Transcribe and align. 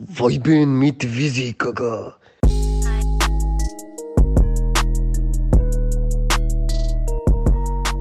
Weiben 0.00 0.76
mit 0.80 1.04
Visi, 1.16 1.52
Kaka. 1.52 2.16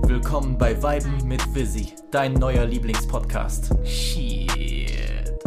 Willkommen 0.07 0.57
bei 0.57 0.81
Weiben 0.81 1.27
mit 1.27 1.41
Visi, 1.53 1.93
dein 2.09 2.33
neuer 2.33 2.65
Lieblingspodcast. 2.65 3.69
Shit. 3.85 5.37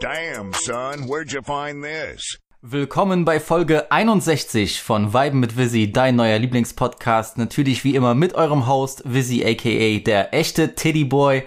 Damn, 0.00 0.52
son, 0.62 1.08
where'd 1.08 1.32
you 1.32 1.42
find 1.42 1.82
this? 1.82 2.38
Willkommen 2.62 3.24
bei 3.24 3.40
Folge 3.40 3.90
61 3.90 4.80
von 4.80 5.12
Weiben 5.12 5.40
mit 5.40 5.56
Visi, 5.56 5.90
dein 5.90 6.14
neuer 6.14 6.38
Lieblingspodcast. 6.38 7.36
Natürlich 7.36 7.82
wie 7.82 7.96
immer 7.96 8.14
mit 8.14 8.34
eurem 8.36 8.68
Host 8.68 9.02
Visi 9.04 9.44
aka 9.44 10.04
der 10.04 10.32
echte 10.32 10.76
Teddyboy. 10.76 11.42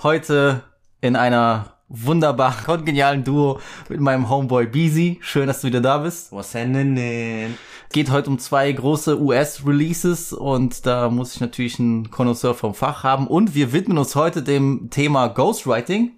Heute 0.00 0.62
in 1.00 1.16
einer 1.16 1.72
wunderbar 1.88 2.54
kongenialen 2.64 3.24
Duo 3.24 3.58
mit 3.88 4.00
meinem 4.00 4.28
Homeboy 4.28 4.66
Beezy. 4.66 5.18
Schön, 5.22 5.48
dass 5.48 5.62
du 5.62 5.66
wieder 5.66 5.80
da 5.80 5.98
bist. 5.98 6.30
Was 6.30 6.52
denn? 6.52 7.56
Geht 7.90 8.12
heute 8.12 8.30
um 8.30 8.38
zwei 8.38 8.70
große 8.70 9.20
US-Releases 9.20 10.32
und 10.32 10.86
da 10.86 11.10
muss 11.10 11.34
ich 11.34 11.40
natürlich 11.40 11.80
einen 11.80 12.12
Connoisseur 12.12 12.54
vom 12.54 12.74
Fach 12.74 13.02
haben. 13.02 13.26
Und 13.26 13.56
wir 13.56 13.72
widmen 13.72 13.98
uns 13.98 14.14
heute 14.14 14.44
dem 14.44 14.88
Thema 14.90 15.26
Ghostwriting. 15.26 16.12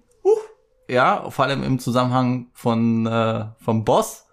Ja, 0.87 1.31
vor 1.31 1.45
allem 1.45 1.63
im 1.63 1.79
Zusammenhang 1.79 2.49
von 2.53 3.07
äh, 3.07 3.45
vom 3.63 3.83
Boss, 3.83 4.27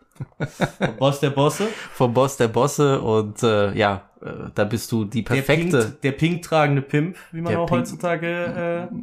Boss 0.98 1.20
der 1.20 1.30
Bosse. 1.30 1.68
vom 1.94 2.12
Boss 2.12 2.36
der 2.36 2.48
Bosse 2.48 3.00
und 3.00 3.42
äh, 3.42 3.72
ja, 3.72 4.07
da 4.54 4.64
bist 4.64 4.90
du 4.92 5.04
die 5.04 5.22
Der 5.24 5.34
perfekte, 5.34 5.78
pink, 5.82 6.00
der 6.02 6.12
pink 6.12 6.42
tragende 6.42 6.82
Pimp, 6.82 7.16
wie 7.32 7.40
man 7.40 7.52
Der 7.52 7.60
auch 7.60 7.66
pink- 7.68 7.80
heutzutage. 7.80 8.88
Äh, 8.90 8.94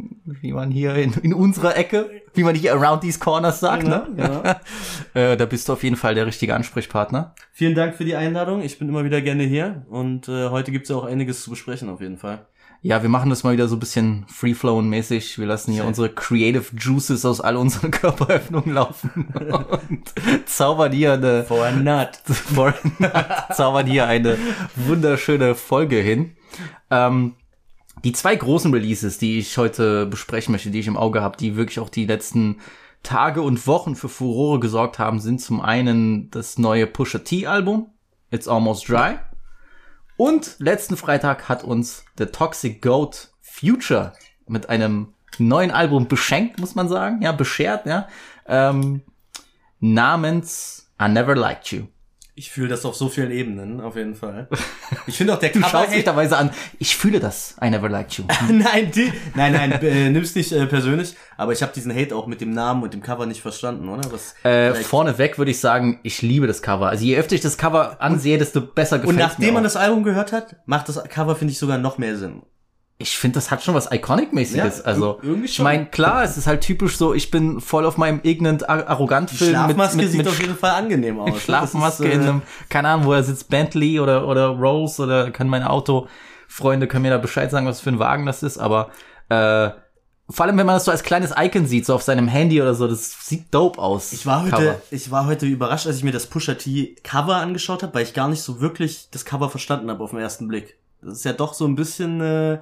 wie 0.42 0.52
man 0.54 0.72
hier 0.72 0.96
in, 0.96 1.14
in 1.14 1.34
unserer 1.34 1.78
Ecke, 1.78 2.10
wie 2.34 2.44
man 2.44 2.56
hier 2.56 2.74
around 2.76 3.02
these 3.02 3.20
corners 3.20 3.60
sagt, 3.60 3.84
Genau, 3.84 4.06
ne? 4.16 4.58
äh, 5.14 5.38
da 5.38 5.46
bist 5.46 5.70
du 5.70 5.74
auf 5.74 5.84
jeden 5.84 5.96
Fall 5.96 6.16
der 6.16 6.26
richtige 6.26 6.54
Ansprechpartner. 6.56 7.34
vielen 7.52 7.76
Dank 7.76 7.96
für 7.96 8.06
die 8.06 8.16
Einladung. 8.16 8.62
Ich 8.62 8.78
bin 8.80 8.90
immer 8.90 9.04
wieder 9.06 9.22
gerne 9.22 9.44
hier 9.44 9.86
und 9.90 10.28
äh, 10.28 10.50
heute 10.50 10.72
gibt's 10.72 10.90
ja 10.90 10.96
auch 10.98 11.06
einiges 11.06 11.44
zu 11.44 11.50
besprechen 11.50 11.90
auf 11.90 12.02
jeden 12.02 12.18
Fall. 12.18 12.46
Ja, 12.86 13.02
wir 13.02 13.10
machen 13.10 13.32
das 13.32 13.44
mal 13.44 13.54
wieder 13.54 13.68
so 13.68 13.78
ein 13.78 13.80
bisschen 13.80 14.28
free-flowing-mäßig. 14.28 15.40
Wir 15.40 15.48
lassen 15.48 15.72
hier 15.72 15.82
Schön. 15.82 15.88
unsere 15.88 16.10
creative 16.10 16.66
Juices 16.78 17.26
aus 17.26 17.42
all 17.42 17.58
unseren 17.58 17.90
Körperöffnungen 17.92 18.76
laufen 18.76 19.26
und 19.34 20.48
zaubern 20.48 20.92
hier 20.92 21.14
eine, 21.14 21.44
For 21.48 21.66
a 21.66 21.72
nut. 21.72 22.12
zaubern 23.56 23.88
hier 23.88 24.06
eine 24.06 24.38
wunderschöne 24.76 25.56
Folge 25.56 25.96
hin. 25.96 26.36
Ähm, 26.92 27.34
die 28.04 28.12
zwei 28.12 28.36
großen 28.36 28.72
Releases, 28.72 29.18
die 29.18 29.40
ich 29.40 29.58
heute 29.58 30.06
besprechen 30.06 30.52
möchte, 30.52 30.70
die 30.70 30.80
ich 30.80 30.86
im 30.86 30.96
Auge 30.96 31.24
habe, 31.24 31.38
die 31.38 31.56
wirklich 31.56 31.80
auch 31.80 31.90
die 31.90 32.06
letzten 32.06 32.60
Tage 33.02 33.42
und 33.42 33.66
Wochen 33.66 33.96
für 33.96 34.10
Furore 34.10 34.60
gesorgt 34.60 35.00
haben, 35.00 35.20
sind 35.20 35.42
zum 35.42 35.60
einen 35.60 36.30
das 36.30 36.60
neue 36.60 36.86
Pusha 36.86 37.18
T 37.18 37.48
Album, 37.48 37.90
It's 38.30 38.48
Almost 38.48 38.88
Dry. 38.88 39.16
Und 40.18 40.56
letzten 40.60 40.98
Freitag 40.98 41.50
hat 41.50 41.64
uns 41.64 42.06
The 42.18 42.28
Toxic 42.28 42.82
Goat 42.82 43.30
Future 43.42 44.14
mit 44.48 44.70
einem 44.70 45.14
neuen 45.38 45.72
Album 45.72 46.08
beschenkt, 46.08 46.60
muss 46.60 46.76
man 46.76 46.88
sagen, 46.88 47.22
ja, 47.22 47.32
beschert, 47.32 47.86
ja, 47.86 48.08
ähm, 48.48 49.02
namens 49.80 50.90
I 51.02 51.10
Never 51.10 51.36
Liked 51.36 51.72
You. 51.72 51.88
Ich 52.38 52.52
fühle 52.52 52.68
das 52.68 52.84
auf 52.84 52.96
so 52.96 53.08
vielen 53.08 53.32
Ebenen, 53.32 53.80
auf 53.80 53.96
jeden 53.96 54.14
Fall. 54.14 54.50
Ich 55.08 55.18
finde 55.18 55.34
auch 55.34 55.40
der 55.40 55.50
Du 55.50 55.62
schaust 55.62 55.92
mich 55.92 56.04
Cover 56.04 56.04
dabei 56.04 56.28
so 56.28 56.36
an, 56.36 56.52
ich 56.80 56.98
fühle 56.98 57.20
das, 57.20 57.56
I 57.64 57.70
Never 57.70 57.88
Liked 57.88 58.18
You. 58.18 58.26
Nein, 58.52 58.92
die, 58.92 59.12
nein, 59.36 59.54
nein, 59.54 59.72
äh, 59.72 60.10
nimm's 60.10 60.36
nicht 60.36 60.52
äh, 60.52 60.66
persönlich, 60.66 61.16
aber 61.38 61.54
ich 61.54 61.62
habe 61.62 61.72
diesen 61.74 61.96
Hate 61.96 62.16
auch 62.16 62.28
mit 62.28 62.42
dem 62.42 62.52
Namen 62.52 62.84
und 62.84 62.94
dem 62.94 63.02
Cover 63.02 63.26
nicht 63.26 63.42
verstanden, 63.42 63.88
oder? 63.88 64.12
Was 64.12 64.36
Äh, 64.44 64.74
vorneweg 64.74 65.38
würde 65.38 65.52
ich 65.52 65.60
sagen, 65.60 66.00
ich 66.04 66.22
liebe 66.22 66.46
das 66.48 66.62
Cover. 66.62 66.90
Also 66.90 67.06
je 67.06 67.18
öfter 67.18 67.36
ich 67.36 67.42
das 67.42 67.58
Cover 67.58 68.02
ansehe, 68.02 68.38
desto 68.38 68.62
besser 68.62 68.98
gefällt 68.98 69.10
und 69.10 69.16
mir 69.16 69.24
nachdem 69.28 69.54
man 69.54 69.64
das 69.64 69.76
Album 69.78 70.04
gehört 70.04 70.32
hat, 70.34 70.58
macht 70.66 70.90
das 70.90 71.02
Cover, 71.06 71.36
finde 71.36 71.54
ich, 71.54 71.60
sogar 71.60 71.78
noch 71.78 71.98
mehr 71.98 72.18
Sinn. 72.18 72.42
Ich 72.98 73.18
finde, 73.18 73.36
das 73.36 73.52
hat 73.52 73.62
schon 73.62 73.76
was 73.76 73.92
Iconic-mäßiges. 73.92 74.78
Ja, 74.80 74.84
also, 74.86 75.20
irgendwie 75.22 75.46
ich 75.48 75.60
meine, 75.60 75.86
klar, 75.88 76.24
es 76.24 76.38
ist 76.38 76.48
halt 76.48 76.62
typisch 76.62 76.96
so, 76.98 77.14
ich 77.14 77.30
bin 77.30 77.60
voll 77.60 77.86
auf 77.86 77.98
meinem 77.98 78.22
ignorant 78.24 78.70
ar- 78.70 78.88
arrogant 78.88 79.32
Die 79.32 79.36
Film 79.36 79.52
Schlafmaske 79.52 79.98
mit, 79.98 80.06
mit, 80.06 80.12
sieht 80.14 80.18
mit 80.20 80.28
auf 80.30 80.40
jeden 80.42 80.56
Fall 80.58 80.72
angenehm 80.72 81.20
aus. 81.22 81.42
Schlafmaske 81.42 82.08
ist, 82.08 82.14
in 82.16 82.22
äh, 82.22 82.24
einem, 82.30 82.42
keine 82.70 82.88
Ahnung, 82.88 83.06
wo 83.06 83.12
er 83.14 83.24
sitzt, 83.24 83.50
Bentley 83.50 84.00
oder, 84.00 84.26
oder 84.28 84.48
Rolls 84.48 84.98
oder 85.02 85.30
kann 85.32 85.50
meine 85.50 85.70
Autofreunde 85.70 86.88
können 86.88 87.02
mir 87.04 87.12
da 87.12 87.18
Bescheid 87.18 87.52
sagen, 87.52 87.68
was 87.68 87.82
für 87.82 87.90
ein 87.90 88.00
Wagen 88.00 88.26
das 88.26 88.44
ist, 88.44 88.58
aber, 88.58 88.90
äh, 89.30 89.72
vor 90.28 90.46
allem, 90.46 90.58
wenn 90.58 90.66
man 90.66 90.78
das 90.78 90.86
so 90.86 90.92
als 90.92 91.04
kleines 91.04 91.34
Icon 91.38 91.68
sieht, 91.68 91.86
so 91.86 91.94
auf 91.94 92.02
seinem 92.02 92.28
Handy 92.28 92.60
oder 92.60 92.74
so, 92.74 92.88
das 92.88 93.28
sieht 93.28 93.54
dope 93.54 93.78
aus. 93.80 94.12
Ich 94.12 94.26
war 94.26 94.42
heute, 94.42 94.52
Cover. 94.56 94.82
ich 94.90 95.12
war 95.12 95.28
heute 95.28 95.46
überrascht, 95.46 95.86
als 95.86 95.98
ich 95.98 96.04
mir 96.04 96.12
das 96.14 96.26
Pusha 96.26 96.56
T 96.56 96.96
Cover 97.04 97.36
angeschaut 97.36 97.84
habe, 97.84 97.94
weil 97.94 98.02
ich 98.04 98.14
gar 98.16 98.28
nicht 98.28 98.42
so 98.42 98.60
wirklich 98.60 99.10
das 99.12 99.24
Cover 99.26 99.50
verstanden 99.52 99.88
habe 99.92 100.04
auf 100.04 100.10
den 100.12 100.20
ersten 100.20 100.48
Blick. 100.48 100.78
Das 101.04 101.18
ist 101.18 101.26
ja 101.26 101.34
doch 101.34 101.54
so 101.54 101.66
ein 101.68 101.76
bisschen 101.76 102.22
äh, 102.22 102.60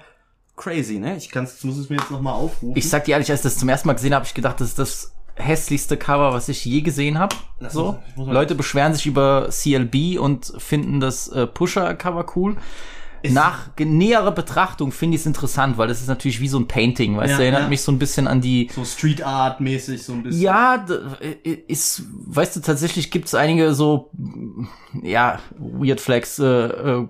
crazy, 0.56 1.00
ne? 1.00 1.18
Ich 1.18 1.30
kann's, 1.30 1.64
muss 1.64 1.78
es 1.78 1.90
mir 1.90 1.98
jetzt 1.98 2.12
noch 2.12 2.22
mal 2.22 2.34
aufrufen. 2.34 2.78
Ich 2.78 2.88
sag 2.90 3.06
dir 3.06 3.14
ehrlich, 3.14 3.30
als 3.32 3.40
ich 3.42 3.44
das 3.44 3.58
zum 3.58 3.70
ersten 3.70 3.88
Mal 3.88 3.94
gesehen 3.94 4.14
habe, 4.14 4.26
ich 4.26 4.34
gedacht, 4.34 4.60
das 4.62 4.70
ist 4.70 4.80
das 4.80 5.14
hässlichste 5.36 5.98
Cover, 5.98 6.32
was 6.34 6.48
ich 6.50 6.64
je 6.64 6.82
gesehen 6.82 7.18
habe. 7.18 7.36
So. 7.70 7.98
muss 8.16 8.28
Leute 8.30 8.54
beschweren 8.56 8.94
sich 8.94 9.06
über 9.08 9.50
CLB 9.50 10.20
und 10.20 10.54
finden 10.60 11.00
das 11.00 11.28
äh, 11.30 11.48
Pusher-Cover 11.48 12.26
cool. 12.36 12.56
Nach 13.30 13.74
ge- 13.78 13.86
näherer 13.88 14.34
Betrachtung 14.34 14.92
finde 14.92 15.16
ich 15.16 15.22
es 15.22 15.26
interessant, 15.26 15.78
weil 15.78 15.88
das 15.88 16.02
ist 16.02 16.08
natürlich 16.10 16.42
wie 16.42 16.50
so 16.50 16.60
ein 16.60 16.68
Painting, 16.68 17.16
weißt 17.16 17.32
Ja, 17.32 17.38
du, 17.38 17.44
erinnert 17.44 17.62
ja. 17.64 17.68
mich 17.70 17.82
so 17.82 17.90
ein 17.94 17.98
bisschen 17.98 18.28
an 18.28 18.42
die 18.42 18.70
so 18.76 18.84
Street 18.84 19.24
Art 19.24 19.62
mäßig 19.62 20.04
so 20.04 20.12
ein 20.12 20.24
bisschen. 20.24 20.42
ja, 20.42 20.86
ist, 21.68 22.04
weißt 22.28 22.58
du, 22.58 22.60
tatsächlich 22.60 23.12
gibt 23.12 23.28
es 23.28 23.34
einige 23.34 23.74
so, 23.74 24.12
ja, 25.02 25.40
Weird 25.58 26.02
Flags, 26.02 26.38
äh, 26.38 26.46
äh, 26.46 27.08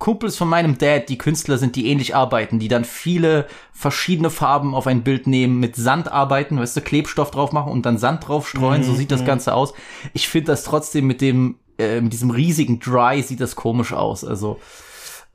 Kumpels 0.00 0.36
von 0.36 0.48
meinem 0.48 0.78
Dad, 0.78 1.08
die 1.08 1.18
Künstler 1.18 1.58
sind, 1.58 1.76
die 1.76 1.86
ähnlich 1.86 2.16
arbeiten, 2.16 2.58
die 2.58 2.68
dann 2.68 2.84
viele 2.84 3.46
verschiedene 3.72 4.30
Farben 4.30 4.74
auf 4.74 4.88
ein 4.88 5.04
Bild 5.04 5.28
nehmen, 5.28 5.60
mit 5.60 5.76
Sand 5.76 6.10
arbeiten, 6.10 6.58
weißt 6.58 6.78
du, 6.78 6.80
Klebstoff 6.80 7.30
drauf 7.30 7.52
machen 7.52 7.70
und 7.70 7.86
dann 7.86 7.98
Sand 7.98 8.26
drauf 8.26 8.48
streuen, 8.48 8.82
so 8.82 8.94
sieht 8.94 9.12
das 9.12 9.24
Ganze 9.24 9.54
aus. 9.54 9.74
Ich 10.14 10.28
finde 10.28 10.48
das 10.48 10.64
trotzdem 10.64 11.06
mit 11.06 11.20
dem, 11.20 11.56
äh, 11.78 12.00
mit 12.00 12.12
diesem 12.12 12.30
riesigen 12.30 12.80
Dry 12.80 13.22
sieht 13.22 13.40
das 13.40 13.54
komisch 13.54 13.92
aus, 13.92 14.24
also, 14.24 14.58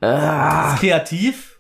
Das 0.02 0.74
ist 0.74 0.80
kreativ. 0.82 1.55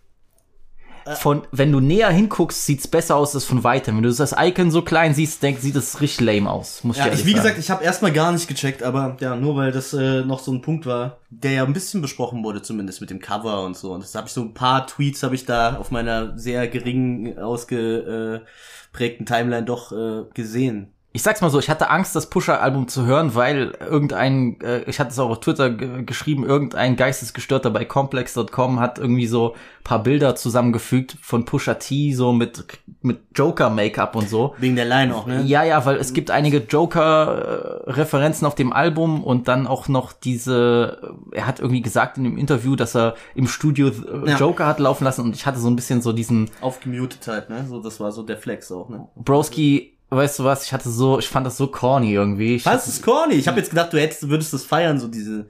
Von, 1.13 1.43
wenn 1.51 1.71
du 1.71 1.79
näher 1.79 2.09
hinguckst, 2.09 2.66
sieht's 2.66 2.88
besser 2.88 3.16
aus 3.16 3.35
als 3.35 3.45
von 3.45 3.63
weitem. 3.63 3.95
Wenn 3.95 4.03
du 4.03 4.11
das 4.11 4.33
Icon 4.38 4.71
so 4.71 4.81
klein 4.81 5.13
siehst, 5.13 5.43
denk, 5.43 5.59
sieht 5.59 5.75
das 5.75 6.01
richtig 6.01 6.25
lame 6.25 6.49
aus, 6.49 6.83
muss 6.83 6.97
Ja, 6.97 7.07
ich 7.07 7.13
ich, 7.13 7.25
wie 7.25 7.31
sagen. 7.33 7.43
gesagt, 7.43 7.59
ich 7.59 7.69
habe 7.69 7.83
erstmal 7.83 8.11
gar 8.11 8.31
nicht 8.31 8.47
gecheckt, 8.47 8.81
aber 8.81 9.16
ja, 9.19 9.35
nur 9.35 9.55
weil 9.55 9.71
das 9.71 9.93
äh, 9.93 10.21
noch 10.25 10.39
so 10.39 10.51
ein 10.51 10.61
Punkt 10.63 10.85
war, 10.88 11.19
der 11.29 11.51
ja 11.51 11.63
ein 11.63 11.73
bisschen 11.73 12.01
besprochen 12.01 12.43
wurde, 12.43 12.61
zumindest 12.63 13.01
mit 13.01 13.11
dem 13.11 13.19
Cover 13.19 13.63
und 13.63 13.77
so. 13.77 13.93
Und 13.93 14.03
das 14.03 14.16
habe 14.16 14.27
ich 14.27 14.33
so 14.33 14.41
ein 14.41 14.53
paar 14.55 14.88
Tweets 14.88 15.21
habe 15.21 15.35
ich 15.35 15.45
da 15.45 15.77
auf 15.77 15.91
meiner 15.91 16.38
sehr 16.38 16.67
gering 16.67 17.37
ausgeprägten 17.37 19.25
Timeline 19.25 19.66
doch 19.66 19.91
äh, 19.91 20.23
gesehen. 20.33 20.91
Ich 21.16 21.24
sag's 21.24 21.40
mal 21.40 21.50
so, 21.50 21.59
ich 21.59 21.70
hatte 21.70 21.90
Angst, 21.90 22.14
das 22.14 22.30
Pusher-Album 22.30 22.90
zu 22.90 23.06
hören, 23.06 23.36
weil 23.36 23.72
irgendein, 23.80 24.59
äh, 24.59 24.81
ich 24.81 25.00
hatte 25.00 25.12
es 25.12 25.20
auch 25.20 25.30
auf 25.30 25.40
Twitter 25.40 25.70
ge- 25.70 26.03
geschrieben, 26.03 26.44
irgendein 26.44 26.98
Geistesgestörter 26.98 27.70
bei 27.70 27.86
complex.com 27.86 28.81
hat 28.81 29.00
irgendwie 29.00 29.26
so 29.28 29.56
paar 29.86 30.03
Bilder 30.03 30.36
zusammengefügt 30.36 31.16
von 31.22 31.46
Pusha 31.46 31.76
T, 31.76 32.12
so 32.14 32.34
mit, 32.34 32.66
mit 33.02 33.20
Joker-Make-up 33.34 34.16
und 34.18 34.28
so. 34.28 34.56
Wegen 34.58 34.76
der 34.76 34.84
Line 34.86 35.16
auch, 35.16 35.26
ne? 35.26 35.42
Ja, 35.44 35.64
ja, 35.64 35.86
weil 35.86 35.96
es 35.96 36.12
gibt 36.12 36.31
einige 36.31 36.58
Joker-Referenzen 36.58 38.46
auf 38.46 38.56
dem 38.56 38.74
Album 38.74 39.24
und 39.24 39.47
dann 39.47 39.68
auch 39.68 39.88
noch 39.88 40.12
diese, 40.14 41.14
er 41.32 41.47
hat 41.47 41.59
irgendwie 41.59 41.82
gesagt 41.82 42.18
in 42.18 42.24
dem 42.26 42.38
Interview, 42.38 42.76
dass 42.76 42.96
er 42.96 43.16
im 43.36 43.47
Studio 43.47 43.88
äh, 43.88 44.32
Ja. 44.32 44.38
Joker 44.38 44.66
hat 44.68 44.80
laufen 44.80 45.03
lassen 45.03 45.22
und 45.22 45.36
ich 45.36 45.46
hatte 45.46 45.59
so 45.59 45.70
ein 45.70 45.76
bisschen 45.76 46.02
so 46.02 46.14
diesen, 46.14 46.50
Aufgemutet 46.62 47.28
halt, 47.28 47.50
ne? 47.50 47.66
So, 47.70 47.80
das 47.82 48.00
war 48.00 48.11
so 48.11 48.23
der 48.23 48.38
Flex 48.38 48.72
auch, 48.72 48.90
ne? 48.90 49.08
Broski, 49.16 49.95
weißt 50.09 50.40
du 50.40 50.43
was, 50.43 50.66
ich 50.66 50.73
hatte 50.73 50.90
so, 50.90 51.19
ich 51.19 51.28
fand 51.28 51.46
das 51.46 51.57
so 51.57 51.67
corny 51.67 52.13
irgendwie. 52.13 52.55
Ich 52.55 52.66
Was 52.66 52.87
ist 52.87 53.03
corny? 53.03 53.35
Ich 53.35 53.47
habe 53.47 53.59
jetzt 53.59 53.69
gedacht, 53.69 53.91
du 53.93 53.99
hättest, 53.99 54.29
würdest 54.29 54.53
das 54.53 54.63
feiern, 54.63 54.99
so 54.99 55.07
diese. 55.07 55.43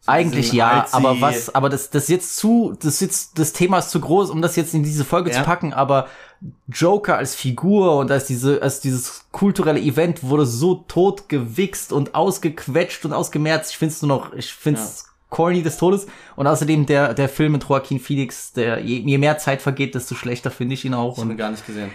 So 0.00 0.12
Eigentlich 0.12 0.52
ja, 0.52 0.84
artsy- 0.84 0.94
aber 0.94 1.20
was, 1.20 1.54
aber 1.54 1.68
das, 1.68 1.90
das 1.90 2.08
jetzt 2.08 2.36
zu, 2.36 2.74
das 2.80 3.00
jetzt, 3.00 3.38
das 3.38 3.52
Thema 3.52 3.78
ist 3.78 3.90
zu 3.90 4.00
groß, 4.00 4.30
um 4.30 4.40
das 4.42 4.56
jetzt 4.56 4.72
in 4.74 4.82
diese 4.82 5.04
Folge 5.04 5.30
Ja. 5.30 5.36
zu 5.38 5.42
packen, 5.42 5.72
aber 5.72 6.08
Joker 6.72 7.16
als 7.16 7.34
Figur 7.34 7.96
und 7.98 8.10
als 8.10 8.26
diese, 8.26 8.62
als 8.62 8.80
dieses 8.80 9.26
kulturelle 9.32 9.80
Event 9.80 10.22
wurde 10.22 10.46
so 10.46 10.76
tot 10.88 11.28
gewichst 11.28 11.92
und 11.92 12.14
ausgequetscht 12.14 13.04
und 13.04 13.12
ausgemerzt. 13.12 13.72
Ich 13.72 13.78
find's 13.78 14.00
nur 14.02 14.08
noch, 14.08 14.32
ich 14.32 14.52
find's 14.52 15.04
corny 15.30 15.62
des 15.62 15.76
Todes. 15.76 16.06
Und 16.36 16.46
außerdem 16.46 16.86
der, 16.86 17.12
der 17.12 17.28
Film 17.28 17.52
mit 17.52 17.64
Joaquin 17.68 17.98
Phoenix, 18.00 18.52
der, 18.52 18.78
je, 18.80 19.00
je 19.00 19.18
mehr 19.18 19.36
Zeit 19.38 19.60
vergeht, 19.60 19.94
desto 19.94 20.14
schlechter 20.14 20.50
finde 20.50 20.74
ich 20.74 20.84
ihn 20.84 20.94
auch. 20.94 21.18
Ich 21.18 21.24
habe 21.24 21.36
gar 21.36 21.50
nicht 21.50 21.66
gesehen. 21.66 21.90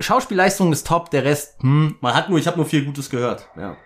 Schauspielleistung 0.00 0.72
ist 0.72 0.86
top, 0.86 1.10
der 1.10 1.24
Rest, 1.24 1.54
hm, 1.60 1.96
Man 2.00 2.14
hat 2.14 2.28
nur, 2.28 2.38
ich 2.38 2.46
habe 2.46 2.56
nur 2.56 2.66
viel 2.66 2.84
Gutes 2.84 3.10
gehört. 3.10 3.48
Ja. 3.56 3.76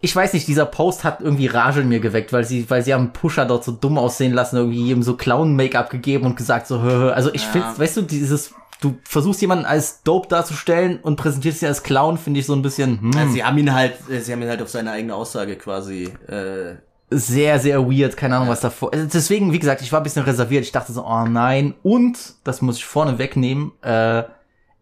ich 0.00 0.16
weiß 0.16 0.32
nicht, 0.32 0.48
dieser 0.48 0.64
Post 0.64 1.04
hat 1.04 1.20
irgendwie 1.20 1.46
Rage 1.46 1.82
in 1.82 1.88
mir 1.88 2.00
geweckt, 2.00 2.32
weil 2.32 2.44
sie, 2.44 2.68
weil 2.70 2.82
sie 2.82 2.94
haben 2.94 3.12
Pusher 3.12 3.44
dort 3.44 3.64
so 3.64 3.72
dumm 3.72 3.98
aussehen 3.98 4.32
lassen, 4.32 4.56
irgendwie 4.56 4.90
ihm 4.90 5.02
so 5.02 5.16
Clown-Make-up 5.16 5.90
gegeben 5.90 6.24
und 6.24 6.36
gesagt 6.36 6.66
so, 6.66 6.80
hö, 6.80 6.90
hö. 6.90 7.10
also 7.10 7.30
ich 7.34 7.42
Ja. 7.44 7.48
finde, 7.50 7.78
weißt 7.78 7.98
du, 7.98 8.02
dieses, 8.02 8.54
du 8.80 8.96
versuchst 9.04 9.42
jemanden 9.42 9.66
als 9.66 10.02
Dope 10.04 10.28
darzustellen 10.28 11.00
und 11.00 11.16
präsentierst 11.16 11.60
ihn 11.60 11.68
als 11.68 11.82
Clown, 11.82 12.16
finde 12.16 12.40
ich 12.40 12.46
so 12.46 12.54
ein 12.54 12.62
bisschen, 12.62 12.98
hm, 13.00 13.10
Also 13.18 13.32
sie 13.34 13.44
haben 13.44 13.58
ihn 13.58 13.74
halt, 13.74 13.94
äh, 14.08 14.20
sie 14.20 14.32
haben 14.32 14.40
ihn 14.40 14.48
halt 14.48 14.62
auf 14.62 14.70
seine 14.70 14.92
eigene 14.92 15.14
Aussage 15.14 15.56
quasi. 15.56 16.04
Äh, 16.28 16.76
sehr, 17.10 17.58
sehr 17.60 17.86
weird, 17.88 18.16
keine 18.16 18.36
Ahnung, 18.36 18.48
was 18.48 18.60
davor. 18.60 18.92
Also 18.92 19.06
deswegen, 19.12 19.52
wie 19.52 19.58
gesagt, 19.58 19.80
ich 19.82 19.92
war 19.92 20.00
ein 20.00 20.02
bisschen 20.02 20.24
reserviert. 20.24 20.64
Ich 20.64 20.72
dachte 20.72 20.92
so, 20.92 21.04
oh 21.04 21.24
nein. 21.24 21.74
Und, 21.82 22.18
das 22.44 22.62
muss 22.62 22.78
ich 22.78 22.84
vorne 22.84 23.18
wegnehmen, 23.18 23.72
äh, 23.82 24.24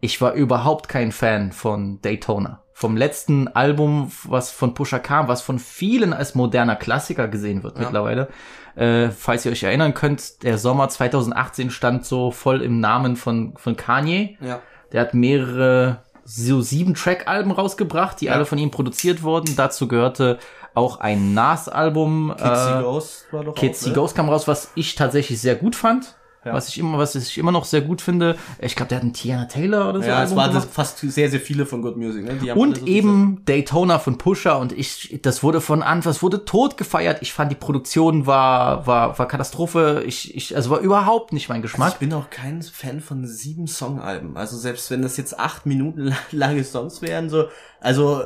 ich 0.01 0.21
war 0.21 0.33
überhaupt 0.35 0.89
kein 0.89 1.13
Fan 1.13 1.53
von 1.53 2.01
Daytona. 2.03 2.61
Vom 2.73 2.97
letzten 2.97 3.49
Album, 3.49 4.11
was 4.25 4.51
von 4.51 4.75
Pusha 4.75 4.99
kam, 4.99 5.29
was 5.29 5.43
von 5.43 5.59
vielen 5.59 6.13
als 6.13 6.35
moderner 6.35 6.77
Klassiker 6.77 7.29
gesehen 7.29 7.63
wird 7.63 7.79
mittlerweile. 7.79 8.29
Äh, 8.75 9.11
falls 9.11 9.47
ihr 9.47 9.53
euch 9.53 9.63
erinnern 9.63 9.95
könnt, 9.95 10.43
der 10.43 10.59
Sommer 10.59 10.89
2018 10.89 11.71
stand 11.71 12.05
so 12.05 12.33
voll 12.33 12.61
im 12.63 12.81
Namen 12.81 13.17
von, 13.17 13.55
von 13.57 13.77
Kanye. 13.77 14.37
ja. 14.41 14.61
Der 14.93 15.01
hat 15.01 15.15
mehrere, 15.15 16.03
so 16.25 16.61
sieben 16.61 16.95
Track-Alben 16.95 17.51
rausgebracht, 17.51 18.21
die 18.21 18.27
Ja. 18.27 18.33
alle 18.35 18.45
von 18.47 18.59
ihm 18.59 18.71
produziert 18.71 19.23
wurden. 19.25 19.57
Dazu 19.57 19.89
gehörte 19.89 20.39
auch 20.75 21.01
ein 21.01 21.35
Nas-Album. 21.35 22.35
Kids 22.37 22.67
äh, 22.67 22.83
Ghost 22.83 23.27
war 23.31 23.45
doch 23.45 23.55
Kids 23.55 23.85
auch, 23.85 23.89
ne? 23.89 23.95
Ghost 23.95 24.15
kam 24.17 24.29
raus, 24.29 24.49
was 24.49 24.71
ich 24.75 24.95
tatsächlich 24.95 25.41
sehr 25.41 25.55
gut 25.55 25.77
fand. 25.77 26.17
Ja. 26.45 26.53
Was 26.53 26.69
ich 26.69 26.79
immer, 26.79 26.99
was 26.99 27.15
ich 27.15 27.39
immer 27.39 27.53
noch 27.53 27.65
sehr 27.65 27.81
gut 27.81 28.03
finde. 28.03 28.37
Ich 28.59 28.77
glaube, 28.77 28.91
der 28.91 28.97
hat 28.97 29.03
einen 29.03 29.15
Tiana 29.15 29.47
Taylor 29.47 29.89
oder 29.89 30.03
so. 30.03 30.07
Ja, 30.07 30.17
es 30.17 30.31
Album 30.31 30.37
war 30.37 30.47
das 30.49 30.65
gemacht. 30.65 30.75
fast 30.75 30.99
sehr, 30.99 31.31
sehr 31.31 31.41
viele 31.41 31.65
von 31.65 31.81
Good 31.81 31.97
Music. 31.97 32.23
Ne? 32.23 32.55
Und 32.55 32.81
so 32.81 32.87
eben 32.87 33.43
Daytona 33.47 33.99
von 33.99 34.19
Pusher 34.19 34.59
und 34.59 34.73
ich, 34.73 35.21
das 35.23 35.43
wurde 35.43 35.63
von 35.63 35.83
Anfang, 35.83 36.13
das 36.13 36.23
wurde 36.23 36.45
tot 36.45 36.77
gefeiert. 36.77 37.23
Ich 37.23 37.33
fand 37.33 37.51
die 37.51 37.57
Produktion 37.57 38.27
war, 38.27 38.87
war, 38.87 39.19
war 39.19 39.27
Katastrophe. 39.27 40.03
Ich, 40.07 40.37
ich, 40.37 40.55
also 40.55 40.69
war 40.69 40.81
überhaupt 40.81 41.33
nicht 41.33 41.49
mein 41.49 41.63
Diese, 41.63 41.73
Geschmack. 41.73 41.95
ich 41.95 41.99
bin 41.99 42.13
auch 42.13 42.29
kein 42.29 42.61
Fan 42.61 43.01
von 43.01 43.27
sieben 43.27 43.67
Songalben. 43.67 44.37
Also 44.37 44.59
selbst 44.59 44.91
wenn 44.91 45.01
das 45.01 45.17
jetzt 45.17 45.39
acht 45.39 45.65
Minuten 45.65 46.15
lange 46.31 46.63
Songs 46.63 47.01
wären, 47.01 47.31
so, 47.31 47.47
also 47.81 48.23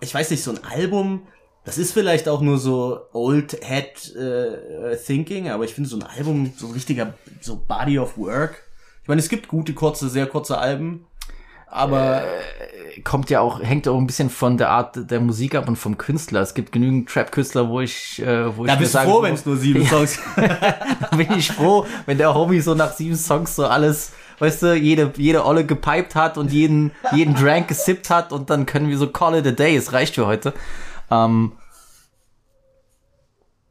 ich 0.00 0.14
weiß 0.14 0.30
nicht, 0.30 0.42
so 0.42 0.50
ein 0.50 0.64
Album, 0.64 1.26
das 1.64 1.78
ist 1.78 1.92
vielleicht 1.92 2.28
auch 2.28 2.40
nur 2.40 2.58
so 2.58 3.00
Old 3.12 3.58
Head 3.62 4.14
äh, 4.16 4.96
Thinking, 4.96 5.50
aber 5.50 5.64
ich 5.64 5.74
finde 5.74 5.90
so 5.90 5.96
ein 5.96 6.02
Album 6.02 6.52
so 6.56 6.66
ein 6.66 6.72
richtiger 6.72 7.14
so 7.40 7.56
Body 7.56 7.98
of 7.98 8.16
Work. 8.16 8.62
Ich 9.02 9.08
meine, 9.08 9.20
es 9.20 9.28
gibt 9.28 9.48
gute 9.48 9.74
kurze, 9.74 10.08
sehr 10.08 10.26
kurze 10.26 10.58
Alben, 10.58 11.06
aber 11.66 12.24
kommt 13.04 13.30
ja 13.30 13.40
auch, 13.40 13.62
hängt 13.62 13.86
auch 13.86 13.96
ein 13.96 14.06
bisschen 14.06 14.30
von 14.30 14.58
der 14.58 14.70
Art 14.70 15.10
der 15.10 15.20
Musik 15.20 15.54
ab 15.54 15.68
und 15.68 15.76
vom 15.76 15.98
Künstler. 15.98 16.40
Es 16.40 16.54
gibt 16.54 16.72
genügend 16.72 17.08
Trap-Künstler, 17.08 17.68
wo 17.68 17.80
ich, 17.80 18.20
äh, 18.20 18.56
wo 18.56 18.64
ich 18.64 18.70
da 18.70 18.74
mir 18.74 18.80
bist 18.80 18.94
du 18.94 18.98
sagen 18.98 19.10
froh, 19.10 19.22
wenn 19.22 19.34
es 19.34 19.46
nur 19.46 19.56
sieben 19.56 19.86
Songs. 19.86 20.18
Da 20.36 21.16
bin 21.16 21.32
ich 21.36 21.50
froh, 21.50 21.86
wenn 22.06 22.18
der 22.18 22.34
Homie 22.34 22.60
so 22.60 22.74
nach 22.74 22.92
sieben 22.92 23.16
Songs 23.16 23.56
so 23.56 23.66
alles, 23.66 24.12
weißt 24.38 24.62
du, 24.62 24.74
jede, 24.74 25.12
jede 25.16 25.44
Olle 25.44 25.64
gepiped 25.64 26.14
hat 26.14 26.38
und 26.38 26.52
jeden, 26.52 26.92
jeden 27.12 27.34
Drank 27.34 27.68
gesippt 27.68 28.10
hat 28.10 28.32
und 28.32 28.50
dann 28.50 28.66
können 28.66 28.88
wir 28.88 28.98
so 28.98 29.08
call 29.08 29.36
it 29.36 29.46
a 29.46 29.50
day. 29.50 29.76
Es 29.76 29.92
reicht 29.92 30.14
für 30.14 30.26
heute. 30.26 30.52
Ähm, 31.10 31.52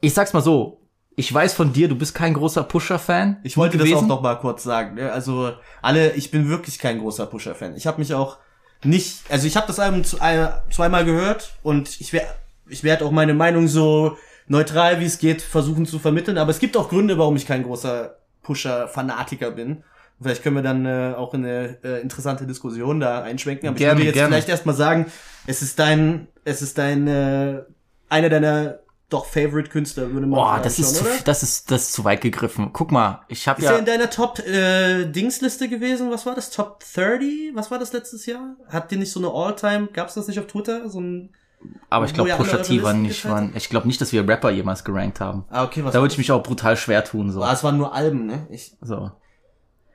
ich 0.01 0.13
sag's 0.13 0.33
mal 0.33 0.41
so. 0.41 0.81
Ich 1.15 1.33
weiß 1.33 1.53
von 1.53 1.73
dir, 1.73 1.89
du 1.89 1.95
bist 1.95 2.15
kein 2.15 2.33
großer 2.33 2.63
Pusher-Fan. 2.63 3.39
Ich 3.43 3.57
wollte 3.57 3.77
das 3.77 3.87
auch 3.87 3.91
gewesen. 3.91 4.07
noch 4.07 4.21
mal 4.21 4.35
kurz 4.35 4.63
sagen. 4.63 4.95
ne? 4.95 5.11
Also 5.11 5.51
alle, 5.81 6.13
ich 6.13 6.31
bin 6.31 6.47
wirklich 6.47 6.79
kein 6.79 6.99
großer 6.99 7.25
Pusher-Fan. 7.25 7.75
Ich 7.75 7.85
habe 7.87 7.99
mich 7.99 8.13
auch 8.13 8.37
nicht, 8.85 9.23
also 9.29 9.45
ich 9.45 9.57
habe 9.57 9.67
das 9.67 9.79
Album 9.79 10.01
äh, 10.21 10.47
zweimal 10.71 11.03
gehört 11.03 11.55
und 11.61 11.99
ich 11.99 12.13
werde 12.13 12.27
ich 12.69 12.83
werd 12.83 13.03
auch 13.03 13.11
meine 13.11 13.33
Meinung 13.33 13.67
so 13.67 14.17
neutral 14.47 14.99
wie 14.99 15.05
es 15.05 15.17
geht 15.17 15.41
versuchen 15.41 15.85
zu 15.85 15.99
vermitteln. 15.99 16.37
Aber 16.37 16.51
es 16.51 16.59
gibt 16.59 16.77
auch 16.77 16.87
Gründe, 16.87 17.17
warum 17.17 17.35
ich 17.35 17.45
kein 17.45 17.63
großer 17.63 18.15
Pusher-Fanatiker 18.43 19.51
bin. 19.51 19.83
Vielleicht 20.21 20.43
können 20.43 20.55
wir 20.55 20.63
dann 20.63 20.85
äh, 20.85 21.13
auch 21.15 21.33
in 21.33 21.45
eine 21.45 21.77
äh, 21.83 22.01
interessante 22.01 22.45
Diskussion 22.45 22.99
da 22.99 23.23
einschwenken. 23.23 23.69
Aber 23.69 23.77
Gerne, 23.77 23.93
ich 23.93 23.97
würde 23.99 24.05
jetzt 24.07 24.15
gerne. 24.15 24.29
vielleicht 24.29 24.49
erstmal 24.49 24.75
sagen, 24.75 25.05
es 25.47 25.61
ist 25.61 25.79
dein, 25.79 26.27
es 26.45 26.61
ist 26.61 26.77
dein, 26.77 27.07
äh, 27.07 27.63
einer 28.09 28.29
deiner 28.29 28.79
doch 29.09 29.25
Favorite-Künstler, 29.25 30.11
würde 30.11 30.27
man 30.27 30.39
Boah, 30.39 30.51
sagen, 30.51 30.63
das 30.63 30.79
ist, 30.79 30.97
schon, 30.97 31.05
zu, 31.07 31.11
oder? 31.11 31.23
das 31.23 31.43
ist, 31.43 31.71
das 31.71 31.81
ist 31.83 31.93
zu 31.93 32.03
weit 32.03 32.21
gegriffen. 32.21 32.69
Guck 32.73 32.91
mal, 32.91 33.23
ich 33.27 33.47
habe 33.47 33.59
Ist 33.59 33.65
ja, 33.65 33.73
er 33.73 33.79
in 33.79 33.85
deiner 33.85 34.09
Top-Dingsliste 34.09 35.67
gewesen? 35.67 36.11
Was 36.11 36.25
war 36.25 36.35
das? 36.35 36.51
Top 36.51 36.83
30? 36.93 37.51
Was 37.55 37.71
war 37.71 37.79
das 37.79 37.91
letztes 37.91 38.25
Jahr? 38.27 38.55
Habt 38.71 38.91
ihr 38.91 38.99
nicht 38.99 39.11
so 39.11 39.19
eine 39.19 39.29
All-Time? 39.33 39.89
Gab's 39.93 40.13
das 40.13 40.27
nicht 40.27 40.39
auf 40.39 40.45
Twitter? 40.45 40.89
So 40.89 41.01
ein. 41.01 41.33
aber 41.89 42.05
ich 42.05 42.13
glaube, 42.13 42.31
Pusha 42.35 42.57
T 42.57 42.83
war 42.83 42.93
nicht, 42.93 43.27
waren, 43.27 43.51
ich 43.55 43.69
glaube 43.69 43.87
nicht, 43.87 43.99
dass 43.99 44.11
wir 44.11 44.27
Rapper 44.27 44.51
jemals 44.51 44.83
gerankt 44.83 45.19
haben. 45.19 45.45
Ah, 45.49 45.63
okay, 45.63 45.83
was 45.83 45.93
Da 45.93 46.01
würde 46.01 46.11
ich 46.11 46.17
mich 46.19 46.31
auch 46.31 46.43
brutal 46.43 46.77
schwer 46.77 47.03
tun, 47.03 47.31
so. 47.31 47.41
Ah, 47.41 47.53
es 47.53 47.63
waren 47.63 47.77
nur 47.77 47.93
Alben, 47.95 48.27
ne? 48.27 48.47
Ich, 48.51 48.77
so. 48.81 49.11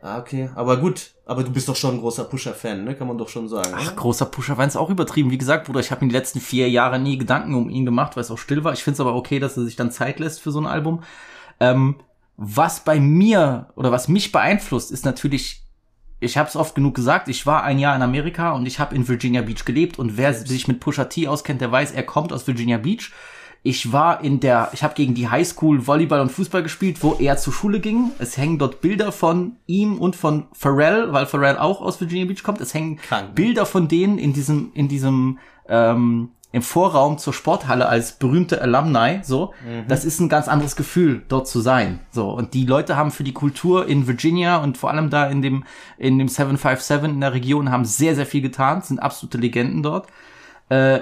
Ah, 0.04 0.18
okay. 0.18 0.50
Aber 0.54 0.76
gut. 0.76 1.10
Aber 1.26 1.42
du 1.42 1.50
bist 1.50 1.68
doch 1.68 1.76
schon 1.76 1.94
ein 1.94 2.00
großer 2.00 2.24
Pusher-Fan, 2.24 2.84
ne? 2.84 2.94
Kann 2.94 3.08
man 3.08 3.18
doch 3.18 3.28
schon 3.28 3.48
sagen. 3.48 3.72
Ach, 3.74 3.86
oder? 3.86 3.96
großer 3.96 4.26
Pusher 4.26 4.58
war 4.58 4.66
es 4.66 4.76
auch 4.76 4.90
übertrieben. 4.90 5.30
Wie 5.30 5.38
gesagt, 5.38 5.66
Bruder, 5.66 5.80
ich 5.80 5.90
habe 5.90 6.04
mir 6.04 6.10
die 6.10 6.16
letzten 6.16 6.40
vier 6.40 6.68
Jahre 6.68 6.98
nie 6.98 7.18
Gedanken 7.18 7.54
um 7.54 7.70
ihn 7.70 7.84
gemacht, 7.84 8.14
weil 8.14 8.22
es 8.22 8.30
auch 8.30 8.38
still 8.38 8.62
war. 8.62 8.72
Ich 8.72 8.84
finde 8.84 8.94
es 8.94 9.00
aber 9.00 9.14
okay, 9.14 9.38
dass 9.38 9.56
er 9.56 9.64
sich 9.64 9.76
dann 9.76 9.90
Zeit 9.90 10.20
lässt 10.20 10.40
für 10.40 10.52
so 10.52 10.60
ein 10.60 10.66
Album. 10.66 11.02
Ähm, 11.60 11.96
was 12.36 12.84
bei 12.84 13.00
mir 13.00 13.68
oder 13.76 13.92
was 13.92 14.08
mich 14.08 14.32
beeinflusst, 14.32 14.90
ist 14.90 15.04
natürlich, 15.04 15.62
ich 16.20 16.36
habe 16.36 16.48
es 16.48 16.56
oft 16.56 16.74
genug 16.74 16.94
gesagt, 16.94 17.28
ich 17.28 17.46
war 17.46 17.62
ein 17.62 17.78
Jahr 17.78 17.94
in 17.94 18.02
Amerika 18.02 18.52
und 18.52 18.66
ich 18.66 18.80
habe 18.80 18.94
in 18.94 19.06
Virginia 19.06 19.42
Beach 19.42 19.64
gelebt 19.64 19.98
und 19.98 20.16
wer 20.16 20.34
sich 20.34 20.68
mit 20.68 20.80
Pusha 20.80 21.04
T 21.04 21.28
auskennt, 21.28 21.60
der 21.60 21.70
weiß, 21.70 21.92
er 21.92 22.02
kommt 22.02 22.32
aus 22.32 22.46
Virginia 22.46 22.78
Beach. 22.78 23.12
Ich 23.66 23.94
war 23.94 24.22
in 24.22 24.40
der, 24.40 24.68
ich 24.74 24.84
habe 24.84 24.92
gegen 24.92 25.14
die 25.14 25.30
Highschool 25.30 25.86
Volleyball 25.86 26.20
und 26.20 26.30
Fußball 26.30 26.62
gespielt, 26.62 27.02
wo 27.02 27.14
er 27.14 27.38
zur 27.38 27.54
Schule 27.54 27.80
ging. 27.80 28.10
Es 28.18 28.36
hängen 28.36 28.58
dort 28.58 28.82
Bilder 28.82 29.10
von 29.10 29.56
ihm 29.66 29.96
und 29.96 30.16
von 30.16 30.44
Pharrell, 30.52 31.14
weil 31.14 31.24
Pharrell 31.24 31.56
auch 31.56 31.80
aus 31.80 31.98
Virginia 31.98 32.26
Beach 32.26 32.42
kommt. 32.42 32.60
Es 32.60 32.74
hängen 32.74 32.96
Krank, 32.96 33.28
ne? 33.28 33.34
Bilder 33.34 33.64
von 33.64 33.88
denen 33.88 34.18
in 34.18 34.34
diesem, 34.34 34.70
in 34.74 34.88
diesem, 34.88 35.38
ähm, 35.66 36.28
im 36.52 36.60
Vorraum 36.60 37.16
zur 37.16 37.32
Sporthalle 37.32 37.88
als 37.88 38.12
berühmte 38.12 38.60
Alumni, 38.60 39.20
so. 39.22 39.54
Das 39.88 40.04
ist 40.04 40.20
ein 40.20 40.28
ganz 40.28 40.46
anderes 40.46 40.76
Gefühl, 40.76 41.22
dort 41.28 41.48
zu 41.48 41.60
sein, 41.60 42.00
so. 42.10 42.30
Und 42.32 42.52
die 42.52 42.66
Leute 42.66 42.96
haben 42.96 43.10
für 43.10 43.24
die 43.24 43.32
Kultur 43.32 43.88
in 43.88 44.06
Virginia 44.06 44.58
und 44.58 44.76
vor 44.76 44.90
allem 44.90 45.08
da 45.08 45.26
in 45.26 45.40
dem, 45.40 45.64
in 45.96 46.18
dem 46.18 46.28
757 46.28 47.14
in 47.14 47.20
der 47.22 47.32
Region 47.32 47.70
haben 47.70 47.86
sehr, 47.86 48.14
sehr 48.14 48.26
viel 48.26 48.42
getan, 48.42 48.82
sind 48.82 48.98
absolute 48.98 49.38
Legenden 49.38 49.82
dort. 49.82 50.06
Äh, 50.68 51.00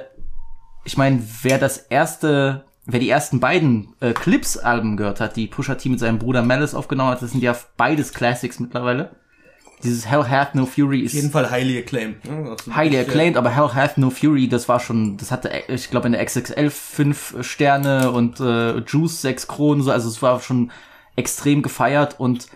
ich 0.85 0.97
meine, 0.97 1.23
wer 1.43 1.59
das 1.59 1.79
erste, 1.79 2.65
wer 2.87 3.01
die 3.01 3.09
ersten 3.11 3.41
beiden 3.41 3.95
äh, 4.01 4.13
Clips-Alben 4.13 4.97
gehört 4.97 5.21
hat, 5.21 5.37
die 5.37 5.47
Pusha 5.47 5.77
T 5.77 5.89
mit 5.89 6.01
seinem 6.01 6.19
Bruder 6.19 6.43
Malice 6.43 6.75
aufgenommen 6.75 7.11
hat, 7.11 7.23
das 7.23 7.31
sind 7.31 7.43
ja 7.43 7.57
beides 7.77 8.13
Classics 8.13 8.59
mittlerweile. 8.61 9.17
Dieses 9.85 10.07
Hell 10.07 10.29
Hath 10.29 10.55
No 10.55 10.65
Fury 10.65 11.05
Auf 11.05 11.13
jeden 11.13 11.27
ist 11.27 11.33
Fall 11.33 11.51
highly 11.51 11.79
acclaimed. 11.79 12.25
Ne? 12.25 12.57
Highly 12.73 12.93
wirklich, 12.93 13.09
acclaimed, 13.09 13.37
aber 13.37 13.51
Hell 13.51 13.71
Hath 13.75 13.99
No 13.99 14.11
Fury, 14.11 14.49
das 14.49 14.69
war 14.69 14.79
schon, 14.79 15.17
das 15.17 15.31
hatte, 15.31 15.51
äh, 15.51 15.75
ich 15.75 15.91
glaube, 15.91 16.07
in 16.07 16.13
der 16.13 16.25
XXL 16.25 16.71
fünf 16.71 17.37
Sterne 17.41 18.11
und 18.13 18.39
äh, 18.41 18.79
Juice 18.79 19.23
sechs 19.23 19.49
Kronen, 19.49 19.83
so, 19.83 19.91
also 19.91 20.09
es 20.09 20.23
war 20.23 20.41
schon 20.41 20.71
extrem 21.17 21.63
gefeiert 21.63 22.19
und 22.19 22.49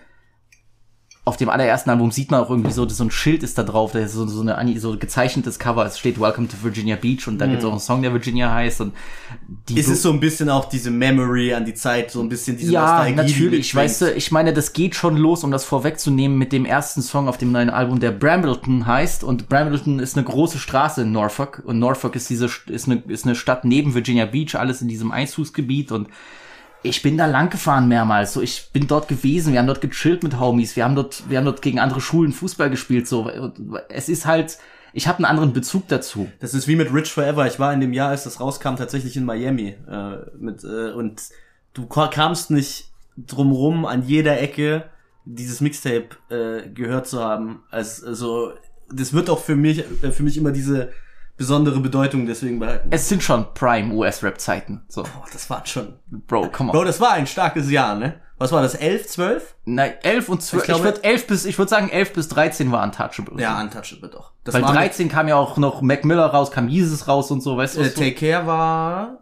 auf 1.27 1.37
dem 1.37 1.49
allerersten 1.49 1.89
Album 1.89 2.11
sieht 2.11 2.31
man 2.31 2.41
auch 2.41 2.49
irgendwie 2.49 2.71
so, 2.71 2.87
so 2.89 3.03
ein 3.03 3.11
Schild 3.11 3.43
ist 3.43 3.57
da 3.57 3.63
drauf, 3.63 3.93
da 3.93 3.99
ist 3.99 4.13
so, 4.13 4.27
so 4.27 4.41
eine 4.41 4.79
so 4.79 4.97
gezeichnetes 4.97 5.59
Cover, 5.59 5.85
es 5.85 5.97
steht 5.97 6.19
Welcome 6.19 6.47
to 6.47 6.57
Virginia 6.61 6.95
Beach 6.95 7.27
und 7.27 7.39
da 7.39 7.47
gibt's 7.47 7.63
auch 7.63 7.71
einen 7.71 7.79
Song, 7.79 8.01
der 8.01 8.11
Virginia 8.11 8.53
heißt 8.53 8.81
und 8.81 8.93
die 9.69 9.77
Mhm. 9.77 9.81
Ist 9.81 9.89
es 9.89 10.01
so 10.01 10.11
ein 10.11 10.19
bisschen 10.19 10.49
auch 10.49 10.65
diese 10.65 10.91
Memory 10.91 11.53
an 11.53 11.65
die 11.65 11.73
Zeit, 11.73 12.11
so 12.11 12.21
ein 12.21 12.29
bisschen 12.29 12.57
diese 12.57 12.71
ja, 12.71 12.81
Nostalgie, 12.81 13.11
die 13.11 13.15
natürlich, 13.15 13.51
mitschwingt? 13.59 13.85
weißt 13.85 14.01
du, 14.01 14.13
ich 14.13 14.31
meine, 14.31 14.53
das 14.53 14.73
geht 14.73 14.95
schon 14.95 15.17
los, 15.17 15.43
um 15.43 15.51
das 15.51 15.63
vorwegzunehmen, 15.63 16.37
mit 16.37 16.51
dem 16.51 16.65
ersten 16.65 17.01
Song 17.01 17.27
auf 17.27 17.37
dem 17.37 17.51
neuen 17.51 17.69
Album, 17.69 17.99
der 17.99 18.11
Brambleton 18.11 18.85
heißt. 18.85 19.23
Und 19.23 19.49
Brambleton 19.49 19.99
ist 19.99 20.17
eine 20.17 20.25
große 20.25 20.57
Straße 20.57 21.03
in 21.03 21.11
Norfolk. 21.11 21.61
Und 21.65 21.79
Norfolk 21.79 22.15
ist 22.15 22.29
diese, 22.29 22.49
ist 22.67 22.87
eine, 22.87 23.03
ist 23.07 23.25
eine 23.25 23.35
Stadt 23.35 23.65
neben 23.65 23.93
Virginia 23.93 24.25
Beach, 24.25 24.55
alles 24.55 24.81
in 24.81 24.87
diesem 24.87 25.11
Einzugsgebiet. 25.11 25.91
Und 25.91 26.07
ich 26.83 27.01
bin 27.01 27.17
da 27.17 27.25
lang 27.25 27.49
gefahren 27.49 27.87
mehrmals. 27.87 28.33
So, 28.33 28.41
ich 28.41 28.69
bin 28.71 28.87
dort 28.87 29.07
gewesen. 29.07 29.53
Wir 29.53 29.59
haben 29.59 29.67
dort 29.67 29.81
gechillt 29.81 30.23
mit 30.23 30.39
Homies. 30.39 30.75
Wir 30.75 30.83
haben 30.83 30.95
dort, 30.95 31.29
wir 31.29 31.37
haben 31.37 31.45
dort 31.45 31.61
gegen 31.61 31.79
andere 31.79 32.01
Schulen 32.01 32.31
Fußball 32.31 32.69
gespielt. 32.69 33.07
So, 33.07 33.29
es 33.89 34.09
ist 34.09 34.25
halt, 34.25 34.57
ich 34.93 35.07
habe 35.07 35.17
einen 35.17 35.25
anderen 35.25 35.53
Bezug 35.53 35.87
dazu. 35.87 36.29
Das 36.39 36.53
ist 36.53 36.67
wie 36.67 36.75
mit 36.75 36.93
Rich 36.93 37.11
Forever. 37.11 37.47
Ich 37.47 37.59
war 37.59 37.73
in 37.73 37.81
dem 37.81 37.93
Jahr, 37.93 38.09
als 38.09 38.23
das 38.23 38.39
rauskam, 38.39 38.75
tatsächlich 38.75 39.17
in 39.17 39.25
Miami. 39.25 39.75
Äh, 39.89 40.17
mit, 40.39 40.63
äh, 40.63 40.91
und 40.91 41.21
du 41.73 41.87
kamst 41.87 42.51
nicht 42.51 42.91
drumrum, 43.17 43.85
an 43.85 44.03
jeder 44.03 44.39
Ecke 44.39 44.85
dieses 45.25 45.61
Mixtape 45.61 46.09
äh, 46.29 46.69
gehört 46.69 47.07
zu 47.07 47.19
haben. 47.19 47.63
Also, 47.69 48.07
also 48.07 48.53
das 48.91 49.13
wird 49.13 49.29
auch 49.29 49.39
für 49.39 49.55
mich, 49.55 49.79
äh, 50.03 50.11
für 50.11 50.23
mich 50.23 50.37
immer 50.37 50.51
diese 50.51 50.91
besondere 51.37 51.79
Bedeutung 51.79 52.25
deswegen 52.25 52.59
behalten. 52.59 52.89
Es 52.91 53.07
sind 53.09 53.23
schon 53.23 53.45
Prime 53.53 53.93
US-Rap-Zeiten. 53.93 54.83
So, 54.87 55.03
Boah, 55.03 55.25
das 55.31 55.49
war 55.49 55.65
schon. 55.65 55.93
Bro, 56.09 56.49
come 56.49 56.71
Bro, 56.71 56.81
on. 56.81 56.85
das 56.87 56.99
war 56.99 57.11
ein 57.13 57.27
starkes 57.27 57.69
Jahr, 57.71 57.95
ne? 57.95 58.15
Was 58.39 58.51
war 58.51 58.61
das? 58.61 58.75
11, 58.75 59.07
12? 59.07 59.55
Nein, 59.65 59.93
11 60.03 60.29
und 60.29 60.41
12. 60.43 60.63
Ich 60.63 60.69
Ich, 60.69 60.75
glaube- 60.75 60.83
würde 60.85 61.03
11 61.03 61.25
bis, 61.27 61.45
ich 61.45 61.57
würde 61.57 61.69
sagen 61.69 61.89
11 61.89 62.13
bis 62.13 62.27
13 62.27 62.71
war 62.71 62.83
Untouchable. 62.83 63.41
Ja, 63.41 63.59
Untouchable 63.61 64.09
doch. 64.09 64.31
Das 64.43 64.53
Weil 64.53 64.61
13 64.61 65.09
kam 65.09 65.27
ja 65.27 65.35
auch 65.35 65.57
noch 65.57 65.81
Mac 65.81 66.05
Miller 66.05 66.27
raus, 66.27 66.51
kam 66.51 66.67
Jesus 66.67 67.07
raus 67.07 67.31
und 67.31 67.41
so, 67.41 67.57
weißt 67.57 67.77
du? 67.77 67.81
Äh, 67.81 67.85
was 67.85 67.93
du? 67.95 68.01
Take 68.01 68.13
Care 68.15 68.45
war 68.45 69.17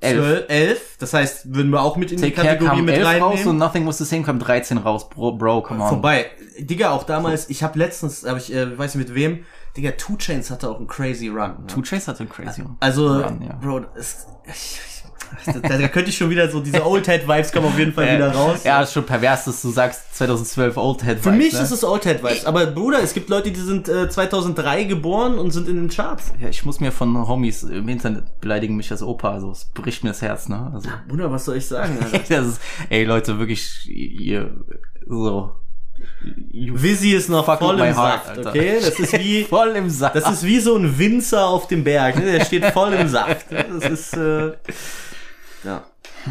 Elf. 0.00 0.18
12, 0.22 0.44
11. 0.48 0.96
Das 1.00 1.14
heißt, 1.14 1.54
würden 1.54 1.70
wir 1.72 1.80
auch 1.82 1.96
mit 1.96 2.12
in 2.12 2.18
die 2.18 2.24
Take 2.24 2.34
Care 2.36 2.48
Kategorie 2.48 2.76
kam 2.76 2.84
mit 2.84 2.94
11 2.96 3.06
raus 3.06 3.30
reinnehmen. 3.30 3.48
und 3.48 3.56
Nothing 3.56 3.86
Was 3.86 3.98
the 3.98 4.04
Same 4.04 4.22
kam 4.22 4.38
13 4.38 4.78
raus. 4.78 5.08
Bro, 5.08 5.32
Bro 5.32 5.62
come 5.62 5.82
on. 5.82 5.88
Vorbei. 5.88 6.26
Digga, 6.58 6.90
auch 6.90 7.04
damals, 7.04 7.48
ich 7.50 7.62
habe 7.62 7.78
letztens, 7.78 8.24
hab 8.28 8.36
ich 8.36 8.52
äh, 8.52 8.76
weiß 8.78 8.94
nicht 8.96 9.08
mit 9.08 9.14
wem, 9.16 9.44
Digga, 9.76 9.92
Two 9.92 10.16
Chains 10.16 10.50
hatte 10.50 10.68
auch 10.68 10.78
einen 10.78 10.86
crazy 10.86 11.28
Run. 11.28 11.50
Ne? 11.60 11.66
Two 11.66 11.82
Chains 11.82 12.08
hatte 12.08 12.20
einen 12.20 12.28
crazy 12.28 12.62
one. 12.62 12.76
Also, 12.80 13.08
Run, 13.08 13.42
ja. 13.42 13.54
Bro, 13.54 13.86
es, 13.96 14.26
ich, 14.46 14.80
ich, 15.44 15.52
da, 15.62 15.78
da 15.78 15.88
könnte 15.88 16.10
ich 16.10 16.16
schon 16.16 16.30
wieder 16.30 16.48
so, 16.50 16.60
diese 16.60 16.84
Old 16.84 17.06
Head 17.06 17.28
Vibes 17.28 17.52
kommen 17.52 17.66
auf 17.66 17.78
jeden 17.78 17.92
Fall 17.92 18.14
wieder 18.16 18.32
raus. 18.32 18.64
Ja, 18.64 18.82
ist 18.82 18.92
schon 18.92 19.04
pervers, 19.04 19.44
dass 19.44 19.62
du 19.62 19.70
sagst 19.70 20.16
2012 20.16 20.76
Old 20.76 21.04
Head 21.04 21.20
Für 21.20 21.32
mich 21.32 21.52
ne? 21.52 21.60
ist 21.60 21.70
es 21.70 21.84
Old 21.84 22.04
Head 22.04 22.22
Vibes, 22.22 22.46
aber 22.46 22.66
Bruder, 22.66 23.02
es 23.02 23.14
gibt 23.14 23.28
Leute, 23.28 23.50
die 23.50 23.60
sind 23.60 23.88
äh, 23.88 24.08
2003 24.08 24.84
geboren 24.84 25.38
und 25.38 25.50
sind 25.50 25.68
in 25.68 25.76
den 25.76 25.88
Charts. 25.88 26.32
Ja, 26.40 26.48
ich 26.48 26.64
muss 26.64 26.80
mir 26.80 26.92
von 26.92 27.28
Homies 27.28 27.62
im 27.62 27.88
Internet 27.88 28.40
beleidigen 28.40 28.76
mich 28.76 28.90
als 28.90 29.02
Opa, 29.02 29.32
also 29.32 29.50
es 29.50 29.66
bricht 29.66 30.02
mir 30.04 30.10
das 30.10 30.22
Herz, 30.22 30.48
ne? 30.48 30.70
Also, 30.72 30.88
Bruder, 31.08 31.30
was 31.30 31.44
soll 31.44 31.56
ich 31.56 31.66
sagen? 31.66 31.98
Das 32.28 32.46
ist, 32.46 32.60
ey 32.90 33.04
Leute, 33.04 33.38
wirklich, 33.38 33.88
ihr, 33.88 34.50
so, 35.06 35.52
Visi 36.52 37.12
ist 37.12 37.28
noch 37.28 37.44
Fuck 37.44 37.58
voll 37.60 37.78
im 37.80 37.96
heart, 37.96 38.24
Saft, 38.24 38.38
Alter. 38.38 38.50
okay? 38.50 38.78
Das 38.80 38.98
ist 38.98 39.12
wie, 39.18 39.44
voll 39.48 39.68
im 39.70 39.88
Sack. 39.88 40.14
das 40.14 40.30
ist 40.30 40.44
wie 40.44 40.58
so 40.60 40.76
ein 40.76 40.98
Winzer 40.98 41.46
auf 41.46 41.68
dem 41.68 41.84
Berg, 41.84 42.16
ne? 42.16 42.32
Der 42.32 42.44
steht 42.44 42.64
voll 42.66 42.92
im 42.92 43.08
Saft. 43.08 43.46
Das 43.50 43.90
ist, 43.90 44.16
äh, 44.16 44.52
ja. 45.64 45.84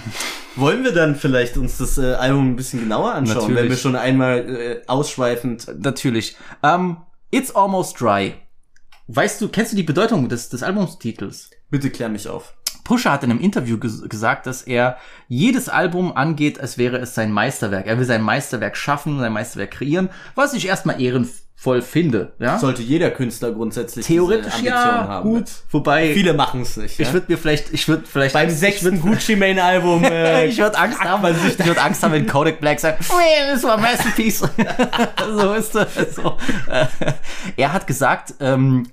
Wollen 0.56 0.84
wir 0.84 0.92
dann 0.92 1.16
vielleicht 1.16 1.56
uns 1.58 1.78
das 1.78 1.98
äh, 1.98 2.14
Album 2.14 2.52
ein 2.52 2.56
bisschen 2.56 2.80
genauer 2.82 3.14
anschauen, 3.14 3.38
Natürlich. 3.38 3.62
wenn 3.62 3.70
wir 3.70 3.78
schon 3.78 3.96
einmal 3.96 4.38
äh, 4.50 4.82
ausschweifend 4.88 5.68
Natürlich. 5.80 6.36
Ähm, 6.64 6.98
It's 7.32 7.56
Almost 7.56 8.00
Dry. 8.02 8.36
Weißt 9.08 9.40
du, 9.40 9.50
kennst 9.50 9.72
du 9.72 9.76
die 9.76 9.84
Bedeutung 9.84 10.28
des, 10.28 10.50
des 10.50 10.64
Albumstitels? 10.64 11.52
Bitte 11.70 11.90
klär 11.90 12.10
mich 12.10 12.28
auf. 12.28 12.54
Pusha 12.88 13.12
hat 13.12 13.24
in 13.26 13.32
einem 13.32 13.42
Interview 13.42 13.78
ges 13.78 14.08
gesagt, 14.08 14.48
dass 14.48 14.62
er 14.62 14.96
jedes 15.28 15.68
Album 15.68 16.16
angeht, 16.16 16.58
als 16.62 16.78
wäre 16.78 16.98
es 17.00 17.14
sein 17.16 17.34
Meisterwerk. 17.34 17.86
Er 17.86 17.98
will 17.98 18.06
sein 18.06 18.22
Meisterwerk 18.22 18.78
schaffen, 18.78 19.20
sein 19.20 19.34
Meisterwerk 19.34 19.72
kreieren, 19.72 20.08
was 20.36 20.54
ich 20.54 20.66
erstmal 20.70 21.02
ehrenvoll 21.02 21.82
finde. 21.82 22.32
Ja? 22.40 22.58
Sollte 22.60 22.82
jeder 22.84 23.12
Künstler 23.12 23.52
grundsätzlich 23.52 24.06
Theoretisch 24.06 24.54
diese 24.62 24.74
Ambition 24.74 24.96
ja, 25.04 25.08
haben. 25.10 25.30
gut. 25.30 25.50
Wobei, 25.70 26.14
Viele 26.14 26.34
machen 26.34 26.62
es 26.62 26.78
nicht. 26.78 26.98
ich 26.98 27.08
ja? 27.08 27.12
würde 27.14 27.26
mir 27.30 27.38
vielleicht, 27.38 27.74
ich 27.74 27.90
würde 27.90 28.06
vielleicht 28.08 28.34
Beim 28.34 28.50
sechsten 28.50 29.02
Gucci 29.02 29.36
Mane 29.36 29.62
Album. 29.62 30.04
Äh, 30.10 30.46
ich 30.48 30.58
würde 30.58 30.78
Angst 30.78 31.02
haben, 31.02 31.26
ich 31.46 31.66
würde 31.66 31.82
Angst 31.82 32.02
haben, 32.04 32.14
wenn 32.14 32.26
Kodak 32.26 32.62
Black 32.62 32.80
sagt, 32.80 33.04
"Oh, 33.10 33.20
das 33.52 33.64
war 33.64 33.78
Masterpiece. 33.78 34.40
so 35.38 35.54
ist 35.56 35.76
das. 35.76 36.16
So. 36.16 36.38
Äh, 36.72 36.86
Er 37.58 37.74
hat 37.74 37.86
gesagt, 37.86 38.36
ähm, 38.40 38.88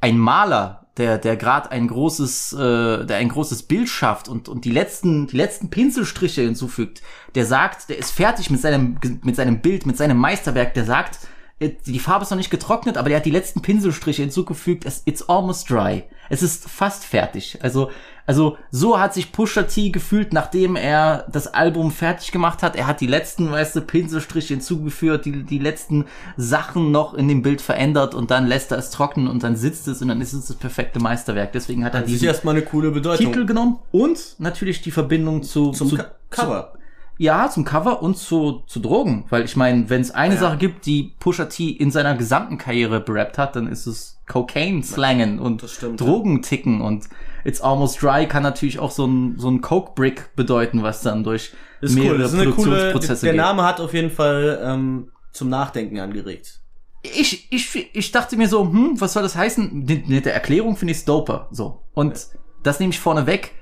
ein 0.00 0.18
Maler, 0.18 0.87
der, 0.98 1.16
der 1.16 1.36
gerade 1.36 1.70
ein 1.70 1.86
großes, 1.86 2.52
äh, 2.52 3.06
der 3.06 3.16
ein 3.16 3.28
großes 3.28 3.62
Bild 3.62 3.88
schafft 3.88 4.28
und, 4.28 4.48
und 4.48 4.64
die 4.64 4.70
letzten, 4.70 5.28
die 5.28 5.36
letzten 5.36 5.70
Pinselstriche 5.70 6.42
hinzufügt, 6.42 7.02
der 7.34 7.46
sagt, 7.46 7.88
der 7.88 7.98
ist 7.98 8.10
fertig 8.10 8.50
mit 8.50 8.60
seinem, 8.60 8.98
mit 9.22 9.36
seinem 9.36 9.60
Bild, 9.60 9.86
mit 9.86 9.96
seinem 9.96 10.18
Meisterwerk, 10.18 10.74
der 10.74 10.84
sagt, 10.84 11.18
die 11.60 11.98
Farbe 11.98 12.22
ist 12.22 12.30
noch 12.30 12.38
nicht 12.38 12.50
getrocknet, 12.50 12.96
aber 12.96 13.08
der 13.08 13.18
hat 13.18 13.26
die 13.26 13.30
letzten 13.30 13.62
Pinselstriche 13.62 14.22
hinzugefügt. 14.22 14.84
It's 15.06 15.28
almost 15.28 15.68
dry. 15.68 16.04
Es 16.28 16.42
ist 16.42 16.68
fast 16.68 17.04
fertig. 17.04 17.58
Also, 17.62 17.90
also 18.26 18.58
so 18.70 19.00
hat 19.00 19.14
sich 19.14 19.32
Pusha 19.32 19.64
T 19.64 19.90
gefühlt, 19.90 20.32
nachdem 20.32 20.76
er 20.76 21.26
das 21.32 21.48
Album 21.48 21.90
fertig 21.90 22.30
gemacht 22.30 22.62
hat. 22.62 22.76
Er 22.76 22.86
hat 22.86 23.00
die 23.00 23.06
letzten, 23.08 23.50
weißt 23.50 23.74
du, 23.74 23.80
Pinselstriche 23.80 24.54
hinzugeführt, 24.54 25.24
die, 25.24 25.42
die 25.42 25.58
letzten 25.58 26.04
Sachen 26.36 26.92
noch 26.92 27.14
in 27.14 27.26
dem 27.26 27.42
Bild 27.42 27.60
verändert 27.60 28.14
und 28.14 28.30
dann 28.30 28.46
lässt 28.46 28.70
er 28.70 28.78
es 28.78 28.90
trocknen 28.90 29.26
und 29.26 29.42
dann 29.42 29.56
sitzt 29.56 29.88
es 29.88 30.00
und 30.00 30.08
dann 30.08 30.20
ist 30.20 30.34
es 30.34 30.46
das 30.46 30.56
perfekte 30.56 31.00
Meisterwerk. 31.00 31.52
Deswegen 31.52 31.84
hat 31.84 31.94
er 31.94 32.02
ist 32.02 32.10
diesen 32.10 32.28
erstmal 32.28 32.54
eine 32.54 32.64
coole 32.64 32.92
Bedeutung. 32.92 33.26
Titel 33.26 33.46
genommen 33.46 33.78
und 33.90 34.36
natürlich 34.38 34.82
die 34.82 34.92
Verbindung 34.92 35.42
zu, 35.42 35.72
zum 35.72 35.88
zu, 35.88 35.98
Cover. 36.30 36.77
Ja, 37.18 37.50
zum 37.50 37.64
Cover 37.64 38.00
und 38.02 38.16
zu, 38.16 38.62
zu 38.66 38.78
Drogen. 38.80 39.24
Weil 39.28 39.44
ich 39.44 39.56
meine, 39.56 39.90
wenn 39.90 40.00
es 40.00 40.10
eine 40.12 40.34
Ja. 40.34 40.40
Sache 40.40 40.56
gibt, 40.56 40.86
die 40.86 41.14
Pusha 41.18 41.46
T 41.46 41.68
in 41.68 41.90
seiner 41.90 42.14
gesamten 42.14 42.58
Karriere 42.58 43.00
berappt 43.00 43.36
hat, 43.38 43.56
dann 43.56 43.66
ist 43.66 43.86
es 43.86 44.20
Cocaine-Slangen 44.28 45.38
und 45.38 45.62
Das 45.62 45.72
stimmt, 45.72 46.00
Drogenticken 46.00 46.80
und 46.80 47.08
It's 47.44 47.60
Almost 47.60 48.02
Dry 48.02 48.26
kann 48.26 48.42
natürlich 48.42 48.78
auch 48.78 48.90
so 48.90 49.06
ein, 49.06 49.34
so 49.38 49.48
ein 49.50 49.60
Coke-Brick 49.60 50.34
bedeuten, 50.36 50.82
was 50.82 51.02
dann 51.02 51.24
durch 51.24 51.52
ist 51.80 51.94
mehrere 51.94 52.16
cool. 52.18 52.20
Ist 52.24 52.34
eine 52.34 52.42
coole. 52.44 52.54
Produktionsprozesse 52.54 53.26
Der 53.26 53.32
geht. 53.34 53.40
Name 53.40 53.62
hat 53.64 53.80
auf 53.80 53.94
jeden 53.94 54.10
Fall 54.10 54.60
ähm, 54.62 55.10
zum 55.32 55.48
Nachdenken 55.48 55.98
angeregt. 56.00 56.60
ich, 57.02 57.46
ich, 57.52 57.94
ich 57.94 58.10
dachte 58.12 58.36
mir 58.36 58.48
so, 58.48 58.64
hm, 58.64 59.00
was 59.00 59.12
soll 59.12 59.22
das 59.22 59.36
heißen? 59.36 59.84
Mit 60.08 60.24
der 60.26 60.34
Erklärung 60.34 60.76
finde 60.76 60.92
ich 60.92 61.04
doper. 61.04 61.48
So. 61.52 61.82
Und 61.94 62.26
das 62.62 62.80
nehme 62.80 62.90
ich 62.92 63.00
vorneweg. 63.00 63.52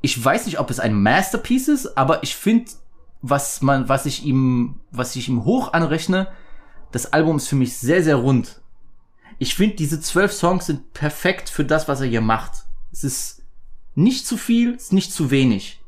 Ich 0.00 0.22
weiß 0.22 0.46
nicht, 0.46 0.58
ob 0.58 0.68
es 0.70 0.80
ein 0.80 1.00
Masterpiece 1.00 1.68
ist, 1.68 1.96
aber 1.98 2.22
ich 2.24 2.34
finde, 2.34 2.72
was 3.22 3.62
man, 3.62 3.88
was 3.88 4.06
ich 4.06 4.24
ihm, 4.24 4.80
was 4.90 5.16
ich 5.16 5.28
ihm 5.28 5.44
hoch 5.44 5.72
anrechne, 5.72 6.28
das 6.90 7.12
Album 7.12 7.36
ist 7.36 7.48
für 7.48 7.56
mich 7.56 7.76
sehr, 7.76 8.02
sehr 8.02 8.16
rund. 8.16 8.60
Ich 9.38 9.54
finde, 9.54 9.76
diese 9.76 10.00
zwölf 10.00 10.32
Songs 10.32 10.66
sind 10.66 10.92
perfekt 10.92 11.48
für 11.48 11.64
das, 11.64 11.88
was 11.88 12.00
er 12.00 12.06
hier 12.06 12.20
macht. 12.20 12.64
Es 12.92 13.02
ist 13.02 13.42
nicht 13.94 14.26
zu 14.26 14.36
viel, 14.36 14.74
es 14.74 14.84
ist 14.84 14.92
nicht 14.92 15.12
zu 15.12 15.30
wenig. 15.30 15.82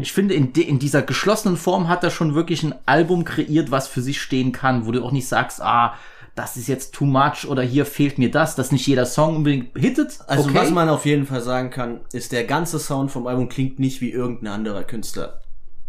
Ich 0.00 0.14
finde, 0.14 0.32
in, 0.32 0.52
in 0.52 0.78
dieser 0.78 1.02
geschlossenen 1.02 1.58
Form 1.58 1.88
hat 1.88 2.02
er 2.02 2.10
schon 2.10 2.34
wirklich 2.34 2.62
ein 2.62 2.74
Album 2.86 3.24
kreiert, 3.26 3.70
was 3.70 3.86
für 3.86 4.00
sich 4.00 4.18
stehen 4.18 4.50
kann, 4.50 4.86
wo 4.86 4.92
du 4.92 5.04
auch 5.04 5.12
nicht 5.12 5.28
sagst, 5.28 5.60
ah, 5.60 5.94
das 6.34 6.56
ist 6.56 6.68
jetzt 6.68 6.94
too 6.94 7.04
much 7.04 7.46
oder 7.46 7.62
hier 7.62 7.84
fehlt 7.84 8.16
mir 8.16 8.30
das, 8.30 8.54
dass 8.54 8.72
nicht 8.72 8.86
jeder 8.86 9.04
Song 9.04 9.36
unbedingt 9.36 9.76
hittet. 9.76 10.20
Also 10.26 10.44
okay. 10.44 10.54
was 10.54 10.70
man 10.70 10.88
auf 10.88 11.04
jeden 11.04 11.26
Fall 11.26 11.42
sagen 11.42 11.68
kann, 11.68 12.00
ist 12.12 12.32
der 12.32 12.44
ganze 12.44 12.78
Sound 12.78 13.10
vom 13.10 13.26
Album 13.26 13.50
klingt 13.50 13.78
nicht 13.78 14.00
wie 14.00 14.10
irgendein 14.10 14.54
anderer 14.54 14.84
Künstler, 14.84 15.40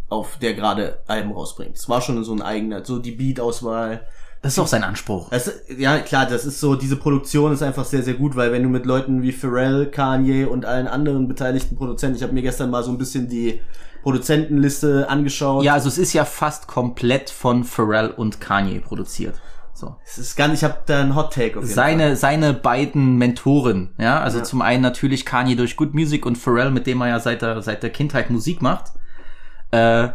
auf 0.09 0.37
der 0.41 0.53
gerade 0.53 0.99
Alben 1.07 1.31
rausbringt. 1.31 1.75
Es 1.77 1.87
war 1.87 2.01
schon 2.01 2.23
so 2.23 2.33
ein 2.33 2.41
eigener, 2.41 2.83
so 2.83 2.99
die 2.99 3.11
Beat-Auswahl. 3.11 4.01
das 4.41 4.53
ist 4.53 4.59
auch 4.59 4.67
sein 4.67 4.83
Anspruch. 4.83 5.27
Es, 5.31 5.51
ja, 5.77 5.99
klar, 5.99 6.25
das 6.25 6.45
ist 6.45 6.59
so, 6.59 6.75
diese 6.75 6.95
Produktion 6.95 7.51
ist 7.53 7.61
einfach 7.61 7.85
sehr, 7.85 8.01
sehr 8.03 8.15
gut, 8.15 8.35
weil 8.35 8.51
wenn 8.51 8.63
du 8.63 8.69
mit 8.69 8.85
Leuten 8.85 9.21
wie 9.21 9.31
Pharrell, 9.31 9.85
Kanye 9.87 10.45
und 10.45 10.65
allen 10.65 10.87
anderen 10.87 11.27
beteiligten 11.27 11.75
Produzenten, 11.77 12.15
ich 12.17 12.23
habe 12.23 12.33
mir 12.33 12.41
gestern 12.41 12.69
mal 12.71 12.83
so 12.83 12.91
ein 12.91 12.97
bisschen 12.97 13.27
die 13.29 13.61
Produzentenliste 14.01 15.09
angeschaut. 15.09 15.63
Ja, 15.63 15.73
also 15.73 15.87
es 15.89 15.97
ist 15.97 16.13
ja 16.13 16.25
fast 16.25 16.67
komplett 16.67 17.29
von 17.29 17.63
Pharrell 17.63 18.09
und 18.11 18.41
Kanye 18.41 18.79
produziert. 18.79 19.35
So. 19.73 19.95
Es 20.05 20.17
ist 20.17 20.37
nicht, 20.37 20.53
ich 20.53 20.63
habe 20.63 20.77
da 20.87 20.99
einen 21.01 21.15
Hot 21.15 21.33
Take 21.33 21.57
auf 21.57 21.63
jeden 21.63 21.67
Fall. 21.67 21.73
Seine, 21.75 22.15
seine 22.17 22.53
beiden 22.53 23.17
Mentoren, 23.17 23.93
ja, 23.97 24.19
also 24.19 24.39
Ja. 24.39 24.43
zum 24.43 24.61
einen 24.61 24.81
natürlich 24.81 25.25
Kanye 25.25 25.55
durch 25.55 25.77
Good 25.77 25.93
Music 25.93 26.25
und 26.25 26.37
Pharrell, 26.37 26.69
mit 26.71 26.85
dem 26.85 26.99
er 27.01 27.07
ja 27.09 27.19
seit 27.19 27.41
der, 27.41 27.61
seit 27.61 27.81
der 27.83 27.89
Kindheit 27.89 28.29
Musik 28.29 28.61
macht, 28.61 28.91
äh, 29.71 30.09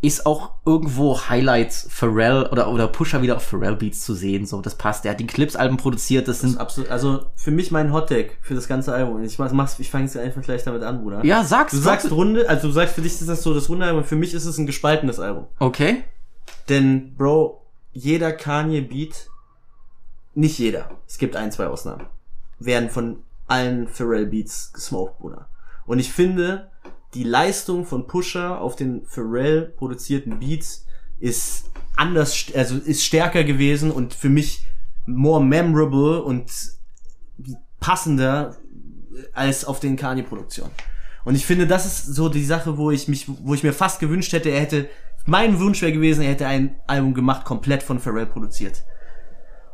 ist 0.00 0.26
auch 0.26 0.52
irgendwo 0.64 1.20
Highlights 1.28 1.88
Pharrell 1.90 2.46
oder, 2.52 2.72
oder 2.72 2.86
Pusher 2.86 3.20
wieder 3.20 3.36
auf 3.36 3.42
Pharrell 3.42 3.74
Beats 3.74 4.04
zu 4.04 4.14
sehen, 4.14 4.46
so, 4.46 4.60
das 4.60 4.76
passt. 4.76 5.04
Er 5.04 5.10
hat 5.10 5.20
die 5.20 5.26
Clips-Alben 5.26 5.76
produziert, 5.76 6.28
das 6.28 6.36
Das 6.36 6.44
ist 6.44 6.50
sind, 6.52 6.60
absolut, 6.60 6.90
also 6.90 7.26
für 7.34 7.50
mich 7.50 7.72
mein 7.72 7.92
Hot 7.92 8.08
Take 8.08 8.30
für 8.40 8.54
das 8.54 8.68
ganze 8.68 8.92
Album. 8.92 9.22
Ich 9.24 9.38
mach's, 9.38 9.78
ich 9.80 9.90
fange 9.90 10.04
jetzt 10.04 10.16
einfach 10.16 10.42
gleich 10.42 10.62
damit 10.62 10.84
an, 10.84 11.02
Bruder. 11.02 11.24
ja, 11.24 11.42
sag's. 11.42 11.72
Du 11.72 11.78
sagst 11.78 12.12
Runde, 12.12 12.48
also 12.48 12.68
du 12.68 12.72
sagst, 12.72 12.94
für 12.94 13.00
dich 13.00 13.12
ist 13.12 13.28
das 13.28 13.42
so 13.42 13.52
das 13.52 13.68
Runde, 13.68 13.86
aber 13.86 14.04
für 14.04 14.14
mich 14.14 14.34
ist 14.34 14.44
es 14.44 14.56
ein 14.56 14.66
gespaltenes 14.66 15.18
Album. 15.18 15.46
Okay. 15.58 16.04
Denn, 16.68 17.14
Bro, 17.16 17.66
jeder 17.92 18.32
Kanye-Beat, 18.32 19.28
nicht 20.34 20.58
jeder, 20.60 20.92
es 21.08 21.18
gibt 21.18 21.34
ein, 21.34 21.50
zwei 21.50 21.66
Ausnahmen, 21.66 22.06
werden 22.60 22.88
von 22.88 23.24
allen 23.48 23.88
Pharrell-Beats 23.88 24.72
gesmoked, 24.72 25.18
Bruder. 25.18 25.48
Und 25.86 25.98
ich 25.98 26.12
finde, 26.12 26.70
die 27.14 27.24
Leistung 27.24 27.86
von 27.86 28.06
Pusher 28.06 28.60
auf 28.60 28.76
den 28.76 29.04
Pharrell 29.06 29.62
produzierten 29.76 30.38
Beats 30.38 30.86
ist 31.18 31.70
anders, 31.96 32.46
also 32.54 32.76
ist 32.76 33.04
stärker 33.04 33.44
gewesen 33.44 33.90
und 33.90 34.14
für 34.14 34.28
mich 34.28 34.64
more 35.06 35.42
memorable 35.42 36.22
und 36.22 36.50
passender 37.80 38.56
als 39.32 39.64
auf 39.64 39.80
den 39.80 39.96
Kanye-Produktionen. 39.96 40.72
Und 41.24 41.34
ich 41.34 41.44
finde, 41.44 41.66
das 41.66 41.86
ist 41.86 42.14
so 42.14 42.28
die 42.28 42.44
Sache, 42.44 42.78
wo 42.78 42.90
ich 42.90 43.08
mich, 43.08 43.26
wo 43.42 43.54
ich 43.54 43.62
mir 43.62 43.72
fast 43.72 44.00
gewünscht 44.00 44.32
hätte, 44.32 44.50
er 44.50 44.60
hätte, 44.60 44.88
mein 45.26 45.58
Wunsch 45.60 45.82
wäre 45.82 45.92
gewesen, 45.92 46.22
er 46.22 46.30
hätte 46.30 46.46
ein 46.46 46.76
Album 46.86 47.14
gemacht, 47.14 47.44
komplett 47.44 47.82
von 47.82 47.98
Pharrell 47.98 48.26
produziert. 48.26 48.84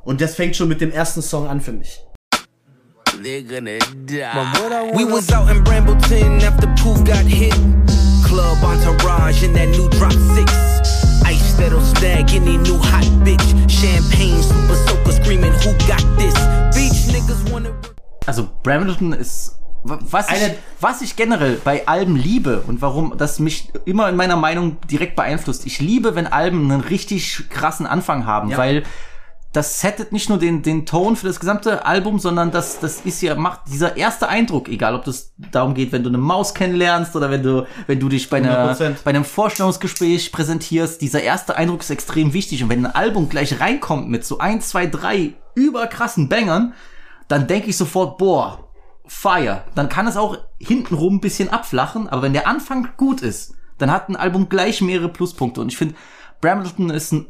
Und 0.03 0.21
das 0.21 0.35
fängt 0.35 0.57
schon 0.57 0.69
mit 0.69 0.81
dem 0.81 0.91
ersten 0.91 1.23
Song 1.23 1.47
an 1.47 1.61
für 1.61 1.73
mich. 1.73 2.01
They're 3.25 3.41
gonna 3.41 3.79
die. 4.05 4.93
We 4.95 5.07
was 5.07 5.33
out 5.33 5.49
in 5.49 5.65
Brambleton 5.65 6.43
after 6.43 6.67
Pooh 6.77 7.03
got 7.05 7.25
hit. 7.25 7.55
Club 8.23 8.63
entourage 8.63 9.43
in 9.43 9.55
that 9.55 9.71
new 9.71 9.89
drop 9.89 10.13
six. 10.37 10.53
Ice 11.25 11.55
that'll 11.57 11.81
snag 11.81 12.31
any 12.35 12.59
new 12.59 12.77
hot 12.77 13.05
bitch. 13.25 13.49
Champagne 13.71 14.43
super 14.43 14.75
soaker 14.75 15.13
screaming, 15.13 15.53
who 15.53 15.73
got 15.89 16.05
this? 16.19 16.35
Beach 16.77 17.09
nigga. 17.09 17.33
niggas 17.33 17.51
wanna 17.51 17.73
Also 18.27 18.47
Brambleton 18.63 19.15
ist 19.15 19.59
was 19.85 20.29
ich, 20.31 20.53
was 20.81 21.01
ich 21.01 21.17
generell 21.17 21.59
bei 21.65 21.89
Alben 21.89 22.17
liebe 22.17 22.61
und 22.67 22.83
warum 22.83 23.17
das 23.17 23.39
mich 23.39 23.73
immer 23.87 24.11
in 24.11 24.17
meiner 24.17 24.37
Meinung 24.37 24.77
direkt 24.91 25.17
beeinflusst. 25.17 25.65
Ich 25.65 25.81
liebe, 25.81 26.15
wenn 26.15 26.27
Alben 26.27 26.71
einen 26.71 26.83
richtig 26.83 27.49
krassen 27.49 27.87
Anfang 27.87 28.27
haben, 28.27 28.51
Ja. 28.51 28.59
weil 28.59 28.83
das 29.55 29.81
settet 29.81 30.11
nicht 30.11 30.29
nur 30.29 30.39
den, 30.39 30.63
den 30.63 30.85
Ton 30.85 31.15
für 31.15 31.29
das 31.29 31.39
gesamte 31.39 31.87
Album, 31.87 32.19
sondern 32.19 32.51
das, 32.51 32.81
das 32.81 33.03
ist 33.03 33.23
ja, 33.23 33.37
macht 33.37 33.61
dieser 33.69 33.97
erste 33.97 34.29
Eindruck, 34.29 34.69
egal 34.69 34.97
ob 34.97 35.05
das 35.05 35.33
darum 35.53 35.75
geht, 35.75 35.93
wenn 35.93 36.03
du 36.03 36.09
eine 36.09 36.19
Maus 36.19 36.55
kennenlernst 36.55 37.15
oder 37.15 37.31
wenn 37.31 37.45
du, 37.45 37.65
wenn 37.87 38.01
du 38.01 38.09
dich 38.09 38.29
bei, 38.29 38.39
einer, 38.39 38.75
100%. 38.75 38.97
bei 39.05 39.11
einem 39.11 39.25
Vorstellungsgespräch 39.25 40.33
präsentierst, 40.33 41.01
dieser 41.01 41.23
erste 41.23 41.55
Eindruck 41.55 41.83
ist 41.83 41.91
extrem 41.91 42.33
wichtig. 42.33 42.65
Und 42.65 42.69
wenn 42.69 42.85
ein 42.85 42.95
Album 42.95 43.29
gleich 43.29 43.61
reinkommt 43.61 44.09
mit 44.09 44.25
so 44.25 44.39
ein, 44.39 44.61
zwei, 44.61 44.87
drei 44.87 45.35
überkrassen 45.55 46.29
Bangern, 46.29 46.75
dann 47.29 47.47
denke 47.47 47.71
ich 47.71 47.77
sofort, 47.77 48.19
boah, 48.19 48.69
Fire. 49.07 49.63
Dann 49.77 49.89
kann 49.89 50.09
es 50.09 50.17
auch 50.17 50.37
hintenrum 50.59 51.17
ein 51.17 51.21
bisschen 51.21 51.49
abflachen, 51.49 52.09
aber 52.09 52.23
wenn 52.23 52.33
der 52.33 52.49
Anfang 52.49 52.89
gut 52.97 53.23
ist, 53.23 53.55
dann 53.79 53.93
hat 53.93 54.09
ein 54.09 54.17
Album 54.17 54.49
gleich 54.49 54.81
mehrere 54.81 55.11
Pluspunkte. 55.11 55.61
Und 55.61 55.69
ich 55.69 55.77
finde, 55.77 55.95
Brambleton 56.41 56.91
ist 56.91 57.13
ein 57.13 57.27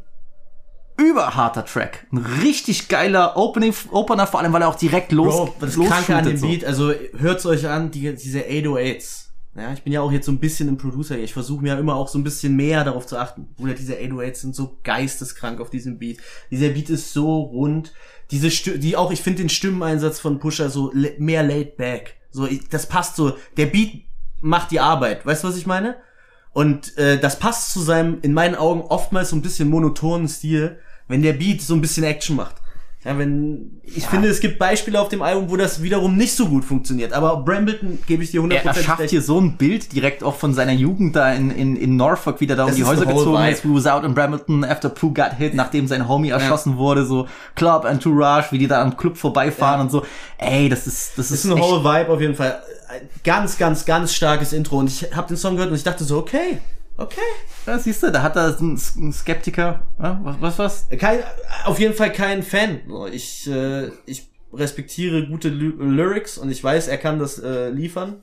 überharter 0.96 1.64
Track. 1.64 2.06
Ein 2.12 2.18
richtig 2.18 2.88
geiler 2.88 3.36
Opening, 3.36 3.74
Opener, 3.90 4.26
vor 4.26 4.40
allem, 4.40 4.52
weil 4.52 4.62
er 4.62 4.68
auch 4.68 4.74
direkt 4.76 5.12
los, 5.12 5.34
Bro, 5.34 5.54
das 5.60 5.74
Kranke 5.74 6.14
an 6.16 6.24
dem 6.24 6.36
so. 6.36 6.46
Beat, 6.46 6.64
also 6.64 6.92
hört's 7.16 7.46
euch 7.46 7.66
an, 7.66 7.90
die, 7.90 8.14
diese 8.14 8.40
808s. 8.40 9.24
Ja, 9.56 9.72
ich 9.72 9.82
bin 9.82 9.92
ja 9.92 10.00
auch 10.00 10.10
jetzt 10.10 10.26
so 10.26 10.32
ein 10.32 10.40
bisschen 10.40 10.68
ein 10.68 10.76
Producer. 10.76 11.16
Ich 11.16 11.32
versuche 11.32 11.62
mir 11.62 11.74
ja 11.74 11.78
immer 11.78 11.94
auch 11.94 12.08
so 12.08 12.18
ein 12.18 12.24
bisschen 12.24 12.56
mehr 12.56 12.82
darauf 12.82 13.06
zu 13.06 13.16
achten. 13.16 13.46
Bruder, 13.56 13.74
diese 13.74 13.94
808s 13.94 14.34
sind 14.34 14.56
so 14.56 14.78
geisteskrank 14.82 15.60
auf 15.60 15.70
diesem 15.70 15.98
Beat. 15.98 16.18
Dieser 16.50 16.70
Beat 16.70 16.90
ist 16.90 17.12
so 17.12 17.40
rund. 17.40 17.92
Diese 18.32 18.50
Stü 18.50 18.78
die 18.78 18.96
auch, 18.96 19.12
ich 19.12 19.22
finde 19.22 19.42
den 19.42 19.48
Stimmeneinsatz 19.48 20.18
von 20.18 20.40
Pusher 20.40 20.70
so 20.70 20.92
mehr 21.18 21.44
laid 21.44 21.76
back. 21.76 22.16
So, 22.32 22.48
das 22.70 22.88
passt 22.88 23.14
so. 23.14 23.36
Der 23.56 23.66
Beat 23.66 24.06
macht 24.40 24.72
die 24.72 24.80
Arbeit. 24.80 25.24
Weißt 25.24 25.44
du, 25.44 25.48
was 25.48 25.56
ich 25.56 25.66
meine? 25.66 25.96
Und 26.54 26.96
äh, 26.96 27.18
das 27.18 27.38
passt 27.38 27.72
zu 27.72 27.80
seinem, 27.80 28.20
in 28.22 28.32
meinen 28.32 28.54
Augen, 28.54 28.80
oftmals 28.80 29.30
so 29.30 29.36
ein 29.36 29.42
bisschen 29.42 29.68
monotonen 29.68 30.28
Stil, 30.28 30.78
wenn 31.08 31.22
der 31.22 31.34
Beat 31.34 31.60
so 31.60 31.74
ein 31.74 31.80
bisschen 31.80 32.04
Action 32.04 32.36
macht. 32.36 32.56
Ja, 33.04 33.18
wenn, 33.18 33.82
ich 33.84 34.06
finde, 34.06 34.28
es 34.28 34.40
gibt 34.40 34.58
Beispiele 34.58 34.98
auf 34.98 35.08
dem 35.10 35.20
Album, 35.20 35.50
wo 35.50 35.56
das 35.56 35.82
wiederum 35.82 36.16
nicht 36.16 36.34
so 36.34 36.46
gut 36.48 36.64
funktioniert. 36.64 37.12
Aber 37.12 37.36
Brambleton 37.44 37.98
gebe 38.06 38.22
ich 38.22 38.30
dir 38.30 38.40
100% 38.40 38.52
Er 38.54 38.64
erschafft 38.64 39.00
recht. 39.00 39.10
hier 39.10 39.20
so 39.20 39.38
ein 39.38 39.58
Bild 39.58 39.92
direkt 39.92 40.24
auch 40.24 40.36
von 40.36 40.54
seiner 40.54 40.72
Jugend 40.72 41.14
da 41.14 41.30
in, 41.34 41.50
in, 41.50 41.76
in 41.76 41.96
Norfolk, 41.96 42.40
wie 42.40 42.46
der 42.46 42.56
da 42.56 42.62
um 42.64 42.68
Das 42.70 42.76
die 42.76 42.84
Häuser 42.84 43.04
gezogen 43.04 43.36
vibe. 43.36 43.50
ist, 43.50 43.64
Who's 43.68 43.86
out 43.86 44.04
in 44.04 44.14
Brambleton 44.14 44.64
after 44.64 44.88
Pooh 44.88 45.12
got 45.12 45.34
hit, 45.36 45.52
nachdem 45.54 45.86
sein 45.86 46.08
Homie 46.08 46.30
erschossen 46.30 46.78
wurde, 46.78 47.04
so 47.04 47.28
Club 47.56 47.84
Entourage, 47.84 48.52
wie 48.52 48.58
die 48.58 48.68
da 48.68 48.80
am 48.80 48.96
Club 48.96 49.18
vorbeifahren 49.18 49.82
und 49.82 49.90
so. 49.90 50.06
Ey, 50.38 50.70
das 50.70 50.86
ist, 50.86 51.18
das 51.18 51.30
ist, 51.30 51.44
ist 51.44 51.50
ein 51.50 51.60
whole 51.60 51.84
Vibe 51.84 52.10
auf 52.10 52.20
jeden 52.22 52.34
Fall. 52.34 52.62
Ein 52.88 53.08
ganz, 53.22 53.58
ganz, 53.58 53.84
ganz 53.84 54.14
starkes 54.14 54.54
Intro. 54.54 54.78
Und 54.78 54.88
ich 54.88 55.14
habe 55.14 55.28
den 55.28 55.36
Song 55.36 55.56
gehört 55.56 55.70
und 55.70 55.76
ich 55.76 55.84
dachte 55.84 56.04
so, 56.04 56.16
okay, 56.16 56.58
okay. 56.96 57.20
ja, 57.66 57.78
siehst 57.78 58.02
du, 58.02 58.12
da 58.12 58.22
hat 58.22 58.36
er 58.36 58.56
einen, 58.58 58.76
Skeptiker, 59.12 59.86
ja, 60.00 60.20
was, 60.22 60.40
was, 60.40 60.58
was? 60.58 60.88
Kein, 60.98 61.20
auf 61.64 61.78
jeden 61.78 61.94
Fall 61.94 62.12
kein 62.12 62.42
Fan. 62.42 62.80
Ich, 63.12 63.48
äh, 63.48 63.88
ich 64.06 64.30
respektiere 64.52 65.26
gute 65.26 65.48
Ly 65.48 65.74
Lyrics 65.78 66.38
und 66.38 66.50
ich 66.50 66.62
weiß, 66.62 66.88
er 66.88 66.98
kann 66.98 67.18
das 67.18 67.38
äh, 67.38 67.70
liefern. 67.70 68.22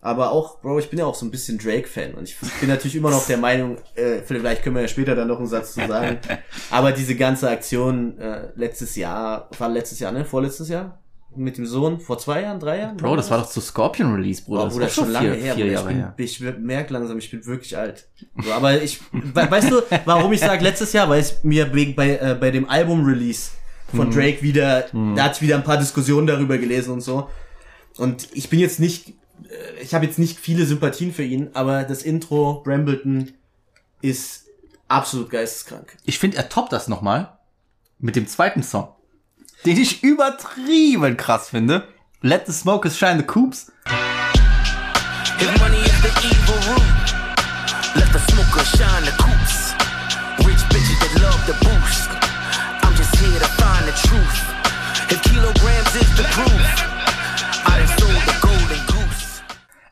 Aber 0.00 0.32
auch, 0.32 0.60
Bro, 0.60 0.80
ich 0.80 0.90
bin 0.90 0.98
ja 0.98 1.06
auch 1.06 1.14
so 1.14 1.24
ein 1.24 1.30
bisschen 1.30 1.56
Drake-Fan 1.56 2.12
und 2.12 2.28
ich 2.28 2.36
bin 2.60 2.68
natürlich 2.68 2.94
immer 2.94 3.10
noch 3.10 3.26
der 3.26 3.38
Meinung, 3.38 3.78
äh, 3.94 4.18
vielleicht 4.18 4.62
können 4.62 4.76
wir 4.76 4.82
ja 4.82 4.88
später 4.88 5.14
dann 5.14 5.28
noch 5.28 5.38
einen 5.38 5.46
Satz 5.46 5.72
zu 5.72 5.86
sagen. 5.86 6.18
Aber 6.70 6.92
diese 6.92 7.16
ganze 7.16 7.48
Aktion 7.48 8.18
äh, 8.18 8.48
letztes 8.54 8.96
Jahr, 8.96 9.48
war 9.56 9.70
letztes 9.70 10.00
Jahr, 10.00 10.12
ne? 10.12 10.26
Vorletztes 10.26 10.68
Jahr? 10.68 11.02
Mit 11.36 11.58
dem 11.58 11.66
Sohn, 11.66 12.00
vor 12.00 12.18
zwei 12.18 12.42
Jahren, 12.42 12.60
drei 12.60 12.78
Jahren? 12.80 12.96
Bro, 12.96 13.16
das 13.16 13.30
war 13.30 13.38
doch 13.38 13.48
zu 13.48 13.60
Scorpion 13.60 14.14
Release, 14.14 14.42
Bruder. 14.42 14.64
Oh, 14.66 14.68
Bruder, 14.68 14.86
ist 14.86 14.94
schon 14.94 15.04
auch 15.04 15.10
lange 15.10 15.34
vier, 15.34 15.42
her. 15.42 15.54
vier. 15.54 15.66
Jahre 15.66 16.12
ich, 16.16 16.38
bin, 16.38 16.48
ich 16.48 16.58
merke 16.60 16.92
langsam, 16.92 17.18
ich 17.18 17.30
bin 17.30 17.44
wirklich 17.46 17.76
alt. 17.76 18.06
So, 18.42 18.52
aber 18.52 18.80
ich, 18.82 19.00
we- 19.12 19.50
weißt 19.50 19.70
du, 19.70 19.82
warum 20.04 20.32
ich 20.32 20.40
sage 20.40 20.62
letztes 20.62 20.92
Jahr? 20.92 21.08
Weil 21.08 21.20
es 21.20 21.42
mir 21.42 21.72
wegen 21.74 21.94
bei, 21.94 22.16
äh, 22.16 22.36
bei 22.38 22.50
dem 22.50 22.68
Album-Release 22.68 23.50
Mhm. 23.92 23.96
von 23.98 24.10
Drake 24.10 24.42
wieder, 24.42 24.86
da 25.14 25.22
hatte 25.24 25.36
ich 25.36 25.42
wieder 25.42 25.56
ein 25.56 25.62
paar 25.64 25.76
Diskussionen 25.76 26.26
darüber 26.26 26.56
gelesen 26.58 26.92
und 26.94 27.00
so. 27.02 27.28
Und 27.98 28.28
ich 28.32 28.48
bin 28.48 28.58
jetzt 28.58 28.80
nicht, 28.80 29.10
äh, 29.10 29.82
ich 29.82 29.94
habe 29.94 30.06
jetzt 30.06 30.18
nicht 30.18 30.38
viele 30.40 30.64
Sympathien 30.64 31.12
für 31.12 31.22
ihn, 31.22 31.50
aber 31.54 31.84
das 31.84 32.02
Intro 32.02 32.62
Brambleton 32.64 33.32
ist 34.00 34.46
absolut 34.88 35.30
geisteskrank. 35.30 35.96
Ich 36.04 36.18
finde, 36.18 36.38
er 36.38 36.48
toppt 36.48 36.72
das 36.72 36.88
nochmal 36.88 37.38
mit 37.98 38.16
dem 38.16 38.26
zweiten 38.26 38.62
Song, 38.62 38.88
den 39.64 39.78
ich 39.78 40.02
übertrieben 40.02 41.16
krass 41.16 41.48
finde. 41.48 41.84
Let 42.20 42.46
the 42.46 42.52
Smokers 42.52 42.98
Shine 42.98 43.18
the 43.18 43.26
Coops. 43.26 43.72
If 45.40 45.60
money 45.60 45.78
is 45.78 46.00
the 46.02 46.12
evil 46.24 46.56
root, 46.72 47.14
let 47.96 48.10
the 48.12 48.20
smoker 48.30 48.64
shine 48.64 49.04
the 49.04 49.12
coops. 49.22 49.74
Rich 50.46 50.62
bitches 50.70 50.98
that 51.00 51.20
love 51.20 51.44
the 51.46 51.54
boost. 51.64 52.08
I'm 52.82 52.94
just 52.96 53.14
here 53.16 53.38
to 53.38 53.48
find 53.60 53.84
the 53.86 53.92
truth. 54.06 54.40
If 55.10 55.22
kilograms 55.22 55.94
is 55.96 56.16
the 56.16 56.24
proof, 56.32 56.64
I 57.66 57.78
done 57.78 57.88
sold 57.98 58.22
the 58.26 58.36
golden 58.40 58.86
goose. 58.86 59.42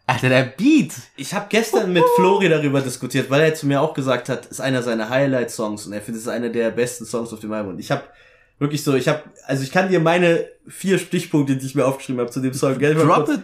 Alter, 0.06 0.28
der 0.28 0.44
Beat. 0.44 0.92
Ich 1.16 1.34
habe 1.34 1.46
gestern 1.48 1.92
mit 1.92 2.04
Flori 2.16 2.48
darüber 2.48 2.80
diskutiert, 2.80 3.30
weil 3.30 3.40
er 3.40 3.54
zu 3.54 3.66
mir 3.66 3.80
auch 3.80 3.94
gesagt 3.94 4.28
hat, 4.28 4.46
ist 4.46 4.60
einer 4.60 4.82
seiner 4.82 5.08
Highlight-Songs 5.08 5.86
und 5.86 5.92
er 5.92 6.02
findet 6.02 6.22
es 6.22 6.28
einer 6.28 6.50
der 6.50 6.70
besten 6.70 7.04
Songs 7.04 7.32
auf 7.32 7.40
dem 7.40 7.52
Album. 7.52 7.72
Und 7.72 7.78
ich 7.78 7.90
habe 7.90 8.04
wirklich 8.58 8.84
so, 8.84 8.94
ich 8.94 9.08
habe, 9.08 9.22
also 9.46 9.62
ich 9.62 9.70
kann 9.72 9.88
dir 9.88 10.00
meine 10.00 10.46
vier 10.68 10.98
Stichpunkte, 10.98 11.56
die 11.56 11.66
ich 11.66 11.74
mir 11.74 11.86
aufgeschrieben 11.86 12.20
habe 12.20 12.30
zu 12.30 12.40
dem 12.40 12.54
Song, 12.54 12.78
gell? 12.78 12.94
Drop 12.94 13.28
it. 13.28 13.40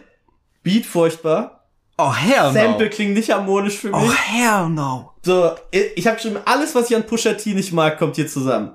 Beat 0.62 0.86
furchtbar, 0.86 1.58
Oh, 2.00 2.14
hell 2.14 2.52
Sample 2.52 2.86
no. 2.86 2.90
klingt 2.90 3.14
nicht 3.14 3.30
harmonisch 3.30 3.78
für 3.78 3.88
mich. 3.88 3.96
Oh, 3.96 4.12
hell 4.12 4.68
no. 4.68 5.10
So, 5.22 5.50
ich 5.72 6.06
habe 6.06 6.14
geschrieben, 6.14 6.38
alles, 6.44 6.72
was 6.76 6.88
ich 6.88 6.96
an 6.96 7.04
Pusha 7.04 7.34
T 7.34 7.54
nicht 7.54 7.72
mag, 7.72 7.98
kommt 7.98 8.14
hier 8.14 8.28
zusammen. 8.28 8.70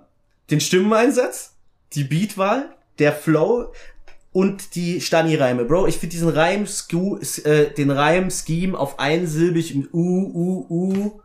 Den 0.51 0.59
Stimmeneinsatz, 0.59 1.55
die 1.93 2.03
Beatwahl, 2.03 2.75
der 2.99 3.13
Flow 3.13 3.71
und 4.33 4.75
die 4.75 4.99
Stani-Reime. 4.99 5.63
Bro, 5.63 5.87
ich 5.87 5.99
finde 5.99 6.11
diesen 6.11 6.27
Reim, 6.27 6.65
äh, 6.65 7.65
den 7.67 7.91
Reim-Scheme 7.91 8.77
auf 8.77 8.99
einsilbig 8.99 9.73
im 9.73 9.87
U, 9.93 10.31
U, 10.33 10.65
U. 10.69 11.21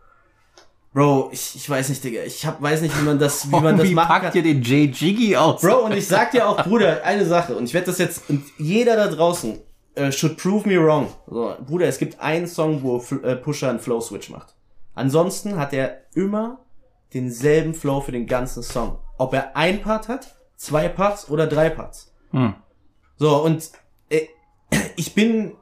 Bro, 0.92 1.30
ich, 1.32 1.54
ich 1.54 1.68
weiß 1.68 1.90
nicht, 1.90 2.02
Digga. 2.02 2.22
Ich 2.22 2.46
hab, 2.46 2.62
weiß 2.62 2.80
nicht, 2.80 2.98
wie 2.98 3.04
man 3.04 3.18
das, 3.18 3.48
wie 3.48 3.60
man 3.60 3.76
das 3.78 3.88
Wie 3.88 3.94
machen 3.94 4.08
packt 4.08 4.34
ihr 4.34 4.42
den 4.42 4.62
J. 4.62 4.94
Jiggy 4.94 5.36
aus? 5.36 5.60
Bro, 5.60 5.84
und 5.84 5.92
ich 5.92 6.06
sag 6.06 6.30
dir 6.30 6.48
auch, 6.48 6.62
Bruder, 6.64 7.02
eine 7.04 7.26
Sache, 7.26 7.54
und 7.56 7.64
ich 7.64 7.74
werde 7.74 7.86
das 7.86 7.98
jetzt, 7.98 8.28
und 8.30 8.44
jeder 8.58 8.96
da 8.96 9.08
draußen 9.08 9.58
äh, 9.94 10.12
should 10.12 10.36
prove 10.36 10.66
me 10.66 10.82
wrong. 10.82 11.12
So, 11.26 11.54
Bruder, 11.66 11.86
es 11.86 11.98
gibt 11.98 12.18
einen 12.20 12.46
Song, 12.46 12.82
wo 12.82 13.00
Fl 13.00 13.22
äh, 13.24 13.36
Pusher 13.36 13.68
einen 13.68 13.80
Flow-Switch 13.80 14.30
macht. 14.30 14.54
Ansonsten 14.94 15.56
hat 15.56 15.72
er 15.72 16.02
immer 16.14 16.64
denselben 17.14 17.74
Flow 17.74 18.00
für 18.00 18.12
den 18.12 18.26
ganzen 18.26 18.62
Song. 18.62 18.98
Ob 19.18 19.34
er 19.34 19.56
ein 19.56 19.82
Part 19.82 20.08
hat, 20.08 20.36
zwei 20.56 20.88
Parts 20.88 21.28
oder 21.30 21.46
drei 21.46 21.70
Parts. 21.70 22.14
Hm. 22.30 22.54
So, 23.16 23.42
und 23.42 23.70
äh, 24.08 24.26
ich 24.96 25.14
bin 25.14 25.52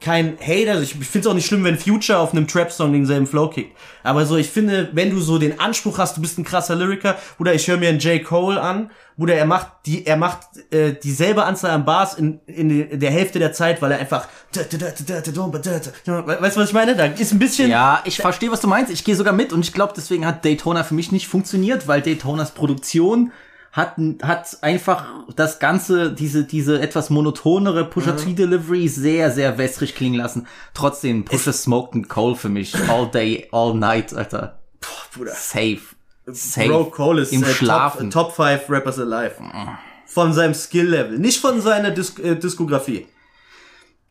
kein 0.00 0.38
Hater, 0.40 0.72
also 0.72 0.82
ich 0.82 0.94
finde 0.94 1.20
es 1.20 1.26
auch 1.26 1.34
nicht 1.34 1.46
schlimm, 1.46 1.62
wenn 1.62 1.78
Future 1.78 2.18
auf 2.18 2.32
einem 2.32 2.48
Trap-Song 2.48 2.92
denselben 2.92 3.26
Flow 3.26 3.48
kickt. 3.48 3.76
Aber 4.02 4.24
so, 4.24 4.36
ich 4.36 4.48
finde, 4.48 4.88
wenn 4.92 5.10
du 5.10 5.20
so 5.20 5.38
den 5.38 5.60
Anspruch 5.60 5.98
hast, 5.98 6.16
du 6.16 6.22
bist 6.22 6.38
ein 6.38 6.44
krasser 6.44 6.74
Lyriker, 6.74 7.16
oder 7.38 7.54
ich 7.54 7.68
höre 7.68 7.76
mir 7.76 7.90
einen 7.90 7.98
J. 7.98 8.24
Cole 8.24 8.60
an, 8.60 8.90
Bruder, 9.18 9.34
er 9.34 9.44
macht 9.44 9.68
die, 9.84 10.06
er 10.06 10.16
macht 10.16 10.40
äh, 10.70 10.94
dieselbe 10.94 11.44
Anzahl 11.44 11.72
an 11.72 11.84
Bars 11.84 12.14
in, 12.14 12.40
in 12.46 12.98
der 12.98 13.10
Hälfte 13.10 13.38
der 13.38 13.52
Zeit, 13.52 13.82
weil 13.82 13.92
er 13.92 13.98
einfach 13.98 14.26
weißt 16.16 16.56
du, 16.56 16.60
was 16.60 16.68
ich 16.68 16.74
meine? 16.74 16.96
Da 16.96 17.04
ist 17.04 17.32
ein 17.32 17.38
bisschen 17.38 17.70
Ja, 17.70 18.00
ich 18.06 18.16
verstehe, 18.16 18.50
was 18.50 18.62
du 18.62 18.68
meinst. 18.68 18.90
Ich 18.90 19.04
gehe 19.04 19.14
sogar 19.14 19.34
mit 19.34 19.52
und 19.52 19.60
ich 19.60 19.74
glaube, 19.74 19.92
deswegen 19.94 20.24
hat 20.26 20.44
Daytona 20.44 20.82
für 20.82 20.94
mich 20.94 21.12
nicht 21.12 21.28
funktioniert, 21.28 21.86
weil 21.86 22.00
Daytonas 22.00 22.52
Produktion 22.52 23.32
hat, 23.72 23.96
hat 24.22 24.58
einfach 24.62 25.06
das 25.36 25.58
Ganze, 25.58 26.12
diese, 26.12 26.44
diese 26.44 26.80
etwas 26.80 27.10
monotonere 27.10 27.84
Pusher 27.84 28.16
T 28.16 28.34
Delivery 28.34 28.88
sehr, 28.88 29.30
sehr 29.30 29.58
wässrig 29.58 29.94
klingen 29.94 30.18
lassen. 30.18 30.46
Trotzdem, 30.74 31.24
Pusher 31.24 31.52
Smoked 31.52 31.94
and 31.94 32.08
Cole 32.08 32.34
für 32.34 32.48
mich. 32.48 32.74
All 32.88 33.08
day, 33.08 33.48
all 33.52 33.74
night, 33.74 34.12
Alter. 34.12 34.58
Bruder. 35.14 35.32
Safe. 35.34 35.80
Safe. 36.26 36.68
Bro 36.68 36.84
Cole 36.86 37.22
ist 37.22 37.32
Im 37.32 37.42
äh, 37.42 37.46
Schlafen. 37.46 38.10
Top, 38.10 38.34
Top 38.36 38.46
5 38.46 38.68
Rappers 38.68 38.98
Alive. 38.98 39.34
Von 40.06 40.32
seinem 40.32 40.54
Skill-Level. 40.54 41.18
Nicht 41.18 41.40
von 41.40 41.60
seiner 41.60 41.90
Dis 41.90 42.18
äh, 42.18 42.36
Diskografie. 42.36 43.06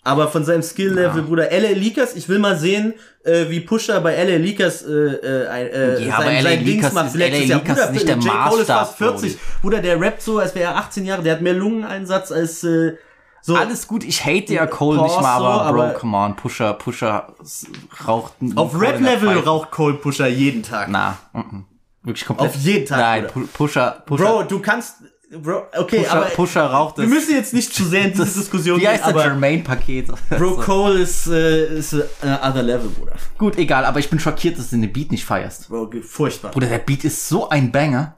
Aber 0.10 0.28
von 0.28 0.44
seinem 0.44 0.64
Skill-Level, 0.64 1.24
Bruder. 1.24 1.52
L.A. 1.52 1.72
Leakers, 1.72 2.16
ich 2.16 2.28
will 2.30 2.40
mal 2.40 2.58
sehen, 2.58 2.94
äh, 3.24 3.50
wie 3.50 3.60
Pusher 3.60 4.02
bei 4.02 4.14
L.A. 4.14 4.38
Leakers 4.38 4.84
äh, 4.84 4.92
äh, 4.92 5.98
äh, 5.98 6.06
Ja, 6.06 6.18
sein, 6.18 6.44
sein 6.44 6.66
Dings 6.66 6.92
macht 6.94 7.08
ist- 7.08 7.16
LA 7.16 7.26
Jahr. 7.28 7.60
Leakers 7.60 7.62
Bruder, 7.64 7.84
ist 7.86 7.92
nicht 7.94 8.08
der 8.08 8.16
J. 8.18 8.24
Cole 8.50 8.62
ist 8.62 8.68
fast 8.68 9.00
Maßstab, 9.00 9.20
40. 9.20 9.38
Bruder, 9.62 9.80
der 9.82 10.00
rappt 10.02 10.22
so, 10.22 10.40
als 10.40 10.56
wäre 10.56 10.72
er 10.72 10.78
18 10.78 11.06
Jahre. 11.06 11.24
Der 11.24 11.34
hat 11.36 11.42
mehr 11.42 11.54
Lungeneinsatz 11.54 12.32
als 12.32 12.64
äh, 12.64 12.96
so. 13.42 13.56
Alles 13.56 13.88
gut, 13.88 14.04
ich 14.04 14.26
hate 14.26 14.54
ja 14.54 14.68
Cole 14.68 14.98
Pause 15.00 15.14
nicht 15.14 15.22
mal, 15.22 15.40
so, 15.40 15.46
aber, 15.46 15.72
Bro, 15.74 15.82
aber- 15.82 15.94
come 15.94 16.18
on, 16.18 16.36
Pusher, 16.36 16.74
Pusher 16.74 17.34
raucht 18.08 18.34
Auf 18.56 18.80
Rap-Level 18.80 19.40
raucht 19.40 19.72
Cole 19.72 19.96
Pusher 19.96 20.28
jeden 20.28 20.64
Tag. 20.64 20.90
Na, 20.90 21.18
mm, 21.34 21.40
mm. 21.40 21.66
wirklich 22.04 22.26
komplett. 22.26 22.50
Auf 22.50 22.56
jeden 22.58 22.86
Tag, 22.86 23.00
Nein, 23.00 23.28
Pusher, 23.54 24.04
Pusher. 24.06 24.26
Bro, 24.26 24.44
du 24.44 24.60
kannst, 24.60 24.98
Bro, 25.32 25.62
okay, 25.78 25.98
Pusher, 26.00 26.12
aber 26.12 26.26
Pusher 26.28 26.66
raucht 26.66 26.98
wir 26.98 27.04
das. 27.04 27.14
müssen 27.14 27.36
jetzt 27.36 27.54
nicht 27.54 27.72
zu 27.74 27.84
sehr 27.86 28.06
in 28.06 28.14
diese 28.14 28.26
Diskussion 28.40 28.78
Wie 28.78 28.82
gehen, 28.82 28.90
heißt 28.90 29.04
das 29.04 29.10
aber 29.10 29.26
Jermaine-Paket? 29.26 30.08
Bro 30.30 30.56
Cole 30.58 31.00
ist, 31.02 31.28
äh, 31.28 31.78
ist 31.78 31.94
äh, 31.94 32.06
other 32.42 32.64
level, 32.64 32.90
Bruder. 32.90 33.14
Gut, 33.38 33.58
egal, 33.58 33.86
aber 33.86 34.00
ich 34.00 34.10
bin 34.10 34.20
schockiert, 34.20 34.58
dass 34.58 34.72
du 34.72 34.78
den 34.78 34.92
Beat 34.92 35.12
nicht 35.12 35.26
feierst. 35.26 35.70
Bro, 35.70 35.92
furchtbar. 36.02 36.50
Bruder, 36.52 36.68
der 36.68 36.80
Beat 36.80 37.04
ist 37.04 37.28
so 37.28 37.48
ein 37.50 37.72
Banger. 37.72 38.18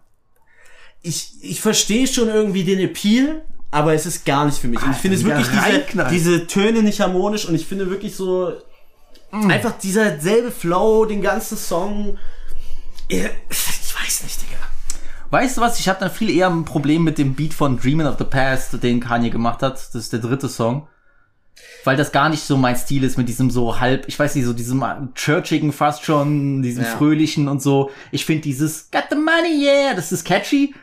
ich, 1.01 1.33
ich 1.41 1.59
verstehe 1.59 2.07
schon 2.07 2.29
irgendwie 2.29 2.63
den 2.63 2.79
Appeal, 2.79 3.43
aber 3.71 3.93
es 3.93 4.05
ist 4.05 4.25
gar 4.25 4.45
nicht 4.45 4.57
für 4.57 4.69
mich. 4.69 4.81
Und 4.81 4.91
ich 4.91 4.97
finde 4.97 5.17
es 5.17 5.25
wirklich 5.25 5.47
diese, 5.49 6.07
diese 6.09 6.47
Töne 6.47 6.81
nicht 6.81 7.01
harmonisch 7.01 7.45
und 7.45 7.55
ich 7.55 7.65
finde 7.65 7.89
wirklich 7.89 8.15
so 8.15 8.53
einfach 9.31 9.77
dieser 9.77 10.19
selbe 10.19 10.51
Flow, 10.51 11.05
den 11.05 11.21
ganzen 11.21 11.57
Song. 11.57 12.17
Ja, 13.09 13.25
Ich 13.49 13.95
weiß 14.01 14.23
nicht. 14.23 14.39
Weißt 15.31 15.57
du 15.57 15.61
was? 15.61 15.79
Ich 15.79 15.87
habe 15.87 15.99
dann 15.99 16.11
viel 16.11 16.29
eher 16.29 16.49
ein 16.49 16.65
Problem 16.65 17.03
mit 17.03 17.17
dem 17.17 17.35
Beat 17.35 17.53
von 17.53 17.79
Dreaming 17.79 18.05
of 18.05 18.17
the 18.19 18.25
Past, 18.25 18.83
den 18.83 18.99
Kanye 18.99 19.29
gemacht 19.29 19.63
hat. 19.63 19.73
Das 19.75 19.95
ist 19.95 20.11
der 20.11 20.19
dritte 20.19 20.49
Song. 20.49 20.87
Weil 21.83 21.95
das 21.95 22.11
gar 22.11 22.29
nicht 22.29 22.43
so 22.43 22.57
mein 22.57 22.75
Stil 22.75 23.03
ist 23.03 23.17
mit 23.17 23.29
diesem 23.29 23.49
so 23.49 23.79
halb, 23.79 24.07
ich 24.07 24.19
weiß 24.19 24.35
nicht, 24.35 24.45
so 24.45 24.53
diesem 24.53 24.83
churchigen 25.15 25.71
fast 25.71 26.03
schon, 26.03 26.61
diesem 26.61 26.83
Ja. 26.83 26.89
fröhlichen 26.89 27.47
und 27.47 27.61
so. 27.61 27.91
Ich 28.11 28.25
finde 28.25 28.41
dieses 28.43 28.91
Got 28.91 29.05
the 29.09 29.15
money, 29.15 29.63
yeah, 29.63 29.93
das 29.93 30.11
ist 30.11 30.25
catchy. 30.25 30.75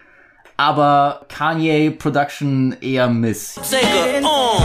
Aber 0.56 1.26
Kanye 1.28 1.90
Production 1.90 2.74
eher 2.80 3.08
Miss. 3.08 3.54
Sega, 3.62 4.26
uh, 4.26 4.61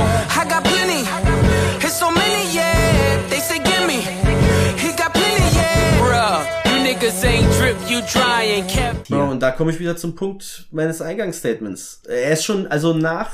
Bro, 9.09 9.31
und 9.31 9.39
da 9.41 9.51
komme 9.51 9.71
ich 9.71 9.79
wieder 9.79 9.97
zum 9.97 10.15
Punkt 10.15 10.67
meines 10.71 11.01
Eingangsstatements. 11.01 12.01
Er 12.07 12.31
ist 12.31 12.45
schon, 12.45 12.65
also 12.67 12.93
nach 12.93 13.29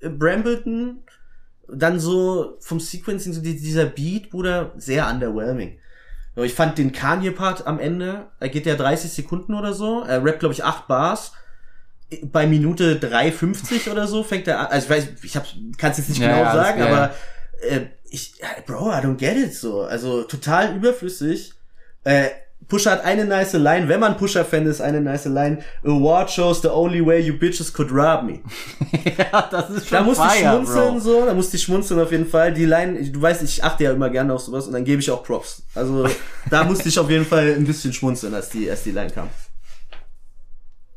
Brambleton, 0.00 1.02
dann 1.68 2.00
so 2.00 2.56
vom 2.60 2.80
Sequencing, 2.80 3.34
so 3.34 3.42
die- 3.42 3.60
dieser 3.60 3.84
Beat, 3.84 4.30
Bruder, 4.30 4.72
sehr 4.78 5.06
underwhelming. 5.06 5.78
Ich 6.36 6.54
fand 6.54 6.78
den 6.78 6.92
Kanye-Part 6.92 7.66
am 7.66 7.78
Ende, 7.78 8.28
er 8.40 8.48
geht 8.48 8.64
ja 8.64 8.74
30 8.74 9.12
Sekunden 9.12 9.52
oder 9.52 9.74
so, 9.74 10.02
er 10.02 10.24
rappt, 10.24 10.40
glaube 10.40 10.54
ich, 10.54 10.64
8 10.64 10.86
Bars. 10.88 11.32
Bei 12.22 12.46
Minute 12.46 12.96
3,50 12.98 13.90
oder 13.90 14.06
so 14.08 14.22
fängt 14.22 14.48
er 14.48 14.60
an, 14.60 14.66
also 14.68 14.84
ich 14.86 14.90
weiß, 14.90 15.08
ich 15.22 15.32
kann 15.76 15.90
es 15.90 15.98
jetzt 15.98 16.08
nicht 16.08 16.22
Ja, 16.22 16.28
genau 16.28 16.42
ja, 16.42 16.54
sagen, 16.54 16.80
ja, 16.80 16.86
aber 16.86 16.96
ja. 17.68 17.76
äh, 17.76 17.86
ich, 18.10 18.32
Bro, 18.66 18.90
I 18.92 18.94
don't 19.04 19.16
get 19.16 19.36
it 19.36 19.54
so. 19.54 19.82
Also 19.82 20.22
total 20.22 20.74
überflüssig. 20.74 21.52
Äh, 22.04 22.30
Pusher 22.68 22.92
hat 22.92 23.04
eine 23.04 23.24
nice 23.24 23.54
Line, 23.54 23.88
wenn 23.88 23.98
man 24.00 24.16
Pusher-Fan 24.16 24.66
ist, 24.66 24.80
eine 24.80 25.00
nice 25.00 25.24
Line. 25.24 25.58
Award 25.84 26.30
shows 26.30 26.62
the 26.62 26.68
only 26.68 27.04
way 27.04 27.20
you 27.20 27.36
bitches 27.36 27.72
could 27.72 27.90
rob 27.90 28.22
me. 28.22 28.40
ja, 29.18 29.42
das 29.50 29.70
ist 29.70 29.88
schon 29.88 29.98
Da 29.98 30.04
musste 30.04 30.24
ich 30.26 30.40
schmunzeln 30.40 30.94
Bro. 30.94 31.00
so, 31.00 31.26
da 31.26 31.34
musste 31.34 31.56
ich 31.56 31.62
schmunzeln 31.64 32.00
auf 32.00 32.12
jeden 32.12 32.26
Fall. 32.26 32.52
Die 32.52 32.66
Line, 32.66 33.02
du 33.10 33.20
weißt, 33.20 33.42
ich 33.42 33.64
achte 33.64 33.84
ja 33.84 33.92
immer 33.92 34.08
gerne 34.08 34.32
auf 34.32 34.42
sowas 34.42 34.66
und 34.66 34.72
dann 34.72 34.84
gebe 34.84 35.00
ich 35.00 35.10
auch 35.10 35.24
Props. 35.24 35.64
Also 35.74 36.08
da 36.48 36.62
musste 36.64 36.88
ich 36.88 36.98
auf 36.98 37.10
jeden 37.10 37.26
Fall 37.26 37.54
ein 37.56 37.64
bisschen 37.64 37.92
schmunzeln, 37.92 38.34
als 38.34 38.50
die, 38.50 38.70
als 38.70 38.84
die 38.84 38.92
Line 38.92 39.10
kam. 39.10 39.28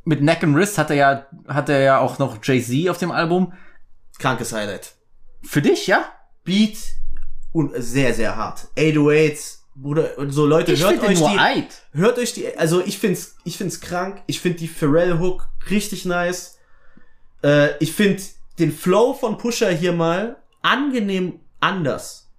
Mit 0.06 0.21
Neck 0.21 0.43
and 0.43 0.56
Wrist 0.56 0.78
hat 0.78 0.89
er 0.89 0.95
ja, 0.95 1.26
hat 1.47 1.69
er 1.69 1.80
ja 1.80 1.99
auch 1.99 2.19
noch 2.19 2.38
Jay-Z 2.43 2.89
auf 2.89 2.97
dem 2.97 3.12
Album. 3.12 3.54
Krankes 4.19 4.54
Highlight. 4.54 4.93
Für 5.43 5.62
dich, 5.62 5.88
ja? 5.88 6.06
Beat 6.43 6.78
und 7.52 7.71
sehr, 7.78 8.13
sehr 8.13 8.36
hart. 8.36 8.67
808s, 8.78 9.60
Bruder, 9.75 10.12
so 10.29 10.45
Leute, 10.45 10.73
Ich 10.73 10.83
hört 10.83 11.01
euch 11.01 11.19
die, 11.19 11.39
Eid. 11.39 11.81
Hört 11.93 12.19
euch 12.19 12.33
die, 12.33 12.55
also 12.57 12.81
ich 12.86 12.99
find's, 12.99 13.36
ich 13.43 13.57
find's 13.57 13.81
krank. 13.81 14.21
Ich 14.27 14.39
find 14.39 14.59
die 14.59 14.67
Pharrell 14.67 15.19
Hook 15.19 15.47
richtig 15.69 16.05
nice. 16.05 16.59
Äh, 17.43 17.77
ich 17.79 17.91
find 17.91 18.21
den 18.59 18.71
Flow 18.71 19.13
von 19.13 19.38
Pusher 19.38 19.71
hier 19.71 19.93
mal 19.93 20.38
angenehm 20.62 21.39
anders. 21.59 22.29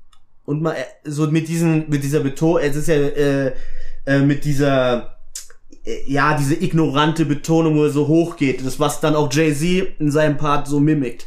Und 0.44 0.62
mal 0.62 0.74
äh, 0.74 0.84
so 1.04 1.26
mit 1.28 1.48
diesen, 1.48 1.88
mit 1.90 2.04
dieser 2.04 2.20
Betonung, 2.20 2.58
es 2.58 2.76
ist 2.76 2.88
ja 2.88 2.94
äh, 2.94 3.54
äh, 4.06 4.20
mit 4.20 4.44
dieser, 4.44 5.16
äh, 5.84 6.02
ja, 6.06 6.36
diese 6.36 6.54
ignorante 6.54 7.24
Betonung, 7.24 7.76
wo 7.76 7.84
er 7.84 7.90
so 7.90 8.06
hoch 8.06 8.36
geht. 8.36 8.64
Das, 8.64 8.78
was 8.78 9.00
dann 9.00 9.16
auch 9.16 9.32
Jay-Z 9.32 9.98
in 9.98 10.10
seinem 10.10 10.36
Part 10.36 10.68
so 10.68 10.78
mimikt. 10.78 11.26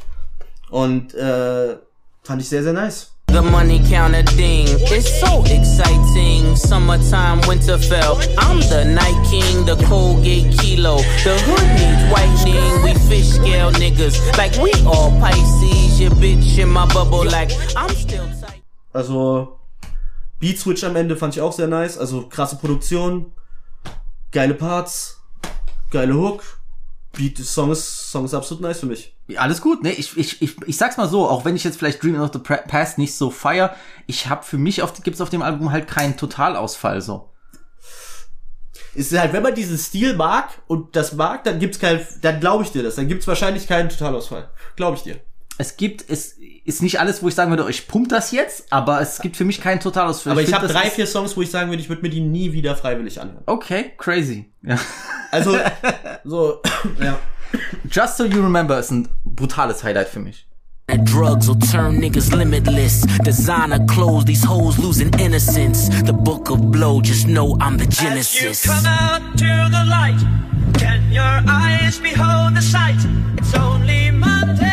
Und 0.69 1.13
äh, 1.15 1.77
fand 2.23 2.41
ich 2.41 2.47
sehr, 2.47 2.63
sehr 2.63 2.73
nice. 2.73 3.16
The 3.27 3.41
money 3.41 3.79
counter 3.87 4.23
ding, 4.23 4.67
it's 4.69 5.19
so 5.19 5.41
exciting. 5.43 6.55
Summertime, 6.55 7.41
Winterfell. 7.41 8.15
I'm 8.37 8.59
the 8.61 8.85
night 8.85 9.19
king, 9.29 9.65
the 9.65 9.75
Colgate 9.85 10.57
kilo. 10.57 10.97
The 10.97 11.37
hood 11.45 11.67
needs 11.77 12.03
whitening. 12.11 12.83
We 12.83 12.93
fish 13.07 13.29
scale 13.29 13.71
niggas 13.73 14.15
like 14.37 14.55
we 14.57 14.71
all 14.87 15.11
Pisces. 15.19 15.99
Your 15.99 16.11
bitch 16.11 16.57
in 16.57 16.69
my 16.69 16.85
bubble 16.93 17.25
like 17.25 17.51
I'm 17.75 17.89
still 17.89 18.27
tight. 18.41 18.61
Also 18.95 19.59
Beat 20.39 20.57
Switch 20.57 20.83
am 20.83 20.95
Ende 20.95 21.15
fand 21.15 21.35
ich 21.35 21.41
auch 21.41 21.53
sehr 21.53 21.67
nice. 21.67 21.97
Also 21.97 22.27
krasse 22.29 22.55
Produktion, 22.55 23.33
geile 24.31 24.53
Parts, 24.53 25.19
geile 25.91 26.13
Hook. 26.13 26.56
Beat 27.17 27.37
Song 27.39 27.71
ist, 27.71 28.11
Song 28.11 28.25
ist 28.25 28.33
absolut 28.35 28.61
nice 28.61 28.79
für 28.79 28.85
mich. 28.85 29.15
Alles 29.35 29.59
gut, 29.59 29.81
ne? 29.81 29.91
Ich, 29.91 30.15
ich, 30.15 30.41
ich, 30.41 30.55
ich 30.65 30.77
sag's 30.77 30.97
mal 30.97 31.09
so, 31.09 31.27
auch 31.27 31.43
wenn 31.43 31.55
ich 31.55 31.63
jetzt 31.63 31.77
vielleicht 31.77 32.01
Dreaming 32.01 32.21
of 32.21 32.31
the 32.31 32.39
Past 32.39 32.97
nicht 32.97 33.15
so 33.15 33.31
feier, 33.31 33.75
ich 34.05 34.29
hab 34.29 34.45
für 34.45 34.57
mich 34.57 34.83
auf, 34.83 34.93
gibt's 35.01 35.19
auf 35.19 35.31
dem 35.31 35.41
Album 35.41 35.71
halt 35.71 35.87
keinen 35.87 36.15
Totalausfall 36.15 37.01
so. 37.01 37.33
Ist 38.93 39.17
halt, 39.17 39.33
wenn 39.33 39.43
man 39.43 39.55
diesen 39.55 39.77
Stil 39.77 40.15
mag 40.15 40.49
und 40.67 40.95
das 40.95 41.13
mag, 41.13 41.43
dann 41.43 41.59
gibt's 41.59 41.79
kein, 41.79 42.05
dann 42.21 42.39
glaube 42.39 42.63
ich 42.63 42.71
dir 42.71 42.83
das. 42.83 42.95
Dann 42.95 43.07
gibt's 43.07 43.27
wahrscheinlich 43.27 43.67
keinen 43.67 43.89
Totalausfall. 43.89 44.49
Glaube 44.75 44.97
ich 44.97 45.03
dir. 45.03 45.19
Es 45.57 45.75
gibt, 45.75 46.07
es 46.07 46.37
ist 46.67 46.81
nicht 46.81 46.99
alles, 46.99 47.23
wo 47.23 47.29
ich 47.29 47.35
sagen 47.35 47.49
würde, 47.49 47.65
ich 47.69 47.87
pump 47.87 48.09
das 48.09 48.31
jetzt, 48.31 48.65
aber 48.71 48.99
es 48.99 49.19
gibt 49.21 49.37
für 49.37 49.45
mich 49.45 49.61
keinen 49.61 49.79
Totalausfall. 49.79 50.33
Aber 50.33 50.41
ich, 50.41 50.49
find, 50.49 50.59
habe 50.59 50.67
drei, 50.67 50.89
vier 50.89 51.07
Songs, 51.07 51.37
wo 51.37 51.41
ich 51.41 51.49
sagen 51.49 51.69
würde, 51.69 51.81
ich 51.81 51.87
würde 51.87 52.01
mir 52.01 52.09
die 52.09 52.19
nie 52.19 52.51
wieder 52.51 52.75
freiwillig 52.75 53.21
anhören. 53.21 53.41
Okay, 53.45 53.93
crazy. 53.97 54.51
Ja. 54.63 54.77
Also, 55.31 55.57
so, 56.25 56.61
ja. 57.01 57.17
Just 57.89 58.17
so 58.17 58.25
you 58.25 58.41
remember 58.41 58.77
ist 58.77 58.91
ein 58.91 59.07
brutales 59.23 59.81
Highlight 59.81 60.09
für 60.09 60.19
mich. 60.19 60.45
That 60.87 61.05
drugs 61.05 61.47
will 61.47 61.57
turn 61.59 61.99
niggas 61.99 62.33
limitless. 62.33 63.01
Designer 63.23 63.79
clothes, 63.87 64.25
these 64.25 64.45
hoes 64.45 64.77
losing 64.77 65.09
innocence. 65.19 65.89
The 66.05 66.13
book 66.13 66.49
of 66.49 66.69
blow, 66.69 67.01
just 67.01 67.27
know 67.27 67.57
I'm 67.61 67.77
the 67.77 67.87
As 67.87 68.01
you 68.01 68.09
genesis. 68.09 68.65
come 68.65 68.85
out 68.85 69.21
to 69.37 69.69
the 69.71 69.85
light, 69.85 70.19
can 70.77 71.11
your 71.11 71.41
eyes 71.47 71.97
behold 71.99 72.55
the 72.55 72.61
sight? 72.61 72.99
It's 73.37 73.53
only 73.55 74.11
Monday. 74.11 74.65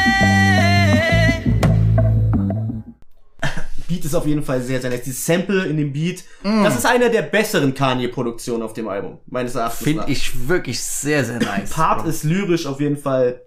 Beat 4.04 4.10
ist 4.10 4.14
auf 4.14 4.26
jeden 4.26 4.42
Fall 4.42 4.60
sehr, 4.60 4.80
sehr 4.80 4.90
nice. 4.90 5.02
Dieses 5.02 5.24
Sample 5.24 5.64
in 5.64 5.76
dem 5.76 5.92
Beat, 5.92 6.24
das 6.42 6.76
ist 6.76 6.86
eine 6.86 7.10
der 7.10 7.22
besseren 7.22 7.74
Kanye-Produktionen 7.74 8.62
auf 8.62 8.74
dem 8.74 8.88
Album, 8.88 9.18
meines 9.26 9.54
Erachtens 9.54 9.84
Finde 9.84 10.04
ich 10.08 10.48
wirklich 10.48 10.80
sehr, 10.80 11.24
sehr 11.24 11.38
nice. 11.38 11.70
Part 11.74 12.06
ist 12.06 12.24
lyrisch 12.24 12.66
auf 12.66 12.80
jeden 12.80 12.96
Fall 12.96 13.40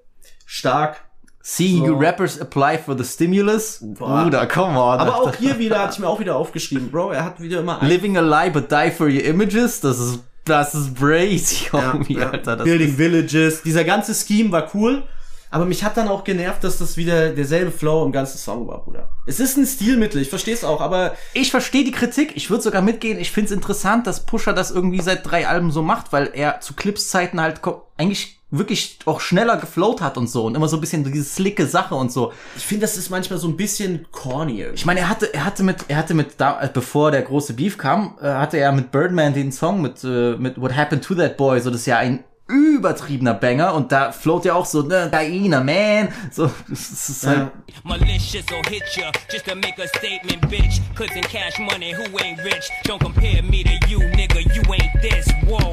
stark. 0.46 1.04
Seeing 1.42 1.80
so. 1.80 1.86
you 1.86 1.94
rappers 1.98 2.42
apply 2.42 2.78
for 2.78 2.98
the 2.98 3.06
stimulus. 3.06 3.80
Boah. 3.82 4.24
Bruder, 4.24 4.46
come 4.48 4.78
on. 4.78 5.00
Aber 5.00 5.16
auch 5.16 5.36
hier 5.36 5.58
wieder, 5.58 5.80
hatte 5.80 5.94
ich 5.94 6.00
mir 6.00 6.08
auch 6.10 6.20
wieder 6.20 6.36
aufgeschrieben, 6.36 6.92
Bro, 6.92 7.12
er 7.12 7.24
hat 7.24 7.40
wieder 7.40 7.62
immer 7.62 7.80
Living 7.84 8.18
a 8.18 8.22
lie 8.22 8.52
but 8.52 8.70
die 8.70 8.92
for 8.92 9.08
your 9.08 9.24
images, 9.24 9.80
das 9.80 9.98
ist, 9.98 10.20
das 10.44 10.76
ist 10.76 10.96
crazy, 10.98 11.68
Ja. 11.72 12.28
Alter. 12.32 12.58
Building 12.58 12.90
ist, 12.90 12.98
Villages. 12.98 13.62
Dieser 13.62 13.86
ganze 13.86 14.14
Scheme 14.14 14.52
war 14.52 14.70
cool. 14.74 15.04
Aber 15.50 15.66
mich 15.66 15.84
hat 15.84 15.98
dann 15.98 16.08
auch 16.08 16.24
genervt, 16.24 16.64
dass 16.64 16.78
das 16.78 16.98
wieder 16.98 17.30
derselbe 17.30 17.72
Flow 17.72 18.06
im 18.06 18.12
ganzen 18.12 18.38
Song 18.38 18.68
war, 18.68 18.84
Bruder. 18.84 19.10
Es 19.26 19.40
ist 19.40 19.58
ein 19.58 19.66
Stilmittel, 19.66 20.22
ich 20.22 20.30
verstehe 20.30 20.54
es 20.54 20.64
auch, 20.64 20.82
aber 20.82 21.16
ich 21.34 21.52
verstehe 21.52 21.84
die 21.84 21.92
Kritik, 21.92 22.36
ich 22.36 22.50
würde 22.50 22.64
sogar 22.64 22.82
mitgehen. 22.82 23.20
Ich 23.20 23.32
finde 23.32 23.48
es 23.48 23.52
interessant, 23.52 24.08
dass 24.08 24.26
Pusher 24.26 24.54
das 24.54 24.72
irgendwie 24.72 25.02
seit 25.02 25.30
drei 25.30 25.48
Alben 25.48 25.72
so 25.72 25.82
macht, 25.82 26.12
weil 26.12 26.32
er 26.34 26.60
zu 26.60 26.74
Clips-Zeiten 26.74 27.40
halt 27.40 27.62
eigentlich 27.98 28.38
wirklich 28.50 29.00
auch 29.06 29.20
schneller 29.20 29.58
geflowt 29.58 30.02
hat 30.02 30.18
und 30.18 30.30
so 30.30 30.46
und 30.46 30.56
immer 30.56 30.70
so 30.70 30.78
ein 30.78 30.82
bisschen 30.82 31.04
diese 31.04 31.26
slicke 31.26 31.66
Sache 31.66 31.96
und 31.96 32.12
so. 32.12 32.32
ich 32.56 32.66
finde, 32.66 32.82
das 32.82 32.96
ist 32.96 33.10
manchmal 33.10 33.40
so 33.40 33.48
ein 33.48 33.58
bisschen 33.58 34.06
corny. 34.12 34.60
irgendwie. 34.60 34.76
Ich 34.76 34.86
meine, 34.86 35.02
er 35.02 35.10
hatte, 35.10 35.34
er 35.34 35.44
hatte 35.44 35.64
mit, 35.64 35.86
er 35.90 35.98
hatte 35.98 36.14
mit, 36.14 36.36
da, 36.38 36.62
äh, 36.62 36.70
bevor 36.74 37.12
der 37.12 37.24
große 37.24 37.54
Beef 37.54 37.78
kam, 37.78 38.18
äh, 38.22 38.26
hatte 38.26 38.58
er 38.58 38.72
mit 38.72 38.92
Birdman 38.92 39.34
den 39.34 39.52
Song 39.52 39.82
mit, 39.82 40.02
äh, 40.04 40.38
mit 40.38 40.60
What 40.62 40.76
Happened 40.76 41.04
to 41.04 41.16
That 41.16 41.36
Boy, 41.36 41.60
so 41.60 41.70
das 41.70 41.82
ist 41.82 41.88
ja 41.88 41.98
ein 41.98 42.24
übertriebener 42.48 43.34
Banger 43.34 43.74
und 43.74 43.92
da 43.92 44.12
float 44.12 44.46
ja 44.46 44.54
auch 44.54 44.66
so, 44.66 44.82
ne, 44.82 45.10
Diana, 45.12 45.64
man, 45.64 46.10
so, 46.32 46.50
das 46.70 47.10
ist 47.10 47.28
halt, 47.28 47.52
Malicious 47.84 48.44
will 48.50 48.64
hit 48.70 48.84
ya 48.96 49.12
just 49.32 49.46
to 49.46 49.56
make 49.56 49.80
a 49.82 49.88
statement, 49.88 50.42
bitch. 50.50 50.82
Cousin 50.96 51.22
cash 51.22 51.58
money, 51.60 51.94
who 51.94 52.04
ain't 52.20 52.44
rich? 52.44 52.70
Don't 52.86 53.00
compare 53.00 53.42
me 53.44 53.64
to 53.64 53.88
you, 53.88 54.00
nigga. 54.00 54.40
You 54.54 54.62
ain't 54.74 55.02
this. 55.02 55.28
Whoa. 55.46 55.72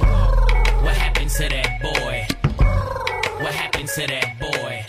What 0.83 0.95
happened 0.95 1.31
to 1.31 1.49
that 1.49 1.81
boy? 1.83 2.27
What 3.41 3.53
happened 3.53 3.89
to 3.89 4.07
that 4.07 4.39
boy? 4.39 4.85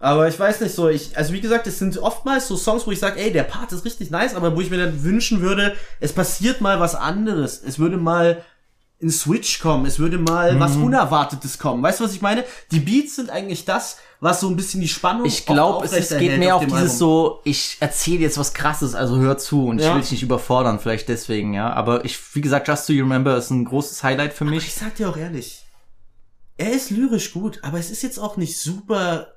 Aber 0.00 0.28
ich 0.28 0.38
weiß 0.38 0.60
nicht 0.60 0.74
so, 0.74 0.88
ich, 0.88 1.16
also 1.16 1.32
wie 1.32 1.40
gesagt, 1.40 1.66
es 1.66 1.78
sind 1.78 1.98
oftmals 1.98 2.46
so 2.46 2.56
Songs, 2.56 2.86
wo 2.86 2.92
ich 2.92 3.00
sage, 3.00 3.20
ey, 3.20 3.32
der 3.32 3.42
Part 3.42 3.72
ist 3.72 3.84
richtig 3.84 4.10
nice, 4.10 4.34
aber 4.34 4.56
wo 4.56 4.60
ich 4.60 4.70
mir 4.70 4.78
dann 4.78 5.02
wünschen 5.02 5.40
würde, 5.40 5.76
es 6.00 6.12
passiert 6.12 6.60
mal 6.60 6.78
was 6.78 6.94
anderes. 6.94 7.60
Es 7.62 7.78
würde 7.78 7.96
mal 7.96 8.44
ein 9.00 9.10
Switch 9.10 9.60
kommen, 9.60 9.86
es 9.86 9.98
würde 10.00 10.18
mal 10.18 10.58
was 10.58 10.74
Mhm. 10.74 10.84
Unerwartetes 10.86 11.58
kommen. 11.58 11.82
Weißt 11.82 12.00
du, 12.00 12.04
was 12.04 12.12
ich 12.14 12.20
meine? 12.20 12.44
Die 12.72 12.80
Beats 12.80 13.14
sind 13.16 13.30
eigentlich 13.30 13.64
das, 13.64 13.98
was 14.18 14.40
so 14.40 14.48
ein 14.48 14.56
bisschen 14.56 14.80
die 14.80 14.88
Spannung 14.88 15.24
Ich 15.24 15.46
glaube, 15.46 15.84
es, 15.86 15.92
es 15.92 16.18
geht 16.18 16.38
mehr 16.40 16.56
auf 16.56 16.62
dem 16.62 16.70
dieses 16.70 16.82
Album. 16.94 16.96
so, 16.98 17.40
ich 17.44 17.76
erzähle 17.78 18.18
jetzt 18.22 18.38
was 18.38 18.54
krasses, 18.54 18.96
also 18.96 19.16
hör 19.18 19.38
zu 19.38 19.66
und 19.66 19.78
ich 19.78 19.84
Ja. 19.84 19.94
will 19.94 20.00
dich 20.00 20.10
nicht 20.10 20.24
überfordern, 20.24 20.80
vielleicht 20.80 21.08
deswegen, 21.08 21.54
ja. 21.54 21.72
Aber 21.72 22.04
ich, 22.04 22.18
wie 22.34 22.40
gesagt, 22.40 22.66
Just 22.66 22.86
So 22.86 22.92
You 22.92 23.04
Remember 23.04 23.36
ist 23.36 23.50
ein 23.50 23.64
großes 23.64 24.02
Highlight 24.02 24.32
für 24.32 24.44
Ich 24.46 24.50
mich. 24.50 24.74
sag 24.74 24.96
dir 24.96 25.08
auch 25.08 25.16
ehrlich, 25.16 25.64
er 26.56 26.72
ist 26.72 26.90
lyrisch 26.90 27.32
gut, 27.32 27.60
aber 27.62 27.78
es 27.78 27.92
ist 27.92 28.02
jetzt 28.02 28.18
auch 28.18 28.36
nicht 28.36 28.58
super 28.58 29.28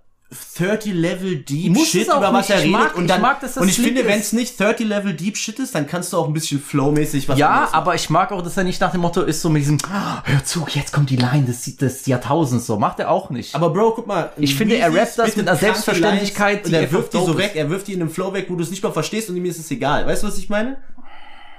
30 0.58 0.94
Level 0.94 1.36
Deep 1.38 1.74
Muss 1.74 1.90
Shit, 1.90 2.08
über 2.08 2.22
was 2.34 2.48
nicht. 2.48 2.50
er 2.52 2.56
Ich 2.58 2.62
redet. 2.64 2.72
mag- 2.72 2.96
und 2.96 3.04
ich 3.04 3.08
dann, 3.10 3.22
mag, 3.22 3.42
dass 3.42 3.56
das 3.56 3.64
und 3.64 3.68
ich 3.70 3.76
finde, 3.76 4.06
wenn 4.08 4.20
es 4.20 4.32
nicht 4.32 4.58
30 4.58 4.88
Level 4.88 5.14
Deep 5.14 5.36
Shit 5.36 5.60
ist, 5.60 5.76
dann 5.76 5.88
kannst 5.88 6.14
du 6.14 6.18
auch 6.18 6.28
ein 6.28 6.34
bisschen 6.34 6.62
flowmäßig 6.62 7.28
was 7.28 7.38
Ja, 7.38 7.68
aber 7.74 7.96
ich 7.96 8.10
mag 8.10 8.32
auch, 8.32 8.42
dass 8.42 8.56
er 8.56 8.64
nicht 8.64 8.80
nach 8.80 8.92
dem 8.94 9.02
Motto 9.02 9.22
ist, 9.24 9.42
so 9.42 9.50
mit 9.50 9.62
diesem, 9.64 9.78
"Ah, 9.92 10.22
hör 10.24 10.44
zu, 10.46 10.66
jetzt 10.70 10.94
kommt 10.94 11.10
die 11.10 11.18
Line 11.18 11.44
des, 11.46 11.76
des 11.76 12.06
Jahrtausends, 12.06 12.66
so. 12.66 12.78
Macht 12.80 13.00
er 13.00 13.12
auch 13.12 13.30
nicht. 13.30 13.54
Aber 13.56 13.72
Bro, 13.72 13.92
guck 13.96 14.08
mal. 14.08 14.32
Ich 14.38 14.56
finde, 14.56 14.78
er 14.78 14.94
rappt 14.94 15.20
das 15.20 15.36
mit 15.36 15.48
einer 15.50 15.58
Selbstverständlichkeit, 15.58 16.66
und 16.66 16.74
er 16.74 16.90
wirft 16.92 17.14
die 17.14 17.18
so 17.18 17.38
weg, 17.38 17.52
er 17.56 17.70
wirft 17.70 17.88
die 17.88 17.94
in 17.94 18.02
einem 18.02 18.10
Flow 18.10 18.32
weg, 18.34 18.46
wo 18.50 18.56
du 18.56 18.64
es 18.64 18.70
nicht 18.70 18.82
mal 18.84 18.92
verstehst 18.94 19.30
und 19.30 19.36
mir 19.38 19.50
ist 19.52 19.60
es 19.60 19.70
egal. 19.72 20.08
Weißt 20.08 20.24
du, 20.24 20.28
was 20.28 20.38
ich 20.38 20.48
meine? 20.50 20.78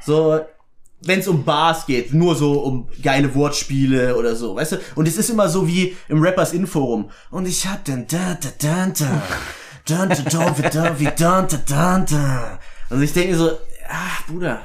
So, 0.04 0.40
wenn 1.04 1.20
es 1.20 1.28
um 1.28 1.44
Bars 1.44 1.86
geht, 1.86 2.12
nur 2.12 2.34
so 2.36 2.60
um 2.60 2.88
geile 3.02 3.34
Wortspiele 3.34 4.16
oder 4.16 4.36
so, 4.36 4.54
weißt 4.54 4.72
du? 4.72 4.76
Und 4.94 5.08
es 5.08 5.16
ist 5.16 5.30
immer 5.30 5.48
so 5.48 5.66
wie 5.66 5.96
im 6.08 6.22
Rappers 6.22 6.52
Inforum. 6.52 7.10
Und 7.30 7.46
ich 7.46 7.66
hab 7.66 7.84
den 7.84 8.06
da 8.06 8.38
da 8.40 8.48
da 8.58 8.86
da. 8.86 9.22
da 9.86 10.06
da 10.06 10.14
da 10.14 10.50
da 10.70 11.42
da 11.42 11.58
da 11.66 11.98
dun. 11.98 12.58
Also 12.90 13.02
ich 13.02 13.12
denke 13.12 13.36
so, 13.36 13.50
ach 13.88 14.26
Bruder, 14.26 14.62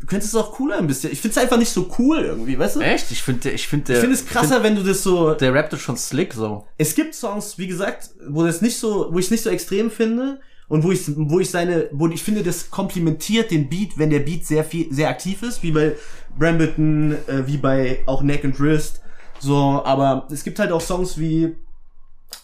du 0.00 0.06
könntest 0.06 0.34
es 0.34 0.40
auch 0.40 0.52
cooler 0.52 0.78
ein 0.78 0.86
bisschen. 0.86 1.12
Ich 1.12 1.20
find's 1.20 1.38
einfach 1.38 1.56
nicht 1.56 1.70
so 1.70 1.90
cool 1.98 2.18
irgendwie, 2.18 2.58
weißt 2.58 2.76
du? 2.76 2.80
Echt? 2.80 3.10
Ich 3.10 3.22
finde 3.22 3.50
ich 3.50 3.66
finde 3.66 3.92
Ich 3.94 3.98
finde 3.98 4.14
es 4.14 4.26
krasser, 4.26 4.60
find, 4.60 4.64
wenn 4.64 4.76
du 4.76 4.82
das 4.82 5.02
so 5.02 5.34
Der 5.34 5.52
rappt 5.52 5.72
ist 5.72 5.82
schon 5.82 5.96
slick 5.96 6.32
so. 6.32 6.66
Es 6.78 6.94
gibt 6.94 7.14
Songs, 7.14 7.58
wie 7.58 7.66
gesagt, 7.66 8.10
wo 8.28 8.44
das 8.44 8.60
nicht 8.60 8.78
so, 8.78 9.08
wo 9.10 9.18
ich 9.18 9.30
nicht 9.30 9.42
so 9.42 9.50
extrem 9.50 9.90
finde, 9.90 10.40
und 10.70 10.82
wo 10.84 10.90
ich, 10.92 11.02
wo 11.14 11.38
ich 11.40 11.50
seine, 11.50 11.88
wo 11.92 12.08
ich 12.08 12.22
finde, 12.22 12.42
das 12.42 12.70
komplementiert 12.70 13.50
den 13.50 13.68
Beat, 13.68 13.98
wenn 13.98 14.08
der 14.08 14.20
Beat 14.20 14.46
sehr 14.46 14.64
viel, 14.64 14.90
sehr 14.90 15.10
aktiv 15.10 15.42
ist, 15.42 15.62
wie 15.62 15.72
bei 15.72 15.96
Brambleton, 16.38 17.12
äh, 17.26 17.46
wie 17.46 17.58
bei 17.58 18.00
auch 18.06 18.22
Neck 18.22 18.44
and 18.46 18.58
Wrist, 18.58 19.02
so, 19.40 19.82
aber 19.84 20.26
es 20.30 20.42
gibt 20.44 20.58
halt 20.58 20.72
auch 20.72 20.80
Songs 20.80 21.18
wie 21.18 21.56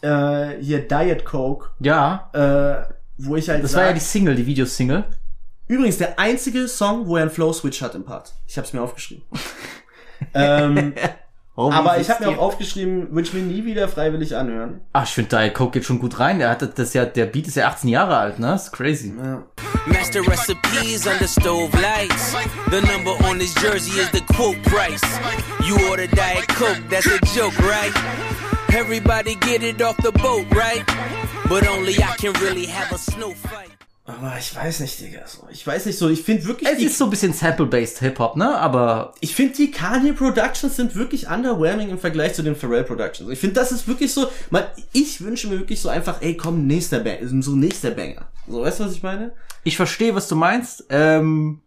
äh, 0.02 0.60
hier 0.60 0.86
Diet 0.86 1.24
Coke, 1.24 1.70
Ja. 1.80 2.28
äh, 2.34 2.92
wo 3.18 3.36
ich 3.36 3.48
halt 3.48 3.62
Das 3.64 3.72
sag, 3.72 3.80
war 3.80 3.86
ja 3.88 3.92
die 3.94 4.00
Single, 4.00 4.34
die 4.34 4.46
Videosingle. 4.46 5.04
übrigens 5.68 5.98
der 5.98 6.18
einzige 6.18 6.68
Song, 6.68 7.06
wo 7.06 7.16
er 7.16 7.22
einen 7.22 7.30
Flow 7.30 7.52
Switch 7.52 7.80
hat 7.80 7.94
im 7.94 8.04
Part. 8.04 8.34
Ich 8.46 8.56
habe 8.58 8.66
es 8.66 8.72
mir 8.72 8.82
aufgeschrieben. 8.82 9.24
ähm, 10.34 10.94
Wie 11.56 11.72
aber 11.72 11.98
ich 11.98 12.10
habe 12.10 12.26
mir 12.26 12.32
auch 12.32 12.42
aufgeschrieben, 12.42 13.14
würde 13.14 13.26
ich 13.28 13.32
mir 13.32 13.42
nie 13.42 13.64
wieder 13.64 13.88
freiwillig 13.88 14.36
anhören. 14.36 14.82
Ach, 14.92 15.04
ich 15.04 15.10
finde, 15.10 15.36
Diet 15.36 15.54
Coke 15.54 15.72
geht 15.72 15.84
schon 15.84 15.98
gut 15.98 16.18
rein. 16.20 16.38
Der 16.38 16.50
hat 16.50 16.78
das 16.78 16.92
ja, 16.92 17.06
der 17.06 17.24
Beat 17.26 17.48
ist 17.48 17.56
ja 17.56 17.68
18 17.68 17.88
Jahre 17.88 18.16
alt, 18.18 18.38
ne? 18.38 18.48
Das 18.48 18.64
ist 18.64 18.72
crazy. 18.72 19.12
Master 19.86 20.20
recipes 20.26 21.06
under 21.06 21.26
stove 21.26 21.72
lights. 21.80 22.34
The 22.70 22.80
number 22.92 23.12
on 23.28 23.38
this 23.38 23.54
jersey 23.54 23.98
is 23.98 24.10
the 24.10 24.20
quote 24.34 24.62
price. 24.64 25.00
You 25.64 25.78
order 25.88 26.06
Diet 26.08 26.46
Coke, 26.48 26.82
that's 26.90 27.06
a 27.06 27.18
joke, 27.34 27.58
right? 27.60 27.92
Everybody 28.74 29.36
get 29.36 29.62
it 29.62 29.80
off 29.80 29.96
the 30.02 30.12
boat, 30.12 30.44
right? 30.54 30.84
But 31.48 31.66
only 31.66 31.94
I 32.02 32.16
can 32.18 32.32
really 32.42 32.66
have 32.66 32.92
a 32.92 32.98
snow 32.98 33.32
fight. 33.32 33.70
Aber 34.08 34.36
ich 34.38 34.54
weiß 34.54 34.80
nicht, 34.80 35.00
Digga. 35.00 35.26
So. 35.26 35.48
Ich 35.50 35.66
weiß 35.66 35.86
nicht 35.86 35.98
so. 35.98 36.08
Ich 36.08 36.22
finde 36.22 36.44
wirklich, 36.46 36.70
Es 36.70 36.78
die, 36.78 36.84
ist 36.84 36.96
so 36.96 37.04
ein 37.04 37.10
bisschen 37.10 37.32
Sample-based 37.32 37.98
Hip-Hop, 37.98 38.36
ne? 38.36 38.56
Aber 38.56 39.14
ich 39.20 39.34
finde 39.34 39.54
die 39.56 39.72
Kanye 39.72 40.12
Productions 40.12 40.76
sind 40.76 40.94
wirklich 40.94 41.28
underwhelming 41.28 41.88
im 41.90 41.98
Vergleich 41.98 42.34
zu 42.34 42.44
den 42.44 42.54
Pharrell 42.54 42.84
Productions. 42.84 43.28
Ich 43.30 43.40
finde, 43.40 43.54
das 43.54 43.72
ist 43.72 43.88
wirklich 43.88 44.12
so. 44.12 44.28
Man, 44.50 44.62
ich 44.92 45.20
wünsche 45.22 45.48
mir 45.48 45.58
wirklich 45.58 45.80
so 45.80 45.88
einfach, 45.88 46.22
ey, 46.22 46.36
komm, 46.36 46.66
nächster 46.68 47.00
Banger, 47.00 47.26
so 47.42 47.56
nächster 47.56 47.90
Banger. 47.90 48.28
So, 48.48 48.62
weißt 48.62 48.78
du, 48.80 48.84
was 48.84 48.92
ich 48.92 49.02
meine? 49.02 49.32
ich 49.64 49.76
verstehe, 49.76 50.14
was 50.14 50.28
du 50.28 50.36
meinst. 50.36 50.84
Ähm, 50.90 51.60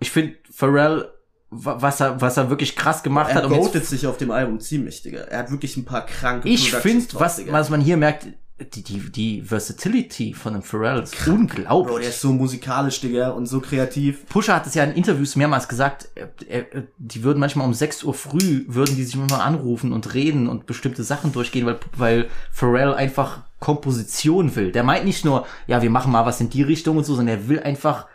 ich 0.00 0.10
finde 0.10 0.36
Pharrell, 0.50 1.10
wa- 1.50 1.76
was 1.80 2.00
er, 2.00 2.18
was 2.18 2.38
er 2.38 2.48
wirklich 2.48 2.74
krass 2.76 3.02
gemacht 3.02 3.28
Er 3.30 3.34
hat. 3.42 3.50
jetzt- 3.50 3.52
goatet 3.60 3.84
sich 3.84 4.06
auf 4.06 4.16
dem 4.16 4.30
Album 4.30 4.58
ziemlich, 4.58 5.02
Digga. 5.02 5.20
Er 5.20 5.40
hat 5.40 5.50
wirklich 5.50 5.76
ein 5.76 5.84
paar 5.84 6.06
kranke 6.06 6.48
ich 6.48 6.72
finde, 6.72 7.06
was, 7.12 7.42
was 7.46 7.68
man 7.68 7.82
hier 7.82 7.98
merkt, 7.98 8.26
die, 8.60 8.84
die, 8.84 9.10
die 9.10 9.42
Versatility 9.42 10.32
von 10.32 10.52
dem 10.52 10.62
Pharrell 10.62 11.02
ist 11.02 11.26
unglaublich. 11.26 11.92
Bro, 11.92 11.98
der 11.98 12.08
ist 12.10 12.20
so 12.20 12.32
musikalisch, 12.32 13.00
Digga, 13.00 13.30
und 13.30 13.46
so 13.46 13.60
kreativ. 13.60 14.26
Pusha 14.26 14.54
hat 14.54 14.66
es 14.66 14.74
ja 14.74 14.84
in 14.84 14.92
Interviews 14.92 15.34
mehrmals 15.34 15.66
gesagt, 15.66 16.08
er, 16.14 16.30
er, 16.48 16.84
die 16.98 17.24
würden 17.24 17.40
manchmal 17.40 17.66
um 17.66 17.74
6 17.74 18.04
Uhr 18.04 18.14
früh, 18.14 18.64
würden 18.68 18.94
die 18.94 19.02
sich 19.02 19.16
manchmal 19.16 19.40
anrufen 19.40 19.92
und 19.92 20.14
reden 20.14 20.48
und 20.48 20.66
bestimmte 20.66 21.02
Sachen 21.02 21.32
durchgehen, 21.32 21.66
weil, 21.66 21.80
weil 21.96 22.28
Pharrell 22.52 22.94
einfach 22.94 23.42
Komposition 23.58 24.54
will. 24.54 24.70
Der 24.70 24.84
meint 24.84 25.04
nicht 25.04 25.24
nur, 25.24 25.46
ja, 25.66 25.82
wir 25.82 25.90
machen 25.90 26.12
mal 26.12 26.24
was 26.24 26.40
in 26.40 26.50
die 26.50 26.62
Richtung 26.62 26.96
und 26.96 27.04
so, 27.04 27.16
sondern 27.16 27.38
er 27.38 27.48
will 27.48 27.58
einfach, 27.58 28.06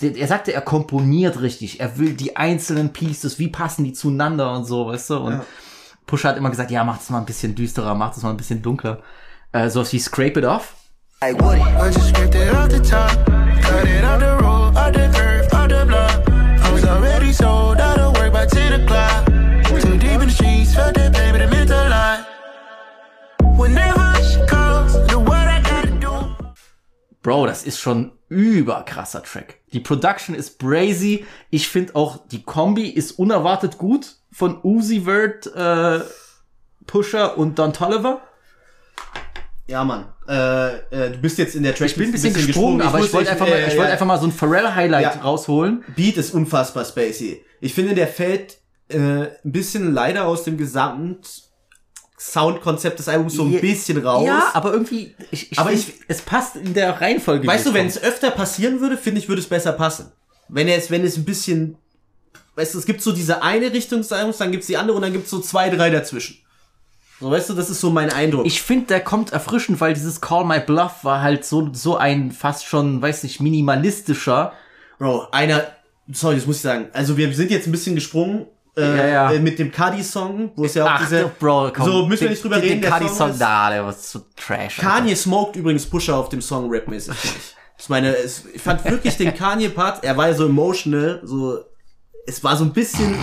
er 0.00 0.26
sagte, 0.26 0.52
er 0.52 0.62
komponiert 0.62 1.40
richtig. 1.42 1.78
Er 1.78 1.96
will 1.96 2.14
die 2.14 2.36
einzelnen 2.36 2.92
Pieces, 2.92 3.38
wie 3.38 3.48
passen 3.48 3.84
die 3.84 3.92
zueinander 3.92 4.52
und 4.56 4.64
so, 4.64 4.86
weißt 4.88 5.10
du? 5.10 5.16
Und 5.18 5.42
Pusha 6.06 6.30
hat 6.30 6.36
immer 6.36 6.50
gesagt, 6.50 6.72
ja, 6.72 6.82
mach 6.82 6.98
das 6.98 7.10
mal 7.10 7.18
ein 7.18 7.26
bisschen 7.26 7.54
düsterer, 7.54 7.94
mach 7.94 8.14
das 8.14 8.24
mal 8.24 8.30
ein 8.30 8.36
bisschen 8.36 8.62
dunkler. 8.62 9.00
Äh, 9.52 9.70
so 9.70 9.90
wie 9.90 9.98
Scrape 9.98 10.40
It 10.40 10.44
Off. 10.44 10.74
I 11.20 11.32
just 11.32 12.10
scraped 12.10 12.34
it 12.34 12.54
off 12.54 12.68
the 12.68 12.80
top, 12.80 13.10
cut 13.62 13.88
it 13.88 14.04
off 14.04 14.20
the 14.20 14.36
road, 14.40 14.76
off 14.76 14.92
the 14.92 15.10
curve, 15.12 15.52
off 15.52 15.68
the 15.68 15.84
block. 15.84 16.28
I 16.62 16.70
was 16.72 16.84
already 16.84 17.32
sold 17.32 17.80
out 17.80 17.98
of 17.98 18.16
work 18.16 18.32
by 18.32 18.46
10 18.46 18.82
o'clock. 18.82 19.26
Too 19.80 19.98
deep 19.98 20.20
in 20.20 20.28
the 20.28 20.30
streets, 20.30 20.74
felt 20.74 20.94
that 20.94 21.12
baby, 21.12 21.38
that 21.38 21.50
meant 21.50 21.70
a 21.70 21.88
lot. 21.88 22.26
When 23.58 23.74
the 23.74 23.80
hush 23.80 24.36
calls, 24.48 24.92
the 25.08 25.18
what 25.18 25.48
I 25.48 25.60
gotta 25.62 25.90
do. 25.98 26.36
Bro, 27.22 27.46
das 27.46 27.64
ist 27.64 27.80
schon 27.80 28.12
überkrasser 28.28 29.22
Track. 29.24 29.60
Die 29.72 29.80
Production 29.80 30.34
ist 30.36 30.58
brazy. 30.58 31.26
Ich 31.50 31.68
finde 31.68 31.96
auch, 31.96 32.28
die 32.28 32.42
Kombi 32.42 32.88
ist 32.90 33.18
unerwartet 33.18 33.78
gut 33.78 34.16
von 34.30 34.60
Uzi 34.62 35.00
Vert, 35.00 35.46
äh, 35.46 36.00
Pusher 36.86 37.36
und 37.38 37.58
Don 37.58 37.72
Tolliver. 37.72 38.20
Ja, 39.68 39.84
Mann. 39.84 40.06
Äh, 40.26 40.76
äh, 40.76 41.10
du 41.12 41.18
bist 41.18 41.36
jetzt 41.38 41.54
in 41.54 41.62
der 41.62 41.74
Track 41.74 41.88
Ich 41.90 41.94
bin 41.96 42.06
ein 42.06 42.12
bisschen, 42.12 42.32
gesprungen, 42.32 42.80
aber 42.80 43.00
ich 43.00 43.12
wollte 43.12 43.30
einfach, 43.30 43.46
mal, 43.46 43.52
äh, 43.54 43.60
ich 43.68 43.76
wollte 43.76 43.82
ja. 43.88 43.92
einfach 43.92 44.06
mal 44.06 44.18
so 44.18 44.26
ein 44.26 44.32
Pharrell-Highlight 44.32 45.02
Ja. 45.16 45.20
rausholen. 45.20 45.84
Beat 45.94 46.16
ist 46.16 46.32
unfassbar 46.34 46.84
spacey. 46.86 47.44
Ich 47.60 47.74
finde, 47.74 47.94
der 47.94 48.08
fällt 48.08 48.56
äh, 48.88 48.96
ein 48.98 49.28
bisschen 49.44 49.92
leider 49.92 50.26
aus 50.26 50.44
dem 50.44 50.56
Gesamt 50.56 51.42
Soundkonzept 52.18 52.98
des 52.98 53.08
Albums 53.08 53.34
so 53.34 53.44
ein 53.44 53.60
bisschen 53.60 54.04
raus. 54.04 54.26
Ja, 54.26 54.50
aber 54.54 54.72
irgendwie, 54.72 55.14
ich, 55.30 55.52
ich 55.52 55.58
Aber 55.58 55.70
find, 55.70 55.82
ich- 55.88 55.94
es 56.08 56.22
passt 56.22 56.56
in 56.56 56.74
der 56.74 57.00
Reihenfolge. 57.00 57.46
weißt 57.46 57.66
du, 57.66 57.74
wenn 57.74 57.86
es 57.86 58.02
öfter 58.02 58.30
passieren 58.32 58.80
würde, 58.80 58.96
finde 58.96 59.20
ich, 59.20 59.28
würde 59.28 59.40
es 59.40 59.46
besser 59.48 59.72
passen. 59.72 60.10
Wenn 60.48 60.66
es, 60.66 60.90
wenn 60.90 61.04
es 61.04 61.16
ein 61.16 61.24
bisschen, 61.24 61.76
weißt 62.56 62.74
du, 62.74 62.78
es 62.78 62.86
gibt 62.86 63.02
so 63.02 63.12
diese 63.12 63.42
eine 63.42 63.70
Richtung 63.72 63.98
des 64.00 64.10
Albums, 64.10 64.38
dann 64.38 64.50
gibt's 64.50 64.66
die 64.66 64.76
andere 64.78 64.96
und 64.96 65.02
dann 65.02 65.12
gibt's 65.12 65.30
so 65.30 65.38
zwei, 65.40 65.68
drei 65.70 65.90
dazwischen. 65.90 66.38
So, 67.20 67.30
weißt 67.30 67.50
du, 67.50 67.54
das 67.54 67.68
ist 67.70 67.80
so 67.80 67.90
mein 67.90 68.12
Eindruck. 68.12 68.46
Ich 68.46 68.62
finde, 68.62 68.86
der 68.86 69.00
kommt 69.00 69.32
erfrischend, 69.32 69.80
weil 69.80 69.92
dieses 69.94 70.20
Call 70.20 70.44
My 70.44 70.60
Bluff 70.60 71.02
war 71.04 71.20
halt 71.20 71.44
so, 71.44 71.68
so 71.72 71.96
ein 71.96 72.30
fast 72.30 72.64
schon, 72.66 73.02
weiß 73.02 73.24
nicht, 73.24 73.40
minimalistischer. 73.40 74.52
Bro, 74.98 75.28
einer, 75.32 75.64
sorry, 76.12 76.36
das 76.36 76.46
muss 76.46 76.56
ich 76.56 76.62
sagen. 76.62 76.88
Also 76.92 77.16
wir 77.16 77.32
sind 77.34 77.50
jetzt 77.50 77.66
ein 77.66 77.72
bisschen 77.72 77.94
gesprungen. 77.94 78.46
Äh, 78.76 78.96
Ja, 78.96 79.06
ja. 79.06 79.32
äh, 79.32 79.40
mit 79.40 79.58
dem 79.58 79.72
Cardi-Song, 79.72 80.52
wo 80.54 80.64
es 80.64 80.74
ja 80.74 80.84
auch 80.84 80.90
Ach, 80.90 81.00
diese, 81.00 81.28
Bro, 81.40 81.72
komm. 81.74 81.84
so 81.84 82.06
müssen 82.06 82.22
wir 82.22 82.30
nicht 82.30 82.44
drüber 82.44 82.56
den, 82.56 82.62
reden. 82.64 82.74
Den 82.74 82.80
der 82.82 82.90
Cardi-Song 82.90 83.30
ist- 83.30 83.40
da, 83.40 83.70
der 83.70 83.84
war 83.84 83.92
so 83.92 84.20
trash. 84.36 84.78
Alter. 84.78 84.82
Kanye 85.00 85.16
smoked 85.16 85.56
übrigens 85.56 85.84
Pusher 85.86 86.16
auf 86.16 86.28
dem 86.28 86.40
Song 86.40 86.72
rapmäßig. 86.72 87.14
Ich 87.76 87.88
meine, 87.88 88.14
es, 88.16 88.44
ich 88.54 88.62
fand 88.62 88.84
wirklich 88.84 89.16
den 89.16 89.34
Kanye-Part, 89.36 90.04
er 90.04 90.16
war 90.16 90.28
ja 90.28 90.34
so 90.34 90.46
emotional, 90.46 91.20
so, 91.24 91.58
es 92.26 92.42
war 92.44 92.56
so 92.56 92.64
ein 92.64 92.72
bisschen, 92.72 93.16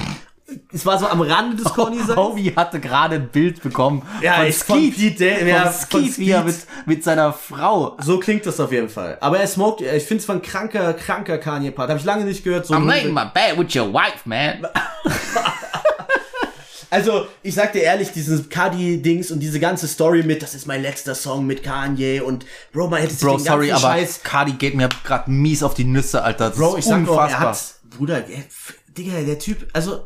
es 0.72 0.86
war 0.86 1.00
so 1.00 1.08
am 1.08 1.22
Rande 1.22 1.56
des 1.56 1.66
Corny-Seins. 1.74 2.16
Howie 2.16 2.54
hatte 2.56 2.80
gerade 2.80 3.16
ein 3.16 3.30
Bild 3.30 3.62
bekommen 3.64 4.04
Ja, 4.22 4.36
von 4.36 4.46
ich- 4.46 4.56
von 4.58 4.78
Skeet, 4.78 4.96
Pete 5.18 5.36
von 5.40 5.48
ja, 5.48 5.72
Skeet, 5.72 5.90
von 6.14 6.18
wie 6.18 6.30
er 6.30 6.42
Skeet. 6.44 6.46
mit, 6.86 6.88
mit 6.98 7.04
seiner 7.04 7.34
Frau. 7.34 7.98
So 8.02 8.20
klingt 8.20 8.46
das 8.46 8.60
auf 8.60 8.72
jeden 8.72 8.90
Fall. 8.90 9.18
Aber 9.22 9.40
er 9.40 9.48
smoked, 9.48 9.82
ich 9.82 10.04
finde 10.04 10.22
es 10.22 10.28
war 10.28 10.36
ein 10.36 10.42
kranker, 10.42 10.94
kranker 10.94 11.38
Kanye-Part. 11.40 11.90
Habe 11.90 12.00
ich 12.00 12.06
lange 12.06 12.26
nicht 12.26 12.44
gehört. 12.44 12.66
So 12.68 12.76
I'm 12.76 12.86
laying 12.86 13.14
my 13.14 13.26
bed 13.34 13.58
with 13.58 13.76
your 13.76 13.92
wife, 13.92 14.20
man. 14.26 14.68
Also, 16.92 17.26
ich 17.42 17.54
sag 17.56 17.74
dir 17.74 17.82
ehrlich, 17.82 18.12
dieses 18.14 18.48
Cardi-Dings 18.48 19.32
und 19.32 19.40
diese 19.40 19.60
ganze 19.60 19.88
Story 19.88 20.24
mit, 20.24 20.42
das 20.42 20.54
ist 20.54 20.66
mein 20.66 20.82
letzter 20.82 21.14
Song 21.16 21.46
mit 21.46 21.62
Kanye 21.64 22.22
und 22.22 22.46
Bro, 22.72 22.88
man 22.90 23.02
hätte 23.02 23.14
sich 23.14 23.22
Bro, 23.24 23.38
den 23.38 23.44
sorry, 23.44 23.68
ganzen 23.68 23.86
aber 23.86 23.96
Scheiß 23.96 24.22
Cardi 24.24 24.54
geht 24.54 24.76
mir 24.76 24.88
gerade 25.04 25.30
mies 25.30 25.62
auf 25.64 25.74
die 25.74 25.84
Nüsse, 25.84 26.24
Alter. 26.24 26.50
Das 26.50 26.58
Bro, 26.58 26.78
ich 26.78 26.86
sag 26.86 27.04
doch, 27.06 27.18
er 27.18 27.24
unfassbar. 27.24 27.50
hat, 27.50 27.74
Bruder, 27.98 28.22
der, 28.22 28.38
Digga, 28.98 29.20
der 29.26 29.40
Typ, 29.40 29.68
also, 29.74 30.06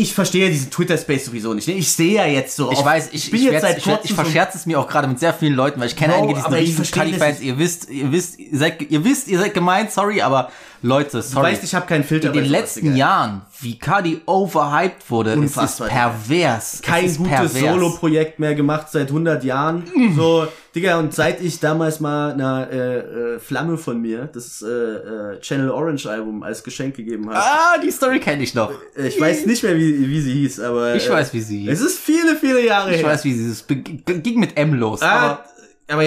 ich 0.00 0.14
verstehe 0.14 0.48
diesen 0.48 0.70
Twitter-Space 0.70 1.26
sowieso 1.26 1.52
nicht. 1.54 1.66
ne? 1.68 1.74
Ich 1.74 1.90
sehe 1.90 2.14
ja 2.14 2.24
jetzt 2.26 2.54
so. 2.56 2.70
Ich 2.70 2.84
weiß, 2.84 3.08
ich, 3.12 3.30
bin 3.30 3.40
ich, 3.40 3.46
jetzt 3.46 3.62
werd- 3.62 3.82
seit 3.82 4.04
ich, 4.04 4.10
ich 4.10 4.14
verscherze 4.14 4.56
es 4.56 4.64
mir 4.64 4.78
auch 4.78 4.86
gerade 4.88 5.08
mit 5.08 5.18
sehr 5.18 5.34
vielen 5.34 5.54
Leuten, 5.54 5.80
weil 5.80 5.88
ich 5.88 5.96
kenne 5.96 6.14
Bro, 6.14 6.22
einige, 6.22 6.34
die 6.34 6.40
sind 6.42 6.54
riesen 6.54 6.90
Kali-Fans. 6.90 7.40
Ihr 7.40 7.58
wisst, 7.58 7.90
ihr 7.90 8.12
wisst, 8.12 8.38
ihr 8.38 8.56
seid, 8.58 8.80
ihr 8.90 9.04
wisst, 9.04 9.28
ihr 9.28 9.38
seid 9.40 9.54
gemeint, 9.54 9.90
sorry, 9.90 10.22
aber 10.22 10.50
Leute, 10.82 11.16
Du 11.16 11.22
sorry. 11.22 11.46
weißt, 11.52 11.64
ich 11.64 11.74
habe 11.74 11.86
keinen 11.86 12.04
Filter 12.04 12.28
in 12.28 12.34
den 12.34 12.44
letzten. 12.44 12.94
Jahren, 12.94 13.42
wie 13.60 13.76
Cardi 13.78 14.20
overhyped 14.26 15.10
wurde, 15.10 15.30
es 15.30 15.36
ist 15.36 15.42
Unfassbar, 15.42 15.88
pervers. 15.88 16.80
kein 16.82 17.04
es 17.04 17.12
ist 17.12 17.18
gutes. 17.18 17.54
Solo-Projekt 17.58 18.38
mehr 18.38 18.54
gemacht 18.54 18.86
seit 18.92 19.08
100 19.08 19.42
Jahren. 19.42 19.82
So, 20.16 20.46
Digga, 20.78 20.98
und 20.98 21.12
seit 21.14 21.40
ich 21.42 21.58
damals 21.60 21.98
mal 22.00 22.32
einer 22.32 22.68
äh, 22.70 22.98
äh, 22.98 23.38
Flamme 23.40 23.76
von 23.78 24.00
mir 24.00 24.28
das 24.32 24.62
äh, 24.62 24.66
äh, 24.68 25.40
Channel 25.40 25.70
Orange 25.70 26.06
Album 26.08 26.42
als 26.42 26.62
Geschenk 26.62 26.94
gegeben 26.96 27.28
habe. 27.28 27.38
Ah, 27.38 27.78
die 27.82 27.90
Story 27.90 28.20
kenne 28.20 28.42
ich 28.42 28.54
noch. 28.54 28.70
Ich 28.96 29.20
weiß 29.20 29.46
nicht 29.46 29.62
mehr, 29.62 29.76
wie, 29.76 30.08
wie 30.08 30.20
sie 30.20 30.32
hieß, 30.34 30.60
aber. 30.60 30.94
Ich 30.94 31.06
äh, 31.08 31.10
weiß, 31.12 31.32
wie 31.34 31.40
sie 31.40 31.58
hieß. 31.60 31.70
Es 31.72 31.80
ist 31.80 31.98
viele, 31.98 32.36
viele 32.36 32.64
Jahre 32.64 32.90
Ich 32.92 32.98
her. 32.98 33.06
weiß, 33.06 33.24
wie 33.24 33.34
sie 33.34 33.50
es 33.50 33.62
be- 33.62 33.76
ging 33.76 34.38
mit 34.40 34.56
M 34.56 34.74
los. 34.74 35.02
Ah, 35.02 35.44
aber 35.88 36.04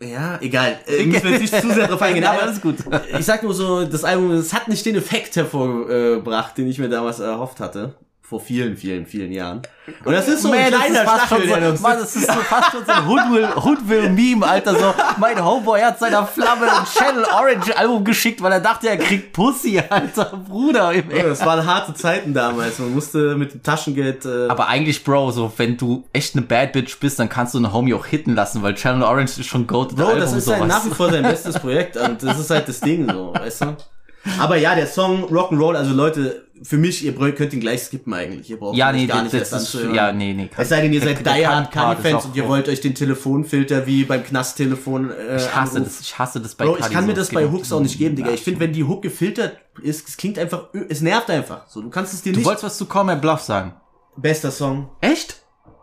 ja, 0.00 0.38
egal. 0.40 0.78
Äh, 0.88 1.04
müssen 1.06 1.30
wir 1.30 1.38
nicht 1.38 1.54
zu 1.60 1.70
sehr 1.72 1.86
drauf 1.86 2.02
eingehen. 2.02 2.24
Aber 2.24 2.42
alles 2.42 2.60
gut. 2.60 2.76
Ich 3.18 3.24
sag 3.24 3.42
nur 3.44 3.54
so, 3.54 3.84
das 3.84 4.02
Album, 4.02 4.32
es 4.32 4.52
hat 4.52 4.66
nicht 4.66 4.84
den 4.84 4.96
Effekt 4.96 5.36
hervorgebracht, 5.36 6.58
den 6.58 6.66
ich 6.68 6.78
mir 6.78 6.88
damals 6.88 7.20
erhofft 7.20 7.60
hatte. 7.60 7.94
Vor 8.32 8.40
vielen, 8.40 8.78
vielen, 8.78 9.04
vielen 9.04 9.30
Jahren. 9.30 9.60
Und 10.06 10.12
das 10.14 10.26
ist 10.26 10.40
so 10.40 10.50
ein 10.50 10.58
Man, 10.58 10.70
das 10.72 10.80
kleiner 10.80 11.04
fast 11.04 11.26
Stachel, 11.26 11.38
schon 11.48 11.48
der 11.50 11.64
so, 11.66 11.70
uns 11.72 11.80
Mann, 11.82 11.98
das 11.98 12.16
ist 12.16 12.26
so 12.26 12.32
fast 12.32 12.70
schon 12.70 12.84
so 12.86 12.92
ein 12.92 13.06
Hoodwill- 13.06 13.54
Hoodwill-Meme, 13.64 14.46
Alter. 14.46 14.74
So, 14.78 14.94
mein 15.18 15.44
Homeboy 15.44 15.80
hat 15.82 15.98
seiner 15.98 16.24
Flamme 16.26 16.62
ein 16.72 16.84
Channel 16.86 17.24
Orange 17.24 17.76
Album 17.76 18.02
geschickt, 18.04 18.40
weil 18.42 18.52
er 18.52 18.60
dachte, 18.60 18.88
er 18.88 18.96
kriegt 18.96 19.34
Pussy, 19.34 19.82
Alter. 19.90 20.32
Bruder. 20.48 20.92
Im 20.94 21.10
Ja, 21.10 21.24
Das 21.24 21.44
waren 21.44 21.66
harte 21.66 21.92
Zeiten 21.92 22.32
damals. 22.32 22.78
Man 22.78 22.94
musste 22.94 23.34
mit 23.36 23.52
dem 23.52 23.62
Taschengeld. 23.62 24.24
Äh, 24.24 24.48
Aber 24.48 24.68
eigentlich, 24.68 25.04
Bro, 25.04 25.32
so, 25.32 25.52
wenn 25.58 25.76
du 25.76 26.04
echt 26.14 26.34
eine 26.34 26.42
Bad 26.46 26.72
Bitch 26.72 26.98
bist, 26.98 27.18
dann 27.18 27.28
kannst 27.28 27.52
du 27.52 27.58
eine 27.58 27.70
Homie 27.74 27.92
auch 27.92 28.06
hitten 28.06 28.34
lassen, 28.34 28.62
weil 28.62 28.74
Channel 28.74 29.02
Orange 29.02 29.38
ist 29.40 29.46
schon 29.46 29.66
goated 29.66 29.96
Bro, 29.98 30.06
Album, 30.06 30.20
das 30.20 30.32
ist 30.32 30.48
halt 30.50 30.66
nach 30.66 30.86
wie 30.86 30.90
vor 30.90 31.10
sein 31.10 31.22
bestes 31.24 31.58
Projekt 31.58 31.98
und 31.98 32.22
das 32.22 32.38
ist 32.38 32.48
halt 32.48 32.66
das 32.66 32.80
Ding, 32.80 33.06
so, 33.12 33.34
weißt 33.34 33.60
du? 33.62 33.76
Aber 34.38 34.56
ja, 34.56 34.76
der 34.76 34.86
Song 34.86 35.24
Rock'n'Roll, 35.24 35.74
also 35.76 35.92
Leute, 35.92 36.44
für 36.62 36.78
mich, 36.78 37.04
ihr 37.04 37.12
könnt 37.14 37.52
ihn 37.52 37.60
gleich 37.60 37.82
skippen 37.82 38.12
eigentlich. 38.14 38.48
Ihr 38.50 38.58
braucht 38.58 38.76
Ja, 38.76 38.92
nee, 38.92 39.06
gar 39.06 39.22
das, 39.24 39.32
nicht 39.32 39.42
das 39.42 39.52
erst 39.52 39.68
ist, 39.68 39.74
anzuhören. 39.74 39.94
ja, 39.94 40.12
nee, 40.12 40.32
nee. 40.32 40.48
Es 40.56 40.68
sei 40.68 40.80
denn, 40.82 40.92
ihr 40.92 41.00
Der- 41.04 41.14
seid 41.16 41.26
der 41.26 41.34
Die 41.34 41.46
Hard 41.46 41.70
Kant-Part 41.72 41.98
ist 41.98 42.02
Kanye-Fans 42.04 42.24
auch- 42.24 42.28
und 42.30 42.36
ihr 42.36 42.48
wollt 42.48 42.68
euch 42.68 42.80
den 42.80 42.94
Telefonfilter 42.94 43.86
wie 43.86 44.04
beim 44.04 44.22
Knasttelefon 44.24 45.10
äh, 45.10 45.36
Ich 45.36 45.42
hasse 45.54 45.76
anrufen. 45.76 45.84
das, 45.84 46.00
ich 46.00 46.18
hasse 46.18 46.40
das 46.40 46.54
bei 46.54 46.64
Bro, 46.64 46.78
ich 46.78 46.90
kann 46.90 47.06
mir 47.06 47.14
das 47.14 47.30
bei 47.30 47.46
Hooks 47.50 47.72
auch 47.72 47.80
nicht 47.80 47.98
geben, 47.98 48.16
Digga. 48.16 48.30
Ich 48.30 48.42
finde, 48.42 48.60
wenn 48.60 48.72
die 48.72 48.84
Hook 48.84 49.02
gefiltert 49.02 49.56
ist, 49.82 50.08
es 50.08 50.16
klingt 50.16 50.38
einfach, 50.38 50.68
es 50.88 51.00
nervt 51.00 51.30
einfach. 51.30 51.66
So, 51.68 51.80
du 51.82 51.90
kannst 51.90 52.14
es 52.14 52.22
dir 52.22 52.32
Du 52.32 52.38
nicht. 52.38 52.46
wolltest 52.46 52.64
was 52.64 52.76
zu 52.78 52.86
Call 52.86 53.04
My 53.04 53.16
Bluff 53.16 53.40
sagen. 53.40 53.74
Bester 54.16 54.50
Song. 54.50 54.90
Echt? 55.00 55.36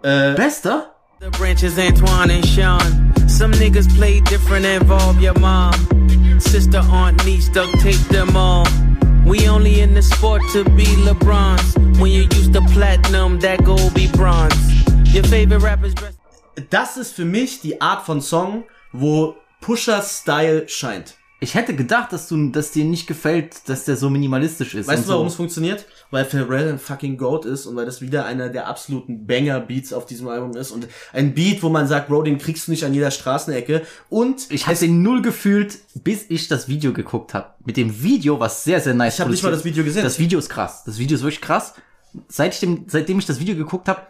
Äh, 0.04 0.34
Bester? 0.36 0.96
The 1.20 1.28
branches 1.38 1.78
Antoine 1.78 2.32
and 2.36 2.46
Sean. 2.46 3.13
Some 3.28 3.54
niggas 3.58 3.88
play 3.98 4.22
different, 4.22 4.65
involve 4.65 5.18
your 5.22 5.38
mom. 5.39 5.74
Sister, 6.39 6.82
aunt, 6.89 7.24
niece, 7.26 7.52
duct 7.52 7.74
tape 7.82 7.98
them 8.13 8.34
all. 8.38 8.63
We 9.30 9.48
only 9.48 9.82
in 9.82 9.94
the 9.94 10.02
sport 10.02 10.42
to 10.54 10.63
be 10.63 10.86
LeBron's. 11.06 11.78
When 12.00 12.12
you 12.12 12.24
used 12.24 12.54
to 12.54 12.62
platinum, 12.74 13.39
that 13.42 13.63
gold 13.63 13.94
be 13.94 14.08
bronze. 14.08 14.56
Your 15.13 15.24
favorite 15.24 15.62
rappers 15.62 15.94
das 16.72 16.98
ist 16.98 17.13
für 17.13 17.26
mich 17.26 17.62
die 17.62 17.80
Art 17.80 18.06
von 18.06 18.22
Song, 18.22 18.63
wo 18.92 19.36
Pusher-Style 19.62 20.68
scheint. 20.68 21.19
Ich 21.41 21.56
hätte 21.56 21.73
gedacht, 21.73 22.12
dass 22.12 22.28
du, 22.28 22.49
dass 22.49 22.71
dir 22.71 22.84
nicht 22.84 23.08
gefällt, 23.08 23.69
dass 23.69 23.86
der 23.86 23.95
so 23.95 24.10
minimalistisch 24.10 24.75
ist. 24.75 24.88
Weißt 24.88 25.06
du, 25.06 25.10
warum 25.10 25.28
so. 25.28 25.32
es 25.32 25.36
funktioniert? 25.36 25.86
Weil 26.12 26.25
Pharrell 26.25 26.73
ein 26.73 26.80
fucking 26.80 27.17
Goat 27.17 27.45
ist 27.45 27.65
und 27.65 27.78
weil 27.78 27.86
das 27.86 28.02
wieder 28.02 28.25
einer 28.25 28.49
der 28.49 28.67
absoluten 28.67 29.25
Banger-Beats 29.25 29.93
auf 29.93 30.06
diesem 30.06 30.28
Album 30.28 30.58
ist 30.58 30.71
und 30.71 30.88
ein 31.13 31.34
Beat, 31.34 31.63
wo 31.63 31.69
man 31.69 31.88
sagt, 31.88 32.10
Bro, 32.10 32.23
den 32.23 32.39
kriegst 32.39 32.67
du 32.67 32.71
nicht 32.71 32.84
an 32.84 32.93
jeder 32.93 33.12
Straßenecke 33.12 33.84
und 34.10 34.52
Ich 34.52 34.67
habe 34.67 34.78
den 34.78 35.02
null 35.02 35.21
gefühlt, 35.21 35.78
bis 36.04 36.25
ich 36.28 36.49
das 36.49 36.67
Video 36.67 36.91
geguckt 36.91 37.34
habe. 37.34 37.54
Mit 37.63 37.78
dem 37.78 38.04
Video, 38.04 38.39
was 38.39 38.65
sehr, 38.65 38.82
sehr 38.82 38.93
nice 38.93 39.15
Ich 39.15 39.21
hab 39.21 39.30
nicht 39.30 39.43
mal 39.43 39.52
das 39.52 39.63
Video 39.63 39.86
gesehen. 39.86 40.04
Das 40.04 40.19
Video 40.19 40.39
ist 40.39 40.49
krass. 40.49 40.84
Das 40.84 40.99
Video 40.99 41.15
ist 41.15 41.23
wirklich 41.23 41.41
krass. 41.41 41.73
Seit 42.28 42.54
ich 42.54 42.60
dem, 42.60 42.86
seitdem 42.88 43.17
ich 43.17 43.25
das 43.25 43.39
Video 43.39 43.56
geguckt 43.56 43.88
habe, 43.88 44.02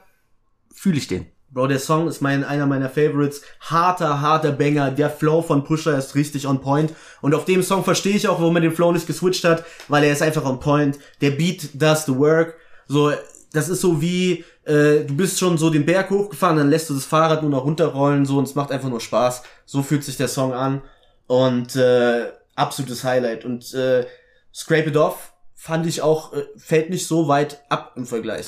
fühle 0.74 0.98
ich 0.98 1.08
den. 1.08 1.28
Bro, 1.52 1.68
der 1.68 1.80
Song 1.80 2.08
ist 2.08 2.22
mein, 2.22 2.44
einer 2.44 2.68
meiner 2.68 2.90
Favorites. 2.90 3.42
Harter, 3.60 4.22
harter 4.22 4.52
Banger. 4.52 4.92
Der 4.92 5.10
Flow 5.10 5.42
von 5.42 5.64
Pusher 5.64 5.98
ist 5.98 6.14
richtig 6.16 6.48
on 6.48 6.62
point. 6.62 6.94
Und 7.22 7.34
auf 7.34 7.46
dem 7.46 7.64
Song 7.64 7.84
verstehe 7.84 8.16
ich 8.16 8.28
auch, 8.28 8.40
warum 8.40 8.56
er 8.58 8.62
den 8.62 8.72
Flow 8.72 8.92
nicht 8.92 9.08
geswitcht 9.08 9.44
hat, 9.44 9.64
weil 9.88 10.04
er 10.04 10.14
ist 10.14 10.22
einfach 10.22 10.46
on 10.46 10.60
point. 10.60 11.00
Der 11.22 11.32
Beat 11.32 11.70
does 11.74 12.06
the 12.06 12.16
work. 12.16 12.56
So, 12.88 13.12
das 13.52 13.68
ist 13.68 13.82
so 13.82 14.00
wie, 14.00 14.46
äh, 14.66 15.06
du 15.06 15.16
bist 15.16 15.40
schon 15.40 15.58
so 15.58 15.72
den 15.72 15.86
Berg 15.86 16.12
hochgefahren, 16.12 16.58
dann 16.58 16.70
lässt 16.70 16.90
du 16.90 16.94
das 16.94 17.06
Fahrrad 17.06 17.42
nur 17.42 17.52
noch 17.52 17.66
runterrollen, 17.66 18.26
so, 18.26 18.38
und 18.38 18.44
es 18.44 18.54
macht 18.54 18.72
einfach 18.72 18.90
nur 18.90 19.02
Spaß. 19.02 19.42
So 19.66 19.82
fühlt 19.82 20.04
sich 20.04 20.18
der 20.18 20.28
Song 20.28 20.54
an. 20.54 20.82
Und, 21.26 21.76
äh, 21.76 22.28
absolutes 22.56 23.04
Highlight. 23.04 23.46
Und, 23.46 23.74
äh, 23.74 24.06
Scrape 24.54 24.90
It 24.90 24.98
Off 24.98 25.34
fand 25.56 25.88
ich 25.88 26.02
auch, 26.02 26.34
äh, 26.34 26.46
fällt 26.58 26.90
nicht 26.92 27.08
so 27.08 27.28
weit 27.28 27.64
ab 27.70 27.94
im 27.96 28.06
Vergleich. 28.06 28.46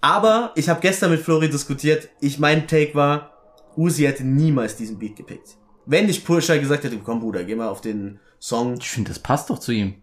Aber 0.00 0.52
ich 0.54 0.68
habe 0.68 0.80
gestern 0.80 1.10
mit 1.10 1.20
Flori 1.20 1.50
diskutiert. 1.50 2.08
Ich 2.20 2.38
mein 2.38 2.68
Take 2.68 2.94
war, 2.94 3.32
Uzi 3.76 4.02
hätte 4.02 4.24
niemals 4.24 4.76
diesen 4.76 4.98
Beat 4.98 5.16
gepickt. 5.16 5.56
Wenn 5.86 6.06
nicht 6.06 6.24
Pusher 6.24 6.58
gesagt 6.58 6.84
hätte, 6.84 6.98
komm 6.98 7.20
Bruder, 7.20 7.44
geh 7.44 7.54
mal 7.54 7.68
auf 7.68 7.80
den 7.80 8.20
Song. 8.38 8.76
Ich 8.78 8.90
finde, 8.90 9.10
das 9.10 9.18
passt 9.18 9.50
doch 9.50 9.58
zu 9.58 9.72
ihm. 9.72 9.94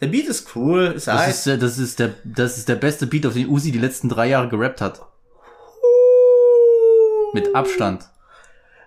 Der 0.00 0.08
Beat 0.08 0.26
ist 0.26 0.54
cool, 0.56 0.94
ist 0.96 1.06
Das 1.06 1.46
ist, 1.46 1.62
das 1.62 1.78
ist 1.78 1.98
der, 1.98 2.14
das 2.24 2.58
ist 2.58 2.68
der 2.68 2.74
beste 2.74 3.06
Beat, 3.06 3.24
auf 3.24 3.34
den 3.34 3.48
Uzi 3.48 3.72
die 3.72 3.78
letzten 3.78 4.08
drei 4.08 4.28
Jahre 4.28 4.48
gerappt 4.48 4.80
hat. 4.80 5.00
Mit 7.32 7.54
Abstand. 7.54 8.08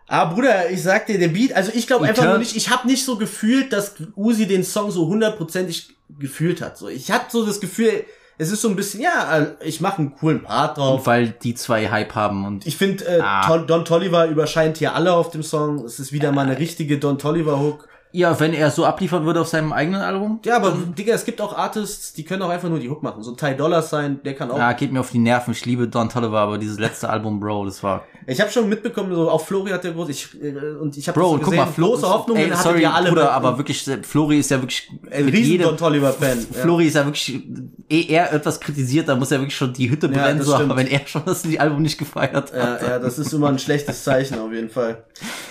Aber 0.07 0.35
Bruder, 0.35 0.69
ich 0.69 0.83
sag 0.83 1.07
dir, 1.07 1.17
der 1.17 1.29
Beat, 1.29 1.53
also 1.53 1.71
ich 1.73 1.87
glaube 1.87 2.05
einfach 2.05 2.25
nur 2.25 2.37
nicht, 2.37 2.55
ich 2.55 2.69
habe 2.69 2.87
nicht 2.87 3.03
so 3.03 3.17
gefühlt, 3.17 3.73
dass 3.73 3.95
Uzi 4.15 4.45
den 4.45 4.63
Song 4.63 4.91
so 4.91 5.07
hundertprozentig 5.07 5.95
gefühlt 6.19 6.61
hat. 6.61 6.77
So, 6.77 6.89
ich 6.89 7.11
hatte 7.11 7.31
so 7.31 7.45
das 7.45 7.59
Gefühl, 7.59 8.05
es 8.37 8.51
ist 8.51 8.61
so 8.61 8.69
ein 8.69 8.75
bisschen, 8.75 9.01
ja, 9.01 9.37
äh, 9.37 9.47
ich 9.63 9.81
mache 9.81 9.99
einen 9.99 10.15
coolen 10.15 10.43
Part 10.43 10.77
drauf. 10.77 11.05
Weil 11.07 11.29
die 11.29 11.55
zwei 11.55 11.89
Hype 11.89 12.15
haben 12.15 12.45
und 12.45 12.65
Ich 12.67 12.77
finde, 12.77 13.05
äh, 13.05 13.19
Ah. 13.21 13.57
Don 13.57 13.85
Tolliver 13.85 14.27
überscheint 14.27 14.77
hier 14.77 14.93
alle 14.95 15.13
auf 15.13 15.31
dem 15.31 15.43
Song. 15.43 15.83
Es 15.85 15.99
ist 15.99 16.11
wieder 16.11 16.31
mal 16.31 16.45
eine 16.45 16.57
richtige 16.59 16.97
Don 16.97 17.17
Tolliver 17.17 17.59
Hook. 17.59 17.87
Ja, 18.15 18.39
wenn 18.39 18.53
er 18.53 18.71
so 18.71 18.85
abliefern 18.85 19.25
würde 19.25 19.41
auf 19.41 19.47
seinem 19.47 19.73
eigenen 19.73 20.01
Album. 20.01 20.39
Ja, 20.45 20.55
aber 20.55 20.71
Digga, 20.97 21.13
es 21.13 21.25
gibt 21.25 21.41
auch 21.41 21.55
Artists, 21.57 22.13
die 22.13 22.23
können 22.23 22.41
auch 22.41 22.49
einfach 22.49 22.69
nur 22.69 22.79
die 22.79 22.89
Hook 22.89 23.03
machen. 23.03 23.23
So 23.23 23.31
Ty 23.33 23.55
Dolla 23.55 23.81
sein, 23.81 24.19
der 24.23 24.33
kann 24.35 24.49
auch. 24.51 24.57
Ja, 24.57 24.71
geht 24.73 24.91
mir 24.93 25.01
auf 25.01 25.11
die 25.11 25.19
Nerven. 25.19 25.51
Ich 25.51 25.65
liebe 25.65 25.87
Don 25.87 26.09
Tolliver, 26.09 26.39
aber 26.39 26.57
dieses 26.57 26.79
letzte 26.79 27.09
Album, 27.09 27.39
Bro, 27.39 27.65
das 27.65 27.83
war. 27.83 28.05
Ich 28.27 28.41
habe 28.41 28.49
schon 28.49 28.67
mitbekommen, 28.69 29.13
so 29.13 29.29
auch 29.29 29.41
Flori 29.45 29.69
hat 29.69 29.83
der 29.83 29.91
groß, 29.91 30.09
ich 30.09 30.29
äh, 30.41 30.55
und 30.81 30.97
ich 30.97 31.07
habe 31.07 31.19
Bro, 31.19 31.39
guck 31.43 31.55
mal, 31.55 31.67
Flo, 31.67 31.89
große 31.89 32.09
Hoffnungen 32.09 32.41
ey, 32.51 32.57
sorry, 32.57 32.81
ihr 32.81 32.91
alle. 32.93 33.09
Bruder, 33.09 33.23
mit- 33.25 33.31
aber 33.31 33.57
wirklich, 33.59 33.87
äh, 33.87 34.01
Flori 34.01 34.39
ist 34.39 34.49
ja 34.49 34.59
wirklich 34.61 34.89
ein 35.11 35.25
mit 35.25 35.33
riesen 35.35 35.51
jedem- 35.51 35.67
Don 35.67 35.77
Tolliver 35.77 36.11
Fan. 36.11 36.39
Ja. 36.51 36.61
Flori 36.61 36.87
ist 36.87 36.95
ja 36.95 37.05
wirklich, 37.05 37.43
eh 37.87 38.05
er 38.07 38.33
etwas 38.33 38.59
kritisiert, 38.59 39.07
da 39.09 39.15
muss 39.15 39.29
er 39.31 39.39
wirklich 39.39 39.55
schon 39.55 39.73
die 39.73 39.91
Hütte 39.91 40.07
Ja, 40.07 40.13
brennen, 40.23 40.41
so, 40.41 40.55
aber 40.55 40.75
wenn 40.75 40.87
er 40.87 41.01
schon 41.05 41.21
das 41.25 41.43
Album 41.59 41.83
nicht 41.83 41.99
gefeiert 41.99 42.51
Ja, 42.55 42.63
hat. 42.63 42.81
ja, 42.81 42.97
das 42.99 43.19
ist 43.19 43.31
immer 43.31 43.49
ein 43.49 43.59
schlechtes 43.59 44.03
Zeichen 44.03 44.39
auf 44.39 44.51
jeden 44.51 44.69
Fall. 44.71 45.03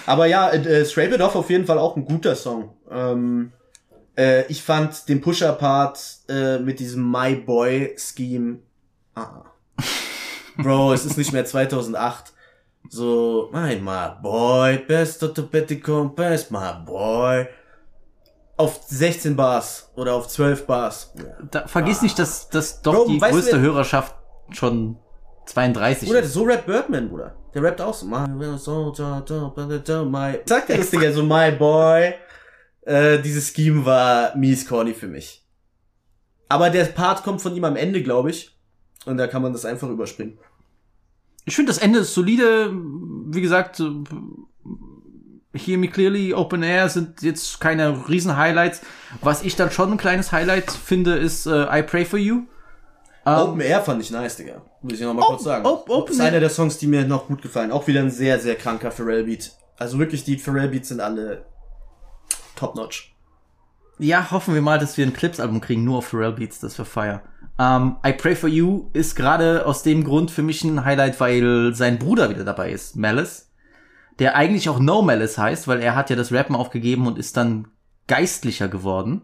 Aber 0.06 0.26
ja, 0.26 0.48
äh, 0.48 0.80
äh, 0.80 0.84
Scrape 0.84 1.14
It 1.14 1.20
Off 1.20 1.36
auf 1.36 1.50
jeden 1.50 1.66
Fall 1.66 1.78
auch 1.78 1.94
ein 1.96 2.04
guter 2.04 2.34
Song. 2.34 2.53
Ähm, 2.90 3.52
äh, 4.16 4.46
ich 4.46 4.62
fand 4.62 5.08
den 5.08 5.20
Pusher-Part 5.20 6.00
äh, 6.28 6.58
mit 6.58 6.80
diesem 6.80 7.10
My 7.10 7.34
Boy-Scheme. 7.36 8.58
Ah. 9.14 9.42
Bro, 10.62 10.92
es 10.92 11.04
ist 11.04 11.18
nicht 11.18 11.32
mehr 11.32 11.44
2008. 11.44 12.32
So, 12.90 13.48
my, 13.52 13.76
my 13.76 14.10
boy, 14.22 14.78
best 14.86 15.22
of 15.24 15.32
the 15.34 15.42
Betty 15.42 15.76
best, 16.14 16.50
my 16.50 16.72
boy. 16.84 17.46
Auf 18.56 18.80
16 18.86 19.34
Bars 19.34 19.90
oder 19.96 20.14
auf 20.14 20.28
12 20.28 20.66
Bars. 20.66 21.12
Da, 21.50 21.66
vergiss 21.66 22.02
nicht, 22.02 22.18
dass, 22.18 22.48
dass 22.50 22.82
doch 22.82 22.94
Bro, 22.94 23.06
die 23.08 23.18
du, 23.18 23.26
größte 23.30 23.52
wer- 23.52 23.60
Hörerschaft 23.60 24.14
schon 24.50 24.96
32 25.46 26.08
Bruder, 26.08 26.20
ist. 26.20 26.32
so 26.32 26.44
rappt 26.44 26.66
Birdman, 26.66 27.08
Bruder. 27.08 27.34
Der 27.52 27.62
rappt 27.62 27.80
auch 27.80 27.94
so. 27.94 28.06
My, 28.06 28.28
my, 28.28 28.58
sagt 28.58 29.00
er 30.70 30.76
das, 30.76 30.90
Digga, 30.90 31.12
so 31.12 31.22
my 31.22 31.50
boy. 31.52 32.14
Äh, 32.86 33.20
dieses 33.20 33.52
Scheme 33.52 33.84
war 33.84 34.36
mies 34.36 34.66
corny 34.66 34.94
für 34.94 35.08
mich. 35.08 35.44
Aber 36.48 36.70
der 36.70 36.84
Part 36.84 37.22
kommt 37.22 37.40
von 37.40 37.56
ihm 37.56 37.64
am 37.64 37.76
Ende, 37.76 38.02
glaube 38.02 38.30
ich. 38.30 38.56
Und 39.06 39.16
da 39.16 39.26
kann 39.26 39.42
man 39.42 39.52
das 39.52 39.64
einfach 39.64 39.88
überspringen. 39.88 40.38
Ich 41.46 41.56
finde, 41.56 41.70
das 41.72 41.78
Ende 41.78 42.00
ist 42.00 42.14
solide. 42.14 42.70
Wie 42.72 43.40
gesagt, 43.40 43.82
Hear 45.56 45.78
Me 45.78 45.88
Clearly, 45.88 46.34
Open 46.34 46.62
Air 46.62 46.88
sind 46.88 47.22
jetzt 47.22 47.60
keine 47.60 48.08
riesen 48.08 48.36
Highlights. 48.36 48.80
Was 49.20 49.42
ich 49.42 49.54
dann 49.56 49.70
schon 49.70 49.92
ein 49.92 49.98
kleines 49.98 50.32
Highlight 50.32 50.70
finde, 50.70 51.16
ist 51.16 51.46
äh, 51.46 51.78
I 51.78 51.82
Pray 51.82 52.04
For 52.04 52.18
You. 52.18 52.42
Ähm, 53.26 53.34
Open 53.38 53.60
Air 53.60 53.80
fand 53.82 54.02
ich 54.02 54.10
nice, 54.10 54.36
Digga. 54.36 54.62
Muss 54.82 54.94
ich 54.94 55.00
noch 55.00 55.14
mal 55.14 55.24
kurz 55.24 55.44
sagen. 55.44 55.64
Op- 55.64 55.88
Open 55.88 56.06
das 56.08 56.16
ist 56.16 56.20
einer 56.22 56.40
der 56.40 56.50
Songs, 56.50 56.78
die 56.78 56.86
mir 56.86 57.06
noch 57.06 57.28
gut 57.28 57.40
gefallen. 57.40 57.70
Auch 57.72 57.86
wieder 57.86 58.00
ein 58.00 58.10
sehr, 58.10 58.38
sehr 58.40 58.56
kranker 58.56 58.90
Pharrell-Beat. 58.90 59.52
Also 59.78 59.98
wirklich, 59.98 60.24
die 60.24 60.38
Pharrell-Beats 60.38 60.88
sind 60.88 61.00
alle 61.00 61.46
top-notch. 62.56 63.14
Ja, 63.98 64.30
hoffen 64.30 64.54
wir 64.54 64.62
mal, 64.62 64.78
dass 64.78 64.96
wir 64.96 65.06
ein 65.06 65.12
Clips-Album 65.12 65.60
kriegen, 65.60 65.84
nur 65.84 65.98
auf 65.98 66.08
Pharrell 66.08 66.32
Beats, 66.32 66.58
das 66.60 66.76
wir 66.78 66.84
feiern. 66.84 67.20
Ähm, 67.58 67.96
I 68.04 68.12
Pray 68.12 68.34
For 68.34 68.48
You 68.48 68.88
ist 68.92 69.14
gerade 69.14 69.64
aus 69.66 69.82
dem 69.84 70.02
Grund 70.02 70.30
für 70.32 70.42
mich 70.42 70.64
ein 70.64 70.84
Highlight, 70.84 71.20
weil 71.20 71.74
sein 71.74 71.98
Bruder 71.98 72.28
wieder 72.30 72.44
dabei 72.44 72.72
ist, 72.72 72.96
Malice. 72.96 73.50
Der 74.18 74.36
eigentlich 74.36 74.68
auch 74.68 74.78
No 74.80 75.02
Malice 75.02 75.38
heißt, 75.38 75.68
weil 75.68 75.80
er 75.80 75.94
hat 75.94 76.10
ja 76.10 76.16
das 76.16 76.32
Rappen 76.32 76.56
aufgegeben 76.56 77.06
und 77.06 77.18
ist 77.18 77.36
dann 77.36 77.68
geistlicher 78.06 78.68
geworden. 78.68 79.22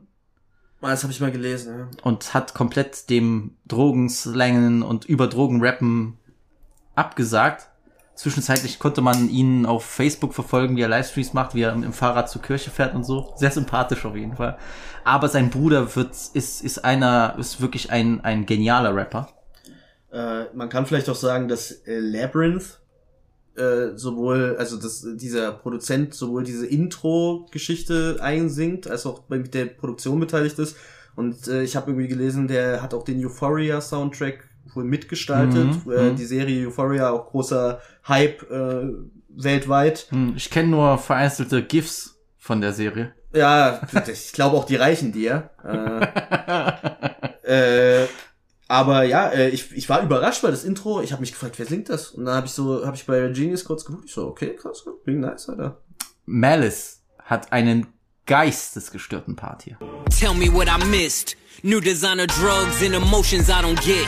Ah, 0.81 0.91
Das 0.91 1.03
habe 1.03 1.13
ich 1.13 1.21
mal 1.21 1.33
gelesen, 1.33 1.79
ja. 1.79 1.89
und 2.03 2.33
hat 2.33 2.55
komplett 2.55 3.11
dem 3.11 3.57
Drogenslangen 3.67 4.83
und 4.83 5.05
über 5.05 5.27
Drogenrappen 5.27 6.17
abgesagt. 6.95 7.69
Zwischenzeitlich 8.21 8.79
konnte 8.79 9.01
man 9.01 9.31
ihn 9.31 9.65
auf 9.65 9.83
Facebook 9.83 10.35
verfolgen, 10.35 10.77
wie 10.77 10.83
er 10.83 10.89
Livestreams 10.89 11.33
macht, 11.33 11.55
wie 11.55 11.63
er 11.63 11.73
im 11.73 11.95
Fahrrad 11.95 12.29
zur 12.29 12.43
Kirche 12.43 12.71
fährt 12.71 12.95
und 12.95 13.03
so. 13.03 13.33
Sehr 13.37 13.51
sympathisch 13.51 14.05
auf 14.05 14.15
jeden 14.15 14.37
Fall. 14.37 14.59
Aber 15.05 15.31
sein 15.31 15.49
Bruder 15.49 15.97
wird, 15.97 16.11
ist, 16.35 16.63
ist 16.63 16.85
einer, 16.85 17.37
ist 17.39 17.63
wirklich 17.63 17.91
ein, 17.91 18.21
ein 18.21 18.45
genialer 18.45 18.95
Rapper. 18.95 19.31
Äh, 20.13 20.55
man 20.55 20.69
kann 20.69 20.85
vielleicht 20.85 21.09
auch 21.09 21.15
sagen, 21.15 21.49
dass 21.49 21.71
äh, 21.71 21.99
Labyrinth 21.99 22.81
äh, 23.57 23.97
sowohl, 23.97 24.55
also 24.59 24.77
dass 24.77 25.03
dieser 25.17 25.53
Produzent 25.53 26.13
sowohl 26.13 26.45
diese 26.45 26.67
Intro-Geschichte 26.67 28.19
einsingt, 28.21 28.87
als 28.87 29.07
auch 29.07 29.31
mit 29.31 29.55
der 29.55 29.65
Produktion 29.65 30.21
beteiligt 30.21 30.59
ist. 30.59 30.77
Und 31.17 31.49
äh, 31.49 31.63
ich 31.63 31.75
habe 31.75 31.93
irgendwie 31.93 32.09
gelesen, 32.09 32.49
der 32.49 32.83
hat 32.83 32.93
auch 32.93 33.03
den 33.03 33.25
Euphoria-Soundtrack 33.25 34.50
wohl 34.75 34.85
mitgestaltet. 34.85 35.85
Mhm, 35.87 35.93
äh. 35.93 36.15
Die 36.15 36.25
Serie 36.25 36.67
Euphoria 36.69 37.11
auch 37.11 37.27
großer 37.31 37.81
Hype 38.09 38.43
äh, 38.51 38.89
weltweit. 39.29 40.07
Hm, 40.11 40.35
Ich 40.37 40.51
kenne 40.51 40.69
nur 40.69 40.99
vereinzelte 40.99 41.63
GIFs 41.63 42.17
von 42.39 42.61
der 42.61 42.73
Serie. 42.73 43.13
Ja, 43.33 43.81
ich 44.11 44.33
glaube 44.33 44.57
auch 44.57 44.65
die 44.65 44.77
reichen 44.77 45.13
dir. 45.13 45.51
Äh, 47.45 48.03
äh, 48.05 48.09
aber 48.67 49.05
ja, 49.05 49.29
äh, 49.29 49.49
ich, 49.51 49.73
ich 49.77 49.89
war 49.89 50.03
überrascht 50.03 50.43
bei 50.43 50.51
das 50.51 50.65
Intro. 50.65 51.01
Ich 51.01 51.13
habe 51.13 51.21
mich 51.21 51.33
gefragt, 51.33 51.59
wer 51.59 51.67
singt 51.67 51.89
das? 51.89 52.09
Und 52.09 52.25
dann 52.25 52.35
habe 52.35 52.47
ich 52.47 52.53
so, 52.53 52.85
habe 52.87 52.97
ich 52.97 53.07
bei 53.07 53.29
Genius 53.29 53.65
kurz 53.65 53.85
geguckt. 53.85 54.05
Ich 54.07 54.15
so, 54.15 54.27
okay, 54.27 54.55
krass, 54.57 54.85
klingt 55.05 55.21
nice, 55.21 55.49
Alter. 55.49 55.79
Malice 56.27 57.03
hat 57.25 57.53
einen 57.53 57.87
geistesgestörten 58.27 59.37
Part 59.37 59.63
hier. 59.63 59.79
Tell 60.19 60.35
me 60.35 60.53
what 60.53 60.69
I 60.69 60.85
missed. 60.87 61.37
New 61.63 61.81
designer 61.81 62.27
drugs 62.27 62.83
and 62.83 62.95
emotions 62.95 63.51
I 63.51 63.61
don't 63.61 63.81
get. 63.85 64.07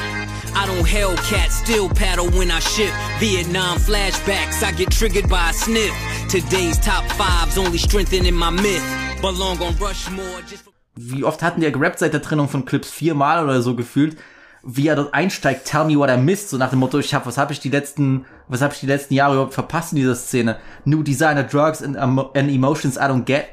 I 0.54 0.66
don't 0.66 0.86
Hellcat, 0.86 1.50
still 1.50 1.88
paddle 1.88 2.30
when 2.30 2.50
I 2.50 2.60
ship. 2.60 2.92
Vietnam 3.18 3.78
flashbacks, 3.78 4.62
I 4.62 4.72
get 4.72 4.90
triggered 4.90 5.28
by 5.28 5.50
a 5.50 5.52
sniff. 5.52 5.92
Today's 6.28 6.78
top 6.78 7.04
fives 7.12 7.58
only 7.58 7.78
strengthening 7.78 8.34
my 8.34 8.50
myth. 8.50 8.84
Belong 9.20 9.60
on 9.62 9.74
Rushmore 9.78 10.42
just 10.48 10.64
wie 10.94 11.24
oft 11.24 11.42
hatten 11.42 11.60
die 11.60 11.66
ja 11.66 11.70
gerappt 11.72 12.00
seit 12.00 12.12
der 12.12 12.20
Trennung 12.20 12.48
von 12.48 12.66
Clips 12.66 12.90
viermal 12.90 13.42
oder 13.42 13.62
so 13.62 13.74
gefühlt, 13.74 14.16
wie 14.62 14.88
er 14.88 14.96
dort 14.96 15.14
einsteigt, 15.14 15.64
tell 15.64 15.86
me 15.86 15.96
what 15.96 16.10
I 16.10 16.18
missed, 16.18 16.50
so 16.50 16.58
nach 16.58 16.68
dem 16.68 16.80
Motto, 16.80 16.98
ich 16.98 17.14
hab, 17.14 17.24
was 17.24 17.38
habe 17.38 17.54
ich 17.54 17.60
die 17.60 17.70
letzten, 17.70 18.26
was 18.46 18.60
habe 18.60 18.74
ich 18.74 18.80
die 18.80 18.86
letzten 18.86 19.14
Jahre 19.14 19.34
überhaupt 19.34 19.54
verpasst 19.54 19.92
in 19.92 19.96
dieser 19.96 20.14
Szene? 20.14 20.58
New 20.84 21.02
Designer 21.02 21.44
Drugs 21.44 21.82
and, 21.82 21.96
emo- 21.96 22.30
and 22.36 22.50
Emotions 22.50 22.96
I 22.98 23.08
don't 23.08 23.24
get. 23.24 23.46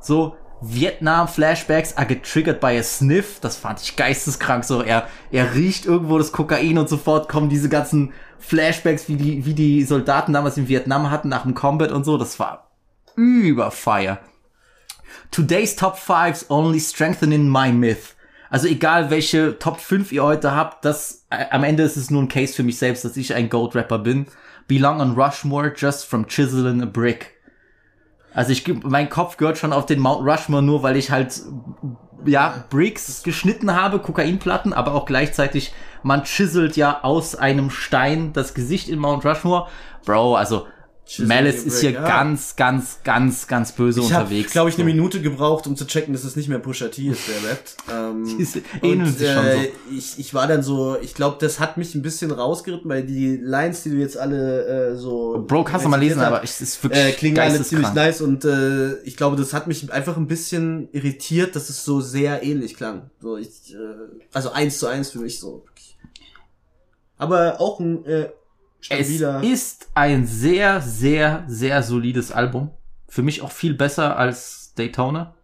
So, 0.00 0.36
Vietnam 0.62 1.28
Flashbacks 1.28 1.96
are 1.96 2.06
getriggert 2.06 2.60
by 2.60 2.78
a 2.78 2.82
sniff, 2.82 3.40
das 3.40 3.56
fand 3.56 3.80
ich 3.82 3.96
geisteskrank, 3.96 4.64
so, 4.64 4.82
er, 4.82 5.06
er 5.30 5.54
riecht 5.54 5.84
irgendwo 5.84 6.16
das 6.18 6.32
Kokain 6.32 6.78
und 6.78 6.88
sofort 6.88 7.28
kommen 7.28 7.48
diese 7.48 7.68
ganzen 7.68 8.12
Flashbacks, 8.38 9.08
wie 9.08 9.16
die, 9.16 9.44
wie 9.44 9.54
die 9.54 9.84
Soldaten 9.84 10.32
damals 10.32 10.56
in 10.56 10.68
Vietnam 10.68 11.10
hatten 11.10 11.28
nach 11.28 11.42
dem 11.42 11.54
Combat 11.54 11.92
und 11.92 12.04
so, 12.04 12.16
das 12.16 12.38
war 12.38 12.70
überfire. 13.16 14.18
Today's 15.30 15.76
Top 15.76 15.96
5s 15.96 16.46
only 16.48 16.80
strengthening 16.80 17.48
my 17.48 17.72
myth. 17.72 18.14
Also 18.48 18.68
egal 18.68 19.10
welche 19.10 19.58
Top 19.58 19.80
5 19.80 20.12
ihr 20.12 20.22
heute 20.22 20.52
habt, 20.52 20.84
das 20.84 21.26
äh, 21.30 21.46
am 21.50 21.64
Ende 21.64 21.82
ist 21.82 21.96
es 21.96 22.10
nur 22.10 22.22
ein 22.22 22.28
Case 22.28 22.54
für 22.54 22.62
mich 22.62 22.78
selbst, 22.78 23.04
dass 23.04 23.16
ich 23.16 23.34
ein 23.34 23.48
Gold 23.48 23.74
Rapper 23.74 23.98
bin. 23.98 24.26
Belong 24.68 25.00
on 25.00 25.14
Rushmore 25.14 25.72
just 25.76 26.06
from 26.06 26.26
chiseling 26.26 26.82
a 26.82 26.86
brick. 26.86 27.35
Also 28.36 28.52
ich 28.52 28.64
mein 28.84 29.08
Kopf 29.08 29.38
gehört 29.38 29.56
schon 29.56 29.72
auf 29.72 29.86
den 29.86 29.98
Mount 29.98 30.28
Rushmore 30.28 30.62
nur, 30.62 30.82
weil 30.82 30.96
ich 30.96 31.10
halt 31.10 31.40
ja 32.26 32.64
Bricks 32.68 33.22
geschnitten 33.22 33.74
habe, 33.74 33.98
Kokainplatten, 33.98 34.74
aber 34.74 34.92
auch 34.92 35.06
gleichzeitig 35.06 35.72
man 36.02 36.24
chiselt 36.24 36.76
ja 36.76 37.02
aus 37.02 37.34
einem 37.34 37.70
Stein 37.70 38.34
das 38.34 38.52
Gesicht 38.52 38.90
in 38.90 38.98
Mount 38.98 39.24
Rushmore. 39.24 39.68
Bro, 40.04 40.36
also 40.36 40.66
Malice 41.18 41.62
ist 41.64 41.80
hier 41.80 41.92
ja. 41.92 42.02
ganz, 42.04 42.56
ganz, 42.56 42.98
ganz, 43.04 43.46
ganz 43.46 43.72
böse 43.72 44.00
Ich 44.00 44.12
habe, 44.12 44.24
unterwegs. 44.24 44.52
glaube 44.52 44.70
ich, 44.70 44.74
eine 44.76 44.82
So. 44.84 44.94
Minute 44.94 45.22
gebraucht, 45.22 45.66
um 45.68 45.76
zu 45.76 45.86
checken, 45.86 46.12
dass 46.12 46.24
es 46.24 46.34
nicht 46.34 46.48
mehr 46.48 46.58
Pusha 46.58 46.88
T 46.88 47.06
ist, 47.06 47.20
der 47.28 47.50
rappt. 47.50 47.76
Ähm, 47.88 48.24
Die 48.26 48.86
ähneln 48.86 49.12
sich 49.12 49.30
schon 49.30 49.44
so. 49.44 49.94
Ich, 49.96 50.18
ich 50.18 50.34
war 50.34 50.48
dann 50.48 50.62
so, 50.64 50.98
ich 51.00 51.14
glaube, 51.14 51.36
das 51.40 51.60
hat 51.60 51.76
mich 51.76 51.94
ein 51.94 52.02
bisschen 52.02 52.32
rausgeritten, 52.32 52.90
weil 52.90 53.04
die 53.04 53.36
Lines, 53.36 53.84
die 53.84 53.90
du 53.90 53.96
jetzt 53.96 54.18
alle 54.18 54.92
äh, 54.92 54.96
so... 54.96 55.44
Bro, 55.46 55.62
kannst 55.64 55.86
du 55.86 55.88
mal 55.88 55.96
lesen, 55.98 56.18
rezitiert 56.18 56.34
aber 56.34 56.44
es 56.44 56.60
ist 56.60 56.82
wirklich 56.82 57.04
äh, 57.04 57.12
klingen 57.12 57.38
alle 57.38 57.62
ziemlich 57.62 57.92
nice 57.92 58.20
und 58.20 58.44
äh, 58.44 58.94
ich 59.02 59.16
glaube, 59.16 59.36
das 59.36 59.52
hat 59.52 59.68
mich 59.68 59.92
einfach 59.92 60.16
ein 60.16 60.26
bisschen 60.26 60.88
irritiert, 60.90 61.54
dass 61.54 61.70
es 61.70 61.84
so 61.84 62.00
sehr 62.00 62.42
ähnlich 62.42 62.74
klang. 62.74 63.10
So, 63.20 63.36
ich, 63.36 63.72
äh, 63.72 63.76
also 64.32 64.50
eins 64.50 64.78
zu 64.78 64.88
eins 64.88 65.10
für 65.10 65.18
mich 65.20 65.38
so. 65.38 65.64
Aber 67.18 67.60
auch 67.60 67.80
ein 67.80 68.04
äh, 68.04 68.28
Es 68.90 69.06
stabiler... 69.08 69.42
ist 69.42 69.88
ein 69.94 70.26
sehr, 70.26 70.80
sehr, 70.80 71.44
sehr 71.46 71.82
solides 71.82 72.32
Album. 72.32 72.70
Für 73.08 73.22
mich 73.22 73.42
auch 73.42 73.52
viel 73.52 73.74
besser 73.74 74.16
als 74.16 74.74
Daytona. 74.74 75.34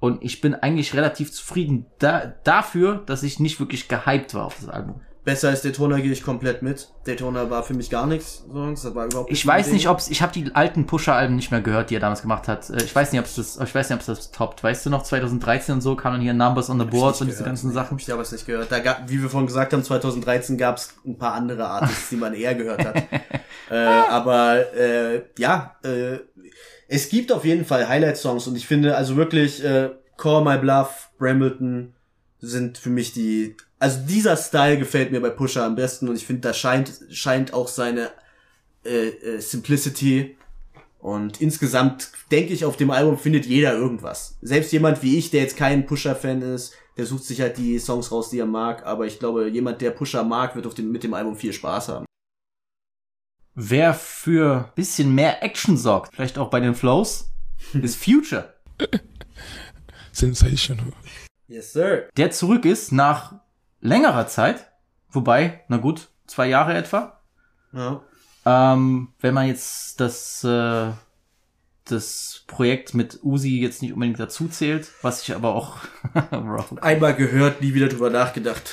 Und 0.00 0.22
ich 0.22 0.40
bin 0.40 0.54
eigentlich 0.54 0.94
relativ 0.94 1.32
zufrieden 1.32 1.86
da, 1.98 2.26
dafür, 2.44 3.02
dass 3.06 3.22
ich 3.22 3.40
nicht 3.40 3.58
wirklich 3.58 3.88
gehypt 3.88 4.34
war 4.34 4.44
auf 4.44 4.56
das 4.60 4.68
Album. 4.68 5.00
Besser 5.28 5.50
als 5.50 5.60
Daytona 5.60 5.98
gehe 5.98 6.10
ich 6.10 6.22
komplett 6.22 6.62
mit. 6.62 6.88
Daytona 7.06 7.50
war 7.50 7.62
für 7.62 7.74
mich 7.74 7.90
gar 7.90 8.06
nichts. 8.06 8.46
Sonst, 8.50 8.82
das 8.86 8.94
war 8.94 9.04
überhaupt 9.04 9.30
Ich 9.30 9.46
weiß 9.46 9.66
Ding. 9.66 9.74
nicht, 9.74 9.86
ob's, 9.86 10.08
ich 10.08 10.22
habe 10.22 10.32
die 10.32 10.54
alten 10.54 10.86
Pusher-Alben 10.86 11.36
nicht 11.36 11.50
mehr 11.50 11.60
gehört, 11.60 11.90
die 11.90 11.96
er 11.96 12.00
damals 12.00 12.22
gemacht 12.22 12.48
hat. 12.48 12.70
Äh, 12.70 12.82
Ich 12.82 12.96
weiß 12.96 13.12
nicht, 13.12 13.20
ob's 13.20 13.34
das, 13.34 13.58
ich 13.62 13.74
weiß 13.74 13.90
nicht, 13.90 13.96
ob's 13.98 14.06
das 14.06 14.30
toppt. 14.30 14.64
Weißt 14.64 14.86
du 14.86 14.90
noch, 14.90 15.02
2013 15.02 15.74
und 15.74 15.80
so 15.82 15.96
kamen 15.96 16.22
hier 16.22 16.32
Numbers 16.32 16.70
on 16.70 16.78
the 16.80 16.86
Boards 16.86 17.20
und 17.20 17.26
diese 17.26 17.40
gehört. 17.40 17.50
ganzen 17.50 17.72
Sachen. 17.72 17.90
Hab 17.90 18.00
ich 18.00 18.06
damals 18.06 18.32
nicht 18.32 18.46
gehört. 18.46 18.72
Da 18.72 18.78
gab, 18.78 19.06
wie 19.10 19.20
wir 19.20 19.28
vorhin 19.28 19.46
gesagt 19.46 19.74
haben, 19.74 19.84
2013 19.84 20.56
gab 20.56 20.78
es 20.78 20.94
ein 21.04 21.18
paar 21.18 21.34
andere 21.34 21.66
Artists, 21.68 22.08
die 22.08 22.16
man 22.16 22.32
eher 22.32 22.54
gehört 22.54 22.86
hat. 22.86 22.96
äh, 23.70 23.74
aber 23.76 24.74
äh, 24.74 25.24
ja, 25.36 25.76
äh, 25.84 26.20
es 26.88 27.10
gibt 27.10 27.32
auf 27.32 27.44
jeden 27.44 27.66
Fall 27.66 27.86
Highlight-Songs 27.86 28.46
und 28.46 28.56
ich 28.56 28.66
finde 28.66 28.96
also 28.96 29.16
wirklich 29.16 29.62
äh, 29.62 29.90
Call 30.16 30.42
My 30.42 30.56
Bluff, 30.56 31.10
Brambleton 31.18 31.92
sind 32.38 32.78
für 32.78 32.88
mich 32.88 33.12
die. 33.12 33.56
Also 33.78 34.00
dieser 34.06 34.36
Style 34.36 34.78
gefällt 34.78 35.12
mir 35.12 35.20
bei 35.20 35.30
Pusher 35.30 35.64
am 35.64 35.76
besten 35.76 36.08
und 36.08 36.16
ich 36.16 36.26
finde, 36.26 36.42
da 36.42 36.52
scheint 36.52 36.92
scheint 37.10 37.52
auch 37.52 37.68
seine 37.68 38.10
äh, 38.84 39.08
äh, 39.08 39.40
Simplicity 39.40 40.36
und 40.98 41.40
insgesamt 41.40 42.10
denke 42.32 42.52
ich, 42.52 42.64
auf 42.64 42.76
dem 42.76 42.90
Album 42.90 43.18
findet 43.18 43.46
jeder 43.46 43.72
irgendwas. 43.72 44.36
Selbst 44.42 44.72
jemand 44.72 45.02
wie 45.02 45.16
ich, 45.16 45.30
der 45.30 45.42
jetzt 45.42 45.56
kein 45.56 45.86
Pusher-Fan 45.86 46.42
ist, 46.42 46.74
der 46.96 47.06
sucht 47.06 47.24
sich 47.24 47.40
halt 47.40 47.56
die 47.56 47.78
Songs 47.78 48.10
raus, 48.10 48.30
die 48.30 48.40
er 48.40 48.46
mag. 48.46 48.84
Aber 48.84 49.06
ich 49.06 49.20
glaube, 49.20 49.48
jemand, 49.48 49.80
der 49.80 49.92
Pusher 49.92 50.24
mag, 50.24 50.56
wird 50.56 50.66
auf 50.66 50.74
dem, 50.74 50.90
mit 50.90 51.04
dem 51.04 51.14
Album 51.14 51.36
viel 51.36 51.52
Spaß 51.52 51.88
haben. 51.88 52.04
Wer 53.54 53.94
für 53.94 54.72
bisschen 54.74 55.14
mehr 55.14 55.42
Action 55.42 55.76
sorgt, 55.76 56.14
vielleicht 56.14 56.38
auch 56.38 56.50
bei 56.50 56.60
den 56.60 56.74
Flows, 56.74 57.30
ist 57.74 57.96
Future. 57.96 58.54
Sensational. 60.12 60.92
Yes, 61.46 61.72
sir. 61.72 62.08
der 62.16 62.30
zurück 62.30 62.64
ist 62.64 62.92
nach 62.92 63.40
längerer 63.80 64.26
Zeit, 64.26 64.70
wobei, 65.10 65.64
na 65.68 65.76
gut, 65.76 66.08
zwei 66.26 66.48
Jahre 66.48 66.74
etwa. 66.74 67.20
Ja. 67.72 68.02
Ähm, 68.46 69.08
wenn 69.20 69.34
man 69.34 69.46
jetzt 69.46 70.00
das, 70.00 70.42
äh, 70.44 70.90
das 71.84 72.44
Projekt 72.46 72.94
mit 72.94 73.20
Uzi 73.22 73.60
jetzt 73.60 73.82
nicht 73.82 73.92
unbedingt 73.92 74.20
dazu 74.20 74.48
zählt, 74.48 74.90
was 75.02 75.22
ich 75.22 75.34
aber 75.34 75.54
auch. 75.54 75.76
Einmal 76.80 77.14
gehört, 77.14 77.60
nie 77.60 77.74
wieder 77.74 77.88
drüber 77.88 78.10
nachgedacht. 78.10 78.70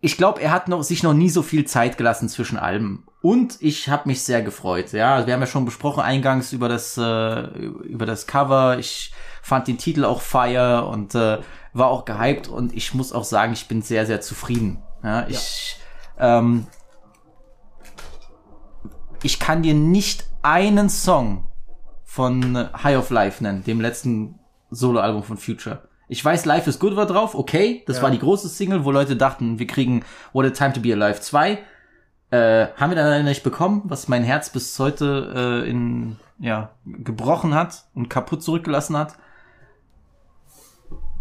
ich 0.00 0.16
glaube, 0.16 0.42
er 0.42 0.52
hat 0.52 0.68
noch, 0.68 0.82
sich 0.82 1.02
noch 1.02 1.14
nie 1.14 1.30
so 1.30 1.42
viel 1.42 1.64
Zeit 1.64 1.96
gelassen 1.96 2.28
zwischen 2.28 2.58
Alben. 2.58 3.06
Und 3.22 3.56
ich 3.60 3.88
habe 3.88 4.08
mich 4.08 4.22
sehr 4.22 4.42
gefreut. 4.42 4.92
Ja, 4.92 5.26
wir 5.26 5.32
haben 5.32 5.40
ja 5.40 5.46
schon 5.46 5.64
besprochen 5.64 6.02
eingangs 6.02 6.52
über 6.52 6.68
das 6.68 6.98
äh, 6.98 7.46
über 7.46 8.04
das 8.04 8.26
Cover. 8.26 8.78
Ich 8.78 9.12
fand 9.44 9.68
den 9.68 9.76
Titel 9.76 10.04
auch 10.06 10.22
fire 10.22 10.86
und 10.86 11.14
äh, 11.14 11.38
war 11.74 11.88
auch 11.88 12.06
gehypt. 12.06 12.48
Und 12.48 12.74
ich 12.74 12.94
muss 12.94 13.12
auch 13.12 13.24
sagen, 13.24 13.52
ich 13.52 13.68
bin 13.68 13.82
sehr 13.82 14.06
sehr 14.06 14.22
zufrieden. 14.22 14.82
Ja, 15.02 15.26
ich 15.28 15.76
ähm, 16.18 16.66
ich 19.22 19.38
kann 19.38 19.62
dir 19.62 19.74
nicht 19.74 20.26
einen 20.42 20.88
Song 20.88 21.44
von 22.04 22.68
High 22.82 22.96
of 22.96 23.10
Life 23.10 23.42
nennen, 23.42 23.64
dem 23.64 23.80
letzten 23.80 24.38
Soloalbum 24.70 25.22
von 25.22 25.36
Future. 25.36 25.88
Ich 26.08 26.24
weiß, 26.24 26.44
Life 26.44 26.68
is 26.68 26.78
Good 26.78 26.96
war 26.96 27.06
drauf, 27.06 27.34
okay. 27.34 27.82
Das 27.86 28.02
war 28.02 28.10
die 28.10 28.18
große 28.18 28.48
Single, 28.48 28.84
wo 28.84 28.90
Leute 28.90 29.16
dachten, 29.16 29.58
wir 29.58 29.66
kriegen 29.66 30.04
What 30.32 30.46
a 30.46 30.50
Time 30.50 30.72
to 30.72 30.80
Be 30.80 30.92
Alive 30.92 31.20
2. 31.20 31.58
Äh, 32.30 32.66
haben 32.76 32.90
wir 32.90 32.96
dann 32.96 33.08
leider 33.08 33.24
nicht 33.24 33.42
bekommen, 33.42 33.82
was 33.86 34.08
mein 34.08 34.22
Herz 34.22 34.50
bis 34.50 34.78
heute 34.78 35.64
äh, 35.64 35.68
in, 35.68 36.16
ja, 36.38 36.70
gebrochen 36.84 37.54
hat 37.54 37.84
und 37.94 38.08
kaputt 38.08 38.42
zurückgelassen 38.42 38.96
hat. 38.96 39.16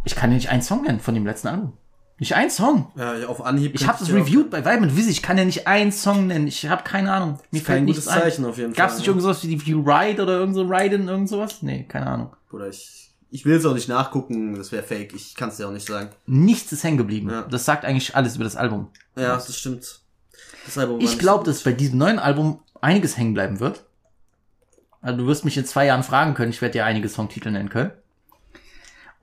Ich 0.05 0.15
kann 0.15 0.29
dir 0.29 0.35
nicht 0.35 0.49
einen 0.49 0.61
Song 0.61 0.83
nennen 0.83 0.99
von 0.99 1.13
dem 1.13 1.25
letzten 1.25 1.47
Album. 1.47 1.73
Nicht 2.19 2.35
einen 2.35 2.49
Song. 2.49 2.91
Ja, 2.95 3.27
auf 3.27 3.43
Anhieb. 3.43 3.73
Ich 3.73 3.87
habe 3.87 3.97
das 3.99 4.09
reviewed 4.09 4.49
bei 4.49 4.59
Vibe 4.59 4.83
and 4.83 4.95
Visi. 4.95 5.09
Ich 5.09 5.23
kann 5.23 5.37
ja 5.37 5.45
nicht 5.45 5.67
einen 5.67 5.91
Song 5.91 6.27
nennen. 6.27 6.47
Ich 6.47 6.67
habe 6.67 6.83
keine 6.83 7.11
Ahnung. 7.11 7.39
Mir 7.51 7.59
Ist 7.59 7.65
kein 7.65 7.75
fällt 7.77 7.87
gutes 7.87 8.05
nichts 8.05 8.07
ein. 8.07 8.21
Zeichen 8.21 8.45
auf 8.45 8.57
jeden 8.57 8.73
Gab's 8.73 8.93
Fall, 8.93 8.99
nicht 8.99 9.07
ne? 9.07 9.11
irgendwas 9.11 9.43
wie 9.43 9.47
die 9.47 9.65
View 9.65 9.81
Ride 9.81 10.21
oder 10.21 10.33
irgend 10.33 10.55
so 10.55 10.61
Ride-In, 10.61 11.07
irgend 11.07 11.27
sowas? 11.27 11.61
Nee, 11.63 11.83
keine 11.83 12.07
Ahnung. 12.07 12.35
Oder 12.51 12.69
ich, 12.69 13.11
ich 13.31 13.45
will 13.45 13.55
es 13.55 13.65
auch 13.65 13.73
nicht 13.73 13.89
nachgucken, 13.89 14.55
das 14.55 14.71
wäre 14.71 14.83
fake. 14.83 15.13
Ich 15.13 15.35
kann 15.35 15.49
es 15.49 15.57
dir 15.57 15.67
auch 15.67 15.71
nicht 15.73 15.87
sagen. 15.87 16.09
Nichts 16.27 16.71
ist 16.71 16.83
hängen 16.83 16.97
geblieben. 16.97 17.29
Ja. 17.29 17.41
Das 17.41 17.65
sagt 17.65 17.83
eigentlich 17.83 18.15
alles 18.15 18.35
über 18.35 18.43
das 18.43 18.55
Album. 18.55 18.89
Ja, 19.15 19.33
das 19.35 19.57
stimmt. 19.57 20.01
Das 20.65 20.77
Album 20.77 20.99
Ich 21.01 21.17
glaube, 21.17 21.45
so 21.45 21.51
dass 21.51 21.63
bei 21.63 21.73
diesem 21.73 21.97
neuen 21.97 22.19
Album 22.19 22.59
einiges 22.79 23.17
hängen 23.17 23.33
bleiben 23.33 23.59
wird. 23.59 23.83
Also 25.01 25.17
du 25.17 25.27
wirst 25.27 25.43
mich 25.43 25.57
in 25.57 25.65
zwei 25.65 25.87
Jahren 25.87 26.03
fragen 26.03 26.35
können. 26.35 26.51
Ich 26.51 26.61
werde 26.61 26.73
dir 26.73 26.85
einige 26.85 27.09
Songtitel 27.09 27.51
nennen 27.51 27.69
können. 27.69 27.91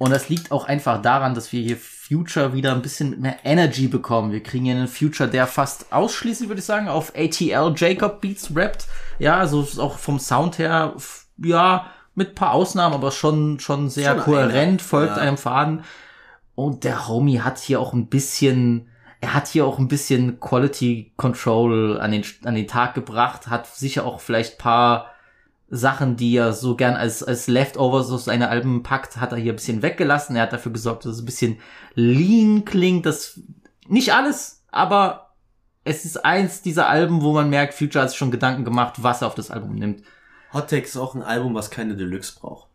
Und 0.01 0.12
das 0.12 0.30
liegt 0.30 0.51
auch 0.51 0.66
einfach 0.66 1.03
daran, 1.03 1.34
dass 1.34 1.53
wir 1.53 1.61
hier 1.61 1.76
Future 1.76 2.55
wieder 2.55 2.72
ein 2.72 2.80
bisschen 2.80 3.20
mehr 3.20 3.36
Energy 3.44 3.86
bekommen. 3.86 4.32
Wir 4.32 4.42
kriegen 4.42 4.64
hier 4.64 4.74
einen 4.74 4.88
Future, 4.88 5.28
der 5.28 5.46
fast 5.46 5.92
ausschließlich, 5.92 6.48
würde 6.48 6.61
ich 6.61 6.64
sagen, 6.64 6.88
auf 6.88 7.12
ATL 7.14 7.74
Jacob 7.76 8.22
Beats 8.22 8.57
rappt. 8.57 8.86
Ja, 9.18 9.36
also 9.36 9.61
ist 9.61 9.78
auch 9.78 9.98
vom 9.98 10.18
Sound 10.18 10.59
her, 10.59 10.94
ja, 11.36 11.90
mit 12.14 12.34
paar 12.34 12.53
Ausnahmen, 12.53 12.94
aber 12.94 13.11
schon, 13.11 13.61
schon 13.61 13.90
sehr 13.90 14.14
Schon 14.14 14.22
kohärent, 14.22 14.57
einer, 14.57 14.78
folgt 14.78 15.16
ja. 15.18 15.22
einem 15.22 15.36
Faden. 15.36 15.84
Und 16.55 16.84
der 16.84 17.07
Homie 17.07 17.40
hat 17.40 17.59
hier 17.59 17.78
auch 17.78 17.92
ein 17.92 18.07
bisschen, 18.07 18.88
er 19.20 19.34
hat 19.34 19.48
hier 19.48 19.66
auch 19.66 19.78
ein 19.78 19.88
bisschen 19.88 20.40
Quality 20.40 21.12
Control 21.18 22.01
an 22.01 22.12
den, 22.12 22.24
an 22.44 22.55
den 22.55 22.66
Tag 22.66 22.94
gebracht, 22.94 23.48
hat 23.48 23.66
sicher 23.66 24.07
auch 24.07 24.20
vielleicht 24.20 24.57
paar 24.57 25.09
Sachen, 25.71 26.16
die 26.16 26.37
er 26.37 26.53
so 26.53 26.75
gern 26.75 26.95
als, 26.95 27.23
als 27.23 27.47
Leftovers 27.47 28.11
aus 28.11 28.25
seine 28.25 28.49
Alben 28.49 28.83
packt, 28.83 29.18
hat 29.18 29.33
er 29.33 29.39
hier 29.39 29.53
ein 29.53 29.57
bisschen 29.57 29.83
weggelassen. 29.83 30.35
Er 30.35 30.43
hat 30.43 30.53
dafür 30.53 30.73
gesorgt, 30.73 31.05
dass 31.05 31.14
es 31.14 31.23
ein 31.23 31.27
bisschen 31.27 31.59
lean 31.95 32.64
klingt. 32.64 33.07
Das, 33.07 33.41
nicht 33.87 34.12
alles, 34.12 34.64
aber 34.71 35.31
es 35.85 36.05
ist 36.05 36.25
eins 36.25 36.62
dieser 36.62 36.89
Alben, 36.89 37.23
wo 37.23 37.33
man 37.33 37.51
merkt, 37.51 37.75
Future 37.75 38.03
hat 38.03 38.11
sich 38.11 38.18
schon 38.18 38.33
Gedanken 38.33 38.64
gemacht, 38.64 38.95
was 38.99 39.23
er 39.23 39.29
auf 39.29 39.35
das 39.35 39.51
Album 39.51 39.77
nimmt. 39.77 40.03
Hot 40.53 40.68
Take 40.68 40.83
ist 40.83 40.97
auch 40.97 41.14
ein 41.14 41.23
Album, 41.23 41.55
was 41.55 41.71
keine 41.71 41.97
Deluxe 41.97 42.39
braucht. 42.39 42.68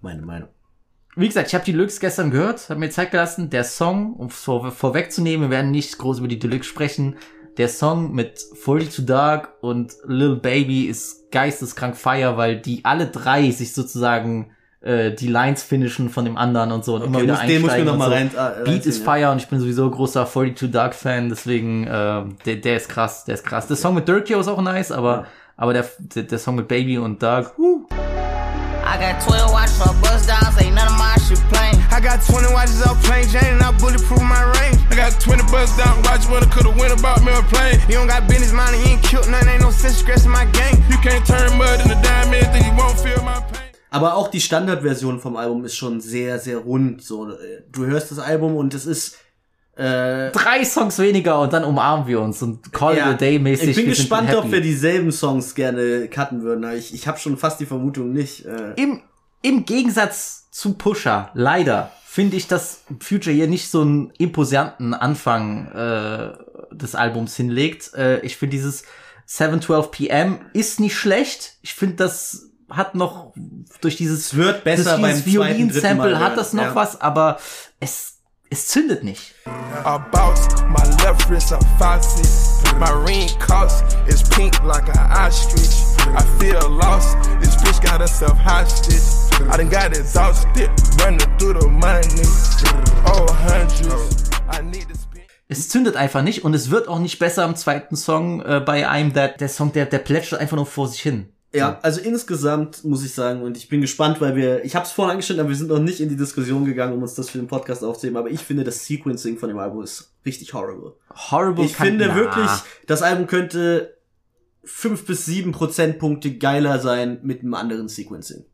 Meine 0.00 0.22
Meinung. 0.22 0.50
Wie 1.16 1.26
gesagt, 1.26 1.48
ich 1.48 1.54
habe 1.54 1.64
die 1.64 1.72
Deluxe 1.72 2.00
gestern 2.00 2.30
gehört, 2.30 2.68
habe 2.68 2.80
mir 2.80 2.90
Zeit 2.90 3.10
gelassen. 3.10 3.50
Der 3.50 3.64
Song, 3.64 4.14
um 4.14 4.26
es 4.28 4.36
vor, 4.36 4.70
vorwegzunehmen, 4.70 5.48
wir 5.48 5.56
werden 5.56 5.70
nicht 5.70 5.98
groß 5.98 6.18
über 6.18 6.28
die 6.28 6.38
Deluxe 6.38 6.68
sprechen. 6.68 7.16
Der 7.56 7.68
Song 7.68 8.12
mit 8.12 8.38
42 8.38 9.06
Dark 9.06 9.54
und 9.60 9.92
Lil 10.06 10.36
Baby 10.36 10.84
ist 10.84 11.30
geisteskrank 11.30 11.96
fire, 11.96 12.36
weil 12.36 12.60
die 12.60 12.84
alle 12.84 13.06
drei 13.06 13.50
sich 13.50 13.74
sozusagen 13.74 14.52
äh, 14.80 15.12
die 15.12 15.26
Lines 15.26 15.62
finishen 15.62 16.08
von 16.08 16.24
dem 16.24 16.36
anderen 16.36 16.72
und 16.72 16.84
so 16.84 16.94
und 16.94 17.02
immer 17.04 17.18
Okay, 17.18 17.24
wieder 17.24 17.34
muss, 17.34 17.46
den 17.46 17.60
muss 17.62 17.72
ich 17.74 17.84
mir 17.84 17.84
einsteigen 17.84 17.86
noch 17.86 17.96
mal 17.98 18.08
so. 18.08 18.12
rein, 18.12 18.30
äh, 18.62 18.64
Beat 18.64 18.86
ist 18.86 19.04
fire 19.04 19.30
und 19.30 19.38
ich 19.38 19.48
bin 19.48 19.60
sowieso 19.60 19.90
großer 19.90 20.26
42 20.26 20.70
Dark 20.70 20.94
Fan, 20.94 21.28
deswegen 21.28 21.86
äh, 21.86 22.22
der, 22.46 22.56
der 22.56 22.76
ist 22.76 22.88
krass, 22.88 23.24
der 23.24 23.34
ist 23.34 23.44
krass. 23.44 23.66
Der 23.66 23.76
Song 23.76 23.94
mit 23.94 24.08
Dirkio 24.08 24.40
ist 24.40 24.48
auch 24.48 24.62
nice, 24.62 24.90
aber 24.92 25.26
aber 25.56 25.74
der, 25.74 25.84
der, 25.98 26.22
der 26.22 26.38
Song 26.38 26.54
mit 26.54 26.68
Baby 26.68 26.96
und 26.96 27.22
Dark, 27.22 27.52
huh, 27.58 27.86
I 28.90 28.98
got 28.98 29.22
12 29.22 29.52
watch 29.52 29.70
for 29.78 29.94
bust 30.02 30.26
downs, 30.26 30.58
ain't 30.58 30.74
none 30.74 30.90
of 30.90 30.98
my 30.98 31.14
shit 31.22 31.38
plain. 31.46 31.78
I 31.94 32.00
got 32.02 32.26
20 32.26 32.52
watches 32.52 32.82
off 32.82 32.98
plain 33.04 33.22
Jane 33.28 33.54
and 33.54 33.62
I 33.62 33.70
bulletproof 33.78 34.18
my 34.18 34.42
range. 34.58 34.82
I 34.90 34.96
got 34.96 35.14
20 35.20 35.44
bucks 35.46 35.76
down, 35.78 36.02
watch 36.02 36.26
what 36.26 36.42
I 36.42 36.50
coulda 36.50 36.74
went 36.74 36.98
about 36.98 37.22
me 37.22 37.30
a 37.30 37.40
plane. 37.54 37.78
You 37.86 38.02
don't 38.02 38.08
got 38.08 38.26
business, 38.26 38.52
mind, 38.52 38.74
you 38.82 38.98
ain't 38.98 39.02
killed 39.04 39.30
nothing, 39.30 39.48
ain't 39.48 39.62
no 39.62 39.70
sense 39.70 39.98
stressing 39.98 40.32
my 40.32 40.44
gang. 40.46 40.74
You 40.90 40.98
can't 41.06 41.24
turn 41.24 41.56
mud 41.56 41.78
into 41.78 41.94
diamond, 42.02 42.50
then 42.50 42.66
you 42.66 42.74
won't 42.76 42.98
feel 42.98 43.22
my 43.22 43.38
pain. 43.54 43.70
Aber 43.90 44.16
auch 44.16 44.26
die 44.26 44.40
Standardversion 44.40 45.20
vom 45.20 45.36
Album 45.36 45.64
ist 45.64 45.76
schon 45.76 46.00
sehr, 46.00 46.40
sehr 46.40 46.58
rund. 46.58 47.02
So, 47.04 47.30
äh, 47.30 47.62
du 47.70 47.86
hörst 47.86 48.10
das 48.10 48.18
Album 48.18 48.56
und 48.56 48.74
es 48.74 48.86
ist 48.86 49.18
äh, 49.76 50.30
drei 50.32 50.64
Songs 50.64 50.98
weniger 50.98 51.40
und 51.40 51.52
dann 51.52 51.64
umarmen 51.64 52.06
wir 52.06 52.20
uns 52.20 52.42
und 52.42 52.72
Call 52.72 52.96
ja, 52.96 53.08
it 53.08 53.14
a 53.14 53.16
Day 53.16 53.38
mäßig. 53.38 53.70
Ich 53.70 53.76
bin 53.76 53.86
wir 53.86 53.94
sind 53.94 54.02
gespannt, 54.02 54.28
happy. 54.28 54.38
ob 54.38 54.52
wir 54.52 54.60
dieselben 54.60 55.12
Songs 55.12 55.54
gerne 55.54 56.08
cutten 56.08 56.42
würden. 56.42 56.64
Aber 56.64 56.74
ich, 56.74 56.92
ich 56.92 57.06
habe 57.08 57.18
schon 57.18 57.36
fast 57.38 57.60
die 57.60 57.66
Vermutung 57.66 58.12
nicht. 58.12 58.44
Äh, 58.44 58.74
Im, 58.76 59.00
Im 59.42 59.64
Gegensatz 59.64 60.50
zu 60.50 60.74
Pusher, 60.74 61.30
leider, 61.34 61.92
finde 62.04 62.36
ich, 62.36 62.48
dass 62.48 62.82
Future 63.00 63.34
hier 63.34 63.46
nicht 63.46 63.70
so 63.70 63.82
einen 63.82 64.10
imposanten 64.18 64.92
Anfang 64.94 65.70
äh, 65.72 66.32
des 66.74 66.94
Albums 66.94 67.36
hinlegt. 67.36 67.94
Äh, 67.94 68.20
ich 68.20 68.36
finde 68.36 68.56
dieses 68.56 68.84
712 69.26 69.90
PM 69.92 70.38
ist 70.52 70.80
nicht 70.80 70.96
schlecht. 70.96 71.54
Ich 71.62 71.74
finde, 71.74 71.96
das 71.96 72.50
hat 72.68 72.94
noch 72.94 73.32
durch 73.80 73.96
dieses, 73.96 74.34
wird 74.34 74.64
besser 74.64 74.98
durch 74.98 75.02
beim 75.02 75.10
dieses 75.10 75.34
zweiten, 75.34 75.68
dritten 75.68 75.72
Violin-Sample 75.72 76.18
hat 76.18 76.36
das 76.36 76.52
noch 76.52 76.64
ja. 76.64 76.74
was, 76.74 77.00
aber 77.00 77.38
es, 77.78 78.19
es 78.50 78.66
zündet 78.66 79.04
nicht. 79.04 79.34
Bounce, 80.12 80.48
my 80.68 80.84
left 81.02 81.28
wrist 81.30 81.52
a 81.52 81.60
faucet. 81.78 82.26
My 82.78 82.90
ring 83.06 83.28
cost 83.38 83.84
is 84.08 84.22
pink 84.28 84.62
like 84.64 84.88
an 84.88 85.10
ostrich. 85.12 85.70
I 86.16 86.22
feel 86.38 86.68
lost, 86.68 87.16
this 87.40 87.56
bitch 87.56 87.80
got 87.80 88.00
herself 88.00 88.36
hostage. 88.38 89.00
I 89.48 89.56
done 89.56 89.68
got 89.68 89.96
exhausted, 89.96 90.70
running 91.00 91.20
through 91.38 91.60
the 91.60 91.68
money. 91.68 92.26
Oh, 93.06 93.26
hundreds. 93.32 94.30
I 94.48 94.62
need 94.62 94.88
to 94.88 94.94
spend. 94.94 95.26
Es 95.48 95.68
zündet 95.68 95.96
einfach 95.96 96.22
nicht 96.22 96.44
und 96.44 96.54
es 96.54 96.70
wird 96.70 96.88
auch 96.88 96.98
nicht 96.98 97.18
besser 97.18 97.44
im 97.44 97.56
zweiten 97.56 97.96
Song 97.96 98.40
äh, 98.42 98.60
bei 98.60 98.88
einem, 98.88 99.12
der, 99.12 99.28
der 99.28 99.48
Song, 99.48 99.72
der, 99.72 99.86
der 99.86 99.98
plätschert 99.98 100.40
einfach 100.40 100.56
nur 100.56 100.66
vor 100.66 100.88
sich 100.88 101.00
hin. 101.00 101.32
Ja, 101.52 101.80
also 101.82 102.00
insgesamt 102.00 102.84
muss 102.84 103.04
ich 103.04 103.12
sagen, 103.12 103.42
und 103.42 103.56
ich 103.56 103.68
bin 103.68 103.80
gespannt, 103.80 104.20
weil 104.20 104.36
wir, 104.36 104.64
ich 104.64 104.76
habe 104.76 104.86
es 104.86 104.92
vorhin 104.92 105.12
angestellt, 105.12 105.40
aber 105.40 105.48
wir 105.48 105.56
sind 105.56 105.68
noch 105.68 105.80
nicht 105.80 106.00
in 106.00 106.08
die 106.08 106.16
Diskussion 106.16 106.64
gegangen, 106.64 106.92
um 106.92 107.02
uns 107.02 107.14
das 107.14 107.30
für 107.30 107.38
den 107.38 107.48
Podcast 107.48 107.82
aufzunehmen, 107.82 108.18
aber 108.18 108.30
ich 108.30 108.40
finde, 108.40 108.62
das 108.62 108.86
Sequencing 108.86 109.36
von 109.36 109.48
dem 109.48 109.58
Album 109.58 109.82
ist 109.82 110.12
richtig 110.24 110.54
horrible. 110.54 110.94
Horrible 111.30 111.64
Ich 111.64 111.76
finde 111.76 112.06
na. 112.06 112.14
wirklich, 112.14 112.50
das 112.86 113.02
Album 113.02 113.26
könnte 113.26 113.96
fünf 114.62 115.06
bis 115.06 115.24
sieben 115.24 115.50
Prozentpunkte 115.50 116.36
geiler 116.36 116.78
sein 116.78 117.18
mit 117.22 117.40
einem 117.40 117.54
anderen 117.54 117.88
Sequencing. 117.88 118.44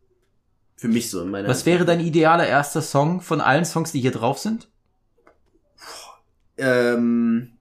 Für 0.77 0.89
mich 0.89 1.11
so 1.11 1.23
in 1.23 1.31
meiner. 1.31 1.49
Was 1.49 1.67
wäre 1.67 1.85
dein 1.85 2.01
idealer 2.01 2.47
erster 2.47 2.83
Song 2.83 3.21
von 3.21 3.41
allen 3.41 3.65
Songs, 3.65 3.93
die 3.93 4.01
hier 4.01 4.13
drauf 4.13 4.39
sind? 4.39 4.69
ähm, 6.59 7.56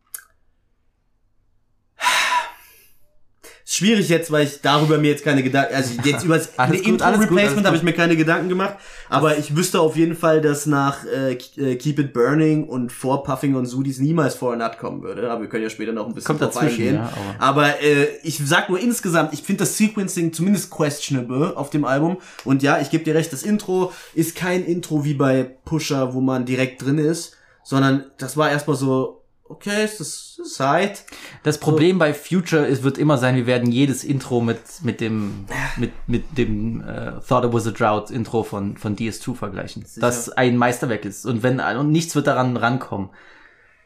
schwierig 3.76 4.10
jetzt, 4.10 4.32
weil 4.32 4.46
ich 4.46 4.62
darüber 4.62 4.98
mir 4.98 5.10
jetzt 5.12 5.24
keine 5.24 5.44
Gedanken, 5.44 5.76
also 5.76 5.94
jetzt 6.04 6.24
über 6.24 6.38
das 6.38 6.48
Intro-Replacement 6.88 7.66
habe 7.68 7.78
ich 7.78 7.84
mir 7.84 7.94
keine 7.94 8.16
Gedanken 8.16 8.50
gemacht, 8.50 8.76
aber 9.10 9.38
ich 9.38 9.56
wüsste 9.56 9.80
auf 9.80 9.96
jeden 9.96 10.16
Fall, 10.16 10.42
dass 10.42 10.66
nach 10.66 11.06
äh, 11.06 11.34
äh, 11.34 11.76
Keep 11.76 12.00
It 12.00 12.14
Burning 12.14 12.66
und 12.68 12.92
vor 12.92 13.24
Puffing 13.24 13.56
on 13.56 13.66
Sudis 13.66 14.00
niemals 14.00 14.36
vor 14.36 14.56
Nut 14.56 14.78
kommen 14.78 15.02
würde, 15.04 15.30
aber 15.30 15.42
wir 15.42 15.50
können 15.50 15.64
ja 15.64 15.70
später 15.70 15.92
noch 15.92 16.08
ein 16.08 16.14
bisschen 16.14 16.28
drauf 16.46 16.56
eingehen. 16.58 16.96
ja, 16.96 17.14
aber- 17.40 17.66
aber 17.66 17.82
äh, 17.84 18.08
ich 18.24 18.40
sag 18.46 18.70
nur 18.70 18.80
insgesamt, 18.80 19.34
ich 19.34 19.42
finde 19.44 19.60
das 19.64 19.78
Sequencing 19.78 20.34
zumindest 20.34 20.70
questionable 20.72 21.56
auf 21.58 21.70
dem 21.70 21.86
Album. 21.86 22.18
Und 22.44 22.64
ja, 22.64 22.80
ich 22.80 22.90
gebe 22.90 23.04
dir 23.04 23.16
recht, 23.16 23.32
das 23.34 23.44
Intro 23.44 23.92
ist 24.14 24.36
kein 24.36 24.64
Intro 24.66 25.04
wie 25.06 25.14
bei 25.14 25.44
Pusher, 25.66 26.14
wo 26.14 26.22
man 26.22 26.46
direkt 26.46 26.84
drin 26.84 26.98
ist, 26.98 27.34
sondern 27.64 28.06
das 28.18 28.38
war 28.38 28.50
erstmal 28.50 28.78
so, 28.78 29.22
okay, 29.48 29.84
es 29.84 30.00
ist 30.00 30.42
Side. 30.44 30.96
Das 31.44 31.60
Problem 31.60 31.98
bei 31.98 32.14
Future 32.14 32.66
ist, 32.66 32.84
wird 32.84 32.98
immer 32.98 33.18
sein, 33.18 33.36
wir 33.36 33.46
werden 33.46 33.72
jedes 33.72 34.04
Intro 34.04 34.42
mit, 34.42 34.60
mit 34.84 35.02
dem, 35.02 35.46
mit, 35.78 35.92
mit 36.08 36.38
dem 36.38 36.82
äh, 36.82 37.14
Thought 37.28 37.46
It 37.46 37.54
Was 37.54 37.68
a 37.68 37.72
Drought 37.72 38.12
Intro 38.12 38.44
von, 38.44 38.78
von 38.78 38.96
DS2 38.96 39.36
vergleichen. 39.36 39.86
Das 39.98 40.30
ein 40.30 40.58
Meisterwerk 40.58 41.06
ist. 41.06 41.26
Und 41.26 41.44
wenn, 41.44 41.60
und 41.60 41.92
nichts 41.92 42.16
wird 42.16 42.28
daran 42.28 42.58
rankommen. 42.58 43.10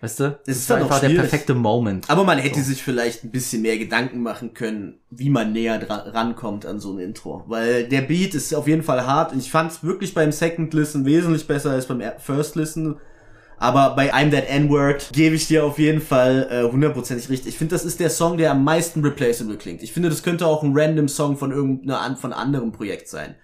Weißt 0.02 0.22
du? 0.22 0.40
Das 0.46 0.56
ist 0.56 0.70
dann 0.70 0.84
einfach 0.84 1.02
der 1.02 1.10
perfekte 1.10 1.54
Moment. 1.54 2.10
Aber 2.10 2.24
man 2.24 2.38
hätte 2.38 2.62
sich 2.62 2.82
vielleicht 2.82 3.26
ein 3.26 3.32
bisschen 3.32 3.62
mehr 3.62 3.78
Gedanken 3.78 4.24
machen 4.24 4.54
können, 4.54 5.00
wie 5.10 5.30
man 5.30 5.52
näher 5.52 5.86
rankommt 5.90 6.66
an 6.66 6.80
so 6.80 6.94
ein 6.94 7.00
Intro. 7.00 7.44
Weil 7.48 7.84
der 7.84 8.02
Beat 8.02 8.34
ist 8.34 8.54
auf 8.56 8.68
jeden 8.68 8.84
Fall 8.84 9.06
hart 9.06 9.34
und 9.34 9.40
ich 9.40 9.52
fand 9.52 9.74
es 9.74 9.84
wirklich 9.84 10.14
beim 10.14 10.32
Second 10.32 10.74
Listen 10.74 11.04
wesentlich 11.04 11.48
besser 11.48 11.72
als 11.72 11.86
beim 11.86 12.02
First 12.18 12.56
Listen. 12.56 12.96
Aber 13.60 13.96
bei 13.96 14.14
I'm 14.14 14.32
That 14.32 14.48
N-Word 14.48 15.10
gebe 15.12 15.36
ich 15.36 15.48
dir 15.48 15.66
auf 15.66 15.78
jeden 15.78 16.02
Fall 16.02 16.48
äh, 16.50 16.72
hundertprozentig 16.72 17.30
richtig. 17.30 17.50
Ich 17.50 17.58
finde, 17.58 17.76
das 17.76 17.86
ist 17.86 18.00
der 18.00 18.10
Song, 18.10 18.38
der 18.38 18.52
am 18.52 18.64
meisten 18.64 19.04
replaceable 19.04 19.58
klingt. 19.58 19.84
Ich 19.84 19.92
finde, 19.92 20.10
das 20.10 20.24
könnte 20.24 20.48
auch 20.48 20.64
ein 20.64 20.72
random 20.74 21.10
Song 21.10 21.38
von 21.38 21.52
irgendeiner 21.52 22.16
von 22.16 22.34
anderem 22.34 22.72
Projekt 22.72 23.10
sein. 23.10 23.36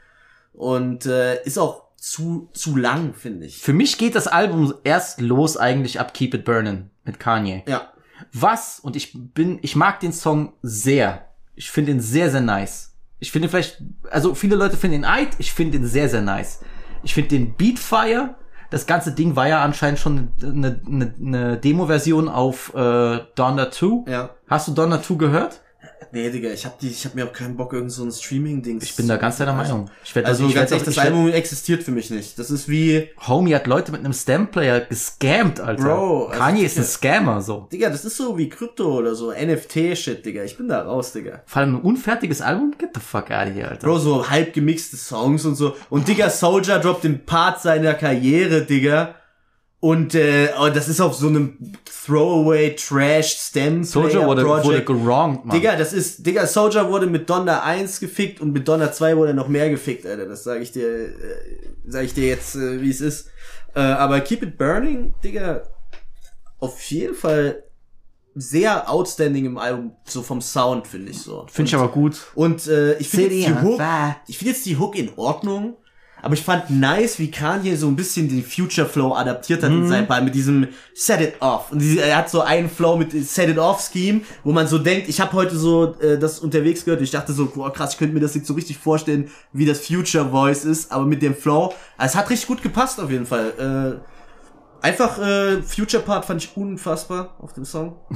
Und 0.54 1.06
äh, 1.06 1.44
ist 1.44 1.58
auch 1.58 1.86
zu, 1.98 2.50
zu 2.54 2.78
lang, 2.78 3.14
finde 3.14 3.46
ich. 3.46 3.58
Für 3.58 3.74
mich 3.74 3.98
geht 3.98 4.16
das 4.16 4.28
Album 4.28 4.74
erst 4.84 5.20
los 5.22 5.58
eigentlich 5.58 6.00
ab 6.00 6.14
Keep 6.14 6.34
It 6.34 6.46
Burnin' 6.46 6.90
mit 7.04 7.20
Kanye. 7.20 7.64
Ja. 7.68 7.92
Was, 8.32 8.80
und 8.80 8.96
ich 8.96 9.12
bin, 9.34 9.60
ich 9.62 9.76
mag 9.76 10.00
den 10.00 10.14
Song 10.14 10.54
sehr. 10.62 11.28
Ich 11.56 11.72
finde 11.72 11.92
ihn 11.92 12.00
sehr, 12.00 12.32
sehr 12.32 12.42
nice. 12.42 12.96
Ich 13.20 13.32
finde 13.32 13.50
vielleicht, 13.50 13.82
also 14.10 14.36
viele 14.36 14.56
Leute 14.56 14.78
finden 14.78 14.98
ihn 14.98 15.06
eid, 15.06 15.30
ich 15.40 15.52
finde 15.52 15.78
ihn 15.78 15.86
sehr, 15.86 16.08
sehr 16.10 16.22
nice. 16.22 16.62
Ich 17.04 17.14
finde 17.14 17.30
den 17.30 17.56
Beat 17.56 17.80
fire. 17.80 18.36
Das 18.70 18.86
ganze 18.86 19.12
Ding 19.12 19.36
war 19.36 19.48
ja 19.48 19.64
anscheinend 19.64 20.00
schon 20.00 20.30
eine, 20.42 20.80
eine, 20.86 21.14
eine 21.20 21.58
Demo-Version 21.58 22.30
auf 22.30 22.74
äh, 22.76 23.20
Donda 23.36 23.72
2. 23.72 24.12
Ja. 24.12 24.30
Hast 24.48 24.68
du 24.68 24.74
Donda 24.74 25.02
2 25.02 25.16
gehört? 25.16 25.62
Nee, 26.12 26.30
Digga, 26.30 26.50
ich 26.50 26.66
hab 26.66 26.80
die, 26.80 26.90
ich 26.90 27.06
hab 27.06 27.16
mir 27.16 27.26
auch 27.26 27.34
keinen 27.34 27.58
Bock, 27.58 27.74
irgend 27.74 27.92
so 27.92 28.04
ein 28.04 28.12
Streaming-Dings. 28.12 28.84
Ich 28.84 28.96
bin 28.96 29.08
da 29.08 29.18
ganz 29.18 29.38
deiner 29.38 29.54
Meinung. 29.54 29.90
Ich 30.04 30.16
werd, 30.16 30.26
Also 30.26 30.48
ich 30.48 30.56
ganz 30.56 30.72
ehrlich, 30.72 30.86
das 30.86 30.98
Album 30.98 31.30
existiert 31.30 31.84
für 31.84 31.92
mich 31.92 32.10
nicht. 32.10 32.40
Das 32.40 32.52
ist 32.52 32.70
wie, 32.70 33.10
Homie 33.28 33.54
hat 33.56 33.68
Leute 33.68 33.92
mit 33.92 34.02
einem 34.02 34.14
Stamplayer 34.14 34.82
gescammt, 34.82 35.60
Alter. 35.60 35.84
Bro, 35.84 36.28
also 36.28 36.40
Kanye 36.40 36.64
ist 36.64 36.78
ein. 36.78 36.84
Scammer, 36.86 37.42
so. 37.42 37.68
Digga, 37.72 37.90
das 37.90 38.06
ist 38.06 38.18
so 38.18 38.38
wie 38.38 38.48
Krypto 38.50 38.98
oder 38.98 39.16
so, 39.16 39.32
NFT-Shit, 39.32 40.26
Digga. 40.26 40.44
Ich 40.44 40.58
bin 40.58 40.68
da 40.68 40.82
raus, 40.84 41.12
Digga. 41.12 41.42
Vor 41.46 41.62
allem 41.62 41.76
ein 41.76 41.82
unfertiges 41.82 42.42
Album? 42.42 42.74
Get 42.78 42.92
the 42.94 43.02
fuck 43.02 43.32
out 43.32 43.48
of 43.48 43.54
here, 43.56 43.70
Alter. 43.70 43.86
Bro, 43.86 43.98
so 44.00 44.30
halb 44.30 44.54
gemixte 44.54 44.98
Songs 44.98 45.46
und 45.46 45.56
so. 45.56 45.76
Und 45.90 46.08
Digga, 46.08 46.30
Soldier 46.30 46.80
droppt 46.80 47.04
den 47.04 47.26
Part 47.26 47.62
seiner 47.62 47.94
Karriere, 47.94 48.62
Digga. 48.62 49.16
Und 49.80 50.16
äh, 50.16 50.50
oh, 50.60 50.70
das 50.70 50.88
ist 50.88 51.00
auf 51.00 51.14
so 51.14 51.28
einem 51.28 51.58
Throwaway 52.06 52.76
Trash 52.76 53.36
Stem 53.38 53.84
Soldier 53.84 54.26
wurde, 54.26 54.46
wurde 54.46 54.84
gerongt, 54.84 55.46
Mann. 55.46 55.56
Digga, 55.56 55.76
das 55.76 55.94
ist, 55.94 56.26
Digga, 56.26 56.48
Soldier 56.48 56.90
wurde 56.90 57.08
mit 57.08 57.30
Donner 57.30 57.64
1 57.64 58.00
gefickt 58.00 58.42
und 58.42 58.52
mit 58.52 58.68
Donner 58.68 58.92
2 58.92 59.18
wurde 59.18 59.32
er 59.32 59.36
noch 59.36 59.48
mehr 59.48 59.70
gefickt, 59.70 60.06
Alter. 60.06 60.26
Das 60.26 60.44
sage 60.44 60.62
ich 60.62 60.72
dir, 60.72 60.88
äh, 60.88 61.12
sage 61.86 62.06
ich 62.06 62.14
dir 62.14 62.28
jetzt, 62.28 62.56
äh, 62.56 62.82
wie 62.82 62.90
es 62.90 63.02
ist. 63.02 63.28
Äh, 63.76 63.82
aber 63.82 64.22
Keep 64.22 64.44
It 64.44 64.58
Burning, 64.58 65.14
Digga, 65.24 65.64
auf 66.60 66.82
jeden 66.84 67.14
Fall 67.14 67.64
sehr 68.36 68.90
outstanding 68.90 69.46
im 69.46 69.58
Album, 69.58 69.96
so 70.04 70.22
vom 70.22 70.42
Sound, 70.42 70.88
finde 70.88 71.12
ich 71.12 71.20
so. 71.20 71.46
Finde 71.50 71.70
ich 71.70 71.76
aber 71.76 71.90
gut. 71.90 72.18
Und 72.36 72.68
äh, 72.68 72.98
ich 72.98 73.10
finde 73.10 73.36
jetzt 73.36 73.48
die 73.48 73.62
Hook, 73.62 73.82
ich 74.28 74.38
finde 74.38 74.54
jetzt 74.54 74.66
die 74.66 74.78
Hook 74.78 74.96
in 74.96 75.12
Ordnung, 75.16 75.78
aber 76.26 76.34
ich 76.34 76.42
fand 76.42 76.70
nice, 76.72 77.20
wie 77.20 77.30
Kanye 77.32 77.76
so 77.78 77.88
ein 77.88 77.96
bisschen 77.96 78.28
den 78.28 78.44
Future 78.44 78.88
Flow 78.88 79.14
adaptiert 79.14 79.62
hat 79.64 79.70
Mhm. 79.72 79.84
in 79.84 79.88
seinem 79.88 80.08
Ball 80.08 80.22
mit 80.24 80.34
diesem 80.36 80.68
Set 80.94 81.22
It 81.22 81.34
Off. 81.40 81.72
Und 81.72 81.82
er 81.98 82.18
hat 82.18 82.30
so 82.30 82.42
einen 82.42 82.68
Flow 82.70 82.98
mit 82.98 83.12
Set 83.12 83.48
It 83.50 83.58
Off 83.60 83.88
Scheme, 83.94 84.22
wo 84.44 84.52
man 84.52 84.68
so 84.68 84.78
denkt, 84.80 85.08
ich 85.08 85.22
habe 85.22 85.32
heute 85.34 85.56
so 85.56 85.96
äh, 86.02 86.18
das 86.18 86.40
unterwegs 86.40 86.84
gehört, 86.84 87.02
ich 87.02 87.12
dachte 87.12 87.32
so, 87.32 87.46
boah, 87.46 87.72
krass, 87.72 87.94
ich 87.94 87.98
könnte 88.00 88.14
mir 88.14 88.20
das 88.20 88.34
jetzt 88.36 88.48
so 88.48 88.54
richtig 88.56 88.78
vorstellen, 88.80 89.30
wie 89.54 89.66
das 89.66 89.80
Future 89.86 90.30
Voice 90.30 90.66
ist, 90.66 90.92
aber 90.92 91.06
mit 91.06 91.22
dem 91.22 91.36
Flow. 91.36 91.74
Also, 91.98 92.14
es 92.14 92.16
hat 92.16 92.30
richtig 92.30 92.48
gut 92.48 92.62
gepasst 92.64 93.00
auf 93.00 93.10
jeden 93.12 93.26
Fall. 93.28 94.00
Äh, 94.82 94.86
einfach 94.86 95.20
äh, 95.20 95.62
Future 95.62 96.04
Part 96.04 96.26
fand 96.26 96.44
ich 96.44 96.58
unfassbar 96.58 97.36
auf 97.40 97.54
dem 97.54 97.66
Song. 97.66 97.96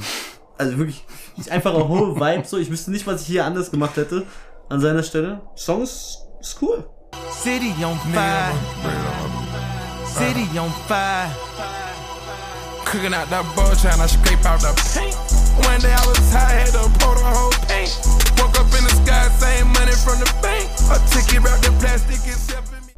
Also 0.58 0.76
wirklich, 0.76 1.02
ist 1.38 1.50
einfach 1.50 1.74
ein 1.74 1.88
whole 1.88 2.14
Vibe 2.16 2.42
so. 2.46 2.58
Ich 2.58 2.70
wüsste 2.70 2.90
nicht, 2.90 3.06
was 3.06 3.22
ich 3.22 3.28
hier 3.28 3.46
anders 3.46 3.70
gemacht 3.70 3.96
hätte 3.96 4.26
an 4.68 4.78
seiner 4.78 5.02
Stelle. 5.02 5.40
Song 5.56 5.82
ist, 5.82 6.18
ist 6.38 6.58
cool. 6.60 6.84
City 7.12 7.72
on 7.84 7.96
fire. 8.12 8.52
City 10.06 10.58
on 10.58 10.70
fire. 10.88 11.30
Cooking 12.84 13.14
out 13.14 13.28
that 13.30 13.44
bull, 13.54 13.70
trying 13.76 13.98
to 14.00 14.08
scrape 14.08 14.44
out 14.44 14.60
the 14.60 14.72
paint. 14.94 15.14
One 15.66 15.80
day 15.80 15.92
I 15.92 16.04
was 16.06 16.18
high, 16.32 16.64
had 16.64 16.72
to 16.74 16.88
pour 16.98 17.14
the 17.14 17.22
whole 17.24 17.52
paint. 17.68 17.92
Woke 18.38 18.58
up 18.58 18.66
in 18.76 18.82
the 18.84 18.94
sky, 19.04 19.28
same 19.38 19.68
money 19.72 19.92
from 19.92 20.18
the 20.18 20.30
bank. 20.42 20.66
A 20.90 20.98
ticket 21.10 21.42
wrapped 21.42 21.66
in 21.66 21.74
plastic, 21.78 22.18
except 22.26 22.68
for 22.68 22.80
me. 22.86 22.92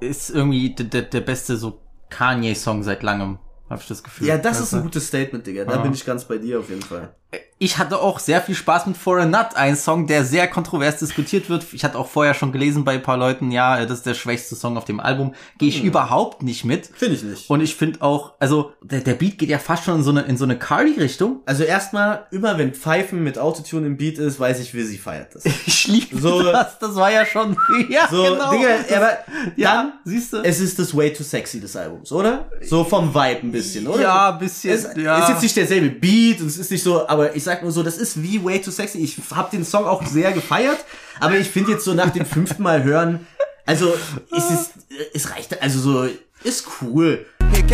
Ist 0.00 0.30
irgendwie 0.30 0.74
der, 0.74 0.86
der, 0.86 1.02
der 1.02 1.20
beste 1.20 1.56
so 1.56 1.80
Kanye-Song 2.10 2.82
seit 2.82 3.02
langem, 3.02 3.38
habe 3.70 3.80
ich 3.80 3.88
das 3.88 4.02
Gefühl. 4.02 4.26
Ja, 4.28 4.38
das 4.38 4.60
ist 4.60 4.74
ein 4.74 4.82
gutes 4.82 5.06
Statement, 5.06 5.46
Digga. 5.46 5.64
Da 5.64 5.76
Ja. 5.76 5.82
bin 5.82 5.92
ich 5.92 6.04
ganz 6.04 6.24
bei 6.24 6.38
dir 6.38 6.58
auf 6.58 6.68
jeden 6.68 6.82
Fall. 6.82 7.14
Ich 7.60 7.76
hatte 7.78 8.00
auch 8.00 8.20
sehr 8.20 8.40
viel 8.40 8.54
Spaß 8.54 8.86
mit 8.86 8.96
For 8.96 9.18
a 9.18 9.24
Nut, 9.26 9.54
ein 9.56 9.74
Song, 9.76 10.06
der 10.06 10.24
sehr 10.24 10.46
kontrovers 10.46 10.98
diskutiert 10.98 11.48
wird. 11.50 11.66
Ich 11.72 11.82
hatte 11.84 11.98
auch 11.98 12.06
vorher 12.08 12.34
schon 12.34 12.52
gelesen 12.52 12.84
bei 12.84 12.92
ein 12.94 13.02
paar 13.02 13.16
Leuten, 13.16 13.50
ja, 13.50 13.84
das 13.84 13.98
ist 13.98 14.06
der 14.06 14.14
schwächste 14.14 14.54
Song 14.54 14.76
auf 14.76 14.84
dem 14.84 15.00
Album. 15.00 15.34
Gehe 15.58 15.68
ich 15.68 15.82
überhaupt 15.82 16.42
nicht 16.44 16.64
mit. 16.64 16.86
Finde 16.94 17.16
ich 17.16 17.22
nicht. 17.24 17.50
Und 17.50 17.60
ich 17.60 17.74
finde 17.74 18.02
auch, 18.02 18.34
also 18.38 18.72
der, 18.80 19.00
der 19.00 19.14
Beat 19.14 19.38
geht 19.38 19.48
ja 19.48 19.58
fast 19.58 19.84
schon 19.84 19.96
in 19.96 20.02
so 20.04 20.10
eine, 20.10 20.20
in 20.22 20.36
so 20.36 20.44
eine 20.44 20.56
Cardi-Richtung. 20.56 21.40
Also 21.46 21.64
erstmal, 21.64 22.26
immer 22.30 22.58
wenn 22.58 22.74
Pfeifen 22.74 23.24
mit 23.24 23.38
Autotune 23.38 23.86
im 23.86 23.96
Beat 23.96 24.18
ist, 24.18 24.38
weiß 24.38 24.60
ich, 24.60 24.72
wie 24.74 24.82
sie 24.84 24.98
feiert 24.98 25.34
das. 25.34 25.44
Ich 25.66 25.88
liebe 25.88 26.16
So- 26.20 26.42
das, 26.44 26.78
das 26.78 26.94
war 26.94 27.10
ja 27.10 27.26
schon, 27.26 27.56
ja, 27.88 28.06
So, 28.08 28.22
genau. 28.22 28.50
Digga, 28.52 28.68
aber 28.96 29.18
ja, 29.56 29.74
dann, 29.74 29.92
siehst 30.04 30.32
du? 30.32 30.38
es 30.44 30.60
ist 30.60 30.78
das 30.78 30.96
Way 30.96 31.12
Too 31.12 31.24
Sexy 31.24 31.60
des 31.60 31.74
Albums, 31.74 32.12
oder? 32.12 32.48
So 32.62 32.84
vom 32.84 33.12
Vibe 33.12 33.40
ein 33.42 33.50
bisschen, 33.52 33.86
oder? 33.88 34.00
Ja, 34.02 34.32
ein 34.32 34.38
bisschen, 34.38 34.72
Es 34.74 34.88
ja. 34.96 35.18
ist 35.22 35.28
jetzt 35.30 35.42
nicht 35.42 35.56
derselbe 35.56 35.90
Beat 35.90 36.40
und 36.40 36.46
es 36.46 36.56
ist 36.58 36.70
nicht 36.70 36.82
so, 36.84 37.06
aber 37.08 37.34
ich 37.34 37.47
sag 37.48 37.62
nur 37.62 37.72
so, 37.72 37.82
das 37.82 37.96
ist 37.96 38.22
wie 38.22 38.44
Way 38.44 38.60
Too 38.60 38.70
Sexy. 38.70 38.98
Ich 38.98 39.16
hab 39.34 39.50
den 39.50 39.64
Song 39.64 39.86
auch 39.86 40.04
sehr 40.04 40.32
gefeiert, 40.32 40.84
aber 41.18 41.38
ich 41.38 41.48
finde 41.48 41.72
jetzt 41.72 41.84
so 41.84 41.94
nach 41.94 42.10
dem 42.10 42.26
fünften 42.26 42.62
Mal 42.62 42.84
hören, 42.84 43.26
also 43.64 43.94
es 44.36 44.50
ist, 44.50 44.70
es 45.14 45.30
reicht, 45.30 45.62
also 45.62 45.80
so, 45.80 46.08
ist 46.44 46.66
cool. 46.82 47.24
Hit 47.50 47.66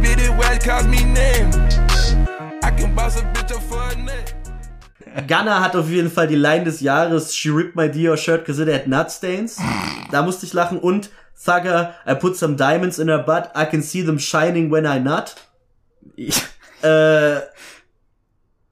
bitty 0.00 0.30
watch 0.30 0.64
cost 0.64 0.88
me 0.88 1.04
name. 1.04 1.50
I 2.62 2.70
can 2.70 2.94
boss 2.94 3.20
a 3.20 3.24
bitch 3.34 3.54
up 3.54 3.62
for 3.62 3.82
a 3.82 3.94
nut. 3.96 4.39
Gunner 5.26 5.60
hat 5.60 5.74
auf 5.76 5.88
jeden 5.88 6.10
Fall 6.10 6.26
die 6.28 6.36
Line 6.36 6.64
des 6.64 6.80
Jahres, 6.80 7.34
She 7.34 7.48
ripped 7.50 7.76
my 7.76 7.88
Dior 7.90 8.16
shirt 8.16 8.44
cause 8.46 8.62
it 8.62 8.72
had 8.72 8.86
nut 8.86 9.10
stains. 9.10 9.58
Da 10.10 10.22
musste 10.22 10.46
ich 10.46 10.52
lachen. 10.52 10.78
Und 10.78 11.10
Thugger, 11.44 11.94
I 12.06 12.14
put 12.14 12.36
some 12.36 12.56
diamonds 12.56 12.98
in 12.98 13.08
her 13.08 13.18
butt, 13.18 13.50
I 13.56 13.64
can 13.64 13.82
see 13.82 14.04
them 14.04 14.18
shining 14.18 14.70
when 14.70 14.84
I 14.84 14.98
nut. 15.00 15.34
Äh, 16.82 17.34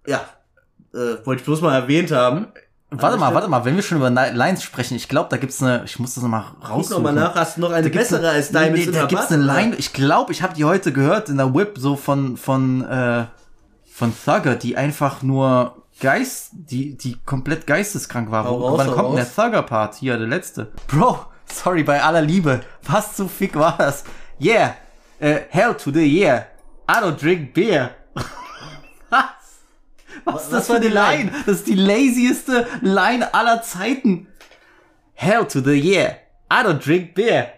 ja, 0.07 0.20
äh, 0.95 1.16
wollte 1.24 1.41
ich 1.41 1.45
bloß 1.45 1.61
mal 1.61 1.74
erwähnt 1.74 2.11
haben. 2.11 2.47
Warte 2.91 3.18
mal, 3.18 3.34
warte 3.34 3.49
mal, 3.49 3.66
wenn 3.66 3.76
wir 3.76 3.82
schon 3.82 3.99
über 3.99 4.09
Lines 4.09 4.62
sprechen, 4.62 4.95
ich 4.97 5.09
glaube, 5.11 5.28
da 5.28 5.36
gibt's 5.36 5.62
eine, 5.62 5.82
ich 5.84 5.99
muss 5.99 6.14
das 6.14 6.22
nochmal 6.22 6.45
Guck 6.59 6.70
raussuchen. 6.70 7.03
noch 7.03 7.12
mal 7.12 7.20
nach, 7.20 7.34
hast 7.34 7.59
du 7.59 7.61
noch 7.61 7.70
eine 7.70 7.91
bessere 7.91 8.20
eine- 8.20 8.30
als 8.30 8.49
Diamonds 8.51 8.78
nee, 8.78 8.84
in 8.84 8.93
da 8.95 9.05
gibt's 9.05 9.30
eine 9.30 9.43
Line, 9.43 9.76
ich 9.76 9.93
glaube, 9.93 10.32
ich 10.32 10.41
habe 10.43 10.55
die 10.55 10.64
heute 10.64 10.91
gehört 10.91 11.28
in 11.28 11.36
der 11.36 11.55
Whip, 11.55 11.76
so 11.76 11.97
von, 11.97 12.39
von, 12.39 12.82
äh, 12.89 13.26
von 13.93 14.14
Thugger, 14.24 14.55
die 14.55 14.78
einfach 14.78 15.22
nur 15.22 15.82
Geist, 16.01 16.51
die, 16.53 16.96
die 16.96 17.16
komplett 17.24 17.66
geisteskrank 17.66 18.30
war. 18.30 18.44
Hau 18.44 18.61
Wo- 18.61 18.68
raus, 18.68 18.78
Wann 18.78 18.86
kommt 18.92 19.09
denn 19.11 19.16
der 19.16 19.24
raus. 19.24 19.34
Thugger-Part? 19.34 19.94
Hier, 19.96 20.16
der 20.16 20.28
letzte. 20.28 20.70
Bro, 20.86 21.26
sorry, 21.46 21.82
bei 21.82 22.03
aller 22.03 22.22
Liebe. 22.22 22.61
Was 22.84 23.16
zu 23.16 23.26
fick 23.28 23.57
war 23.57 23.76
das? 23.78 24.05
Yeah, 24.40 24.76
äh, 25.18 25.40
hell 25.51 25.74
to 25.74 25.90
the 25.90 26.01
yeah. 26.07 26.46
I 26.88 27.03
don't 27.03 27.20
drink 27.20 27.53
beer. 27.53 27.90
Was? 29.11 29.24
Was 30.24 30.44
ist 30.44 30.53
das 30.53 30.66
für 30.68 30.76
eine 30.76 30.88
Line? 30.88 31.32
Das 31.46 31.57
ist 31.57 31.66
die 31.66 31.74
lazieste 31.74 32.66
Line 32.80 33.32
aller 33.34 33.62
Zeiten. 33.62 34.28
Hell 35.14 35.44
to 35.46 35.61
the 35.61 35.72
yeah. 35.72 36.12
I 36.53 36.64
don't 36.64 36.78
drink 36.84 37.14
beer. 37.14 37.49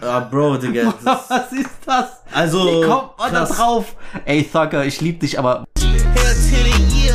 Ah, 0.00 0.20
Bro, 0.20 0.56
Digga. 0.58 0.94
Was 1.02 1.52
ist 1.52 1.68
das? 1.84 2.08
Also, 2.32 2.64
Wie 2.82 2.86
kommt 2.86 3.18
man 3.18 3.32
da 3.32 3.44
drauf? 3.44 3.94
Ey, 4.24 4.42
Thugger, 4.44 4.84
ich 4.84 5.00
lieb 5.00 5.20
dich, 5.20 5.38
aber 5.38 5.64
Hell 5.78 6.34
to 6.34 6.56
the 6.64 6.82
year. 6.96 7.14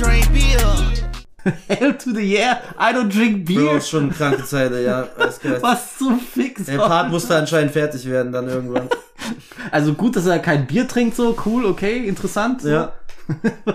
Drink 0.00 0.32
beer. 0.32 1.02
Hell 1.68 1.92
to 1.92 2.12
the 2.14 2.22
yeah. 2.22 2.62
I 2.78 2.90
don't 2.94 3.10
drink 3.10 3.44
Bro, 3.44 3.54
beer. 3.54 3.76
ist 3.76 3.90
schon 3.90 4.04
eine 4.04 4.12
kranke 4.12 4.44
Zeit, 4.44 4.72
ey, 4.72 4.84
ja. 4.86 5.06
Was 5.60 5.98
zum 5.98 6.18
Fick 6.18 6.64
Der 6.64 6.78
Part 6.78 7.10
musste 7.10 7.36
anscheinend 7.36 7.72
fertig 7.72 8.08
werden 8.08 8.32
dann 8.32 8.48
irgendwann. 8.48 8.88
Also 9.70 9.92
gut, 9.92 10.16
dass 10.16 10.24
er 10.24 10.38
kein 10.38 10.66
Bier 10.66 10.88
trinkt, 10.88 11.14
so 11.16 11.36
cool, 11.44 11.66
okay, 11.66 12.08
interessant. 12.08 12.64
Ja. 12.64 12.94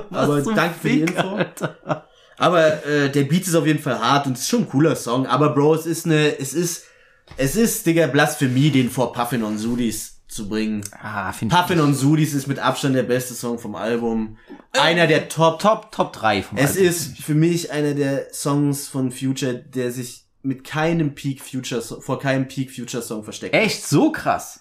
Was 0.10 0.24
Aber 0.24 0.44
zum 0.44 0.56
danke 0.56 0.80
für 0.82 0.90
die 0.90 1.02
Info. 1.02 1.36
Alter. 1.36 2.08
Aber 2.40 2.86
äh, 2.86 3.12
der 3.12 3.24
Beat 3.26 3.46
ist 3.46 3.54
auf 3.54 3.68
jeden 3.68 3.80
Fall 3.80 4.00
hart 4.00 4.26
und 4.26 4.34
es 4.34 4.42
ist 4.42 4.50
schon 4.50 4.62
ein 4.62 4.70
cooler 4.70 4.96
Song. 4.96 5.28
Aber 5.28 5.54
Bro, 5.54 5.76
es 5.76 5.86
ist 5.86 6.08
eine, 6.08 6.40
es 6.40 6.54
ist, 6.56 6.86
es 7.38 7.56
ist, 7.56 7.86
Digga, 7.86 8.08
Blasphemie, 8.08 8.72
den 8.72 8.90
vor 8.90 9.14
Puffin 9.14 9.44
und 9.44 9.60
Sudis 9.60 10.15
zu 10.36 10.50
bringen. 10.50 10.82
Ah, 11.02 11.32
finde 11.32 11.56
ich. 11.56 11.62
Puffin 11.62 11.80
und 11.80 11.94
Sudis 11.94 12.34
ist 12.34 12.48
mit 12.48 12.60
Abstand 12.60 12.96
der 12.96 13.04
beste 13.04 13.34
Song 13.34 13.58
vom 13.58 13.76
Album. 13.76 14.38
Einer 14.74 15.08
der 15.08 15.30
Top. 15.30 15.60
Top, 15.60 15.92
Top 15.92 16.14
3 16.14 16.44
vom 16.44 16.58
Es 16.58 16.72
Album. 16.72 16.86
ist 16.86 17.18
für 17.18 17.34
mich 17.36 17.72
einer 17.72 17.94
der 17.94 18.28
Songs 18.34 18.88
von 18.88 19.12
Future, 19.12 19.54
der 19.56 19.92
sich 19.92 20.26
mit 20.44 20.64
keinem 20.64 21.16
Peak 21.16 21.42
Future, 21.42 21.82
vor 21.82 22.20
keinem 22.20 22.48
Peak 22.48 22.72
Future 22.72 23.02
Song 23.02 23.24
versteckt. 23.24 23.56
Echt 23.56 23.88
so 23.88 24.12
krass. 24.12 24.60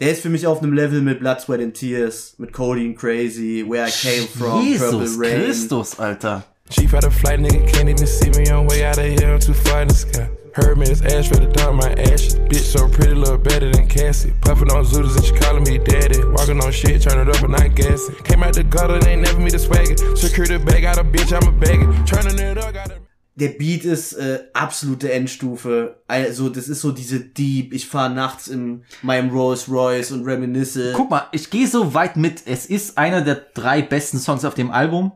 Der 0.00 0.10
ist 0.12 0.20
für 0.22 0.28
mich 0.28 0.46
auf 0.46 0.62
einem 0.62 0.72
Level 0.74 1.00
mit 1.02 1.20
Blood, 1.20 1.40
Sweat 1.40 1.60
and 1.60 1.74
Tears, 1.74 2.34
mit 2.38 2.52
Cody 2.52 2.86
and 2.86 2.98
Crazy, 2.98 3.64
Where 3.66 3.86
I 3.88 3.90
Came 3.90 4.26
From, 4.28 4.62
Jesus 4.62 4.90
Purple 4.90 5.16
Rain. 5.18 5.44
Christus, 5.44 5.98
Alter. 5.98 6.44
Chief 6.68 6.92
out 6.94 7.04
of 7.04 7.14
flight, 7.14 7.40
nigga 7.40 7.66
can't 7.72 7.88
even 7.88 8.06
see 8.06 8.30
me 8.30 8.50
on 8.50 8.66
way 8.66 8.84
out 8.84 8.98
of 8.98 9.04
here. 9.04 9.34
I'm 9.34 9.40
too 9.40 9.54
far 9.54 9.82
in 9.82 9.88
the 9.88 9.94
sky. 9.94 10.28
Heard 10.56 10.78
me, 10.78 10.86
it's 10.86 11.02
ash 11.02 11.28
for 11.28 11.36
the 11.36 11.48
dump 11.48 11.82
my 11.82 11.92
ashes. 11.92 12.34
Bitch 12.48 12.64
so 12.64 12.88
pretty, 12.88 13.12
look 13.12 13.44
better 13.44 13.70
than 13.70 13.86
Cassie. 13.86 14.32
Puffin' 14.40 14.70
on 14.70 14.86
Zooters 14.86 15.14
and 15.14 15.22
she 15.26 15.34
calling 15.34 15.64
me 15.64 15.76
daddy. 15.76 16.24
Walking 16.24 16.64
on 16.64 16.72
shit, 16.72 17.02
turn 17.02 17.20
it 17.20 17.28
up 17.28 17.42
and 17.42 17.52
not 17.52 17.74
gassing. 17.74 18.14
Came 18.24 18.42
out 18.42 18.54
the 18.54 18.64
gutter, 18.64 18.98
they 18.98 19.12
ain't 19.12 19.20
never 19.20 19.38
me 19.38 19.50
the 19.50 19.58
swagger. 19.58 19.98
Secure 20.16 20.46
the 20.46 20.58
bag 20.58 20.84
out 20.84 20.96
a 20.96 21.04
bitch, 21.04 21.30
I'm 21.30 21.46
a 21.46 21.52
bagger. 21.52 21.92
Turning 22.06 22.38
it 22.38 22.56
up, 22.56 22.72
got 22.72 22.90
a 22.90 23.00
Der 23.38 23.48
Beat 23.48 23.84
ist 23.84 24.14
äh, 24.14 24.44
absolute 24.54 25.12
Endstufe. 25.12 26.02
Also, 26.08 26.48
das 26.48 26.70
ist 26.70 26.80
so 26.80 26.90
diese 26.90 27.20
Deep, 27.20 27.74
ich 27.74 27.86
fahre 27.86 28.14
nachts 28.14 28.48
in 28.48 28.82
meinem 29.02 29.28
Rolls 29.28 29.68
Royce 29.68 30.12
und 30.12 30.24
reminisce. 30.24 30.94
Guck 30.96 31.10
mal, 31.10 31.28
ich 31.32 31.50
gehe 31.50 31.68
so 31.68 31.92
weit 31.92 32.16
mit. 32.16 32.46
Es 32.46 32.64
ist 32.64 32.96
einer 32.96 33.20
der 33.20 33.42
drei 33.52 33.82
besten 33.82 34.18
Songs 34.18 34.46
auf 34.46 34.54
dem 34.54 34.70
Album. 34.70 35.12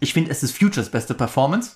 Ich 0.00 0.14
finde, 0.14 0.30
es 0.30 0.42
ist 0.42 0.56
Futures 0.56 0.88
beste 0.88 1.12
Performance. 1.12 1.72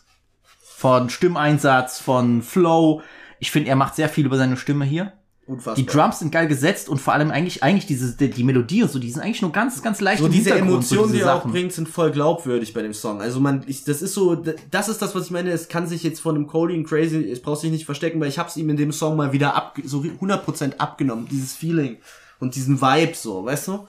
Von 0.83 1.11
Stimmeinsatz, 1.11 2.01
von 2.01 2.43
Flow. 2.43 3.03
Ich 3.39 3.53
finde, 3.53 3.71
er 3.71 3.77
macht 3.77 3.95
sehr 3.95 4.09
viel 4.09 4.27
über 4.27 4.37
seine 4.37 4.57
Stimme 4.57 4.85
hier. 4.85 5.13
Unfassbar. 5.47 5.77
Die 5.77 5.87
Drums 5.87 6.19
sind 6.19 6.33
geil 6.33 6.49
gesetzt 6.49 6.89
und 6.89 7.01
vor 7.01 7.13
allem 7.13 7.31
eigentlich, 7.31 7.63
eigentlich 7.63 7.87
diese, 7.87 8.17
die, 8.17 8.31
die 8.31 8.43
Melodie 8.43 8.83
und 8.83 8.91
so, 8.91 8.99
die 8.99 9.09
sind 9.09 9.23
eigentlich 9.23 9.43
nur 9.43 9.53
ganz, 9.53 9.81
ganz 9.81 10.01
leicht 10.01 10.21
so 10.21 10.27
diese 10.27 10.51
Hintergrund, 10.51 10.85
so 10.85 10.97
Emotionen, 10.97 11.13
diese 11.13 11.25
die 11.25 11.31
er 11.31 11.37
auch 11.37 11.47
bringt, 11.47 11.73
sind 11.73 11.89
voll 11.89 12.11
glaubwürdig 12.11 12.75
bei 12.75 12.83
dem 12.83 12.95
Song. 12.95 13.21
Also 13.21 13.39
man, 13.39 13.63
ich, 13.69 13.85
das 13.85 14.03
ist 14.03 14.15
so, 14.15 14.35
das 14.35 14.89
ist 14.89 15.01
das, 15.01 15.15
was 15.15 15.27
ich 15.27 15.31
meine. 15.31 15.53
Es 15.53 15.69
kann 15.69 15.87
sich 15.87 16.03
jetzt 16.03 16.19
von 16.19 16.35
dem 16.35 16.49
Cody 16.49 16.75
und 16.75 16.83
Crazy, 16.83 17.31
es 17.31 17.41
braucht 17.41 17.61
sich 17.61 17.71
nicht 17.71 17.85
verstecken, 17.85 18.21
weil 18.21 18.29
ich 18.29 18.41
hab's 18.41 18.57
ihm 18.57 18.69
in 18.69 18.77
dem 18.77 18.91
Song 18.91 19.15
mal 19.15 19.31
wieder 19.33 19.55
ab, 19.55 19.79
so 19.85 20.01
100% 20.01 20.79
abgenommen, 20.79 21.29
dieses 21.31 21.55
Feeling 21.55 21.99
und 22.41 22.57
diesen 22.57 22.83
Vibe, 22.83 23.15
so, 23.15 23.45
weißt 23.45 23.69
du? 23.69 23.87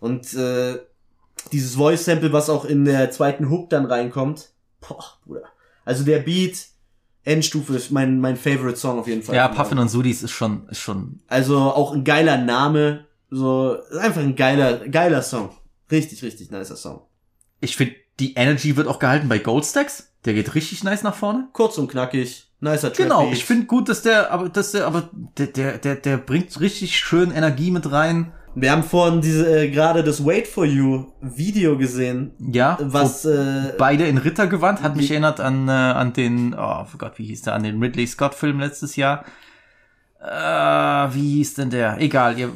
Und 0.00 0.34
äh, 0.34 0.80
dieses 1.52 1.76
Voice 1.76 2.04
Sample, 2.04 2.32
was 2.32 2.50
auch 2.50 2.64
in 2.64 2.84
der 2.84 3.12
zweiten 3.12 3.50
Hook 3.50 3.70
dann 3.70 3.84
reinkommt, 3.84 4.48
boah, 4.80 5.04
Bruder. 5.24 5.53
Also 5.84 6.04
der 6.04 6.20
Beat, 6.20 6.66
Endstufe 7.24 7.74
ist 7.76 7.90
mein 7.90 8.20
mein 8.20 8.36
Favorite 8.36 8.76
Song 8.76 8.98
auf 8.98 9.06
jeden 9.08 9.22
Fall. 9.22 9.34
Ja, 9.34 9.48
Puffin 9.48 9.78
und 9.78 9.88
Sudis 9.88 10.22
ist 10.22 10.32
schon, 10.32 10.68
ist 10.68 10.80
schon, 10.80 11.20
Also 11.26 11.58
auch 11.58 11.92
ein 11.92 12.04
geiler 12.04 12.36
Name, 12.38 13.06
so 13.30 13.74
ist 13.74 13.96
einfach 13.98 14.20
ein 14.20 14.36
geiler 14.36 14.88
geiler 14.88 15.22
Song. 15.22 15.50
Richtig, 15.90 16.22
richtig 16.22 16.50
nicer 16.50 16.76
Song. 16.76 17.02
ich 17.60 17.76
finde, 17.76 17.94
die 18.20 18.34
Energy 18.34 18.76
wird 18.76 18.86
auch 18.88 18.98
gehalten 18.98 19.28
bei 19.28 19.38
Goldstacks. 19.38 20.12
Der 20.24 20.34
geht 20.34 20.54
richtig 20.54 20.84
nice 20.84 21.02
nach 21.02 21.14
vorne. 21.14 21.48
Kurz 21.52 21.76
und 21.78 21.90
knackig, 21.90 22.46
nicer 22.60 22.92
Trap 22.92 22.96
Genau, 22.96 23.30
ich 23.32 23.44
finde 23.44 23.66
gut, 23.66 23.88
dass 23.88 24.02
der, 24.02 24.30
aber 24.30 24.48
dass 24.48 24.72
der, 24.72 24.86
aber 24.86 25.10
der, 25.38 25.48
der, 25.48 25.78
der, 25.78 25.96
der 25.96 26.16
bringt 26.16 26.58
richtig 26.60 26.98
schön 26.98 27.30
Energie 27.30 27.70
mit 27.70 27.90
rein. 27.90 28.32
Wir 28.56 28.70
haben 28.70 28.84
vorhin 28.84 29.20
diese 29.20 29.64
äh, 29.64 29.70
gerade 29.70 30.04
das 30.04 30.24
Wait 30.24 30.46
for 30.46 30.64
You 30.64 31.06
Video 31.20 31.76
gesehen, 31.76 32.32
Ja, 32.38 32.78
was 32.80 33.24
äh, 33.24 33.72
beide 33.78 34.06
in 34.06 34.18
Rittergewand 34.18 34.82
hat 34.82 34.96
mich 34.96 35.10
erinnert 35.10 35.40
an 35.40 35.68
äh, 35.68 35.72
an 35.72 36.12
den, 36.12 36.54
oh 36.54 36.86
Gott, 36.98 37.18
wie 37.18 37.24
hieß 37.24 37.42
der, 37.42 37.54
an 37.54 37.64
den 37.64 37.82
Ridley 37.82 38.06
Scott 38.06 38.34
Film 38.34 38.60
letztes 38.60 38.94
Jahr. 38.96 39.24
Äh, 40.20 41.14
wie 41.14 41.34
hieß 41.34 41.54
denn 41.54 41.70
der? 41.70 42.00
Egal, 42.00 42.38
ihr, 42.38 42.50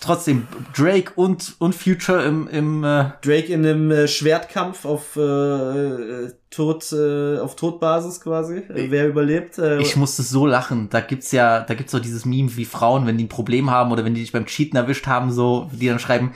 trotzdem 0.00 0.46
Drake 0.76 1.12
und 1.16 1.56
und 1.58 1.74
Future 1.74 2.22
im 2.22 2.46
im 2.48 2.84
äh, 2.84 3.06
Drake 3.22 3.52
in 3.52 3.66
einem 3.66 3.90
äh, 3.90 4.06
Schwertkampf 4.06 4.84
auf 4.84 5.16
äh, 5.16 5.20
äh, 5.20 6.32
Tod 6.54 6.92
äh, 6.92 7.38
auf 7.38 7.56
Todbasis 7.56 8.20
quasi. 8.20 8.58
Äh, 8.58 8.90
wer 8.90 9.08
überlebt? 9.08 9.58
Äh, 9.58 9.80
Ich 9.80 9.96
musste 9.96 10.22
so 10.22 10.46
lachen. 10.46 10.88
Da 10.90 11.00
gibt's 11.00 11.32
ja, 11.32 11.60
da 11.60 11.74
gibt's 11.74 11.92
so 11.92 11.98
dieses 11.98 12.24
Meme, 12.24 12.56
wie 12.56 12.64
Frauen, 12.64 13.06
wenn 13.06 13.18
die 13.18 13.24
ein 13.24 13.28
Problem 13.28 13.70
haben 13.70 13.92
oder 13.92 14.04
wenn 14.04 14.14
die 14.14 14.20
dich 14.20 14.32
beim 14.32 14.46
Cheaten 14.46 14.76
erwischt 14.76 15.06
haben, 15.06 15.32
so, 15.32 15.70
die 15.72 15.88
dann 15.88 15.98
schreiben, 15.98 16.32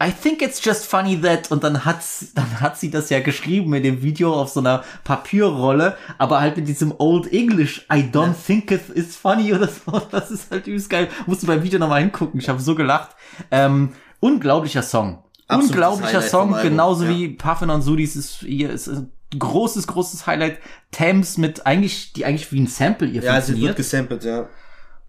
I 0.00 0.12
think 0.12 0.42
it's 0.42 0.64
just 0.64 0.86
funny 0.86 1.20
that, 1.20 1.50
und 1.50 1.64
dann 1.64 1.84
hat's, 1.84 2.32
dann 2.34 2.60
hat 2.60 2.78
sie 2.78 2.90
das 2.90 3.10
ja 3.10 3.18
geschrieben 3.18 3.74
in 3.74 3.82
dem 3.82 4.00
Video 4.00 4.32
auf 4.32 4.48
so 4.48 4.60
einer 4.60 4.84
Papierrolle, 5.02 5.96
aber 6.18 6.40
halt 6.40 6.56
mit 6.56 6.68
diesem 6.68 6.94
Old 6.98 7.32
English, 7.32 7.84
I 7.92 8.04
don't 8.12 8.34
think 8.46 8.70
it 8.70 8.88
is 8.90 9.16
funny 9.16 9.52
oder 9.52 9.68
so. 9.68 10.00
Das 10.10 10.30
ist 10.30 10.50
halt 10.50 10.66
übelst 10.66 10.88
geil. 10.88 11.08
Musst 11.26 11.42
du 11.42 11.46
beim 11.48 11.62
Video 11.62 11.78
nochmal 11.78 12.00
hingucken. 12.00 12.38
Ich 12.40 12.48
habe 12.48 12.60
so 12.60 12.74
gelacht. 12.74 13.10
Ähm, 13.50 13.90
unglaublicher 14.20 14.82
Song. 14.82 15.24
Absolutes 15.48 15.70
unglaublicher 15.70 16.18
Highlight 16.18 16.30
Song, 16.30 16.56
genauso 16.62 17.04
ja. 17.04 17.10
wie 17.10 17.28
Puffin 17.30 17.70
und 17.70 17.82
Sudis 17.82 18.16
ist 18.16 18.40
hier 18.40 18.70
ist 18.70 18.88
ein 18.88 19.10
großes, 19.36 19.86
großes 19.86 20.26
Highlight. 20.26 20.58
Thames 20.90 21.36
mit 21.38 21.66
eigentlich, 21.66 22.12
die 22.12 22.24
eigentlich 22.24 22.50
wie 22.52 22.60
ein 22.60 22.66
Sample 22.66 23.08
ihr 23.08 23.22
ja, 23.22 23.40
sie 23.40 23.60
wird 23.60 23.76
funktioniert. 23.76 23.76
gesampelt, 23.76 24.24
ja. 24.24 24.48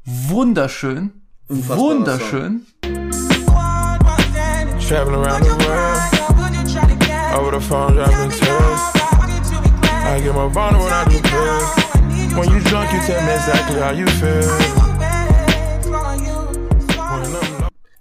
Wunderschön. 0.06 1.12
Unfassbarer 1.48 1.80
Wunderschön. 1.80 2.66
Traveling 4.88 5.24
around 5.24 5.44
the 5.44 5.52
world. 5.52 6.00
Over 7.38 7.52
the 7.60 7.66
phone, 7.66 7.94
dropping 7.96 8.32
tears. 8.32 8.82
I 10.06 10.20
get 10.22 10.34
more 10.34 10.50
vulnerable 10.50 10.86
when 10.86 10.94
I 10.94 11.06
do 11.06 11.20
pills. 11.22 12.36
When 12.36 12.50
you 12.52 12.60
drunk, 12.70 12.92
you 12.92 13.00
tell 13.06 13.22
me 13.24 13.32
exactly 13.34 13.80
how 13.80 13.92
you 13.92 14.08
feel. 14.08 14.50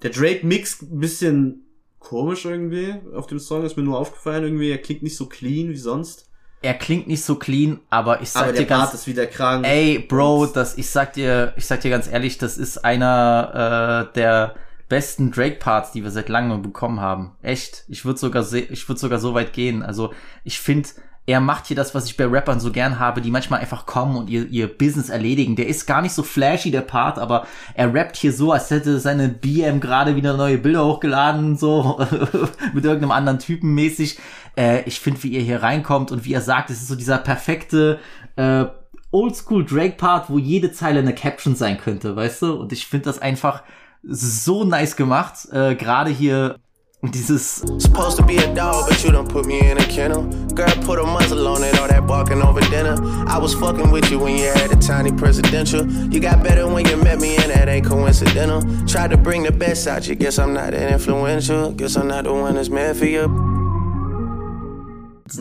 Der 0.03 0.11
Drake 0.11 0.47
Mix 0.47 0.81
ein 0.83 1.01
bisschen 1.01 1.68
komisch 2.09 2.47
irgendwie 2.47 2.95
auf 3.15 3.27
dem 3.27 3.39
Song 3.39 3.65
ist 3.65 3.77
mir 3.77 3.83
nur 3.83 3.99
aufgefallen 3.99 4.45
irgendwie. 4.45 4.71
Er 4.71 4.79
klingt 4.79 5.03
nicht 5.03 5.17
so 5.17 5.27
clean 5.27 5.69
wie 5.69 5.77
sonst. 5.77 6.27
Er 6.63 6.73
klingt 6.73 7.07
nicht 7.07 7.23
so 7.23 7.35
clean, 7.35 7.81
aber 7.91 8.23
ich 8.23 8.31
sag 8.31 8.45
Aber 8.45 8.53
der 8.53 8.63
dir 8.63 8.67
ganz, 8.67 8.85
Bart 8.85 8.95
ist 8.95 9.07
wieder 9.07 9.27
krank. 9.27 9.67
ey, 9.67 9.99
Bro, 9.99 10.47
das, 10.47 10.79
ich 10.79 10.89
sag 10.89 11.13
dir, 11.13 11.53
ich 11.57 11.67
sag 11.67 11.83
dir 11.83 11.91
ganz 11.91 12.11
ehrlich, 12.11 12.39
das 12.39 12.57
ist 12.57 12.79
einer 12.79 14.09
äh, 14.11 14.15
der 14.15 14.55
besten 14.89 15.31
Drake-Parts, 15.31 15.93
die 15.93 16.03
wir 16.03 16.11
seit 16.11 16.31
langem 16.31 16.63
bekommen 16.63 17.01
haben. 17.01 17.37
Echt. 17.43 17.85
Ich 17.89 18.07
würde 18.07 18.19
sogar, 18.19 18.51
ich 18.53 18.89
würde 18.89 18.99
sogar 18.99 19.19
so 19.19 19.35
weit 19.35 19.53
gehen. 19.53 19.83
Also 19.83 20.15
ich 20.45 20.59
finde, 20.59 20.89
er 21.29 21.41
macht 21.41 21.67
hier 21.67 21.77
das, 21.77 21.95
was 21.95 22.07
ich 22.07 22.17
bei 22.17 22.25
Rappern 22.25 22.59
so 22.59 22.73
gern 22.73 22.99
habe, 22.99 23.21
die 23.21 23.31
manchmal 23.31 23.61
einfach 23.61 23.85
kommen 23.85 24.17
und 24.17 24.31
ihr, 24.31 24.49
ihr 24.49 24.67
Business 24.67 25.11
erledigen. 25.11 25.57
Der 25.57 25.67
ist 25.69 25.85
gar 25.85 26.01
nicht 26.01 26.15
so 26.15 26.23
flashy, 26.23 26.71
der 26.71 26.81
Part, 26.81 27.19
aber 27.19 27.47
er 27.75 27.93
rappt 27.93 28.17
hier 28.17 28.33
so, 28.33 28.51
als 28.51 28.71
hätte 28.71 28.99
seine 28.99 29.29
BM 29.29 29.79
gerade 29.79 30.17
wieder 30.17 30.39
neue 30.39 30.57
Bilder 30.57 30.87
hochgeladen, 30.87 31.59
so 31.59 31.99
mit 32.73 32.83
irgendeinem 32.83 33.11
anderen 33.11 33.39
Typen 33.41 33.75
mäßig. 33.75 34.19
Äh, 34.57 34.85
ich 34.85 35.01
finde, 35.01 35.23
wie 35.23 35.29
ihr 35.29 35.43
hier 35.43 35.63
reinkommt 35.63 36.13
und 36.13 36.25
wie 36.25 36.33
er 36.33 36.41
sagt, 36.41 36.71
es 36.71 36.81
ist 36.81 36.89
so 36.89 36.97
dieser 36.97 37.19
perfekte 37.19 37.99
äh, 38.37 38.65
Oldschool 39.11 39.67
Drake-Part, 39.67 40.31
wo 40.31 40.39
jede 40.39 40.73
Zeile 40.73 41.01
eine 41.01 41.15
Caption 41.15 41.55
sein 41.55 41.77
könnte, 41.77 42.17
weißt 42.17 42.41
du? 42.41 42.55
Und 42.55 42.73
ich 42.73 42.87
finde 42.87 43.05
das 43.05 43.19
einfach 43.19 43.65
so 44.03 44.65
nice 44.65 44.97
gemacht. 44.97 45.47
Äh, 45.53 45.75
gerade 45.75 46.11
hier 46.11 46.57
dieses 47.15 47.63
Supposed 47.79 48.17
to 48.17 48.25
be 48.25 48.39
a 48.39 48.55
dog, 48.55 48.89
but 48.89 49.03
you 49.05 49.13
done 49.13 49.27
put 49.29 49.47
me 49.47 49.61
in 49.61 49.79
a 49.79 49.85
kennel. 49.87 50.25
Girl, 50.55 50.67
put 50.85 50.99
a 50.99 51.05
muzzle 51.05 51.47
on 51.47 51.63
it, 51.63 51.79
all 51.79 51.87
that 51.87 52.07
barking 52.07 52.43
over 52.43 52.61
dinner. 52.71 52.97
I 53.29 53.39
was 53.39 53.55
fucking 53.55 53.91
with 53.93 54.11
you 54.11 54.19
when 54.19 54.37
you 54.37 54.51
had 54.53 54.73
a 54.73 54.77
tiny 54.77 55.13
presidential. 55.13 55.87
You 56.13 56.19
got 56.21 56.43
better 56.43 56.67
when 56.67 56.87
you 56.87 56.97
met 56.97 57.21
me, 57.21 57.37
and 57.37 57.51
that 57.53 57.69
ain't 57.69 57.87
coincidental. 57.87 58.63
Tried 58.87 59.11
to 59.13 59.17
bring 59.17 59.45
the 59.45 59.53
best 59.53 59.87
out 59.87 60.09
you, 60.09 60.17
guess 60.17 60.39
I'm 60.39 60.53
not 60.53 60.73
that 60.73 60.91
influential. 60.93 61.71
Guess 61.73 61.97
I'm 61.97 62.09
not 62.09 62.25
the 62.25 62.33
one 62.33 62.55
that's 62.57 62.69
meant 62.69 62.97
for 62.99 63.07
you. 63.07 63.29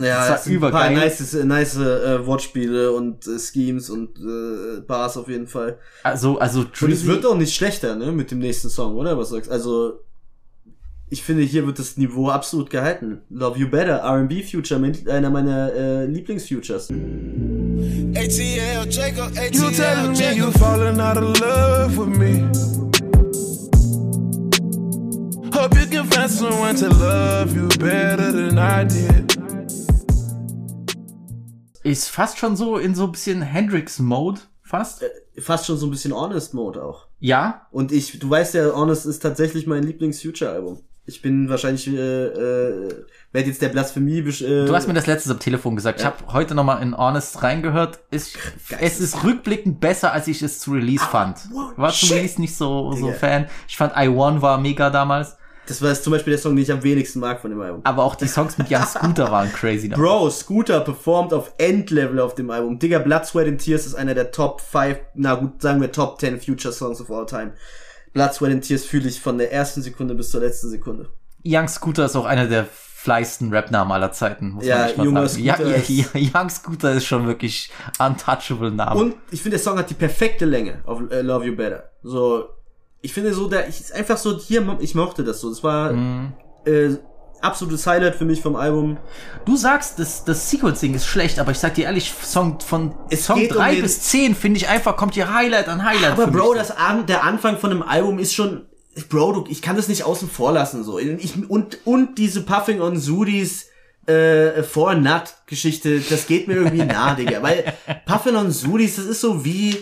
Ja, 0.00 0.28
war 0.28 0.36
ein 0.36 0.70
paar 0.70 0.90
übergeil. 0.90 0.94
nice, 0.94 1.32
nice 1.44 1.76
äh, 1.76 2.24
Wortspiele 2.26 2.92
und 2.92 3.26
äh, 3.26 3.38
Schemes 3.38 3.88
und 3.88 4.18
äh, 4.18 4.80
Bars 4.86 5.16
auf 5.16 5.28
jeden 5.28 5.46
Fall. 5.46 5.78
also 6.02 6.38
also 6.38 6.60
Und 6.82 6.92
es 6.92 7.06
wird 7.06 7.24
auch 7.24 7.34
nicht 7.34 7.54
schlechter, 7.54 7.96
ne, 7.96 8.12
mit 8.12 8.30
dem 8.30 8.38
nächsten 8.38 8.68
Song, 8.68 8.96
oder? 8.96 9.16
Was 9.16 9.30
sagst 9.30 9.50
Also, 9.50 10.00
ich 11.10 11.22
finde, 11.22 11.42
hier 11.42 11.66
wird 11.66 11.78
das 11.78 11.96
Niveau 11.96 12.28
absolut 12.28 12.68
gehalten. 12.70 13.22
Love 13.30 13.58
You 13.58 13.70
Better, 13.70 13.96
R&B 13.98 14.42
Future, 14.42 14.80
einer 15.08 15.30
meiner 15.30 15.72
äh, 15.72 16.04
Lieblingsfutures. 16.06 16.90
ATL 16.90 18.86
Jacob, 18.90 19.30
You 19.52 19.70
telling 19.70 20.10
ATL 20.10 20.10
me 20.10 20.32
you 20.34 20.44
Jacob. 20.46 20.58
falling 20.58 21.00
out 21.00 21.16
of 21.16 21.40
love 21.40 21.96
with 21.96 22.18
me. 22.18 22.42
Hope 25.54 25.74
you 25.78 25.86
can 25.86 26.04
find 26.10 26.30
someone 26.30 26.76
to 26.76 26.88
love 26.88 27.54
you 27.56 27.68
better 27.78 28.30
than 28.30 28.58
I 28.58 28.84
did. 28.84 29.38
ist 31.84 32.08
fast 32.10 32.36
schon 32.38 32.54
so 32.54 32.76
in 32.76 32.94
so 32.94 33.04
ein 33.04 33.12
bisschen 33.12 33.40
Hendrix-Mode, 33.40 34.40
fast. 34.62 35.04
Fast 35.38 35.66
schon 35.66 35.78
so 35.78 35.86
ein 35.86 35.90
bisschen 35.90 36.12
Honest 36.12 36.52
Mode 36.52 36.82
auch. 36.84 37.06
Ja, 37.20 37.66
Und 37.70 37.92
ich, 37.92 38.18
du 38.18 38.28
weißt 38.28 38.54
ja, 38.54 38.72
Honest 38.74 39.06
ist 39.06 39.20
tatsächlich 39.20 39.66
mein 39.66 39.84
Lieblings-Future-Album. 39.84 40.80
Ich 41.08 41.22
bin 41.22 41.48
wahrscheinlich, 41.48 41.88
äh, 41.88 41.92
äh, 42.26 43.04
werde 43.32 43.48
jetzt 43.48 43.62
der 43.62 43.70
Blasphemie, 43.70 44.18
äh, 44.18 44.66
du 44.66 44.74
hast 44.74 44.86
mir 44.86 44.92
das 44.92 45.06
letztes 45.06 45.32
am 45.32 45.38
Telefon 45.38 45.74
gesagt. 45.74 46.00
Ich 46.00 46.06
habe 46.06 46.16
heute 46.34 46.54
noch 46.54 46.64
mal 46.64 46.82
in 46.82 46.94
Honest 46.94 47.42
reingehört. 47.42 48.00
Ist, 48.10 48.36
es 48.78 49.00
ist 49.00 49.24
rückblickend 49.24 49.80
besser, 49.80 50.12
als 50.12 50.28
ich 50.28 50.42
es 50.42 50.60
zu 50.60 50.72
Release 50.72 51.02
fand. 51.02 51.38
War 51.76 51.90
zu. 51.92 52.12
Release 52.12 52.38
nicht 52.38 52.54
so, 52.54 52.92
so 52.92 53.06
Digga. 53.06 53.18
Fan. 53.18 53.46
Ich 53.66 53.78
fand 53.78 53.94
I 53.96 54.08
One 54.08 54.42
war 54.42 54.58
mega 54.58 54.90
damals. 54.90 55.38
das 55.66 55.80
war 55.80 55.88
jetzt 55.88 56.04
zum 56.04 56.12
Beispiel 56.12 56.32
der 56.32 56.42
Song, 56.42 56.54
den 56.54 56.62
ich 56.62 56.72
am 56.72 56.82
wenigsten 56.82 57.20
mag 57.20 57.40
von 57.40 57.52
dem 57.52 57.60
Album. 57.62 57.80
Aber 57.84 58.04
auch 58.04 58.14
die 58.14 58.28
Songs 58.28 58.58
mit 58.58 58.70
Young 58.70 58.84
Scooter 58.84 59.30
waren 59.32 59.50
crazy. 59.50 59.88
damals. 59.88 60.06
Bro, 60.06 60.28
Scooter 60.30 60.80
performt 60.80 61.32
auf 61.32 61.54
Endlevel 61.56 62.20
auf 62.20 62.34
dem 62.34 62.50
Album. 62.50 62.78
Digga, 62.78 62.98
Blood, 62.98 63.24
Sweat 63.24 63.46
and 63.48 63.58
Tears 63.62 63.86
ist 63.86 63.94
einer 63.94 64.12
der 64.12 64.30
Top 64.30 64.60
5, 64.60 64.98
na 65.14 65.36
gut, 65.36 65.62
sagen 65.62 65.80
wir 65.80 65.90
Top 65.90 66.20
10 66.20 66.38
Future 66.38 66.74
Songs 66.74 67.00
of 67.00 67.10
all 67.10 67.24
time. 67.24 67.52
Blood, 68.12 68.34
Sweat 68.34 68.52
and 68.52 68.64
Tears 68.64 68.84
fühle 68.84 69.08
ich 69.08 69.20
von 69.20 69.38
der 69.38 69.52
ersten 69.52 69.82
Sekunde 69.82 70.14
bis 70.14 70.30
zur 70.30 70.40
letzten 70.40 70.68
Sekunde. 70.70 71.08
Young 71.44 71.68
Scooter 71.68 72.04
ist 72.06 72.16
auch 72.16 72.24
einer 72.24 72.46
der 72.46 72.66
fleisten 72.70 73.50
Rap-Namen 73.52 73.92
aller 73.92 74.10
Zeiten, 74.12 74.50
muss 74.50 74.64
Ja, 74.66 74.78
man 74.78 74.86
echt 74.88 74.96
mal 74.98 75.04
junger 75.04 75.28
sagen. 75.28 75.44
Scooter 75.44 75.70
ja, 75.70 75.76
ist- 75.76 75.88
ja, 75.88 76.40
Young 76.40 76.50
Scooter 76.50 76.92
ist 76.92 77.04
schon 77.06 77.26
wirklich 77.26 77.70
untouchable 77.98 78.70
Name. 78.72 79.00
Und 79.00 79.14
ich 79.30 79.40
finde, 79.40 79.56
der 79.56 79.62
Song 79.64 79.78
hat 79.78 79.88
die 79.88 79.94
perfekte 79.94 80.44
Länge 80.44 80.80
auf 80.84 81.00
äh, 81.10 81.20
Love 81.22 81.46
You 81.46 81.56
Better. 81.56 81.84
So, 82.02 82.48
ich 83.00 83.12
finde 83.12 83.32
so, 83.32 83.48
der, 83.48 83.68
ich, 83.68 83.80
ist 83.80 83.92
einfach 83.94 84.16
so, 84.18 84.36
hier, 84.38 84.76
ich 84.80 84.94
mochte 84.96 85.22
das 85.22 85.40
so. 85.40 85.48
Das 85.50 85.62
war 85.62 85.92
Mhm. 85.92 86.32
äh, 86.66 86.96
absolutes 87.42 87.86
Highlight 87.86 88.14
für 88.16 88.24
mich 88.24 88.40
vom 88.42 88.56
Album. 88.56 88.96
Du 89.44 89.56
sagst, 89.56 89.98
das, 89.98 90.24
das 90.24 90.50
Sequencing 90.50 90.94
ist 90.94 91.06
schlecht, 91.06 91.38
aber 91.38 91.50
ich 91.52 91.58
sag 91.58 91.74
dir 91.74 91.84
ehrlich, 91.84 92.12
Song 92.22 92.58
von 92.60 92.94
Es 93.10 93.24
Song 93.26 93.38
geht 93.38 93.52
um 93.52 93.58
3 93.58 93.74
den- 93.74 93.82
bis 93.82 94.00
10 94.02 94.34
finde 94.34 94.58
ich 94.58 94.68
einfach, 94.68 94.96
kommt 94.96 95.14
hier 95.14 95.32
Highlight 95.32 95.68
an 95.68 95.84
Highlight. 95.84 96.12
Aber 96.12 96.26
Bro, 96.26 96.54
das 96.54 96.70
An 96.70 97.06
der 97.06 97.24
Anfang 97.24 97.58
von 97.58 97.70
einem 97.70 97.82
Album 97.82 98.18
ist 98.18 98.34
schon, 98.34 98.66
Bro, 99.08 99.32
du, 99.32 99.44
ich 99.48 99.62
kann 99.62 99.76
das 99.76 99.88
nicht 99.88 100.04
außen 100.04 100.28
vor 100.28 100.52
lassen 100.52 100.82
so. 100.84 100.98
Ich, 100.98 101.48
und 101.48 101.78
und 101.84 102.18
diese 102.18 102.42
Puffing 102.42 102.80
on 102.80 102.98
Sudis 102.98 103.66
äh, 104.06 104.62
For 104.62 104.94
Nut 104.94 105.34
Geschichte, 105.46 106.00
das 106.00 106.26
geht 106.26 106.48
mir 106.48 106.54
irgendwie 106.54 106.84
nah, 106.84 107.14
Digga, 107.16 107.42
weil 107.42 107.72
Puffing 108.06 108.34
on 108.36 108.50
Sudis, 108.50 108.96
das 108.96 109.04
ist 109.04 109.20
so 109.20 109.44
wie 109.44 109.76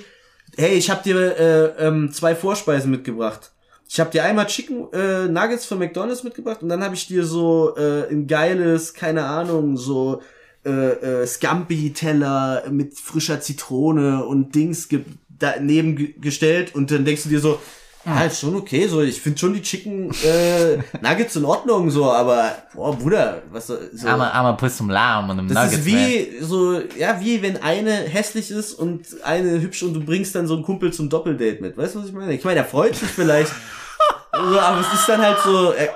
Hey, 0.59 0.74
ich 0.74 0.88
habe 0.88 1.02
dir 1.02 1.38
äh, 1.38 1.86
ähm, 1.86 2.11
zwei 2.12 2.34
Vorspeisen 2.34 2.90
mitgebracht. 2.90 3.52
Ich 3.89 4.01
habe 4.01 4.11
dir 4.11 4.24
einmal 4.24 4.47
Chicken 4.47 4.93
äh, 4.93 5.28
Nuggets 5.28 5.66
von 5.66 5.78
McDonald's 5.78 6.24
mitgebracht 6.24 6.62
und 6.62 6.68
dann 6.68 6.82
habe 6.82 6.95
ich 6.95 7.07
dir 7.07 7.24
so 7.24 7.76
äh, 7.76 8.11
ein 8.11 8.26
geiles, 8.26 8.95
keine 8.95 9.24
Ahnung, 9.24 9.76
so 9.76 10.22
äh, 10.64 10.70
äh, 10.70 11.26
Scampi-Teller 11.26 12.64
mit 12.70 12.99
frischer 12.99 13.41
Zitrone 13.41 14.24
und 14.24 14.55
Dings 14.55 14.89
ge 14.89 15.05
daneben 15.39 15.97
ge 15.97 16.14
gestellt 16.20 16.74
und 16.74 16.91
dann 16.91 17.05
denkst 17.05 17.24
du 17.24 17.28
dir 17.28 17.41
so, 17.41 17.61
ja, 18.07 18.22
ist 18.22 18.40
schon 18.40 18.54
okay, 18.54 18.86
so 18.86 19.02
ich 19.02 19.20
finde 19.20 19.38
schon 19.38 19.52
die 19.52 19.62
Chicken 19.62 20.11
äh, 20.24 20.78
Nuggets 21.00 21.34
in 21.34 21.44
Ordnung, 21.44 21.90
so, 21.90 22.11
aber 22.11 22.52
boah, 22.72 22.96
Bruder, 22.96 23.42
was 23.50 23.66
so. 23.66 23.76
Armer, 24.07 24.32
armer 24.32 24.52
Puss 24.52 24.76
zum 24.76 24.90
Lahm 24.90 25.28
und 25.28 25.40
im 25.40 25.48
das 25.48 25.57
Nuggets, 25.57 25.78
ist 25.78 25.86
wie 25.86 26.38
so, 26.40 26.80
ja, 26.96 27.20
wie 27.20 27.42
wenn 27.42 27.61
eine 27.62 27.92
hässlich 27.92 28.52
ist 28.52 28.74
und 28.74 29.07
eine 29.24 29.61
hübsch 29.61 29.82
und 29.82 29.94
du 29.94 30.04
bringst 30.04 30.36
dann 30.36 30.46
so 30.46 30.54
einen 30.54 30.62
Kumpel 30.62 30.92
zum 30.92 31.11
Doppeldate 31.11 31.61
mit. 31.61 31.76
Weißt 31.76 31.96
du, 31.96 32.00
was 32.00 32.07
ich 32.07 32.12
meine? 32.12 32.32
Ich 32.32 32.44
meine, 32.44 32.61
er 32.61 32.64
freut 32.64 32.94
sich 32.94 33.09
vielleicht. 33.09 33.52
so, 34.32 34.61
aber 34.61 34.80
es 34.80 34.92
ist 34.92 35.09
dann 35.09 35.20
halt 35.20 35.38
so. 35.44 35.72
Äh, 35.72 35.88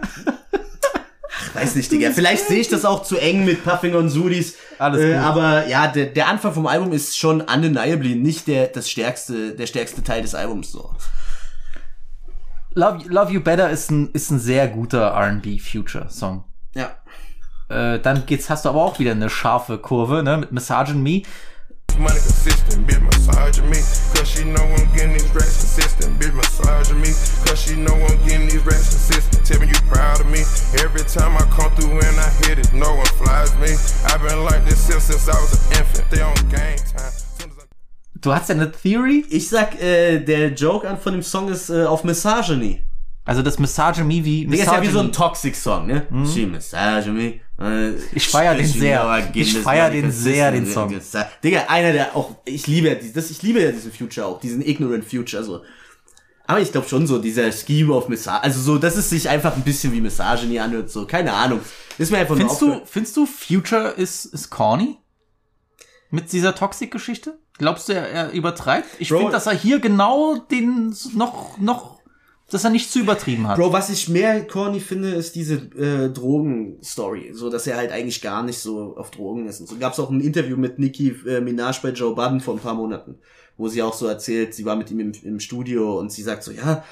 weiß 1.60 1.74
nicht, 1.74 1.90
Digga. 1.90 2.10
Vielleicht 2.12 2.46
sehe 2.46 2.60
ich 2.60 2.68
das 2.68 2.84
auch 2.84 3.02
zu 3.02 3.16
eng 3.18 3.44
mit 3.44 3.64
Puffing 3.64 3.94
on 3.94 4.08
Sudis. 4.08 4.56
Alles 4.78 5.02
äh, 5.02 5.12
gut. 5.12 5.16
aber 5.16 5.66
ja, 5.66 5.88
der, 5.88 6.06
der 6.06 6.28
Anfang 6.28 6.52
vom 6.52 6.66
Album 6.66 6.92
ist 6.92 7.16
schon 7.16 7.40
undeniably 7.40 8.14
nicht 8.14 8.46
der, 8.46 8.68
das 8.68 8.90
stärkste, 8.90 9.54
der 9.54 9.66
stärkste 9.66 10.02
Teil 10.02 10.22
des 10.22 10.34
Albums 10.34 10.72
so. 10.72 10.94
Love, 12.74 13.04
Love 13.08 13.32
You 13.32 13.40
Better 13.40 13.70
ist 13.70 13.90
ein, 13.90 14.10
ist 14.12 14.30
ein 14.30 14.38
sehr 14.38 14.68
guter 14.68 15.08
R&B 15.08 15.58
Future 15.58 16.08
Song. 16.10 16.44
Ja. 16.74 16.90
Äh, 17.68 17.98
dann 17.98 18.24
geht's, 18.26 18.48
hast 18.48 18.64
du 18.64 18.68
aber 18.68 18.82
auch 18.82 18.98
wieder 18.98 19.12
eine 19.12 19.30
scharfe 19.30 19.78
Kurve, 19.78 20.22
ne, 20.22 20.36
mit 20.38 20.52
Massaging 20.52 21.02
Me. 21.02 21.22
Money 21.98 22.20
consistent, 22.20 22.86
bitch 22.86 23.02
massaging 23.02 23.68
me. 23.68 23.78
Cause 24.14 24.28
she 24.28 24.44
know 24.44 24.62
I'm 24.62 24.86
getting 24.94 25.12
these 25.14 25.28
racks 25.34 25.58
consistent, 25.58 26.18
bitch 26.20 26.34
massaging 26.34 27.00
me. 27.00 27.10
Cause 27.44 27.58
she 27.60 27.74
know 27.76 27.94
I'm 27.94 28.18
getting 28.26 28.46
these 28.48 28.62
racks 28.64 28.88
consistent. 28.94 29.44
Tell 29.44 29.60
me 29.60 29.66
you 29.66 29.80
proud 29.90 30.20
of 30.20 30.26
me. 30.30 30.40
Every 30.78 31.02
time 31.04 31.36
I 31.36 31.44
come 31.50 31.74
through 31.74 31.98
and 31.98 32.16
I 32.20 32.28
hit 32.46 32.58
it, 32.58 32.72
no 32.72 32.94
one 32.94 33.06
flies 33.18 33.50
me. 33.58 33.74
I've 34.06 34.22
been 34.22 34.44
like 34.44 34.64
this 34.64 34.78
since, 34.78 35.04
since 35.04 35.28
I 35.28 35.40
was 35.40 35.52
an 35.52 35.78
infant. 35.78 36.10
They 36.10 36.22
on 36.22 36.34
game 36.48 36.78
time. 36.78 37.12
Soon 37.38 37.50
as 37.50 37.66
Du 38.20 38.32
hast 38.32 38.48
ja 38.48 38.54
eine 38.54 38.70
Theory? 38.70 39.24
Ich 39.30 39.48
sag, 39.48 39.80
äh, 39.80 40.20
der 40.20 40.52
Joke 40.54 40.88
an 40.88 40.98
von 40.98 41.12
dem 41.12 41.22
Song 41.22 41.48
ist 41.48 41.68
äh, 41.70 41.84
auf 41.84 42.04
Misogyny. 42.04 42.84
Also 43.24 43.42
das 43.42 43.58
Massage 43.58 44.04
Me 44.04 44.24
wie 44.24 44.46
Der 44.46 44.60
ist 44.60 44.66
ja 44.66 44.80
wie 44.82 44.86
so 44.88 45.00
ein 45.00 45.12
Toxic-Song, 45.12 45.86
ne? 45.86 46.06
Mhm. 46.10 46.26
She 46.26 46.46
massage 46.46 47.10
me. 47.10 47.24
äh, 47.26 47.40
Ich 48.12 48.28
feier 48.28 48.54
den 48.54 48.66
sehr. 48.66 49.30
Ich 49.34 49.58
feier 49.58 49.90
den 49.90 50.12
sehr, 50.12 50.52
den. 50.52 50.66
Song. 50.66 50.94
Digga, 51.42 51.64
einer 51.68 51.92
der 51.92 52.14
auch, 52.14 52.36
ich 52.44 52.68
liebe 52.68 52.88
ja 52.88 52.94
das, 52.94 53.30
ich 53.30 53.42
liebe 53.42 53.60
ja 53.60 53.72
diesen 53.72 53.90
Future 53.90 54.26
auch, 54.26 54.40
diesen 54.40 54.64
Ignorant 54.64 55.04
Future, 55.04 55.42
so. 55.42 55.62
Aber 56.46 56.60
ich 56.60 56.72
glaube 56.72 56.88
schon 56.88 57.06
so, 57.06 57.18
dieser 57.18 57.50
Scheme 57.52 57.92
of 57.92 58.08
Massage, 58.08 58.42
also 58.42 58.60
so, 58.60 58.78
dass 58.78 58.96
es 58.96 59.10
sich 59.10 59.28
einfach 59.28 59.54
ein 59.56 59.62
bisschen 59.62 59.92
wie 59.92 60.00
Misogyny 60.00 60.58
anhört, 60.60 60.88
so, 60.88 61.04
keine 61.04 61.32
Ahnung. 61.32 61.60
Ist 61.98 62.12
mir 62.12 62.18
einfach 62.18 62.36
nur 62.36 62.48
Findest 62.48 62.62
du, 62.62 62.86
findest 62.86 63.16
du 63.16 63.26
Future 63.26 63.88
ist, 63.90 64.26
ist 64.26 64.50
corny? 64.50 64.96
Mit 66.10 66.32
dieser 66.32 66.54
Toxic-Geschichte? 66.54 67.38
Glaubst 67.58 67.88
du, 67.88 67.92
er, 67.92 68.08
er 68.08 68.30
übertreibt? 68.30 68.88
Ich 69.00 69.08
finde, 69.08 69.32
dass 69.32 69.46
er 69.46 69.52
hier 69.52 69.80
genau 69.80 70.36
den 70.36 70.94
noch, 71.14 71.58
noch, 71.58 71.97
dass 72.50 72.64
er 72.64 72.70
nicht 72.70 72.90
zu 72.90 73.00
übertrieben 73.00 73.46
hat. 73.46 73.58
Bro, 73.58 73.72
was 73.72 73.90
ich 73.90 74.08
mehr 74.08 74.46
corny 74.46 74.80
finde, 74.80 75.10
ist 75.10 75.34
diese 75.34 75.56
äh, 75.76 76.08
Drogen-Story. 76.08 77.30
So, 77.34 77.50
dass 77.50 77.66
er 77.66 77.76
halt 77.76 77.92
eigentlich 77.92 78.22
gar 78.22 78.42
nicht 78.42 78.58
so 78.58 78.96
auf 78.96 79.10
Drogen 79.10 79.46
ist. 79.46 79.60
Und 79.60 79.68
so 79.68 79.76
gab 79.76 79.92
es 79.92 80.00
auch 80.00 80.10
ein 80.10 80.20
Interview 80.20 80.56
mit 80.56 80.78
Nicki 80.78 81.14
äh, 81.26 81.40
Minaj 81.40 81.80
bei 81.82 81.90
Joe 81.90 82.14
Budden 82.14 82.40
vor 82.40 82.54
ein 82.54 82.60
paar 82.60 82.74
Monaten, 82.74 83.18
wo 83.58 83.68
sie 83.68 83.82
auch 83.82 83.92
so 83.92 84.06
erzählt, 84.06 84.54
sie 84.54 84.64
war 84.64 84.76
mit 84.76 84.90
ihm 84.90 85.00
im, 85.00 85.12
im 85.22 85.40
Studio 85.40 85.98
und 85.98 86.10
sie 86.10 86.22
sagt 86.22 86.42
so, 86.42 86.50
ja, 86.50 86.84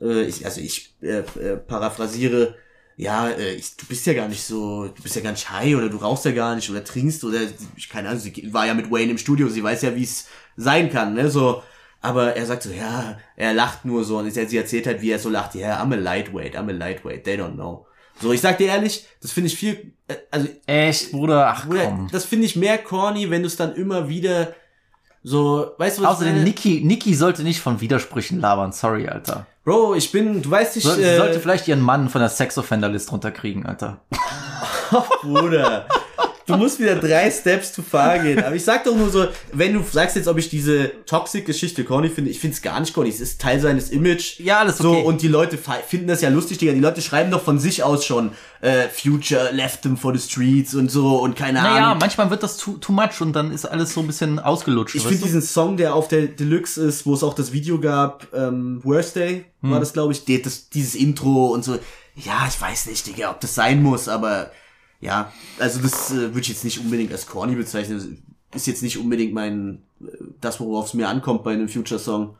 äh, 0.00 0.22
ich, 0.22 0.46
also 0.46 0.62
ich 0.62 0.94
äh, 1.02 1.18
äh, 1.18 1.56
paraphrasiere, 1.58 2.54
ja, 2.96 3.28
äh, 3.28 3.56
ich, 3.56 3.76
du 3.76 3.84
bist 3.84 4.06
ja 4.06 4.14
gar 4.14 4.28
nicht 4.28 4.42
so, 4.42 4.86
du 4.86 5.02
bist 5.02 5.16
ja 5.16 5.22
gar 5.22 5.32
nicht 5.32 5.50
high 5.50 5.76
oder 5.76 5.90
du 5.90 5.98
rauchst 5.98 6.24
ja 6.24 6.30
gar 6.30 6.54
nicht 6.54 6.70
oder 6.70 6.82
trinkst 6.82 7.24
oder, 7.24 7.40
ich 7.76 7.90
keine 7.90 8.08
Ahnung, 8.08 8.22
sie 8.22 8.54
war 8.54 8.66
ja 8.66 8.72
mit 8.72 8.90
Wayne 8.90 9.10
im 9.10 9.18
Studio, 9.18 9.48
sie 9.48 9.62
weiß 9.62 9.82
ja, 9.82 9.94
wie 9.94 10.04
es 10.04 10.28
sein 10.56 10.90
kann, 10.90 11.12
ne, 11.12 11.30
so, 11.30 11.62
aber 12.04 12.36
er 12.36 12.44
sagt 12.44 12.62
so, 12.64 12.70
ja, 12.70 13.18
er 13.36 13.54
lacht 13.54 13.84
nur 13.84 14.04
so 14.04 14.18
und 14.18 14.30
sie 14.30 14.46
sie 14.46 14.58
erzählt 14.58 14.86
halt, 14.86 15.00
wie 15.00 15.10
er 15.10 15.18
so 15.18 15.30
lacht, 15.30 15.54
ja, 15.54 15.82
I'm 15.82 15.92
a 15.92 15.96
lightweight, 15.96 16.56
I'm 16.56 16.68
a 16.68 16.72
lightweight, 16.72 17.24
they 17.24 17.36
don't 17.36 17.54
know. 17.54 17.86
So, 18.20 18.32
ich 18.32 18.40
sag 18.40 18.58
dir 18.58 18.68
ehrlich, 18.68 19.06
das 19.20 19.32
finde 19.32 19.48
ich 19.48 19.56
viel, 19.56 19.94
äh, 20.06 20.14
also, 20.30 20.48
Echt, 20.66 21.12
Bruder, 21.12 21.48
ach 21.48 21.66
Bruder, 21.66 21.86
komm. 21.86 22.08
das 22.12 22.24
finde 22.24 22.46
ich 22.46 22.56
mehr 22.56 22.78
corny, 22.78 23.30
wenn 23.30 23.42
du 23.42 23.48
es 23.48 23.56
dann 23.56 23.74
immer 23.74 24.08
wieder 24.08 24.54
so, 25.22 25.72
weißt 25.78 25.98
du, 25.98 26.02
was 26.02 26.20
ich 26.20 26.26
Außerdem? 26.26 26.44
Niki, 26.44 26.82
Niki 26.84 27.14
sollte 27.14 27.42
nicht 27.42 27.60
von 27.60 27.80
Widersprüchen 27.80 28.40
labern, 28.40 28.72
sorry, 28.72 29.08
Alter. 29.08 29.46
Bro, 29.64 29.94
ich 29.94 30.12
bin, 30.12 30.42
du 30.42 30.50
weißt 30.50 30.76
nicht, 30.76 30.84
So, 30.84 30.92
sie 30.92 31.02
äh, 31.02 31.16
sollte 31.16 31.40
vielleicht 31.40 31.66
ihren 31.66 31.80
Mann 31.80 32.10
von 32.10 32.20
der 32.20 32.28
Sex-Offender-List 32.28 33.10
runterkriegen, 33.10 33.64
Alter. 33.64 34.02
Bruder. 35.22 35.86
Du 36.46 36.56
musst 36.56 36.78
wieder 36.78 36.96
drei 36.96 37.30
Steps 37.30 37.72
zu 37.72 37.82
far 37.82 38.18
gehen. 38.18 38.42
Aber 38.44 38.54
ich 38.54 38.62
sag 38.64 38.84
doch 38.84 38.94
nur 38.94 39.08
so, 39.10 39.26
wenn 39.52 39.72
du 39.72 39.82
sagst 39.82 40.16
jetzt, 40.16 40.28
ob 40.28 40.36
ich 40.38 40.50
diese 40.50 40.90
Toxic-Geschichte 41.06 41.84
corny 41.84 42.10
finde, 42.10 42.30
ich 42.30 42.38
finde 42.40 42.54
es 42.56 42.62
gar 42.62 42.78
nicht 42.80 42.92
corny. 42.92 43.08
Es 43.08 43.20
ist 43.20 43.40
Teil 43.40 43.60
seines 43.60 43.90
Image. 43.90 44.40
Ja, 44.40 44.58
alles 44.60 44.78
So, 44.78 44.90
okay. 44.92 45.02
und 45.04 45.22
die 45.22 45.28
Leute 45.28 45.58
finden 45.88 46.06
das 46.08 46.20
ja 46.20 46.28
lustig, 46.28 46.58
Digga. 46.58 46.72
Die 46.72 46.80
Leute 46.80 47.00
schreiben 47.00 47.30
doch 47.30 47.42
von 47.42 47.58
sich 47.58 47.82
aus 47.82 48.04
schon, 48.04 48.32
äh, 48.60 48.88
Future 48.88 49.50
left 49.52 49.82
them 49.82 49.96
for 49.96 50.14
the 50.16 50.20
streets 50.20 50.74
und 50.74 50.90
so 50.90 51.16
und 51.20 51.34
keine 51.36 51.62
Naja, 51.62 51.86
Ahnung. 51.86 51.98
manchmal 52.00 52.28
wird 52.30 52.42
das 52.42 52.56
too, 52.58 52.72
too 52.78 52.92
much 52.92 53.20
und 53.20 53.32
dann 53.34 53.50
ist 53.50 53.64
alles 53.64 53.94
so 53.94 54.00
ein 54.00 54.06
bisschen 54.06 54.38
ausgelutscht. 54.38 54.94
Ich 54.96 55.02
finde 55.02 55.22
diesen 55.22 55.42
Song, 55.42 55.76
der 55.76 55.94
auf 55.94 56.08
der 56.08 56.22
Deluxe 56.26 56.82
ist, 56.82 57.06
wo 57.06 57.14
es 57.14 57.22
auch 57.22 57.34
das 57.34 57.52
Video 57.52 57.80
gab, 57.80 58.26
ähm, 58.34 58.80
Worst 58.84 59.16
Day, 59.16 59.44
Hm. 59.62 59.70
war 59.70 59.80
das, 59.80 59.92
glaube 59.94 60.12
ich, 60.12 60.24
das, 60.42 60.68
dieses 60.68 60.94
Intro 60.94 61.46
und 61.48 61.64
so. 61.64 61.78
Ja, 62.16 62.46
ich 62.48 62.60
weiß 62.60 62.86
nicht, 62.86 63.06
Digga, 63.06 63.30
ob 63.30 63.40
das 63.40 63.54
sein 63.54 63.82
muss, 63.82 64.08
aber 64.08 64.50
ja, 65.04 65.32
also 65.58 65.80
das 65.80 66.10
äh, 66.10 66.14
würde 66.34 66.40
ich 66.40 66.48
jetzt 66.48 66.64
nicht 66.64 66.80
unbedingt 66.80 67.12
als 67.12 67.26
corny 67.26 67.54
bezeichnen. 67.54 68.22
Das 68.50 68.62
Ist 68.62 68.66
jetzt 68.66 68.82
nicht 68.82 68.98
unbedingt 68.98 69.34
mein, 69.34 69.82
äh, 70.00 70.06
das, 70.40 70.60
worauf 70.60 70.86
es 70.86 70.94
mir 70.94 71.08
ankommt 71.08 71.44
bei 71.44 71.52
einem 71.52 71.68
Future-Song. 71.68 72.36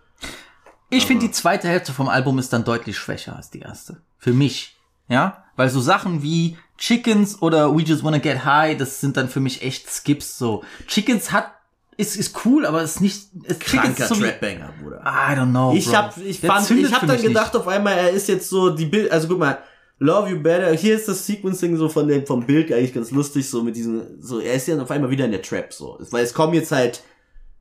Ich 0.90 1.06
finde, 1.06 1.26
die 1.26 1.32
zweite 1.32 1.68
Hälfte 1.68 1.92
vom 1.92 2.08
Album 2.08 2.38
ist 2.38 2.52
dann 2.52 2.64
deutlich 2.64 2.96
schwächer 2.96 3.36
als 3.36 3.50
die 3.50 3.60
erste. 3.60 4.00
Für 4.18 4.32
mich. 4.32 4.76
Ja? 5.08 5.44
Weil 5.56 5.68
so 5.68 5.80
Sachen 5.80 6.22
wie 6.22 6.56
Chickens 6.78 7.40
oder 7.42 7.76
We 7.76 7.82
Just 7.82 8.02
Wanna 8.04 8.18
Get 8.18 8.44
High, 8.44 8.76
das 8.76 9.00
sind 9.00 9.16
dann 9.16 9.28
für 9.28 9.40
mich 9.40 9.62
echt 9.62 9.90
Skips 9.90 10.38
so. 10.38 10.62
Chickens 10.86 11.32
hat, 11.32 11.52
ist, 11.96 12.16
ist 12.16 12.44
cool, 12.44 12.64
aber 12.66 12.82
ist 12.82 13.00
nicht, 13.00 13.28
ist 13.44 13.60
Kranker 13.60 14.08
Trap-Banger, 14.08 14.72
Bruder. 14.80 15.00
I 15.04 15.36
don't 15.36 15.50
know, 15.50 15.74
Ich 15.74 15.86
Bro. 15.86 15.96
hab, 15.96 16.16
ich 16.16 16.40
Der 16.40 16.50
fand, 16.50 16.70
ich 16.70 16.92
hab 16.92 17.06
dann 17.06 17.20
gedacht 17.20 17.54
auf 17.56 17.68
einmal, 17.68 17.94
er 17.94 18.10
ist 18.10 18.28
jetzt 18.28 18.48
so 18.48 18.70
die 18.70 18.86
Bild, 18.86 19.10
also 19.10 19.28
guck 19.28 19.38
mal, 19.38 19.58
Love 19.98 20.30
You 20.30 20.40
Better, 20.40 20.72
hier 20.72 20.96
ist 20.96 21.08
das 21.08 21.24
Sequencing 21.26 21.76
so 21.76 21.88
von 21.88 22.08
dem, 22.08 22.26
vom 22.26 22.44
Bild 22.44 22.72
eigentlich 22.72 22.94
ganz 22.94 23.10
lustig, 23.10 23.48
so 23.48 23.62
mit 23.62 23.76
diesen, 23.76 24.20
so, 24.20 24.40
er 24.40 24.54
ist 24.54 24.66
ja 24.66 24.80
auf 24.80 24.90
einmal 24.90 25.10
wieder 25.10 25.24
in 25.24 25.30
der 25.30 25.42
Trap, 25.42 25.72
so. 25.72 25.98
Weil 26.10 26.24
es 26.24 26.34
kommen 26.34 26.54
jetzt 26.54 26.72
halt 26.72 27.02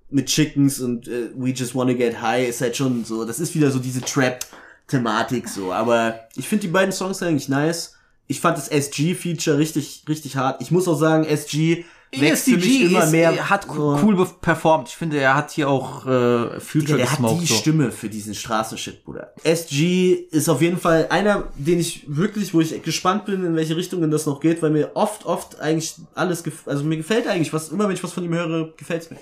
mit 0.09 0.27
Chickens 0.27 0.79
und 0.79 1.07
äh, 1.07 1.29
We 1.35 1.49
Just 1.49 1.75
Wanna 1.75 1.93
Get 1.93 2.21
High, 2.21 2.49
ist 2.49 2.61
halt 2.61 2.75
schon 2.75 3.05
so, 3.05 3.25
das 3.25 3.39
ist 3.39 3.53
wieder 3.55 3.69
so 3.69 3.79
diese 3.79 4.01
Trap-Thematik, 4.01 5.47
so. 5.47 5.71
Aber 5.71 6.21
ich 6.35 6.47
finde 6.47 6.63
die 6.63 6.73
beiden 6.73 6.91
Songs 6.91 7.21
eigentlich 7.21 7.49
nice. 7.49 7.95
Ich 8.27 8.39
fand 8.39 8.57
das 8.57 8.69
SG-Feature 8.69 9.57
richtig, 9.57 10.05
richtig 10.09 10.35
hart. 10.35 10.61
Ich 10.61 10.71
muss 10.71 10.87
auch 10.87 10.97
sagen, 10.97 11.25
SG 11.25 11.85
ESTG 12.21 12.85
immer 12.85 13.03
ist, 13.03 13.11
mehr. 13.11 13.49
hat 13.49 13.67
cool 13.69 14.27
performt. 14.41 14.89
Ich 14.89 14.95
finde, 14.95 15.17
er 15.19 15.35
hat 15.35 15.51
hier 15.51 15.69
auch 15.69 16.05
äh, 16.05 16.59
Future 16.59 16.97
der 16.97 17.11
hat 17.11 17.19
die 17.19 17.45
so. 17.45 17.53
Stimme 17.55 17.91
für 17.91 18.09
diesen 18.09 18.35
Straßenshit, 18.35 19.03
Bruder. 19.03 19.33
SG 19.43 20.13
ist 20.13 20.49
auf 20.49 20.61
jeden 20.61 20.77
Fall 20.77 21.07
einer, 21.09 21.45
den 21.55 21.79
ich 21.79 22.05
wirklich, 22.07 22.53
wo 22.53 22.61
ich 22.61 22.81
gespannt 22.83 23.25
bin, 23.25 23.43
in 23.45 23.55
welche 23.55 23.75
Richtungen 23.75 24.11
das 24.11 24.25
noch 24.25 24.39
geht, 24.39 24.61
weil 24.61 24.71
mir 24.71 24.91
oft, 24.95 25.25
oft 25.25 25.59
eigentlich 25.59 25.95
alles, 26.15 26.43
also 26.65 26.83
mir 26.83 26.97
gefällt 26.97 27.27
eigentlich 27.27 27.53
was, 27.53 27.69
immer 27.69 27.87
wenn 27.87 27.95
ich 27.95 28.03
was 28.03 28.13
von 28.13 28.23
ihm 28.23 28.33
höre, 28.33 28.73
gefällt's 28.77 29.09
mir. 29.09 29.17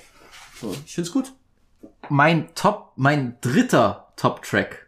So, 0.60 0.76
ich 0.86 0.94
find's 0.94 1.12
gut. 1.12 1.34
Mein 2.10 2.54
Top, 2.56 2.92
mein 2.96 3.38
dritter 3.42 4.14
Top-Track 4.18 4.88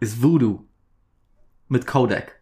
ist 0.00 0.22
Voodoo 0.22 0.64
mit 1.68 1.86
Kodak. 1.86 2.39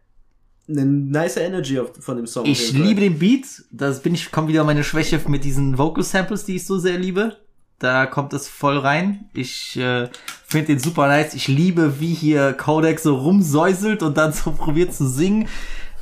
Eine 0.69 0.85
nice 0.85 1.37
Energy 1.37 1.81
von 1.99 2.17
dem 2.17 2.27
Song. 2.27 2.45
Ich 2.45 2.73
liebe 2.73 3.01
den 3.01 3.17
Beat. 3.17 3.45
Das 3.71 4.01
bin 4.01 4.13
ich, 4.13 4.31
kommt 4.31 4.49
wieder 4.49 4.63
meine 4.63 4.83
Schwäche 4.83 5.19
mit 5.27 5.43
diesen 5.43 5.77
Vocal 5.77 6.03
Samples, 6.03 6.45
die 6.45 6.57
ich 6.57 6.65
so 6.65 6.77
sehr 6.77 6.97
liebe. 6.97 7.37
Da 7.79 8.05
kommt 8.05 8.33
es 8.33 8.47
voll 8.47 8.77
rein. 8.77 9.29
Ich 9.33 9.77
äh, 9.77 10.09
finde 10.45 10.67
den 10.67 10.79
super 10.79 11.07
nice. 11.07 11.33
Ich 11.33 11.47
liebe, 11.47 11.99
wie 11.99 12.13
hier 12.13 12.53
Kodak 12.53 12.99
so 12.99 13.15
rumsäuselt 13.15 14.03
und 14.03 14.17
dann 14.17 14.33
so 14.33 14.51
probiert 14.51 14.93
zu 14.93 15.07
singen. 15.07 15.47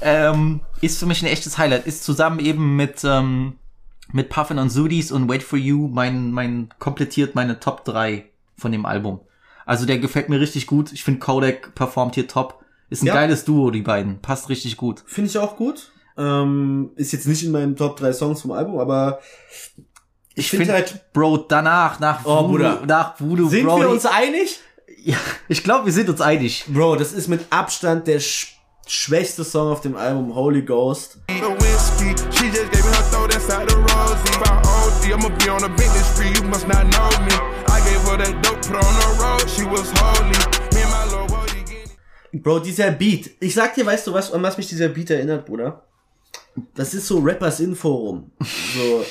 Ähm, 0.02 0.62
ist 0.82 1.00
für 1.00 1.06
mich 1.06 1.22
ein 1.22 1.28
echtes 1.28 1.58
Highlight. 1.58 1.88
Ist 1.88 2.04
zusammen 2.04 2.40
eben 2.40 2.76
mit 2.76 3.04
ähm, 3.04 3.54
mit 4.12 4.30
Puffin 4.30 4.60
und 4.60 4.70
Sudis 4.70 5.12
und 5.12 5.30
Wait 5.30 5.44
for 5.44 5.60
You 5.60 5.88
mein 5.88 6.32
mein 6.32 6.70
komplettiert 6.80 7.36
meine 7.36 7.60
Top 7.60 7.86
3 7.86 8.26
von 8.58 8.72
dem 8.72 8.86
Album. 8.86 9.22
Also 9.66 9.86
der 9.86 10.00
gefällt 10.00 10.30
mir 10.30 10.40
richtig 10.40 10.66
gut. 10.68 10.92
Ich 10.94 11.04
finde 11.04 11.20
Kodak 11.20 11.76
performt 11.76 12.16
hier 12.16 12.28
top. 12.28 12.57
Ist 12.90 13.04
ein 13.04 13.08
Ja. 13.08 13.14
geiles 13.14 13.44
Duo, 13.46 13.70
die 13.72 13.82
beiden. 13.82 14.22
Passt 14.22 14.50
richtig 14.50 14.78
gut. 14.78 15.04
Finde 15.06 15.30
ich 15.30 15.38
auch 15.38 15.56
gut. 15.58 15.92
Ähm, 16.18 16.92
ist 16.96 17.12
jetzt 17.14 17.28
nicht 17.28 17.44
in 17.44 17.52
meinen 17.52 17.76
Top 17.76 17.98
3 17.98 18.12
Songs 18.14 18.42
vom 18.42 18.52
Album, 18.52 18.80
aber 18.80 19.20
Ich 20.36 20.50
find 20.50 20.62
finde 20.64 20.74
halt- 20.74 21.12
Bro, 21.14 21.38
danach, 21.50 22.00
nach 22.00 22.26
Oh, 22.26 22.44
Voodoo, 22.44 22.48
Bruder. 22.48 22.82
nach 22.88 23.20
Voodoo, 23.20 23.50
Sind 23.50 23.66
Bro. 23.66 23.80
wir 23.82 23.90
uns 23.90 24.06
einig? 24.06 24.60
ja, 25.04 25.18
ich 25.48 25.64
glaube, 25.64 25.86
wir 25.86 25.94
sind 25.94 26.10
uns 26.10 26.22
einig. 26.22 26.66
Bro, 26.68 26.96
das 26.96 27.12
ist 27.14 27.28
mit 27.28 27.46
Abstand 27.52 28.08
der 28.08 28.20
sch 28.20 28.54
schwächste 28.90 29.44
Song 29.44 29.68
auf 29.70 29.82
dem 29.82 29.98
Album 29.98 30.34
Holy 30.34 30.62
Ghost. 30.62 31.20
Bro, 42.34 42.60
dieser 42.60 42.92
Beat. 42.92 43.32
Ich 43.40 43.54
sag 43.54 43.76
dir, 43.76 43.86
weißt 43.86 44.08
du 44.08 44.14
was, 44.14 44.32
an 44.32 44.44
was 44.44 44.58
mich 44.58 44.68
dieser 44.68 44.90
Beat 44.90 45.10
erinnert, 45.10 45.46
Bruder? 45.46 45.84
Das 46.76 46.94
ist 46.94 47.08
so 47.08 47.20
Rappers 47.20 47.60
in 47.60 47.76
Forum. 47.76 48.32
So, 48.76 49.06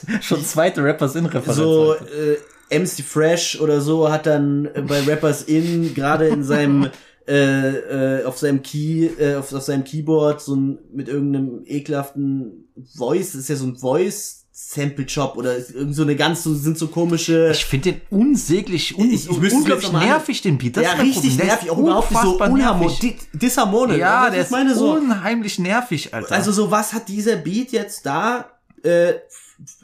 Schon 0.20 0.44
zweite 0.44 0.82
Rappers 0.82 1.14
in 1.14 1.26
Referenz. 1.26 1.56
so 1.56 1.94
äh, 1.94 2.78
MC 2.78 3.02
Fresh 3.04 3.60
oder 3.60 3.80
so 3.80 4.10
hat 4.10 4.26
dann 4.26 4.66
äh, 4.66 4.82
bei 4.82 5.00
Rappers 5.02 5.42
in 5.42 5.94
gerade 5.94 6.28
in 6.28 6.42
seinem 6.42 6.90
äh, 7.28 8.20
äh, 8.20 8.24
auf 8.24 8.38
seinem 8.38 8.62
Key 8.62 9.06
äh, 9.06 9.36
auf, 9.36 9.52
auf 9.52 9.62
seinem 9.62 9.84
Keyboard 9.84 10.40
so 10.40 10.56
ein 10.56 10.78
mit 10.92 11.08
irgendeinem 11.08 11.62
ekelhaften 11.66 12.68
Voice, 12.96 13.32
das 13.32 13.42
ist 13.42 13.48
ja 13.48 13.56
so 13.56 13.66
ein 13.66 13.76
Voice 13.76 14.41
Sample 14.74 15.08
Shop 15.08 15.36
oder 15.36 15.56
irgend 15.56 15.94
so 15.94 16.02
eine 16.02 16.16
ganz 16.16 16.42
so 16.42 16.54
sind 16.54 16.78
so 16.78 16.86
komische 16.88 17.50
ich 17.52 17.64
finde 17.64 17.92
den 17.92 18.00
unsäglich, 18.10 18.96
un 18.96 19.10
Ich- 19.10 19.28
ich 19.28 19.52
unglaublich 19.52 19.92
nervig, 19.92 20.40
den 20.42 20.56
Beat. 20.58 20.76
Das 20.76 20.84
ja, 20.84 20.92
richtig 20.92 21.30
Problem. 21.30 21.46
Nervig, 21.46 21.70
auch 21.70 21.78
überhaupt 21.78 22.08
so 22.12 22.18
unfassbar 22.18 22.50
unharmon 22.50 22.86
nervig. 22.88 22.98
di- 23.32 23.38
disharmonisch. 23.38 23.98
Ja, 23.98 24.20
Also, 24.22 24.32
der 24.32 24.42
ist 24.42 24.50
meine 24.50 24.74
so 24.74 24.92
unheimlich 24.94 25.58
nervig, 25.58 26.14
Alter. 26.14 26.32
Also 26.34 26.52
so 26.52 26.70
was 26.70 26.92
hat 26.92 27.08
dieser 27.08 27.36
Beat 27.36 27.72
jetzt 27.72 28.06
da 28.06 28.46
äh, 28.82 29.12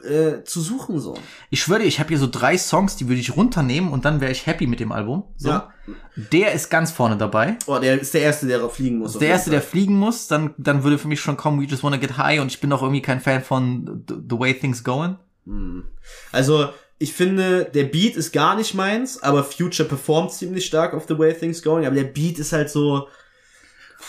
äh, 0.02 0.44
zu 0.44 0.60
suchen 0.60 1.00
so? 1.00 1.16
ich 1.50 1.62
schwöre 1.62 1.80
dir, 1.80 1.86
ich 1.86 1.98
habe 2.00 2.08
hier 2.08 2.18
so 2.18 2.28
drei 2.30 2.58
Songs, 2.58 2.96
die 2.96 3.08
würde 3.08 3.20
ich 3.20 3.36
runternehmen 3.36 3.92
und 3.92 4.04
dann 4.04 4.20
wäre 4.20 4.32
ich 4.32 4.46
happy 4.46 4.66
mit 4.66 4.80
dem 4.80 4.92
Album. 4.92 5.24
So. 5.36 5.50
Ja. 5.50 5.72
Der 6.16 6.52
ist 6.52 6.70
ganz 6.70 6.90
vorne 6.90 7.16
dabei. 7.16 7.56
Oh, 7.66 7.78
der 7.78 8.00
ist 8.00 8.12
der 8.14 8.22
erste, 8.22 8.46
der 8.46 8.68
fliegen 8.68 8.98
muss. 8.98 9.18
Der 9.18 9.28
erste, 9.28 9.50
der 9.50 9.60
Fall. 9.60 9.70
fliegen 9.70 9.94
muss, 9.96 10.28
dann, 10.28 10.54
dann 10.58 10.82
würde 10.84 10.98
für 10.98 11.08
mich 11.08 11.20
schon 11.20 11.36
kommen, 11.36 11.60
We 11.60 11.66
Just 11.66 11.82
Wanna 11.82 11.96
Get 11.96 12.16
High 12.16 12.40
und 12.40 12.48
ich 12.48 12.60
bin 12.60 12.72
auch 12.72 12.82
irgendwie 12.82 13.02
kein 13.02 13.20
Fan 13.20 13.42
von 13.42 14.04
The, 14.08 14.14
the 14.28 14.38
Way 14.38 14.54
Things 14.54 14.84
Going. 14.84 15.16
Also 16.32 16.68
ich 16.98 17.12
finde, 17.12 17.64
der 17.64 17.84
Beat 17.84 18.16
ist 18.16 18.32
gar 18.32 18.56
nicht 18.56 18.74
meins, 18.74 19.22
aber 19.22 19.44
Future 19.44 19.88
performt 19.88 20.32
ziemlich 20.32 20.66
stark 20.66 20.94
auf 20.94 21.06
The 21.06 21.18
Way 21.18 21.34
Things 21.34 21.62
Going. 21.62 21.86
Aber 21.86 21.94
der 21.94 22.04
Beat 22.04 22.38
ist 22.38 22.52
halt 22.52 22.70
so. 22.70 23.08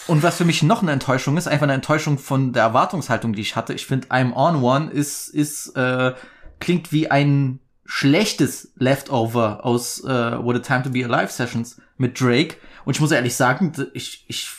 Und 0.09 0.23
was 0.23 0.37
für 0.37 0.45
mich 0.45 0.63
noch 0.63 0.81
eine 0.81 0.91
Enttäuschung 0.91 1.37
ist, 1.37 1.47
einfach 1.47 1.63
eine 1.63 1.73
Enttäuschung 1.73 2.17
von 2.17 2.51
der 2.51 2.63
Erwartungshaltung, 2.63 3.33
die 3.33 3.41
ich 3.41 3.55
hatte. 3.55 3.73
Ich 3.73 3.85
finde, 3.85 4.07
I'm 4.07 4.33
On 4.33 4.63
One 4.63 4.91
ist, 4.91 5.29
ist, 5.29 5.75
äh, 5.75 6.13
klingt 6.59 6.91
wie 6.91 7.09
ein 7.09 7.59
schlechtes 7.85 8.71
Leftover 8.75 9.65
aus 9.65 10.03
äh, 10.03 10.07
What 10.07 10.55
a 10.55 10.59
Time 10.59 10.83
to 10.83 10.89
Be 10.89 11.05
Alive 11.05 11.31
Sessions 11.31 11.81
mit 11.97 12.19
Drake. 12.19 12.57
Und 12.85 12.95
ich 12.95 13.01
muss 13.01 13.11
ehrlich 13.11 13.35
sagen, 13.35 13.71
ich, 13.93 14.25
ich, 14.27 14.49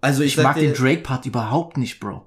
Also 0.00 0.22
ich, 0.22 0.36
ich 0.36 0.42
mag 0.42 0.56
dir, 0.56 0.72
den 0.72 0.74
Drake-Part 0.74 1.26
überhaupt 1.26 1.76
nicht, 1.76 2.00
Bro. 2.00 2.26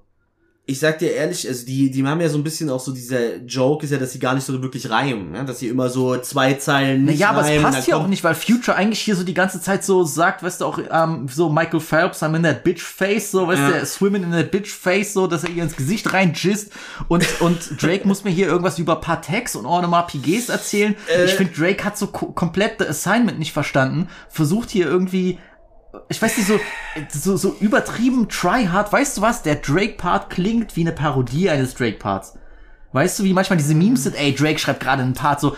Ich 0.69 0.79
sag 0.79 0.99
dir 0.99 1.13
ehrlich, 1.13 1.47
also 1.47 1.65
die, 1.65 1.89
die 1.89 2.05
haben 2.05 2.19
ja 2.19 2.27
so 2.27 2.37
ein 2.37 2.43
bisschen 2.43 2.69
auch 2.69 2.81
so 2.81 2.91
dieser 2.91 3.37
Joke 3.37 3.85
ist 3.85 3.91
ja, 3.91 3.97
dass 3.97 4.11
sie 4.11 4.19
gar 4.19 4.35
nicht 4.35 4.43
so 4.43 4.61
wirklich 4.61 4.89
reimen, 4.89 5.31
ne? 5.31 5.45
dass 5.45 5.59
sie 5.59 5.69
immer 5.69 5.89
so 5.89 6.17
zwei 6.17 6.55
Zeilen 6.55 7.05
nicht 7.05 7.21
Naja, 7.21 7.29
aber 7.29 7.49
es 7.49 7.61
passt 7.61 7.87
ja 7.87 7.95
auch 7.95 8.07
nicht, 8.07 8.21
weil 8.25 8.35
Future 8.35 8.75
eigentlich 8.75 8.99
hier 8.99 9.15
so 9.15 9.23
die 9.23 9.33
ganze 9.33 9.61
Zeit 9.61 9.85
so 9.85 10.03
sagt, 10.03 10.43
weißt 10.43 10.59
du, 10.59 10.65
auch 10.65 10.77
ähm, 10.91 11.29
so 11.31 11.49
Michael 11.49 11.79
Phelps, 11.79 12.21
I'm 12.21 12.35
in 12.35 12.43
that 12.43 12.65
bitch 12.65 12.81
face, 12.81 13.31
so, 13.31 13.47
weißt 13.47 13.61
Ja. 13.61 13.79
du, 13.79 13.85
swimming 13.85 14.23
in 14.23 14.31
that 14.33 14.51
bitch 14.51 14.69
face, 14.69 15.13
so, 15.13 15.25
dass 15.25 15.45
er 15.45 15.51
ihr 15.51 15.63
ins 15.63 15.77
Gesicht 15.77 16.11
rein 16.11 16.33
jizzt 16.33 16.73
und, 17.07 17.25
und 17.39 17.81
Drake 17.81 18.05
muss 18.05 18.25
mir 18.25 18.31
hier 18.31 18.47
irgendwas 18.47 18.77
über 18.77 18.97
Patex 18.97 19.55
und 19.55 19.65
Onomatopoeies 19.65 20.49
erzählen. 20.49 20.95
Äh. 21.07 21.23
ich 21.25 21.35
finde, 21.35 21.53
Drake 21.53 21.85
hat 21.85 21.97
so 21.97 22.07
ko 22.07 22.33
komplett 22.33 22.81
das 22.81 22.89
Assignment 22.89 23.39
nicht 23.39 23.53
verstanden, 23.53 24.09
versucht 24.27 24.69
hier 24.71 24.85
irgendwie 24.87 25.39
ich 26.09 26.21
weiß 26.21 26.37
nicht, 26.37 26.47
so, 26.47 26.59
so, 27.09 27.37
so 27.37 27.55
übertrieben 27.59 28.27
tryhard. 28.29 28.91
Weißt 28.91 29.17
du 29.17 29.21
was? 29.21 29.43
Der 29.43 29.55
Drake-Part 29.55 30.29
klingt 30.29 30.75
wie 30.75 30.81
eine 30.81 30.91
Parodie 30.91 31.49
eines 31.49 31.73
Drake-Parts. 31.75 32.33
Weißt 32.93 33.19
du, 33.19 33.23
wie 33.23 33.33
manchmal 33.33 33.57
diese 33.57 33.75
Memes 33.75 34.03
sind? 34.03 34.15
Ey, 34.15 34.33
Drake 34.33 34.57
schreibt 34.59 34.79
gerade 34.79 35.03
einen 35.03 35.13
Part 35.13 35.41
so, 35.41 35.55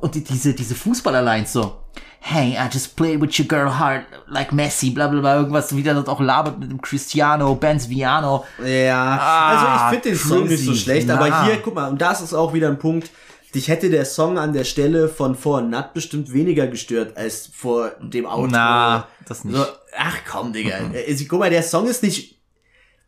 und 0.00 0.14
die- 0.14 0.24
diese, 0.24 0.54
diese 0.54 0.74
Fußballer-Lines 0.74 1.52
so. 1.52 1.78
Hey, 2.24 2.52
I 2.56 2.68
just 2.72 2.94
played 2.94 3.20
with 3.20 3.36
your 3.40 3.46
girl 3.46 3.78
hard, 3.78 4.04
like 4.28 4.52
Messi, 4.52 4.90
bla, 4.90 5.08
bla, 5.08 5.18
bla, 5.20 5.36
irgendwas, 5.38 5.74
wie 5.76 5.82
der 5.82 5.94
das 5.94 6.06
auch 6.06 6.20
labert 6.20 6.56
mit 6.60 6.70
dem 6.70 6.80
Cristiano, 6.80 7.52
Benz 7.56 7.88
Viano. 7.88 8.44
Ja, 8.64 9.18
Ah, 9.20 9.48
also 9.48 9.66
ich 9.96 10.00
finde 10.02 10.16
den 10.16 10.28
Song 10.28 10.46
nicht 10.46 10.64
so 10.64 10.72
schlecht, 10.72 11.08
Na. 11.08 11.16
aber 11.16 11.44
hier, 11.44 11.60
guck 11.60 11.74
mal, 11.74 11.88
und 11.90 12.00
das 12.00 12.20
ist 12.20 12.32
auch 12.32 12.52
wieder 12.54 12.68
ein 12.68 12.78
Punkt, 12.78 13.10
dich 13.54 13.68
hätte 13.68 13.90
der 13.90 14.04
Song 14.04 14.38
an 14.38 14.52
der 14.52 14.64
Stelle 14.64 15.08
von 15.08 15.34
vor 15.34 15.60
Nut 15.62 15.92
bestimmt 15.94 16.32
weniger 16.32 16.66
gestört 16.66 17.16
als 17.16 17.48
vor 17.52 17.92
dem 18.00 18.26
Outro. 18.26 18.46
Na, 18.48 19.08
das 19.28 19.44
nicht. 19.44 19.56
So, 19.56 19.64
ach 19.96 20.18
komm, 20.30 20.52
Digga. 20.52 20.78
Also, 21.08 21.24
guck 21.28 21.38
mal, 21.40 21.50
der 21.50 21.62
Song 21.62 21.86
ist 21.86 22.02
nicht, 22.02 22.38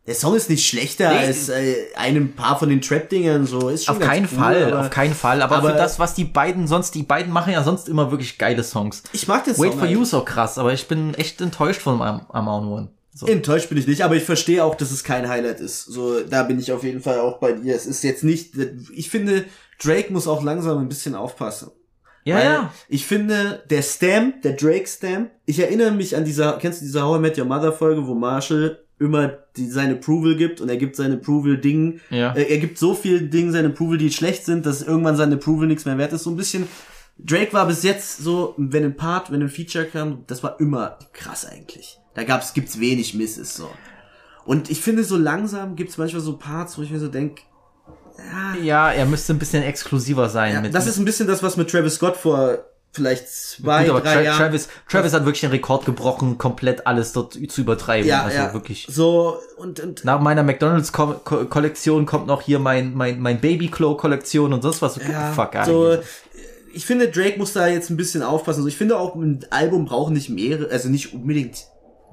der 0.07 0.14
Song 0.14 0.34
ist 0.36 0.51
nicht 0.51 0.66
schlechter 0.68 1.11
Nee. 1.11 1.18
als 1.18 1.49
äh, 1.49 1.76
einem 1.97 2.34
paar 2.34 2.59
von 2.59 2.68
den 2.68 2.82
Trap-Dingern, 2.82 3.47
so, 3.47 3.70
ist 3.70 3.86
schon 3.86 3.97
Auf 3.97 4.03
keinen 4.03 4.28
cool, 4.30 4.38
Fall, 4.38 4.64
aber 4.72 4.80
auf 4.80 4.90
keinen 4.90 5.14
Fall. 5.14 5.40
Aber, 5.40 5.57
aber- 5.57 5.70
für 5.70 5.76
das, 5.76 5.99
was 5.99 6.14
die 6.14 6.24
beiden 6.24 6.66
sonst, 6.66 6.95
die 6.95 7.03
beiden 7.05 7.32
machen 7.32 7.53
ja 7.53 7.62
sonst 7.64 7.88
immer 7.88 8.11
wirklich 8.11 8.36
geile 8.36 8.62
Songs. 8.62 9.03
Ich 9.12 9.26
mag 9.28 9.45
den 9.45 9.57
Wait 9.59 9.70
Song 9.70 9.78
for 9.80 9.88
You 9.88 9.99
eigentlich. 10.01 10.14
auch 10.14 10.24
krass, 10.26 10.59
aber 10.59 10.72
ich 10.74 10.86
bin 10.88 11.14
echt 11.14 11.40
enttäuscht 11.40 11.80
von 11.80 12.03
Am 12.03 12.26
Am 12.30 12.49
One. 12.49 12.88
So. 13.16 13.26
Enttäuscht 13.26 13.68
bin 13.68 13.78
ich 13.78 13.86
nicht, 13.86 14.03
aber 14.03 14.16
ich 14.16 14.24
verstehe 14.24 14.64
auch, 14.64 14.74
dass 14.74 14.90
es 14.90 15.05
kein 15.05 15.28
Highlight 15.28 15.61
ist. 15.61 15.84
So, 15.84 16.20
da 16.22 16.42
bin 16.42 16.59
ich 16.59 16.72
auf 16.72 16.82
jeden 16.82 17.01
Fall 17.01 17.20
auch 17.20 17.38
bei 17.38 17.53
dir. 17.53 17.74
Es 17.76 17.86
ist 17.86 18.03
jetzt 18.03 18.24
nicht, 18.24 18.55
ich 18.92 19.09
finde, 19.09 19.45
Drake 19.83 20.12
muss 20.12 20.27
auch 20.27 20.43
langsam 20.43 20.79
ein 20.79 20.89
bisschen 20.89 21.14
aufpassen. 21.14 21.70
Ja, 22.25 22.37
Weil 22.37 22.45
ja. 22.45 22.75
Ich 22.89 23.05
finde, 23.07 23.62
der 23.68 23.83
Stamp, 23.83 24.43
der 24.43 24.53
Drake 24.55 24.87
Stamp, 24.87 25.31
ich 25.45 25.59
erinnere 25.59 25.91
mich 25.93 26.16
an 26.16 26.25
dieser, 26.25 26.53
kennst 26.59 26.81
du 26.81 26.87
diese 26.87 27.03
How 27.03 27.18
I 27.18 27.20
Met 27.20 27.39
Your 27.39 27.45
Mother 27.45 27.72
Folge, 27.72 28.07
wo 28.07 28.14
Marshall 28.14 28.79
immer 28.99 29.29
die, 29.57 29.68
sein 29.68 29.93
Approval 29.93 30.37
gibt 30.37 30.61
und 30.61 30.68
er 30.70 30.77
gibt 30.79 30.97
sein 30.97 31.12
Approval 31.12 31.59
Ding, 31.59 32.01
Ja. 32.11 32.33
äh, 32.35 32.45
er 32.45 32.59
gibt 32.59 32.79
so 32.79 32.95
viel 32.95 33.29
Dinge 33.29 33.53
sein 33.53 33.66
Approval, 33.66 33.99
die 33.99 34.11
schlecht 34.11 34.47
sind, 34.47 34.64
dass 34.64 34.81
irgendwann 34.83 35.16
sein 35.16 35.33
Approval 35.35 35.66
nichts 35.66 35.85
mehr 35.85 35.99
wert 35.99 36.12
ist. 36.14 36.22
So 36.22 36.31
ein 36.31 36.37
bisschen, 36.37 36.66
Drake 37.18 37.53
war 37.53 37.66
bis 37.66 37.83
jetzt 37.83 38.18
so, 38.18 38.55
wenn 38.57 38.85
ein 38.85 38.97
Part, 38.97 39.31
wenn 39.31 39.43
ein 39.43 39.49
Feature 39.51 39.85
kam, 39.85 40.25
das 40.27 40.43
war 40.43 40.59
immer 40.61 40.99
krass 41.12 41.45
eigentlich. 41.45 41.99
Da 42.14 42.25
gab's, 42.25 42.55
gibt's 42.55 42.81
wenig 42.81 43.14
Misses, 43.14 43.55
so. 43.55 43.68
Und 44.47 44.70
ich 44.70 44.81
finde, 44.81 45.05
so 45.05 45.16
langsam 45.18 45.75
gibt's 45.77 45.99
manchmal 45.99 46.22
so 46.22 46.37
Parts, 46.39 46.79
wo 46.79 46.83
ich 46.83 46.91
mir 46.91 47.01
so 47.01 47.09
denk, 47.09 47.41
Ja, 48.62 48.93
er 48.93 49.07
müsste 49.07 49.33
ein 49.33 49.39
bisschen 49.39 49.62
exklusiver 49.62 50.29
sein. 50.29 50.55
ja, 50.55 50.61
mit, 50.61 50.75
das 50.75 50.87
ist 50.87 50.99
ein 50.99 51.05
bisschen 51.05 51.27
das, 51.27 51.43
was 51.43 51.57
mit 51.57 51.71
Travis 51.71 51.95
Scott 51.97 52.17
vor 52.17 52.59
vielleicht 52.95 53.29
zwei, 53.29 53.89
Gut, 53.89 54.05
drei 54.05 54.15
Tra 54.15 54.21
Jahren. 54.23 54.39
Travis, 54.39 54.69
Travis 54.89 55.12
hat 55.12 55.25
wirklich 55.25 55.41
den 55.41 55.51
Rekord 55.51 55.85
gebrochen, 55.85 56.39
komplett 56.39 56.87
alles 56.87 57.12
dort 57.12 57.35
zu 57.35 57.61
übertreiben. 57.61 58.09
ja, 58.09 58.23
also 58.23 58.37
ja, 58.37 58.53
wirklich. 58.55 58.87
So, 58.89 59.39
und, 59.57 59.81
und, 59.81 60.05
Nach 60.05 60.21
meiner 60.21 60.45
McDonalds-Kollektion 60.45 62.07
kommt 62.07 62.29
noch 62.29 62.43
hier 62.43 62.61
mein, 62.61 62.95
mein, 62.95 63.21
mein 63.21 63.41
Baby-Clo-Kollektion 63.41 64.53
und 64.53 64.62
sonst 64.62 64.81
was. 64.81 64.97
ja, 64.97 65.33
Fuck, 65.33 65.55
so, 65.67 65.99
ich 66.73 66.87
finde, 66.87 67.09
Drake 67.09 67.39
muss 67.39 67.53
da 67.53 67.67
jetzt 67.67 67.91
ein 67.91 67.97
bisschen 67.97 68.23
aufpassen. 68.23 68.61
Also 68.61 68.69
ich 68.69 68.77
finde 68.77 68.99
auch, 68.99 69.15
ein 69.15 69.45
Album 69.51 69.85
braucht 69.85 70.12
nicht 70.12 70.29
mehrere, 70.29 70.71
also 70.71 70.89
nicht 70.89 71.15
unbedingt 71.15 71.67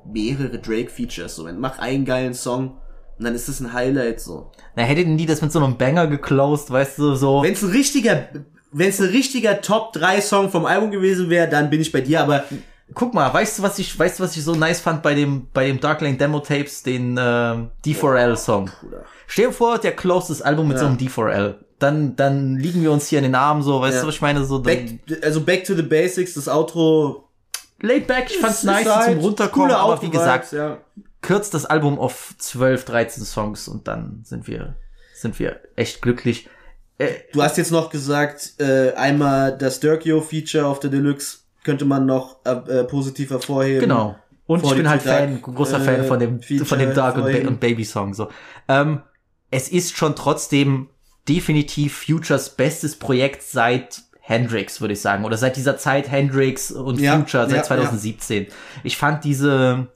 mehrere 0.06 0.60
Drake-Features. 0.60 1.36
So, 1.36 1.48
mach 1.54 1.80
einen 1.80 2.06
geilen 2.06 2.34
Song 2.34 2.78
und 3.22 3.26
dann 3.26 3.36
ist 3.36 3.48
das 3.48 3.60
ein 3.60 3.72
Highlight, 3.72 4.20
so. 4.20 4.50
Na, 4.76 4.82
hätte 4.82 5.04
denn 5.06 5.16
die 5.16 5.28
das 5.28 5.44
mit 5.44 5.52
so 5.52 5.64
einem 5.64 5.78
Banger 5.78 6.08
geclosed, 6.08 6.72
weißt 6.72 6.98
du, 6.98 7.14
so. 7.14 7.44
Wenn 7.44 7.54
es 7.54 7.62
ein 7.62 7.70
richtiger, 7.70 8.30
wenn 8.72 8.90
es 8.90 9.00
ein 9.00 9.10
richtiger 9.10 9.62
Top 9.62 9.94
3 9.94 10.20
Song 10.22 10.50
vom 10.50 10.66
Album 10.66 10.90
gewesen 10.90 11.30
wäre, 11.30 11.48
dann 11.48 11.70
bin 11.70 11.82
ich 11.82 11.92
bei 11.92 12.02
dir, 12.02 12.22
aber 12.22 12.44
Guck 12.96 13.14
mal, 13.14 13.32
weißt 13.32 13.60
du, 13.60 13.64
was 13.64 13.78
ich, 13.80 13.98
weißt 13.98 14.20
du, 14.20 14.24
was 14.24 14.36
ich 14.36 14.44
so 14.44 14.56
nice 14.56 14.82
fand 14.82 15.02
bei 15.04 15.14
dem, 15.14 15.48
bei 15.54 15.68
dem 15.68 15.80
Dark 15.80 16.02
Lane 16.02 16.18
Demo 16.18 16.40
Tapes, 16.40 16.82
den 16.84 17.16
ähm, 17.18 17.70
D4L 17.86 18.36
Song. 18.36 18.70
Stell 19.28 19.46
dir 19.48 19.54
vor, 19.54 19.78
der 19.78 19.96
closed 19.96 20.30
das 20.32 20.42
Album 20.42 20.68
mit 20.68 20.76
Ja. 20.78 20.82
so 20.82 20.88
einem 20.88 20.98
D4L. 20.98 21.56
Dann, 21.80 22.16
dann 22.18 22.58
liegen 22.58 22.82
wir 22.82 22.92
uns 22.92 23.08
hier 23.08 23.20
in 23.20 23.24
den 23.24 23.36
Armen, 23.36 23.62
so, 23.62 23.80
weißt 23.80 23.96
Ja. 23.98 24.02
du, 24.02 24.08
was 24.08 24.16
ich 24.16 24.22
meine, 24.22 24.44
so. 24.44 24.62
back, 24.62 25.00
also 25.22 25.40
back 25.42 25.64
to 25.64 25.74
the 25.76 25.84
basics, 25.84 26.34
das 26.34 26.50
Outro. 26.50 27.30
laid 27.82 28.08
back, 28.08 28.26
ich 28.32 28.38
fand's 28.40 28.64
nice 28.64 28.86
halt 28.94 29.06
zum 29.14 29.20
Runterkommen, 29.20 29.72
aber 29.72 30.02
wie 30.02 30.10
gesagt, 30.10 30.52
ja. 30.52 30.80
Kürzt 31.22 31.54
das 31.54 31.66
Album 31.66 32.00
auf 32.00 32.34
12, 32.38 32.86
13 32.86 33.24
Songs 33.24 33.68
und 33.68 33.88
dann 33.88 34.22
sind 34.24 34.48
wir, 34.48 34.76
sind 35.14 35.40
wir 35.40 35.62
echt 35.76 36.02
glücklich. 36.02 36.50
Äh, 36.98 37.10
Du 37.34 37.42
hast 37.42 37.58
jetzt 37.58 37.72
noch 37.72 37.90
gesagt, 37.90 38.56
äh, 38.60 38.94
einmal 38.94 39.58
das 39.58 39.80
Dirkio-Feature 39.80 40.66
auf 40.66 40.80
der 40.80 40.90
Deluxe 40.90 41.40
könnte 41.64 41.86
man 41.86 42.06
noch 42.06 42.38
äh, 42.46 42.52
äh, 42.52 42.84
positiv 42.86 43.30
hervorheben. 43.30 43.82
Genau. 43.82 44.16
Und 44.48 44.66
ich 44.66 44.76
bin 44.76 44.90
halt 44.90 45.06
Dark, 45.06 45.20
Fan, 45.20 45.42
großer 45.42 45.80
äh, 45.80 45.84
Fan 45.84 46.06
von 46.06 46.20
dem, 46.20 46.42
Feature 46.42 46.66
von 46.66 46.80
dem 46.80 46.94
Dark 46.94 47.16
und, 47.16 47.24
ba 47.24 47.48
und 47.48 47.60
Baby 47.60 47.86
Song, 47.86 48.14
so. 48.14 48.30
Ähm, 48.68 49.02
es 49.50 49.70
ist 49.70 49.96
schon 49.96 50.16
trotzdem 50.16 50.90
definitiv 51.30 52.04
Futures 52.06 52.50
bestes 52.50 52.98
Projekt 52.98 53.44
seit 53.44 54.02
Hendrix, 54.20 54.82
würde 54.82 54.94
ich 54.94 55.02
sagen. 55.02 55.26
Oder 55.26 55.38
seit 55.38 55.56
dieser 55.56 55.78
Zeit 55.78 56.10
Hendrix 56.10 56.72
und 56.72 57.00
Ja, 57.00 57.18
Future, 57.18 57.48
seit 57.48 57.58
ja, 57.58 57.64
2017. 57.64 58.48
Ich 58.84 58.98
fand 58.98 59.24
diese, 59.24 59.88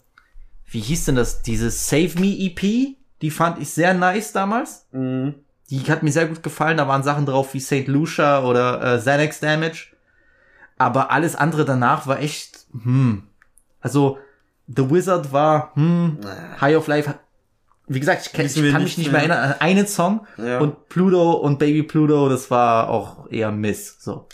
wie 0.76 0.82
hieß 0.82 1.06
denn 1.06 1.16
das, 1.16 1.42
diese 1.42 1.72
Save 1.72 2.20
Me 2.20 2.36
EP, 2.38 2.98
die 3.22 3.32
fand 3.32 3.62
ich 3.62 3.70
sehr 3.70 3.94
nice 3.94 4.34
damals. 4.34 4.86
Mhm. 4.92 5.36
Die 5.70 5.80
hat 5.90 6.04
mir 6.04 6.12
sehr 6.12 6.28
gut 6.28 6.44
gefallen. 6.44 6.76
Da 6.76 6.88
waren 6.90 7.02
Sachen 7.02 7.26
drauf 7.26 7.54
wie 7.54 7.62
St. 7.62 7.88
Lucia 7.88 8.44
oder 8.44 8.96
äh, 8.96 8.98
Xanax 8.98 9.40
Damage. 9.40 9.96
Aber 10.78 11.12
alles 11.12 11.38
andere 11.38 11.64
danach 11.64 12.08
war 12.08 12.20
echt, 12.20 12.66
hm. 12.74 13.24
Also, 13.80 14.18
The 14.68 14.90
Wizard 14.90 15.32
war, 15.32 15.72
hm, 15.76 16.18
High 16.60 16.76
of 16.76 16.88
Life. 16.88 17.16
Wie 17.88 18.02
gesagt, 18.02 18.30
ich, 18.30 18.38
wir 18.38 18.66
ich 18.66 18.72
kann 18.74 18.84
mich 18.84 18.98
nicht 18.98 19.14
mehr. 19.14 19.22
mehr 19.22 19.36
erinnern 19.36 19.54
an 19.54 19.62
einen 19.62 19.88
Song. 19.88 20.28
Ja. 20.38 20.60
Und 20.60 20.90
Pluto 20.90 21.32
und 21.36 21.58
Baby 21.58 21.84
Pluto, 21.84 22.28
das 22.28 22.52
war 22.52 22.90
auch 22.90 23.32
eher 23.32 23.54
Miss. 23.54 23.96
So. 24.02 24.28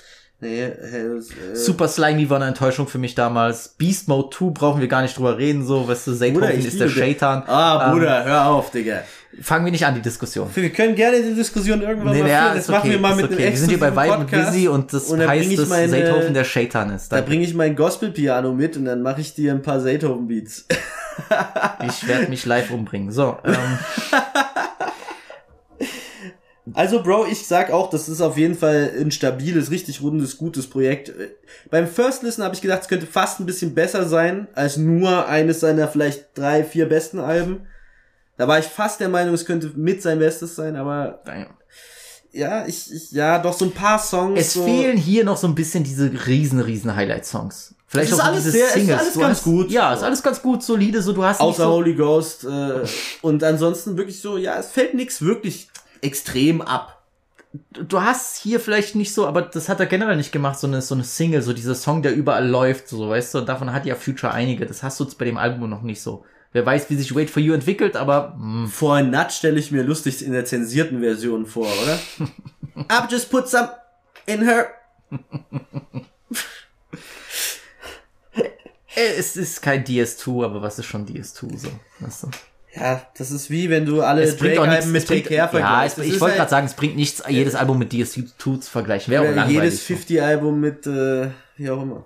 Nee, 0.44 0.64
äh, 0.64 0.70
äh, 0.72 1.22
Super 1.56 1.88
Slimy 1.88 2.28
war 2.30 2.38
eine 2.38 2.48
Enttäuschung 2.48 2.88
für 2.88 2.98
mich 2.98 3.14
damals. 3.14 3.70
Beast 3.78 4.08
Mode 4.08 4.36
2 4.36 4.46
brauchen 4.50 4.82
wir 4.82 4.88
gar 4.88 5.04
nicht 5.04 5.16
drüber 5.16 5.38
reden, 5.38 5.64
so, 5.64 5.88
weißt 5.88 6.08
du, 6.08 6.12
ich 6.14 6.66
ist 6.66 6.80
der. 6.80 6.89
Shaitan. 6.89 7.44
Ah, 7.48 7.86
Ähm, 7.88 7.92
Bruder, 7.94 8.26
hör 8.26 8.48
auf, 8.48 8.72
Digga. 8.72 9.04
Fangen 9.42 9.64
wir 9.66 9.72
nicht 9.72 9.86
an, 9.86 9.94
die 9.96 10.02
Diskussion. 10.02 10.50
Wir 10.54 10.70
können 10.72 10.94
gerne 10.96 11.22
die 11.22 11.34
Diskussion 11.36 11.82
irgendwann 11.84 12.14
Nee, 12.14 12.24
mal 12.24 12.30
ja, 12.30 12.50
Das 12.54 12.64
ist 12.64 12.70
machen 12.70 12.82
okay, 12.82 12.89
wir 12.92 13.00
mal 13.00 13.16
mit 13.16 13.26
okay. 13.26 13.36
einem 13.44 13.52
Wir 13.52 13.58
sind 13.58 13.70
hier 13.70 13.80
bei 13.80 13.92
Vibe 13.96 14.18
und. 14.18 14.32
Busy 14.32 14.68
und 14.68 14.92
das 14.92 15.04
Und 15.10 15.26
heißt, 15.26 15.58
dass 15.58 15.70
meine- 15.70 15.89
Zaytoven 15.89 16.34
der 16.34 16.44
Shaitan 16.44 16.89
ist. 16.89 17.12
Da 17.12 17.18
Danke. 17.18 17.30
bringe 17.30 17.44
ich 17.46 17.54
mein 17.54 17.76
Gospel-Piano 17.76 18.52
mit 18.52 18.76
und 18.78 18.86
dann 18.86 19.02
mache 19.04 19.22
ich 19.22 19.34
dir 19.36 19.54
ein 19.54 19.62
paar 19.62 19.80
Zaytoven-Beats. 19.82 20.66
Ich 21.88 22.08
werde 22.08 22.28
mich 22.30 22.46
live 22.46 22.72
umbringen. 22.72 23.12
So, 23.12 23.38
ähm, 23.46 23.54
Also, 26.74 27.02
Bro, 27.04 27.26
ich 27.28 27.46
sag 27.48 27.72
auch, 27.72 27.90
das 27.90 28.08
ist 28.10 28.22
auf 28.22 28.38
jeden 28.38 28.56
Fall 28.56 28.92
ein 29.00 29.12
stabiles, 29.12 29.72
richtig 29.72 30.02
rundes, 30.02 30.38
gutes 30.38 30.68
Projekt. 30.70 31.12
Beim 31.70 31.88
First 31.88 32.24
Listen 32.24 32.44
habe 32.44 32.56
ich 32.56 32.62
gedacht, 32.62 32.82
es 32.84 32.88
könnte 32.88 33.06
fast 33.08 33.40
ein 33.40 33.46
bisschen 33.46 33.74
besser 33.74 34.08
sein 34.08 34.48
als 34.54 34.78
nur 34.78 35.28
eines 35.28 35.60
seiner 35.60 35.88
vielleicht 35.88 36.38
drei, 36.38 36.64
vier 36.64 36.88
besten 36.88 37.20
Alben. 37.20 37.68
Da 38.38 38.48
war 38.48 38.60
ich 38.60 38.66
fast 38.66 39.00
der 39.00 39.10
Meinung, 39.10 39.34
es 39.34 39.46
könnte 39.46 39.72
mit 39.76 40.02
sein 40.02 40.20
Bestes 40.20 40.56
sein, 40.56 40.76
aber 40.76 41.22
ja, 42.32 42.66
ich, 42.66 42.92
ich 42.94 43.12
ja, 43.12 43.40
doch 43.40 43.54
so 43.54 43.66
ein 43.66 43.72
paar 43.72 44.00
Songs. 44.00 44.40
es 44.40 44.54
so, 44.54 44.64
fehlen 44.64 44.98
hier 44.98 45.26
noch 45.26 45.38
so 45.38 45.48
ein 45.48 45.56
bisschen 45.56 45.84
diese 45.84 46.10
riesen, 46.28 46.60
riesen 46.62 46.96
Highlight-Songs. 46.96 47.76
Vielleicht 47.88 48.14
auch 48.14 48.18
so 48.18 48.24
alles 48.24 48.44
diese 48.46 48.52
sehr- 48.52 48.68
es 48.68 48.76
ist 48.76 48.80
Singles. 48.86 49.00
alles 49.02 49.14
Du 49.14 49.20
ganz 49.20 49.38
hast, 49.38 49.44
gut. 49.44 49.70
Ja, 49.70 49.94
ist 49.94 50.02
alles 50.04 50.24
ganz 50.24 50.42
gut, 50.42 50.64
solide, 50.64 51.02
so 51.02 51.12
du 51.12 51.24
hast 51.26 51.42
Außer 51.42 51.64
so, 51.64 51.70
Holy 51.72 51.94
Ghost 51.94 52.46
äh, 52.46 52.80
und 53.22 53.44
ansonsten 53.44 53.98
wirklich 53.98 54.22
so, 54.22 54.38
ja, 54.38 54.58
es 54.58 54.68
fällt 54.72 54.94
nichts 54.94 55.22
wirklich 55.22 55.68
extrem 56.02 56.62
ab. 56.62 57.04
du 57.72 58.02
hast 58.02 58.38
hier 58.38 58.60
vielleicht 58.60 58.95
nicht 58.95 59.14
so, 59.14 59.28
aber 59.28 59.41
das 59.41 59.68
hat 59.70 59.80
er 59.80 59.86
generell 59.86 60.16
nicht 60.16 60.32
gemacht, 60.32 60.58
so 60.60 60.68
eine, 60.68 60.82
so 60.82 60.95
eine 60.95 61.04
Single, 61.04 61.41
so 61.41 61.52
dieser 61.54 61.76
Song, 61.76 62.02
der 62.02 62.16
überall 62.16 62.47
läuft, 62.47 62.88
so, 62.88 63.10
weißt 63.10 63.34
du, 63.34 63.39
und 63.39 63.49
davon 63.49 63.74
hat 63.74 63.86
ja 63.86 63.95
Future 63.95 64.34
einige. 64.34 64.66
Das 64.66 64.84
hast 64.84 64.99
du 64.99 65.04
jetzt 65.04 65.18
bei 65.18 65.26
dem 65.26 65.38
Album 65.38 65.70
noch 65.70 65.82
nicht 65.82 66.02
so. 66.02 66.26
Wer 66.54 66.66
weiß, 66.66 66.89
wie 66.89 66.95
sich 66.95 67.16
Wait 67.16 67.30
for 67.30 67.41
You 67.41 67.54
entwickelt, 67.54 67.95
aber 67.95 68.36
mh, 68.38 68.68
For 68.68 68.97
a 68.97 69.02
Nut 69.02 69.32
stelle 69.32 69.60
ich 69.60 69.72
mir 69.72 69.84
lustig 69.84 70.24
in 70.26 70.34
der 70.34 70.45
zensierten 70.45 70.99
Version 70.99 71.45
vor, 71.45 71.68
oder? 71.84 71.99
I've 72.89 73.10
just 73.10 73.30
put 73.30 73.47
some 73.47 73.70
in 74.26 74.41
her. 74.43 74.68
es 78.95 79.38
ist 79.38 79.62
kein 79.62 79.84
DS2, 79.86 80.43
aber 80.45 80.62
was 80.62 80.80
ist 80.80 80.86
schon 80.86 81.06
DS2 81.06 81.58
so, 81.58 81.70
weißt 81.99 82.24
du? 82.24 82.30
Ja, 82.74 83.02
das 83.18 83.32
ist 83.32 83.50
wie 83.50 83.70
wenn 83.70 83.86
du 83.86 84.02
alle 84.02 84.22
Es 84.24 84.38
bringt 84.38 84.58
auch 84.58 84.66
nichts, 84.66 84.86
Drake-Alben 84.86 84.92
mit 84.94 85.02
es 85.04 85.08
Take 85.10 85.22
Care 85.24 85.36
ja, 85.36 85.48
vergleichst. 85.50 85.98
es, 85.98 86.06
Das 86.06 86.14
ich 86.16 86.22
wollte 86.22 86.32
halt- 86.34 86.38
gerade 86.40 86.50
sagen, 86.52 86.66
es 86.68 86.74
bringt 86.74 86.96
nichts, 86.96 87.22
jedes 87.28 87.56
Album 87.56 87.78
mit 87.80 87.92
DS2 87.92 88.30
zu 88.38 88.72
vergleichen. 88.72 89.12
Wäre 89.12 89.24
auch 89.24 89.36
langweilig. 89.36 89.54
jedes 89.54 89.88
so. 89.88 89.94
50-Album 89.94 90.60
mit, 90.60 90.88
äh, 90.88 91.30
wie 91.58 91.70
auch 91.70 91.82
immer. 91.82 92.06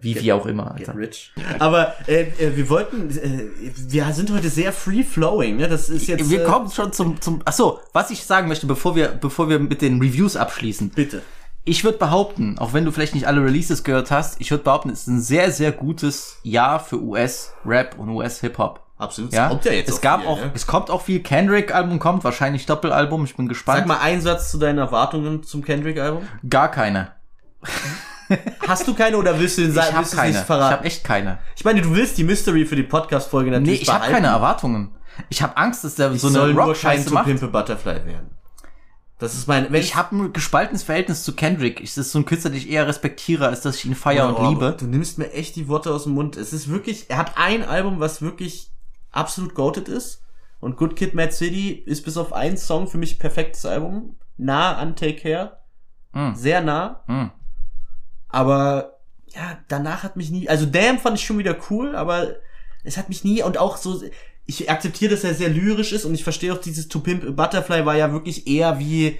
Wie, 0.00 0.20
wie 0.20 0.32
auch 0.32 0.46
immer, 0.46 0.74
Get 0.78 0.88
Alter. 0.90 1.00
rich. 1.00 1.32
Aber 1.58 1.94
äh, 2.06 2.22
äh, 2.38 2.56
wir 2.56 2.68
wollten, 2.70 3.10
äh, 3.10 3.72
wir 3.88 4.12
sind 4.12 4.30
heute 4.32 4.48
sehr 4.48 4.72
free-flowing, 4.72 5.56
ne? 5.56 5.68
Das 5.68 5.88
ist 5.88 6.06
jetzt... 6.06 6.30
wir 6.30 6.42
äh, 6.42 6.44
kommen 6.44 6.70
schon 6.70 6.92
zum, 6.92 7.20
zum, 7.20 7.42
ach 7.44 7.52
so, 7.52 7.80
was 7.92 8.12
ich 8.12 8.22
sagen 8.24 8.46
möchte, 8.46 8.66
bevor 8.66 8.94
wir, 8.94 9.08
bevor 9.08 9.48
wir 9.48 9.58
mit 9.58 9.82
den 9.82 10.00
Reviews 10.00 10.36
abschließen. 10.36 10.90
Bitte. 10.90 11.22
Ich 11.64 11.82
würde 11.82 11.98
behaupten, 11.98 12.58
auch 12.58 12.72
wenn 12.72 12.84
du 12.84 12.92
vielleicht 12.92 13.14
nicht 13.14 13.26
alle 13.26 13.44
Releases 13.44 13.82
gehört 13.82 14.12
hast, 14.12 14.40
ich 14.40 14.52
würde 14.52 14.62
behaupten, 14.62 14.90
es 14.90 15.00
ist 15.00 15.08
ein 15.08 15.20
sehr, 15.20 15.50
sehr 15.50 15.72
gutes 15.72 16.36
Jahr 16.44 16.78
für 16.78 17.02
US-Rap 17.02 17.98
und 17.98 18.08
US-Hip-Hop. 18.10 18.87
Absolut. 18.98 19.32
Ja, 19.32 19.48
kommt 19.48 19.64
ja 19.64 19.72
jetzt 19.72 19.88
es 19.88 20.00
gab 20.00 20.20
viel, 20.20 20.28
auch, 20.28 20.38
ne? 20.38 20.50
es 20.54 20.66
kommt 20.66 20.90
auch 20.90 21.02
viel 21.02 21.20
Kendrick-Album 21.20 22.00
kommt, 22.00 22.24
wahrscheinlich 22.24 22.66
Doppelalbum, 22.66 23.24
ich 23.24 23.36
bin 23.36 23.48
gespannt. 23.48 23.78
Sag 23.78 23.86
mal 23.86 24.00
einen 24.00 24.20
Satz 24.20 24.50
zu 24.50 24.58
deinen 24.58 24.78
Erwartungen 24.78 25.44
zum 25.44 25.64
Kendrick-Album. 25.64 26.26
Gar 26.48 26.70
keine. 26.70 27.12
Hast 28.66 28.86
du 28.86 28.94
keine 28.94 29.16
oder 29.16 29.38
willst 29.38 29.56
du 29.58 29.62
den 29.62 29.70
Ich 29.70 29.76
sagen? 29.76 29.94
habe 29.94 30.04
du 30.04 30.10
es 30.10 30.16
keine. 30.16 30.38
Ich 30.38 30.48
habe 30.48 30.84
echt 30.84 31.04
keine. 31.04 31.38
Ich 31.56 31.64
meine, 31.64 31.80
du 31.80 31.94
willst 31.94 32.18
die 32.18 32.24
Mystery 32.24 32.66
für 32.66 32.76
die 32.76 32.82
Podcast-Folge 32.82 33.50
Nee, 33.50 33.58
natürlich 33.58 33.82
ich 33.82 33.92
habe 33.92 34.10
keine 34.10 34.26
Erwartungen. 34.26 34.90
Ich 35.28 35.42
habe 35.42 35.56
Angst, 35.56 35.84
dass 35.84 35.94
der 35.94 36.12
Ich 36.12 36.20
so 36.20 36.28
eine 36.28 36.52
Rock-Scheiße 36.52 37.06
zu 37.06 37.14
macht. 37.14 37.24
Pimpe 37.26 37.48
Butterfly 37.48 38.04
werden. 38.04 38.30
Das 39.18 39.34
ist 39.34 39.48
mein, 39.48 39.72
wenn 39.72 39.80
Ich 39.80 39.96
habe 39.96 40.16
ein 40.16 40.32
gespaltenes 40.32 40.84
Verhältnis 40.84 41.24
zu 41.24 41.34
Kendrick. 41.34 41.80
Es 41.82 41.98
ist 41.98 42.12
so 42.12 42.20
ein 42.20 42.24
Künstler, 42.24 42.50
den 42.50 42.58
ich 42.58 42.70
eher 42.70 42.86
respektiere, 42.86 43.48
als 43.48 43.62
dass 43.62 43.76
ich 43.76 43.84
ihn 43.84 43.96
feier 43.96 44.28
und 44.28 44.36
Oh, 44.38 44.48
liebe. 44.50 44.76
Du 44.78 44.86
nimmst 44.86 45.18
mir 45.18 45.32
echt 45.32 45.56
die 45.56 45.66
Worte 45.66 45.92
aus 45.92 46.04
dem 46.04 46.12
Mund. 46.12 46.36
Es 46.36 46.52
ist 46.52 46.68
wirklich, 46.68 47.06
er 47.08 47.18
hat 47.18 47.32
ein 47.36 47.64
Album, 47.64 47.98
was 47.98 48.22
wirklich 48.22 48.70
absolut 49.10 49.54
goated 49.54 49.88
ist. 49.88 50.22
Und 50.60 50.76
Good 50.76 50.96
Kid, 50.96 51.14
Mad 51.14 51.32
City 51.32 51.70
ist 51.70 52.04
bis 52.04 52.16
auf 52.16 52.32
einen 52.32 52.56
Song 52.56 52.88
für 52.88 52.98
mich 52.98 53.18
perfektes 53.18 53.64
Album. 53.64 54.16
Nah 54.36 54.76
an 54.76 54.96
Take 54.96 55.16
Care. 55.16 55.58
Mm. 56.12 56.34
Sehr 56.34 56.60
nah. 56.60 57.04
Mm. 57.06 57.30
Aber, 58.28 58.98
ja, 59.28 59.58
danach 59.68 60.02
hat 60.02 60.16
mich 60.16 60.30
nie, 60.30 60.48
also 60.48 60.66
Damn 60.66 60.98
fand 60.98 61.18
ich 61.18 61.24
schon 61.24 61.38
wieder 61.38 61.56
cool, 61.70 61.94
aber 61.94 62.36
es 62.84 62.96
hat 62.96 63.08
mich 63.08 63.24
nie, 63.24 63.42
und 63.42 63.58
auch 63.58 63.76
so, 63.76 64.02
ich 64.46 64.70
akzeptiere, 64.70 65.12
dass 65.12 65.24
er 65.24 65.34
sehr 65.34 65.48
lyrisch 65.48 65.92
ist 65.92 66.04
und 66.04 66.14
ich 66.14 66.24
verstehe 66.24 66.52
auch 66.52 66.58
dieses 66.58 66.88
To 66.88 67.00
Pimp 67.00 67.36
Butterfly 67.36 67.84
war 67.86 67.96
ja 67.96 68.12
wirklich 68.12 68.46
eher 68.46 68.78
wie, 68.78 69.18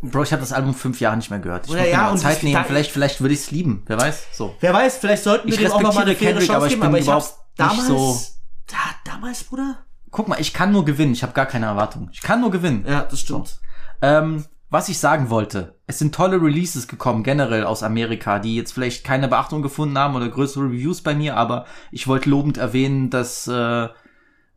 Bro, 0.00 0.22
ich 0.22 0.32
habe 0.32 0.40
das 0.40 0.52
Album 0.52 0.74
fünf 0.74 1.00
Jahre 1.00 1.16
nicht 1.16 1.30
mehr 1.30 1.40
gehört. 1.40 1.66
Ich 1.66 1.72
Oder 1.72 1.80
muss 1.80 1.88
mir 1.88 1.92
ja, 1.92 2.02
mal 2.02 2.10
und 2.12 2.18
Zeit 2.18 2.42
nehmen. 2.44 2.64
Vielleicht, 2.64 2.92
vielleicht 2.92 3.20
würde 3.20 3.34
ich 3.34 3.40
es 3.40 3.50
lieben. 3.50 3.82
Wer 3.86 4.00
weiß? 4.00 4.28
So. 4.32 4.54
wer 4.60 4.72
weiß, 4.72 4.98
vielleicht 4.98 5.24
sollten 5.24 5.48
wir 5.48 5.54
Ich 5.54 5.60
dem 5.60 5.72
auch 5.72 5.82
noch 5.82 5.94
mal 5.94 6.02
eine 6.02 6.14
faire 6.14 6.32
Kendrick, 6.34 6.50
aber 6.50 6.60
Chance 6.60 6.66
ich 6.66 6.72
geben, 6.74 6.80
bin 6.82 6.88
aber 6.88 6.98
ich 6.98 7.08
hab's 7.08 7.36
damals, 7.56 7.86
so- 7.88 8.20
da, 8.68 9.10
damals, 9.10 9.44
Bruder? 9.44 9.78
Guck 10.10 10.28
mal, 10.28 10.40
ich 10.40 10.54
kann 10.54 10.72
nur 10.72 10.84
gewinnen. 10.84 11.12
Ich 11.12 11.22
habe 11.22 11.32
gar 11.32 11.46
keine 11.46 11.66
Erwartungen. 11.66 12.10
Ich 12.12 12.22
kann 12.22 12.40
nur 12.40 12.50
gewinnen. 12.50 12.84
Ja, 12.86 13.02
das 13.02 13.20
stimmt. 13.20 13.58
Ähm, 14.00 14.44
was 14.70 14.88
ich 14.88 14.98
sagen 14.98 15.30
wollte, 15.30 15.76
es 15.86 15.98
sind 15.98 16.14
tolle 16.14 16.40
Releases 16.40 16.88
gekommen, 16.88 17.22
generell 17.22 17.64
aus 17.64 17.82
Amerika, 17.82 18.38
die 18.38 18.54
jetzt 18.54 18.72
vielleicht 18.72 19.02
keine 19.02 19.26
Beachtung 19.26 19.62
gefunden 19.62 19.96
haben 19.98 20.14
oder 20.14 20.28
größere 20.28 20.64
Reviews 20.64 21.00
bei 21.00 21.14
mir, 21.14 21.36
aber 21.36 21.64
ich 21.90 22.06
wollte 22.06 22.28
lobend 22.28 22.58
erwähnen, 22.58 23.08
das 23.08 23.48
äh, 23.48 23.88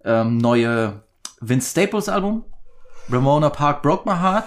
ähm, 0.03 0.37
neue 0.37 1.03
Vince 1.39 1.71
Staples 1.71 2.09
Album, 2.09 2.43
Ramona 3.09 3.49
Park 3.49 3.81
Broke 3.81 4.09
My 4.09 4.17
Heart. 4.17 4.45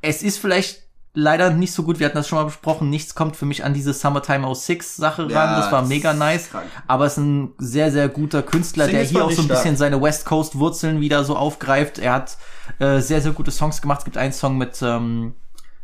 Es 0.00 0.22
ist 0.22 0.38
vielleicht 0.38 0.89
leider 1.14 1.50
nicht 1.50 1.72
so 1.72 1.82
gut, 1.82 1.98
wir 1.98 2.06
hatten 2.06 2.16
das 2.16 2.28
schon 2.28 2.38
mal 2.38 2.44
besprochen, 2.44 2.88
nichts 2.88 3.14
kommt 3.14 3.36
für 3.36 3.46
mich 3.46 3.64
an 3.64 3.74
diese 3.74 3.92
Summertime 3.92 4.54
06 4.54 4.96
Sache 4.96 5.22
ran, 5.22 5.30
Ja, 5.30 5.56
das 5.58 5.72
war 5.72 5.80
das 5.80 5.88
mega 5.88 6.12
nice, 6.12 6.50
aber 6.86 7.06
es 7.06 7.12
ist 7.12 7.18
ein 7.18 7.52
sehr, 7.58 7.90
sehr 7.90 8.08
guter 8.08 8.42
Künstler, 8.42 8.86
der 8.86 9.04
Singles 9.04 9.10
hier 9.10 9.24
auch 9.24 9.30
so 9.30 9.42
ein 9.42 9.46
stark. 9.46 9.58
bisschen 9.62 9.76
seine 9.76 10.00
West 10.00 10.24
Coast 10.24 10.58
Wurzeln 10.58 11.00
wieder 11.00 11.24
so 11.24 11.36
aufgreift. 11.36 11.98
Er 11.98 12.12
hat 12.12 12.36
äh, 12.78 13.00
sehr, 13.00 13.20
sehr 13.20 13.32
gute 13.32 13.50
Songs 13.50 13.82
gemacht. 13.82 14.00
Es 14.00 14.04
gibt 14.04 14.16
einen 14.16 14.32
Song 14.32 14.56
mit, 14.56 14.80
ähm, 14.82 15.34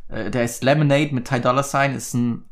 äh, 0.08 0.30
der 0.30 0.44
ist 0.44 0.62
Lemonade 0.62 1.14
mit 1.14 1.26
Ty 1.26 1.40
Dolla 1.40 1.62
Sign, 1.62 1.94
ist 1.94 2.14
ein 2.14 2.44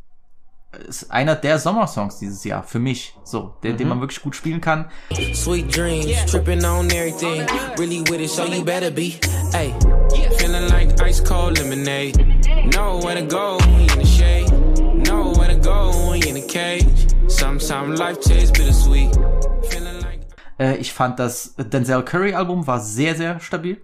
ist 0.81 1.11
einer 1.11 1.35
der 1.37 1.59
Sommersongs 1.59 2.19
dieses 2.19 2.45
Jahr 2.45 2.63
für 2.63 2.79
mich, 2.79 3.15
so, 3.25 3.55
der, 3.63 3.73
Mhm. 3.73 3.77
den 3.79 3.89
man 3.89 4.01
wirklich 4.01 4.23
gut 4.23 4.35
spielen 4.37 4.61
kann. 4.61 4.91
Sweet 5.35 5.75
dreams, 5.77 6.27
tripping 6.31 6.65
on 6.65 6.89
everything. 6.91 7.47
Really 7.79 8.01
with 8.11 8.21
it, 8.21 8.31
so 8.31 8.45
you 8.45 8.65
better 8.65 8.91
be. 8.91 9.15
Hey, 9.53 9.73
feeling 10.39 10.69
like 10.69 11.01
ice 11.03 11.23
cold 11.23 11.59
lemonade. 11.59 12.17
Know 12.73 13.01
where 13.03 13.15
to 13.21 13.27
go 13.27 13.59
in 13.79 13.87
the 14.01 14.07
shade. 14.07 14.51
Know 15.07 15.33
where 15.37 15.49
to 15.49 15.61
go 15.61 16.13
in 16.15 16.35
the 16.35 16.47
cage. 16.47 16.87
Sometimes 17.29 17.99
life 17.99 18.21
tastes 18.21 18.51
bittersweet. 18.53 19.11
Feeling 19.71 20.01
like 20.01 20.21
Äh, 20.59 20.77
ich 20.77 20.93
fand 20.93 21.19
das 21.19 21.55
Denzel 21.59 22.03
Curry 22.05 22.33
Album 22.35 22.67
war 22.67 22.79
sehr, 22.81 23.15
sehr 23.17 23.41
stabil. 23.41 23.81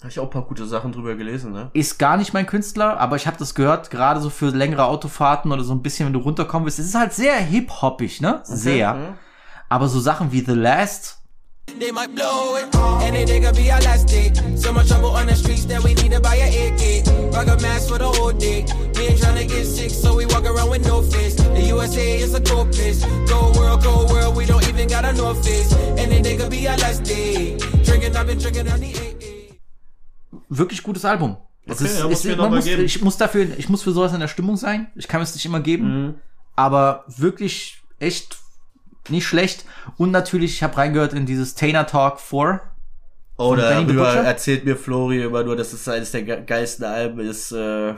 Habe 0.00 0.10
ich 0.10 0.18
auch 0.18 0.24
ein 0.24 0.30
paar 0.30 0.46
gute 0.46 0.64
Sachen 0.64 0.92
drüber 0.92 1.14
gelesen, 1.14 1.52
ne? 1.52 1.70
Ist 1.74 1.98
gar 1.98 2.16
nicht 2.16 2.32
mein 2.32 2.46
Künstler, 2.46 2.98
aber 2.98 3.16
ich 3.16 3.26
habe 3.26 3.36
das 3.36 3.54
gehört, 3.54 3.90
gerade 3.90 4.18
so 4.20 4.30
für 4.30 4.46
längere 4.46 4.86
Autofahrten 4.86 5.52
oder 5.52 5.62
so 5.62 5.74
ein 5.74 5.82
bisschen, 5.82 6.06
wenn 6.06 6.14
du 6.14 6.20
runterkommen 6.20 6.64
willst. 6.64 6.78
Es 6.78 6.86
ist 6.86 6.94
halt 6.94 7.12
sehr 7.12 7.36
hip-hoppig, 7.36 8.22
ne? 8.22 8.40
Sehr. 8.44 8.94
mhm. 8.94 9.14
Aber 9.68 9.88
so 9.88 10.00
Sachen 10.00 10.32
wie 10.32 10.40
The 10.40 10.52
Last, 10.52 11.20
wirklich 30.50 30.82
gutes 30.82 31.04
Album. 31.06 31.36
Okay, 31.68 31.84
ja, 31.98 32.06
muss 32.08 32.24
noch 32.24 32.36
man 32.36 32.50
mal 32.50 32.56
muss, 32.56 32.64
geben. 32.64 32.84
ich 32.84 33.00
muss 33.02 33.16
dafür, 33.16 33.46
ich 33.56 33.68
muss 33.68 33.82
für 33.82 33.92
sowas 33.92 34.12
in 34.12 34.20
der 34.20 34.28
Stimmung 34.28 34.56
sein. 34.56 34.88
Ich 34.96 35.08
kann 35.08 35.22
es 35.22 35.34
nicht 35.34 35.46
immer 35.46 35.60
geben, 35.60 36.06
Mhm. 36.06 36.14
aber 36.56 37.04
wirklich 37.06 37.80
echt 37.98 38.36
nicht 39.08 39.26
schlecht. 39.26 39.64
Und 39.96 40.10
natürlich, 40.10 40.52
ich 40.54 40.62
habe 40.62 40.76
reingehört 40.76 41.12
in 41.14 41.26
dieses 41.26 41.54
Tainer 41.54 41.86
Talk 41.86 42.20
4. 42.20 42.60
Von 43.36 43.46
Oder 43.46 43.70
Benny 43.70 43.86
the 43.86 43.94
über, 43.94 44.04
Butcher? 44.04 44.24
erzählt 44.24 44.64
mir 44.66 44.76
Flori 44.76 45.22
über 45.22 45.42
nur, 45.44 45.56
dass 45.56 45.72
es 45.72 45.88
eines 45.88 46.10
der 46.10 46.22
ge- 46.24 46.44
geilsten 46.44 46.84
Alben 46.84 47.20
ist, 47.20 47.52
äh, 47.52 47.94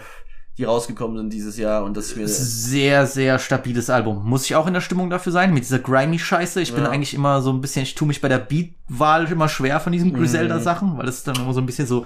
die 0.58 0.64
rausgekommen 0.64 1.16
sind 1.16 1.32
dieses 1.32 1.56
Jahr 1.56 1.82
und 1.82 1.96
dass 1.96 2.14
wir 2.14 2.28
Sehr, 2.28 3.06
sehr 3.06 3.38
stabiles 3.38 3.88
Album. 3.88 4.22
Muss 4.28 4.44
ich 4.44 4.54
auch 4.54 4.66
in 4.66 4.74
der 4.74 4.82
Stimmung 4.82 5.08
dafür 5.08 5.32
sein, 5.32 5.54
mit 5.54 5.64
dieser 5.64 5.78
grimy-Scheiße. 5.78 6.60
Ich 6.60 6.74
bin 6.74 6.84
Ja. 6.84 6.90
eigentlich 6.90 7.14
immer 7.14 7.40
so 7.40 7.50
ein 7.50 7.62
bisschen, 7.62 7.84
ich 7.84 7.94
tue 7.94 8.06
mich 8.06 8.20
bei 8.20 8.28
der 8.28 8.38
Beat-Wahl 8.38 9.32
immer 9.32 9.48
schwer 9.48 9.80
von 9.80 9.92
diesen 9.92 10.10
Mhm. 10.12 10.16
Griselda-Sachen, 10.18 10.98
weil 10.98 11.08
es 11.08 11.24
dann 11.24 11.36
immer 11.36 11.54
so 11.54 11.60
ein 11.60 11.66
bisschen 11.66 11.86
so. 11.86 12.04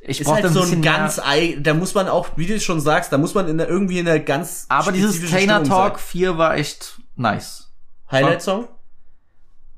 Ich 0.00 0.20
ist 0.20 0.26
brauche 0.26 0.42
halt 0.42 0.52
so 0.52 0.62
ein 0.62 0.82
ganz, 0.82 1.20
da 1.60 1.74
muss 1.74 1.94
man 1.94 2.08
auch, 2.08 2.28
wie 2.36 2.46
du 2.46 2.58
schon 2.60 2.80
sagst, 2.80 3.12
da 3.12 3.18
muss 3.18 3.34
man 3.34 3.48
in 3.48 3.58
der, 3.58 3.68
irgendwie 3.68 3.98
in 3.98 4.06
der 4.06 4.20
ganz 4.20 4.66
Aber 4.68 4.92
dieses 4.92 5.30
Tainer 5.30 5.62
Talk 5.62 6.00
4 6.00 6.38
war 6.38 6.56
echt 6.56 7.00
nice. 7.16 7.68
sein. 8.10 8.24
Highlight-Song? 8.24 8.68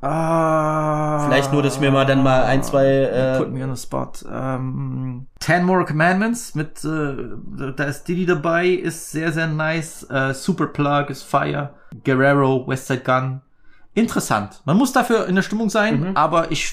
Ah. 0.01 1.25
Vielleicht 1.27 1.53
nur, 1.53 1.63
dass 1.63 1.75
ich 1.75 1.81
mir 1.81 1.91
mal 1.91 2.07
dann 2.07 2.23
mal 2.23 2.45
ein, 2.45 2.63
zwei, 2.63 2.87
äh, 2.87 3.39
Put 3.39 3.53
me 3.53 3.65
on 3.65 3.75
the 3.75 3.83
spot. 3.83 4.13
Ähm, 4.31 5.27
Ten 5.41 5.65
More 5.65 5.85
Commandments 5.85 6.55
mit, 6.55 6.85
äh, 6.85 7.73
da 7.77 7.85
ist 7.85 8.05
Diddy 8.05 8.27
dabei, 8.27 8.69
ist 8.69 9.11
sehr, 9.11 9.33
sehr 9.33 9.49
nice. 9.49 10.09
Äh, 10.09 10.35
Super 10.35 10.69
Plug 10.69 11.07
ist 11.09 11.25
Fire. 11.25 11.75
Guerrero, 12.05 12.67
Westside 12.69 13.01
Gun. 13.01 13.41
Interessant. 13.95 14.63
Man 14.65 14.77
muss 14.77 14.93
dafür 14.93 15.27
in 15.27 15.35
der 15.35 15.43
Stimmung 15.43 15.71
sein, 15.71 16.17
aber 16.17 16.53
ich 16.53 16.73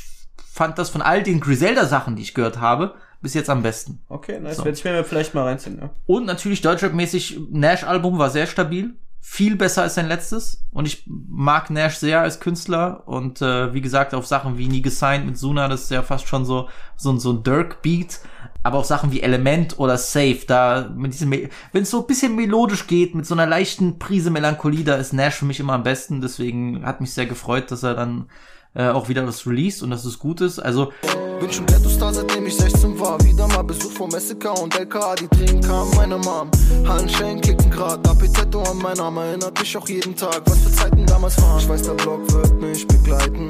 fand 0.52 0.78
das 0.78 0.90
von 0.90 1.02
all 1.02 1.24
den 1.24 1.40
Griselda-Sachen, 1.40 2.16
die 2.16 2.22
ich 2.22 2.36
gehört 2.36 2.62
habe, 2.62 2.94
bis 3.22 3.34
jetzt 3.34 3.50
am 3.50 3.64
besten. 3.64 4.04
Okay, 4.08 4.40
nice. 4.40 4.58
So. 4.58 4.66
Werde 4.66 4.78
ich 4.78 4.84
mir 4.84 5.04
vielleicht 5.04 5.34
mal 5.34 5.46
reinziehen, 5.46 5.80
ja. 5.82 5.90
Und 6.06 6.26
natürlich 6.26 6.62
Deutschrap-mäßig, 6.62 7.40
Nash-Album 7.50 8.20
war 8.20 8.30
sehr 8.30 8.46
stabil. 8.46 8.96
Viel 9.28 9.56
besser 9.56 9.82
als 9.82 9.96
sein 9.96 10.08
letztes. 10.08 10.64
Und 10.72 10.86
ich 10.86 11.04
mag 11.08 11.72
Nash 11.72 11.96
sehr 11.98 12.22
als 12.22 12.40
Künstler. 12.40 13.08
Und 13.08 13.42
äh, 13.42 13.74
wie 13.74 13.82
gesagt, 13.82 14.14
auf 14.14 14.28
Sachen 14.28 14.60
wie 14.60 14.68
Nie 14.68 14.84
gesigned 14.84 15.26
mit 15.26 15.36
Suna, 15.36 15.68
das 15.68 15.82
ist 15.86 15.92
ja 15.92 16.04
fast 16.04 16.28
schon 16.28 16.46
so, 16.46 16.70
so, 16.96 17.10
ein- 17.12 17.20
so 17.20 17.34
ein 17.34 17.42
Dirk-Beat. 17.44 18.20
Aber 18.62 18.78
auch 18.78 18.86
Sachen 18.86 19.12
wie 19.12 19.22
Element 19.22 19.80
oder 19.80 19.98
Safe, 19.98 20.40
da 20.48 20.90
mit 20.96 21.14
diesem, 21.14 21.32
wenn 21.32 21.84
es 21.84 21.90
so 21.90 22.02
ein 22.02 22.08
bisschen 22.08 22.36
melodisch 22.36 22.86
geht, 22.88 23.16
mit 23.16 23.26
so 23.26 23.34
einer 23.34 23.48
leichten 23.48 23.98
Prise 24.00 24.30
Melancholie, 24.30 24.84
da 24.84 24.96
ist 24.96 25.12
Nash 25.12 25.36
für 25.36 25.46
mich 25.46 25.60
immer 25.60 25.74
am 25.74 25.84
besten. 25.84 26.22
Deswegen 26.22 26.86
hat 26.86 27.02
mich 27.02 27.12
sehr 27.14 27.26
gefreut, 27.26 27.72
dass 27.72 27.82
er 27.84 27.96
dann 27.96 28.30
äh, 28.76 28.90
auch 28.90 29.10
wieder 29.10 29.26
was 29.26 29.48
released 29.48 29.82
und 29.82 29.90
dass 29.90 30.06
es 30.06 30.20
gut 30.20 30.42
ist. 30.42 30.60
Also 30.60 30.92
Bin 31.40 31.52
schon 31.52 31.66
Ghetto-Star, 31.66 32.14
seitdem 32.14 32.46
ich 32.46 32.56
16 32.56 33.00
war. 33.00 33.20
Wieder 33.24 33.48
mal 33.48 33.64
Besuch 33.64 33.92
vom 33.92 34.12
SK 34.12 34.62
und 34.62 34.78
LKA, 34.78 35.16
die 35.16 35.28
Tränen 35.28 35.62
kamen 35.62 35.96
meiner 35.96 36.18
Mom. 36.18 36.52
Hallenschellen 36.88 37.42
klicken 37.42 37.72
grad, 37.72 38.08
AP-Tattoo 38.08 38.62
an 38.62 38.78
meinen 38.78 39.00
Arm, 39.00 39.18
erinnert 39.18 39.58
mich 39.60 39.76
auch 39.78 39.88
jeden 39.88 40.16
Tag, 40.16 40.42
was 40.46 40.60
für 40.60 40.72
Zeiten 40.72 41.06
damals 41.06 41.42
waren. 41.42 41.60
Ich 41.60 41.70
weiß, 41.70 41.82
der 41.84 41.94
Block 41.94 42.32
wird 42.32 42.62
mich 42.62 42.86
begleiten. 42.86 43.48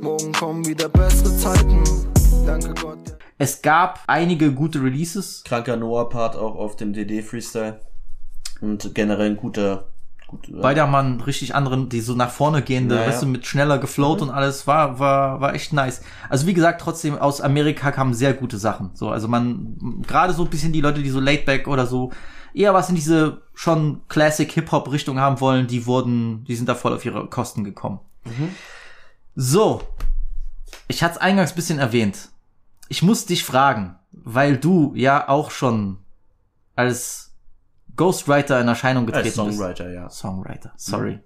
Morgen 0.00 0.32
kommen 0.32 0.66
wieder 0.66 0.88
bessere 0.88 1.36
Zeiten. 1.36 1.82
Danke 2.46 2.72
Gott. 2.80 2.98
es 3.38 3.62
gab 3.62 4.00
einige 4.06 4.52
gute 4.52 4.82
Releases. 4.82 5.42
Kranker 5.44 5.76
Noah-Part 5.76 6.36
auch 6.36 6.54
auf 6.54 6.76
dem 6.76 6.92
DD-Freestyle. 6.92 7.80
Und 8.60 8.94
generell 8.94 9.30
ein 9.30 9.36
guter, 9.36 9.88
guter 10.28 10.62
Weil 10.62 10.74
da 10.76 10.86
man 10.86 11.20
richtig 11.20 11.54
anderen, 11.54 11.88
die 11.88 12.00
so 12.00 12.14
nach 12.14 12.30
vorne 12.30 12.62
gehende, 12.62 12.94
Naja. 12.94 13.08
weißt 13.08 13.22
du, 13.22 13.26
mit 13.26 13.46
schneller 13.46 13.78
geflowt 13.78 14.22
und 14.22 14.30
alles, 14.30 14.66
war, 14.66 14.98
war, 15.00 15.40
war 15.40 15.54
echt 15.54 15.72
nice. 15.72 16.02
Also 16.28 16.46
wie 16.46 16.54
gesagt, 16.54 16.80
trotzdem 16.80 17.18
aus 17.18 17.40
Amerika 17.40 17.90
kamen 17.90 18.14
sehr 18.14 18.34
gute 18.34 18.58
Sachen. 18.58 18.90
So, 18.94 19.08
also 19.10 19.26
man, 19.26 20.02
gerade 20.06 20.32
so 20.32 20.44
ein 20.44 20.50
bisschen 20.50 20.72
die 20.72 20.80
Leute, 20.80 21.02
die 21.02 21.10
so 21.10 21.18
laidback 21.18 21.66
oder 21.66 21.86
so, 21.86 22.12
eher 22.54 22.74
was 22.74 22.88
in 22.88 22.94
diese 22.94 23.42
schon 23.54 24.02
Classic 24.08 24.50
Hip-Hop 24.52 24.92
Richtung 24.92 25.18
haben 25.18 25.40
wollen, 25.40 25.66
die 25.66 25.86
wurden, 25.86 26.44
die 26.44 26.54
sind 26.56 26.68
da 26.68 26.74
voll 26.74 26.92
auf 26.94 27.04
ihre 27.04 27.26
Kosten 27.28 27.64
gekommen. 27.64 28.00
So. 29.34 29.82
Ich 30.88 31.02
hatte 31.02 31.14
es 31.14 31.20
eingangs 31.20 31.52
ein 31.52 31.56
bisschen 31.56 31.78
erwähnt. 31.78 32.28
Ich 32.88 33.02
muss 33.02 33.26
dich 33.26 33.44
fragen, 33.44 33.96
weil 34.12 34.56
du 34.56 34.92
ja 34.94 35.28
auch 35.28 35.50
schon 35.50 35.98
als 36.76 37.27
Ghostwriter 37.98 38.58
in 38.60 38.68
Erscheinung 38.68 39.04
getreten 39.04 39.26
Als 39.26 39.36
bist. 39.36 39.58
Songwriter, 39.58 39.90
ja. 39.90 40.08
Songwriter, 40.08 40.72
sorry. 40.76 41.20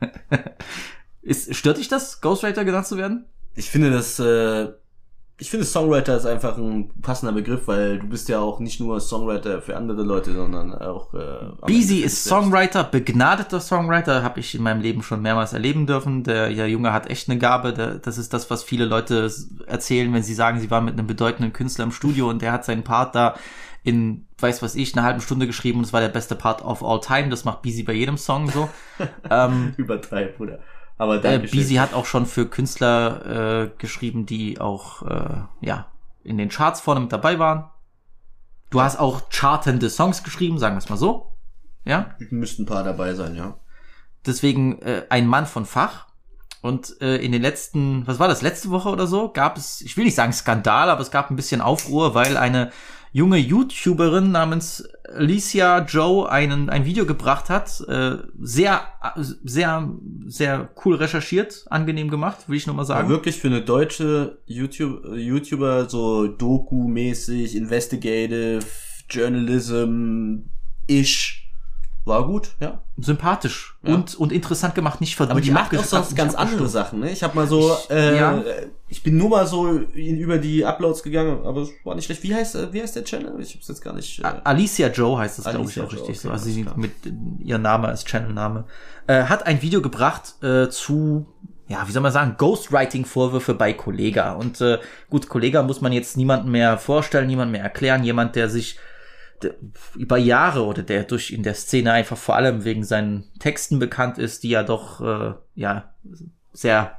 Ist, 1.22 1.54
stört 1.54 1.78
dich 1.78 1.88
das, 1.88 2.20
Ghostwriter 2.20 2.64
genannt 2.64 2.86
zu 2.86 2.96
werden? 2.96 3.26
Ich 3.54 3.70
finde 3.70 3.90
das, 3.90 4.18
äh, 4.18 4.72
ich 5.40 5.50
finde 5.50 5.64
Songwriter 5.64 6.16
ist 6.16 6.26
einfach 6.26 6.58
ein 6.58 6.90
passender 7.00 7.32
Begriff, 7.32 7.66
weil 7.66 7.98
du 7.98 8.06
bist 8.06 8.28
ja 8.28 8.40
auch 8.40 8.60
nicht 8.60 8.78
nur 8.78 9.00
Songwriter 9.00 9.62
für 9.62 9.74
andere 9.74 10.02
Leute, 10.02 10.34
sondern 10.34 10.74
auch, 10.74 11.14
äh, 11.14 11.72
Ende 11.72 12.04
ist 12.04 12.24
Songwriter, 12.24 12.84
begnadeter 12.84 13.58
Songwriter, 13.58 14.22
habe 14.22 14.40
ich 14.40 14.54
in 14.54 14.62
meinem 14.62 14.82
Leben 14.82 15.02
schon 15.02 15.22
mehrmals 15.22 15.54
erleben 15.54 15.86
dürfen. 15.86 16.24
Der, 16.24 16.50
der 16.50 16.68
Junge 16.68 16.92
hat 16.92 17.08
echt 17.08 17.30
eine 17.30 17.38
Gabe. 17.38 17.72
Der, 17.72 17.94
das 17.94 18.18
ist 18.18 18.34
das, 18.34 18.50
was 18.50 18.62
viele 18.62 18.84
Leute 18.84 19.30
erzählen, 19.66 20.12
wenn 20.12 20.22
sie 20.22 20.34
sagen, 20.34 20.60
sie 20.60 20.70
waren 20.70 20.84
mit 20.84 20.94
einem 20.94 21.06
bedeutenden 21.06 21.54
Künstler 21.54 21.84
im 21.84 21.92
Studio 21.92 22.28
und 22.28 22.42
der 22.42 22.52
hat 22.52 22.66
seinen 22.66 22.84
Part 22.84 23.14
da 23.14 23.34
in, 23.82 24.26
weiß 24.38 24.60
was 24.62 24.74
ich, 24.74 24.94
einer 24.94 25.06
halben 25.06 25.22
Stunde 25.22 25.46
geschrieben 25.46 25.78
und 25.78 25.84
es 25.84 25.94
war 25.94 26.02
der 26.02 26.08
beste 26.08 26.34
Part 26.34 26.62
of 26.62 26.84
all 26.84 27.00
time. 27.00 27.30
Das 27.30 27.46
macht 27.46 27.62
Beezy 27.62 27.82
bei 27.82 27.94
jedem 27.94 28.18
Song 28.18 28.50
so. 28.50 28.68
ähm. 29.30 29.72
Übertreib, 29.78 30.36
Bruder. 30.36 30.58
Aber 31.00 31.24
äh, 31.24 31.38
Beezy 31.38 31.76
hat 31.76 31.94
auch 31.94 32.04
schon 32.04 32.26
für 32.26 32.44
Künstler 32.44 33.62
äh, 33.64 33.70
geschrieben, 33.78 34.26
die 34.26 34.60
auch 34.60 35.00
äh, 35.00 35.40
ja 35.62 35.86
in 36.22 36.36
den 36.36 36.50
Charts 36.50 36.82
vorne 36.82 37.00
mit 37.00 37.10
dabei 37.10 37.38
waren. 37.38 37.70
Du 38.68 38.82
hast 38.82 39.00
auch 39.00 39.30
chartende 39.30 39.88
Songs 39.88 40.22
geschrieben, 40.22 40.58
sagen 40.58 40.74
wir 40.74 40.80
es 40.80 40.90
mal 40.90 40.98
so. 40.98 41.32
Ja, 41.86 42.14
Müssten 42.28 42.64
ein 42.64 42.66
paar 42.66 42.84
dabei 42.84 43.14
sein, 43.14 43.34
ja. 43.34 43.56
deswegen 44.26 44.82
äh, 44.82 45.06
ein 45.08 45.26
Mann 45.26 45.46
von 45.46 45.64
Fach. 45.64 46.08
Und 46.60 47.00
äh, 47.00 47.16
in 47.16 47.32
den 47.32 47.40
letzten, 47.40 48.06
was 48.06 48.18
war 48.18 48.28
das, 48.28 48.42
letzte 48.42 48.68
Woche 48.68 48.90
oder 48.90 49.06
so, 49.06 49.32
gab 49.32 49.56
es, 49.56 49.80
ich 49.80 49.96
will 49.96 50.04
nicht 50.04 50.14
sagen 50.14 50.34
Skandal, 50.34 50.90
aber 50.90 51.00
es 51.00 51.10
gab 51.10 51.30
ein 51.30 51.36
bisschen 51.36 51.62
Aufruhr, 51.62 52.14
weil 52.14 52.36
eine 52.36 52.72
junge 53.12 53.38
YouTuberin 53.38 54.30
namens 54.30 54.88
Alicia 55.12 55.84
Joe 55.84 56.30
einen, 56.30 56.70
ein 56.70 56.84
Video 56.84 57.04
gebracht 57.06 57.50
hat. 57.50 57.80
Äh, 57.88 58.18
sehr, 58.40 58.82
sehr, 59.42 59.92
sehr 60.26 60.70
cool 60.84 60.94
recherchiert, 60.96 61.64
angenehm 61.70 62.10
gemacht, 62.10 62.48
will 62.48 62.56
ich 62.56 62.66
nur 62.66 62.76
mal 62.76 62.84
sagen. 62.84 63.06
Aber 63.06 63.10
wirklich 63.10 63.38
für 63.38 63.48
eine 63.48 63.62
deutsche 63.62 64.38
YouTube, 64.46 65.04
äh, 65.06 65.16
YouTuber 65.16 65.88
so 65.88 66.28
Doku-mäßig, 66.28 67.56
Investigative, 67.56 68.60
Journalism-ish. 69.08 71.39
War 72.10 72.26
gut, 72.26 72.50
ja. 72.60 72.82
Sympathisch 72.98 73.76
Ja. 73.82 73.94
und, 73.94 74.14
und 74.16 74.32
interessant 74.32 74.74
gemacht, 74.74 75.00
nicht 75.00 75.16
ver 75.16 75.30
Aber 75.30 75.40
die 75.40 75.50
macht 75.50 75.76
auch 75.76 75.84
sonst 75.84 76.14
ganz 76.16 76.34
andere. 76.34 76.68
Sachen, 76.68 77.00
ne? 77.00 77.10
Ich 77.10 77.22
habe 77.22 77.34
mal 77.36 77.46
so, 77.46 77.72
Ich- 77.84 77.90
äh, 77.90 78.18
ja. 78.18 78.42
ich 78.88 79.02
bin 79.02 79.16
nur 79.16 79.28
mal 79.30 79.46
so 79.46 79.68
in, 79.68 80.18
über 80.18 80.38
die 80.38 80.64
Uploads 80.64 81.02
gegangen, 81.02 81.46
aber 81.46 81.62
es 81.62 81.70
war 81.84 81.94
nicht 81.94 82.04
schlecht. 82.06 82.22
Wie 82.22 82.34
heißt, 82.34 82.56
äh, 82.56 82.72
wie 82.72 82.82
heißt 82.82 82.96
der 82.96 83.04
Channel? 83.04 83.34
Ich 83.40 83.54
hab's 83.54 83.68
jetzt 83.68 83.80
gar 83.82 83.94
nicht. 83.94 84.18
Äh, 84.18 84.24
Alicia 84.44 84.88
Joe 84.88 85.18
heißt 85.18 85.38
es, 85.38 85.44
glaube 85.44 85.70
ich, 85.70 85.80
auch 85.80 85.84
Joe, 85.84 85.92
richtig 85.92 86.02
okay, 86.08 86.14
so. 86.14 86.30
Also 86.30 86.44
sie 86.46 86.66
mit 86.76 86.92
ihr 87.44 87.58
Name 87.58 87.88
als 87.88 88.04
Channelname. 88.04 88.64
Äh, 89.06 89.24
hat 89.24 89.46
ein 89.46 89.62
Video 89.62 89.80
gebracht 89.80 90.34
äh, 90.42 90.68
zu, 90.68 91.26
ja, 91.68 91.86
wie 91.86 91.92
soll 91.92 92.02
man 92.02 92.12
sagen, 92.12 92.34
Ghostwriting-Vorwürfe 92.38 93.54
bei 93.54 93.72
Kollega. 93.72 94.32
Und 94.32 94.60
äh, 94.60 94.78
gut, 95.08 95.28
Kollega 95.28 95.62
muss 95.62 95.80
man 95.80 95.92
jetzt 95.92 96.16
niemanden 96.16 96.50
mehr 96.50 96.76
vorstellen, 96.78 97.26
niemanden 97.28 97.52
mehr 97.52 97.62
erklären. 97.62 98.02
Jemand, 98.04 98.34
der 98.36 98.48
sich 98.50 98.78
über 99.94 100.18
Jahre 100.18 100.64
oder 100.64 100.82
der 100.82 101.04
durch 101.04 101.30
in 101.30 101.42
der 101.42 101.54
Szene 101.54 101.92
einfach 101.92 102.16
vor 102.16 102.36
allem 102.36 102.64
wegen 102.64 102.84
seinen 102.84 103.24
Texten 103.38 103.78
bekannt 103.78 104.18
ist, 104.18 104.42
die 104.42 104.50
ja 104.50 104.62
doch, 104.62 105.00
äh, 105.00 105.34
ja, 105.54 105.94
sehr, 106.52 106.98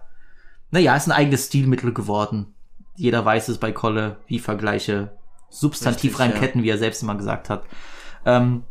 naja, 0.72 0.96
ist 0.96 1.08
ein 1.08 1.12
eigenes 1.12 1.48
Stilmittel 1.48 1.94
geworden. 1.94 2.54
Jeder 2.96 3.24
weiß 3.24 3.50
es 3.50 3.58
bei 3.58 3.72
Kolle, 3.72 4.18
wie 4.28 4.40
Vergleiche 4.40 5.12
substantiv 5.50 6.20
Richtig, 6.20 6.36
reinketten, 6.36 6.64
wie 6.64 6.70
er 6.70 6.78
selbst 6.78 7.04
immer 7.04 7.16
gesagt 7.16 7.50
hat. 7.50 7.64
Ähm, 8.26 8.64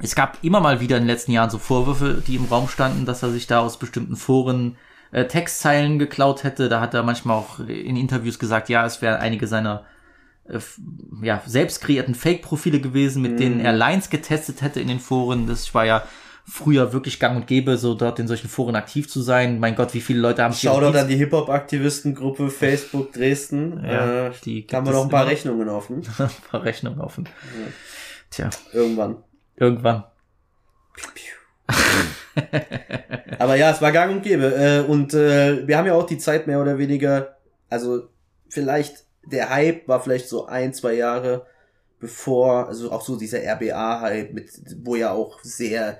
es 0.00 0.14
gab 0.14 0.38
immer 0.42 0.60
mal 0.60 0.80
wieder 0.80 0.96
in 0.96 1.02
den 1.02 1.08
letzten 1.08 1.32
Jahren 1.32 1.50
so 1.50 1.58
Vorwürfe, 1.58 2.22
die 2.26 2.36
im 2.36 2.44
Raum 2.44 2.68
standen, 2.68 3.04
dass 3.04 3.22
er 3.22 3.30
sich 3.30 3.46
da 3.46 3.60
aus 3.60 3.78
bestimmten 3.78 4.16
Foren 4.16 4.76
äh, 5.10 5.26
Textzeilen 5.26 5.98
geklaut 5.98 6.44
hätte. 6.44 6.68
Da 6.68 6.80
hat 6.80 6.94
er 6.94 7.02
manchmal 7.02 7.36
auch 7.36 7.58
in 7.60 7.96
Interviews 7.96 8.38
gesagt, 8.38 8.68
ja, 8.68 8.86
es 8.86 9.02
wären 9.02 9.20
einige 9.20 9.46
seiner 9.46 9.84
ja, 11.22 11.42
selbst 11.46 11.80
kreierten 11.80 12.14
Fake-Profile 12.14 12.80
gewesen, 12.80 13.22
mit 13.22 13.38
denen 13.38 13.60
er 13.60 13.72
Lines 13.72 14.10
getestet 14.10 14.62
hätte 14.62 14.80
in 14.80 14.88
den 14.88 15.00
Foren. 15.00 15.46
Das 15.46 15.74
war 15.74 15.84
ja 15.84 16.04
früher 16.46 16.94
wirklich 16.94 17.20
gang 17.20 17.36
und 17.36 17.46
gäbe, 17.46 17.76
so 17.76 17.94
dort 17.94 18.18
in 18.18 18.26
solchen 18.26 18.48
Foren 18.48 18.74
aktiv 18.74 19.08
zu 19.08 19.20
sein. 19.20 19.60
Mein 19.60 19.76
Gott, 19.76 19.92
wie 19.92 20.00
viele 20.00 20.20
Leute 20.20 20.42
haben 20.42 20.52
sich 20.52 20.62
Shoutout 20.62 20.86
auch 20.86 20.94
an 20.94 21.08
die 21.08 21.16
Hip-Hop-Aktivistengruppe 21.16 22.48
Facebook 22.48 23.12
Dresden. 23.12 23.84
Ja, 23.84 24.28
äh, 24.28 24.30
die 24.44 24.66
da 24.66 24.78
haben 24.78 24.84
gibt 24.84 24.94
wir 24.94 24.98
noch 24.98 25.04
ein 25.04 25.10
paar 25.10 25.22
immer. 25.22 25.30
Rechnungen 25.30 25.68
offen. 25.68 26.02
ein 26.18 26.30
paar 26.50 26.64
Rechnungen 26.64 27.00
offen. 27.00 27.28
Tja, 28.30 28.48
Irgendwann. 28.72 29.18
irgendwann. 29.56 30.04
Aber 33.38 33.56
ja, 33.56 33.70
es 33.70 33.82
war 33.82 33.92
gang 33.92 34.12
und 34.12 34.22
gäbe. 34.22 34.54
Äh, 34.54 34.90
und 34.90 35.12
äh, 35.14 35.66
wir 35.66 35.76
haben 35.76 35.86
ja 35.86 35.94
auch 35.94 36.06
die 36.06 36.18
Zeit 36.18 36.46
mehr 36.46 36.60
oder 36.60 36.78
weniger, 36.78 37.36
also 37.68 38.08
vielleicht 38.48 39.04
der 39.30 39.50
Hype 39.50 39.88
war 39.88 40.02
vielleicht 40.02 40.28
so 40.28 40.46
ein, 40.46 40.74
zwei 40.74 40.94
Jahre 40.94 41.46
bevor, 42.00 42.68
also 42.68 42.92
auch 42.92 43.02
so 43.02 43.16
dieser 43.16 43.40
RBA-Hype, 43.40 44.32
mit, 44.32 44.50
wo 44.84 44.94
ja 44.94 45.10
auch 45.12 45.40
sehr 45.42 45.98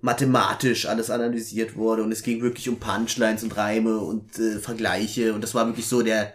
mathematisch 0.00 0.86
alles 0.86 1.10
analysiert 1.10 1.76
wurde 1.76 2.02
und 2.02 2.12
es 2.12 2.22
ging 2.22 2.42
wirklich 2.42 2.68
um 2.68 2.78
Punchlines 2.78 3.42
und 3.42 3.56
Reime 3.56 3.98
und 3.98 4.38
äh, 4.38 4.58
Vergleiche 4.58 5.32
und 5.32 5.42
das 5.42 5.54
war 5.54 5.66
wirklich 5.66 5.86
so 5.86 6.02
der 6.02 6.34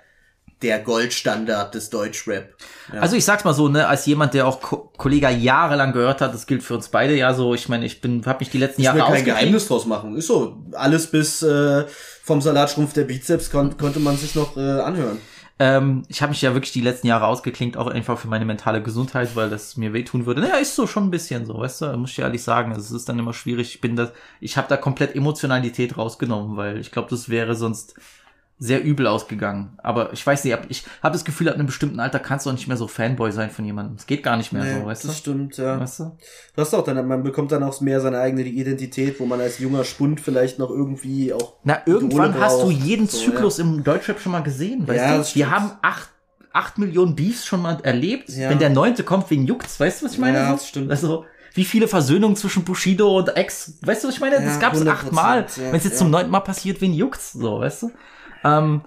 der 0.61 0.79
Goldstandard 0.79 1.73
des 1.73 1.89
Deutschrap. 1.89 2.49
Ja. 2.93 2.99
Also 2.99 3.15
ich 3.15 3.23
sag's 3.23 3.45
mal 3.45 3.53
so, 3.53 3.69
ne, 3.69 3.87
als 3.87 4.05
jemand, 4.05 4.33
der 4.33 4.45
auch 4.45 4.59
Ko 4.59 4.91
Kollega 4.97 5.29
jahrelang 5.29 5.93
gehört 5.93 6.19
hat, 6.19 6.33
das 6.33 6.47
gilt 6.47 6.63
für 6.63 6.75
uns 6.75 6.89
beide 6.89 7.15
ja 7.15 7.33
so. 7.33 7.53
Ich 7.53 7.69
meine, 7.69 7.85
ich 7.85 8.01
bin, 8.01 8.25
habe 8.25 8.39
mich 8.39 8.49
die 8.49 8.57
letzten 8.57 8.81
ich 8.81 8.85
Jahre 8.85 8.99
kein. 8.99 9.23
Geheimnis 9.23 9.67
draus 9.67 9.85
machen. 9.85 10.17
Ist 10.17 10.27
so. 10.27 10.57
Alles 10.73 11.07
bis 11.07 11.41
äh, 11.41 11.85
vom 12.23 12.41
Salatschrumpf 12.41 12.91
der 12.91 13.05
Bizeps 13.05 13.49
kon 13.49 13.77
konnte 13.77 14.01
man 14.01 14.17
sich 14.17 14.35
noch 14.35 14.57
äh, 14.57 14.81
anhören. 14.81 15.19
Ähm, 15.61 16.03
ich 16.07 16.21
habe 16.21 16.29
mich 16.29 16.41
ja 16.41 16.53
wirklich 16.53 16.71
die 16.71 16.81
letzten 16.81 17.07
Jahre 17.07 17.27
ausgeklinkt, 17.27 17.75
auch 17.75 17.87
einfach 17.87 18.17
für 18.17 18.29
meine 18.29 18.45
mentale 18.45 18.81
Gesundheit, 18.81 19.35
weil 19.35 19.49
das 19.49 19.75
mir 19.75 19.91
wehtun 19.91 20.25
würde. 20.25 20.39
Naja, 20.39 20.55
ist 20.55 20.75
so 20.75 20.87
schon 20.87 21.03
ein 21.03 21.11
bisschen 21.11 21.45
so, 21.45 21.59
weißt 21.59 21.81
du, 21.81 21.97
muss 21.97 22.11
ich 22.11 22.19
ehrlich 22.19 22.41
sagen. 22.43 22.71
Es 22.71 22.91
ist 22.91 23.09
dann 23.09 23.19
immer 23.19 23.33
schwierig. 23.33 23.75
Ich 23.75 23.81
bin 23.81 23.97
das, 23.97 24.13
ich 24.39 24.55
habe 24.55 24.69
da 24.69 24.77
komplett 24.77 25.15
Emotionalität 25.15 25.97
rausgenommen, 25.97 26.55
weil 26.55 26.79
ich 26.79 26.91
glaube, 26.91 27.09
das 27.09 27.27
wäre 27.27 27.55
sonst 27.55 27.95
sehr 28.61 28.83
übel 28.83 29.07
ausgegangen. 29.07 29.77
Aber 29.81 30.11
ich 30.11 30.25
weiß 30.27 30.43
nicht, 30.43 30.57
ich 30.67 30.83
habe 31.01 31.13
das 31.13 31.23
Gefühl, 31.23 31.47
ab 31.47 31.55
einem 31.55 31.65
bestimmten 31.65 31.99
Alter 32.01 32.19
kannst 32.19 32.45
du 32.45 32.49
auch 32.49 32.53
nicht 32.53 32.67
mehr 32.67 32.75
so 32.75 32.87
Fanboy 32.89 33.31
sein 33.31 33.49
von 33.49 33.63
jemandem. 33.63 33.95
Es 33.95 34.05
geht 34.05 34.21
gar 34.21 34.35
nicht 34.35 34.51
mehr 34.51 34.63
Nee, 34.65 34.79
so, 34.81 34.85
weißt 34.85 35.05
das 35.05 35.11
du? 35.11 35.17
stimmt, 35.17 35.57
ja. 35.57 35.79
Weißt 35.79 35.99
du? 36.01 36.03
Du 36.55 36.61
hast 36.61 36.73
auch 36.73 36.83
dann, 36.83 37.07
man 37.07 37.23
bekommt 37.23 37.53
dann 37.53 37.63
auch 37.63 37.79
mehr 37.79 38.01
seine 38.01 38.19
eigene 38.19 38.43
Identität, 38.43 39.17
wo 39.21 39.25
man 39.25 39.39
als 39.39 39.59
junger 39.59 39.85
Spund 39.85 40.19
vielleicht 40.19 40.59
noch 40.59 40.69
irgendwie 40.69 41.33
auch. 41.33 41.53
Na, 41.63 41.81
irgendwann 41.85 42.37
hast 42.37 42.61
du 42.61 42.69
jeden 42.69 43.07
So, 43.07 43.17
Zyklus 43.19 43.59
im 43.59 43.83
Deutschrap 43.83 44.19
schon 44.19 44.33
mal 44.33 44.43
gesehen, 44.43 44.85
weißt 44.85 44.99
Ja, 44.99 45.11
du? 45.13 45.17
das 45.19 45.35
Wir 45.35 45.49
haben 45.51 45.71
acht, 45.81 46.09
acht 46.51 46.77
Millionen 46.77 47.15
Beefs 47.15 47.45
schon 47.45 47.61
mal 47.61 47.77
erlebt. 47.83 48.27
Ja. 48.27 48.49
Wenn 48.49 48.59
der 48.59 48.71
neunte 48.71 49.03
kommt, 49.03 49.29
wen 49.31 49.45
juckt's? 49.47 49.79
Weißt 49.79 50.01
du, 50.01 50.05
was 50.05 50.13
ich 50.13 50.19
meine? 50.19 50.37
Ja, 50.37 50.51
das 50.51 50.67
stimmt. 50.67 50.91
Also, 50.91 51.23
wie 51.53 51.63
viele 51.63 51.87
Versöhnungen 51.87 52.35
zwischen 52.35 52.65
Bushido 52.65 53.17
und 53.19 53.35
Ex, 53.37 53.75
weißt 53.83 54.03
du, 54.03 54.09
was 54.09 54.15
ich 54.15 54.21
meine? 54.21 54.35
Ja, 54.35 54.41
das 54.41 54.59
gab's 54.59 54.81
100%, 54.81 54.89
achtmal. 54.89 55.45
ja, 55.55 55.63
Wenn 55.71 55.75
es 55.75 55.85
jetzt 55.85 55.93
ja. 55.93 55.99
zum 55.99 56.11
neunten 56.11 56.29
Mal 56.31 56.41
passiert, 56.41 56.81
wen 56.81 56.93
juckt's? 56.93 57.31
So, 57.31 57.61
weißt 57.61 57.83
du? 57.83 57.91
Ähm, 58.43 58.81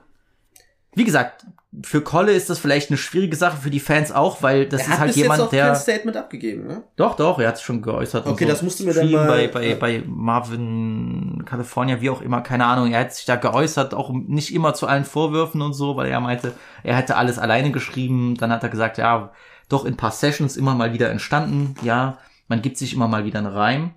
wie 0.95 1.05
gesagt, 1.05 1.47
für 1.83 2.03
Kolle 2.03 2.33
ist 2.33 2.51
das 2.51 2.59
vielleicht 2.59 2.91
eine 2.91 2.99
schwierige 2.99 3.35
Sache, 3.35 3.57
für 3.57 3.71
die 3.71 3.81
Fans 3.81 4.13
auch, 4.13 4.43
weil 4.43 4.67
das 4.69 4.83
er 4.83 4.93
ist 4.93 4.99
halt 4.99 5.07
bis 5.09 5.17
jemand, 5.17 5.39
jetzt 5.39 5.47
auch 5.47 5.51
der. 5.51 5.67
kein 5.69 5.77
Statement 5.77 6.17
abgegeben, 6.19 6.67
ne? 6.67 6.83
Doch, 6.97 7.17
doch, 7.17 7.39
er 7.39 7.49
hat 7.49 7.55
es 7.55 7.63
schon 7.63 7.81
geäußert. 7.81 8.27
Okay, 8.27 8.45
so. 8.45 8.51
das 8.51 8.63
musst 8.63 8.81
du 8.81 8.85
mir 8.85 8.93
dann 8.93 9.11
mal- 9.11 9.27
bei, 9.27 9.49
bei, 9.49 9.69
ja. 9.69 9.77
bei 9.77 10.05
Marvin 10.07 11.45
California, 11.47 12.03
wie 12.03 12.11
auch 12.11 12.21
immer, 12.21 12.43
keine 12.43 12.67
Ahnung. 12.67 12.93
Er 12.93 13.01
hat 13.01 13.15
sich 13.15 13.25
da 13.25 13.37
geäußert, 13.37 13.95
auch 13.95 14.11
nicht 14.11 14.55
immer 14.55 14.75
zu 14.75 14.87
allen 14.87 15.07
Vorwürfen 15.07 15.63
und 15.63 15.73
so, 15.73 15.97
weil 15.97 16.11
er 16.11 16.21
meinte, 16.21 16.53
er 16.83 16.97
hätte 16.97 17.17
alles 17.17 17.39
alleine 17.39 17.73
geschrieben. 17.73 18.37
Dann 18.37 18.53
hat 18.53 18.63
er 18.63 18.69
gesagt, 18.69 18.99
ja, 18.99 19.33
doch 19.71 19.87
in 19.87 19.95
ein 19.95 19.97
paar 19.97 20.13
Sessions 20.13 20.59
immer 20.59 20.75
mal 20.75 20.93
wieder 20.93 21.09
entstanden. 21.09 21.75
Ja, 21.83 22.19
man 22.49 22.61
gibt 22.61 22.77
sich 22.77 22.93
immer 22.93 23.09
mal 23.09 23.25
wieder 23.25 23.39
einen 23.39 23.49
Reim. 23.49 23.95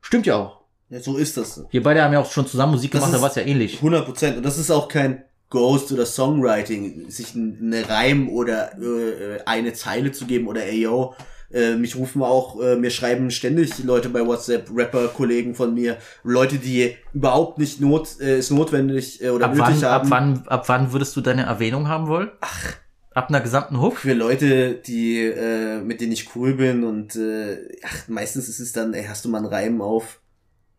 Stimmt 0.00 0.26
ja 0.26 0.36
auch. 0.36 0.57
Ja, 0.90 1.00
so 1.00 1.16
ist 1.16 1.36
das. 1.36 1.64
Wir 1.70 1.82
beide 1.82 2.02
haben 2.02 2.12
ja 2.12 2.20
auch 2.20 2.30
schon 2.30 2.46
zusammen 2.46 2.72
Musik 2.72 2.92
Das 2.92 3.00
gemacht, 3.00 3.12
da 3.12 3.16
ist 3.16 3.22
war 3.22 3.30
es 3.30 3.36
ja 3.36 3.42
ähnlich. 3.42 3.76
100 3.76 4.04
Prozent. 4.06 4.36
Und 4.38 4.42
das 4.46 4.56
ist 4.58 4.70
auch 4.70 4.88
kein 4.88 5.22
Ghost 5.50 5.92
oder 5.92 6.06
Songwriting, 6.06 7.10
sich 7.10 7.34
eine 7.34 7.88
Reim 7.88 8.28
oder 8.28 8.72
äh, 8.78 9.40
eine 9.46 9.72
Zeile 9.72 10.12
zu 10.12 10.26
geben 10.26 10.46
oder 10.46 10.64
ey 10.64 10.82
yo, 10.82 11.14
äh, 11.50 11.74
mich 11.76 11.96
rufen 11.96 12.22
auch, 12.22 12.60
äh, 12.60 12.76
mir 12.76 12.90
schreiben 12.90 13.30
ständig 13.30 13.82
Leute 13.82 14.10
bei 14.10 14.26
WhatsApp, 14.26 14.68
Rapper-Kollegen 14.74 15.54
von 15.54 15.72
mir, 15.74 15.96
Leute, 16.22 16.56
die 16.56 16.96
überhaupt 17.14 17.58
nicht 17.58 17.80
not, 17.80 18.20
äh, 18.20 18.36
es 18.36 18.50
notwendig 18.50 19.22
äh, 19.22 19.30
oder 19.30 19.46
Ab 19.46 19.54
nötig 19.54 19.66
wann, 19.80 19.84
ab 19.84 20.02
haben. 20.02 20.10
wann, 20.10 20.48
ab 20.48 20.68
wann 20.68 20.92
würdest 20.92 21.16
du 21.16 21.22
deine 21.22 21.44
Erwähnung 21.44 21.88
haben 21.88 22.08
wollen? 22.08 22.30
Ach. 22.40 22.74
Ab 23.14 23.30
einer 23.30 23.40
gesamten 23.40 23.80
Hook? 23.80 23.96
Für 23.96 24.12
Leute, 24.12 24.74
die, 24.74 25.22
äh, 25.22 25.80
mit 25.80 26.00
denen 26.02 26.12
ich 26.12 26.36
cool 26.36 26.54
bin 26.54 26.84
und 26.84 27.16
äh, 27.16 27.58
ach, 27.84 28.06
meistens 28.08 28.48
ist 28.48 28.60
es 28.60 28.72
dann, 28.72 28.92
ey, 28.94 29.04
hast 29.08 29.24
du 29.24 29.28
mal 29.30 29.38
einen 29.38 29.46
Reim 29.46 29.80
auf? 29.80 30.20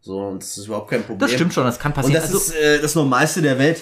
So, 0.02 0.18
und 0.28 0.42
das 0.42 0.58
ist 0.58 0.68
überhaupt 0.68 0.90
kein 0.90 1.02
Problem. 1.02 1.20
Das 1.20 1.32
stimmt 1.34 1.54
schon, 1.54 1.66
das 1.66 1.78
kann 1.80 1.94
passieren. 1.94 2.16
Und 2.24 2.24
das 2.24 2.34
Also- 2.34 2.54
ist 2.54 2.56
äh, 2.56 2.82
das 2.82 2.96
Normalste 2.96 3.42
der 3.42 3.60
Welt. 3.60 3.82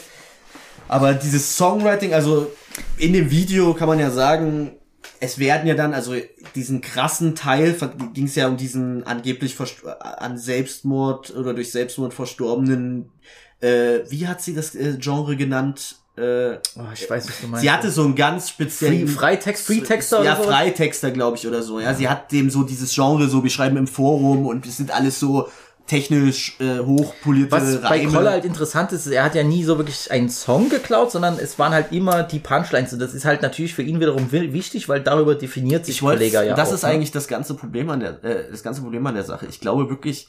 Aber 0.88 1.14
dieses 1.14 1.58
Songwriting, 1.58 2.14
also 2.14 2.50
in 2.98 3.14
dem 3.14 3.30
Video 3.30 3.74
kann 3.74 3.88
man 3.88 4.00
ja 4.00 4.10
sagen, 4.10 4.72
es 5.20 5.38
werden 5.38 5.68
ja 5.68 5.76
dann, 5.76 5.94
also 5.94 6.16
diesen 6.56 6.80
krassen 6.82 7.36
Teil, 7.36 7.76
ging 8.14 8.26
es 8.26 8.36
ja 8.36 8.48
um 8.48 8.56
diesen 8.58 9.06
angeblich 9.06 9.56
verst- 9.56 9.86
an 9.86 10.38
Selbstmord 10.38 11.36
oder 11.36 11.54
durch 11.54 11.72
Selbstmord 11.72 12.14
verstorbenen, 12.14 13.10
äh, 13.60 14.00
wie 14.10 14.28
hat 14.28 14.42
sie 14.42 14.54
das 14.56 14.76
äh, 14.76 14.96
Genre 15.00 15.36
genannt? 15.36 15.98
Äh, 16.16 16.58
Oh, 16.78 16.82
ich 16.94 17.08
weiß, 17.10 17.28
was 17.28 17.42
du 17.42 17.48
meinst. 17.48 17.62
Sie 17.64 17.70
hatte 17.72 17.92
so 17.92 18.04
einen 18.04 18.16
ganz 18.16 18.50
speziellen 18.50 19.08
Free- 19.08 19.36
Freitext- 19.36 19.66
Freetexter 19.66 20.24
Ja? 20.24 20.36
Freitexter, 20.36 21.12
glaube 21.12 21.38
ich, 21.38 21.46
oder 21.48 21.62
so. 21.62 21.80
Ja, 21.80 21.94
sie 21.94 22.08
hat 22.10 22.32
dem 22.32 22.50
so 22.50 22.64
dieses 22.64 22.94
Genre 22.94 23.28
so 23.28 23.42
beschreiben 23.42 23.78
im 23.78 23.88
Forum 23.88 24.46
und 24.48 24.66
es 24.66 24.78
sind 24.78 24.90
alles 24.92 25.20
so 25.20 25.48
technisch 25.88 26.58
äh, 26.60 26.80
hochpolierte 26.80 27.52
Was 27.52 27.82
bei 27.82 27.88
Reime. 27.88 28.12
Koller 28.12 28.32
halt 28.32 28.46
interessant 28.46 28.92
ist, 28.92 29.08
er 29.08 29.24
hat 29.24 29.36
ja 29.36 29.44
nie 29.44 29.64
so 29.64 29.78
wirklich 29.78 30.12
einen 30.12 30.30
Song 30.30 30.70
geklaut, 30.70 31.12
sondern 31.12 31.40
es 31.40 31.58
waren 31.58 31.72
halt 31.74 31.92
immer 31.92 32.24
die 32.24 32.40
Punchlines. 32.40 32.94
Und 32.94 33.00
das 33.00 33.14
ist 33.14 33.26
halt 33.26 33.42
natürlich 33.42 33.74
für 33.74 33.84
ihn 33.84 34.00
wiederum 34.00 34.32
wi- 34.32 34.54
wichtig, 34.54 34.90
weil 34.90 35.02
darüber 35.02 35.36
definiert 35.36 35.86
sich 35.86 36.02
Kollega 36.02 36.44
ja 36.44 36.56
das 36.56 36.70
auch, 36.70 36.74
ist 36.76 36.84
ne? 36.84 36.90
eigentlich 36.90 37.12
das 37.12 37.28
ganze 37.28 37.54
Problem 37.56 37.90
an 37.90 38.02
der, 38.02 38.24
äh, 38.24 38.52
das 38.52 38.64
ganze 38.64 38.82
Problem 38.82 39.08
an 39.08 39.16
der 39.16 39.24
Sache. 39.24 39.48
Ich 39.48 39.60
glaube 39.60 39.90
wirklich, 39.90 40.28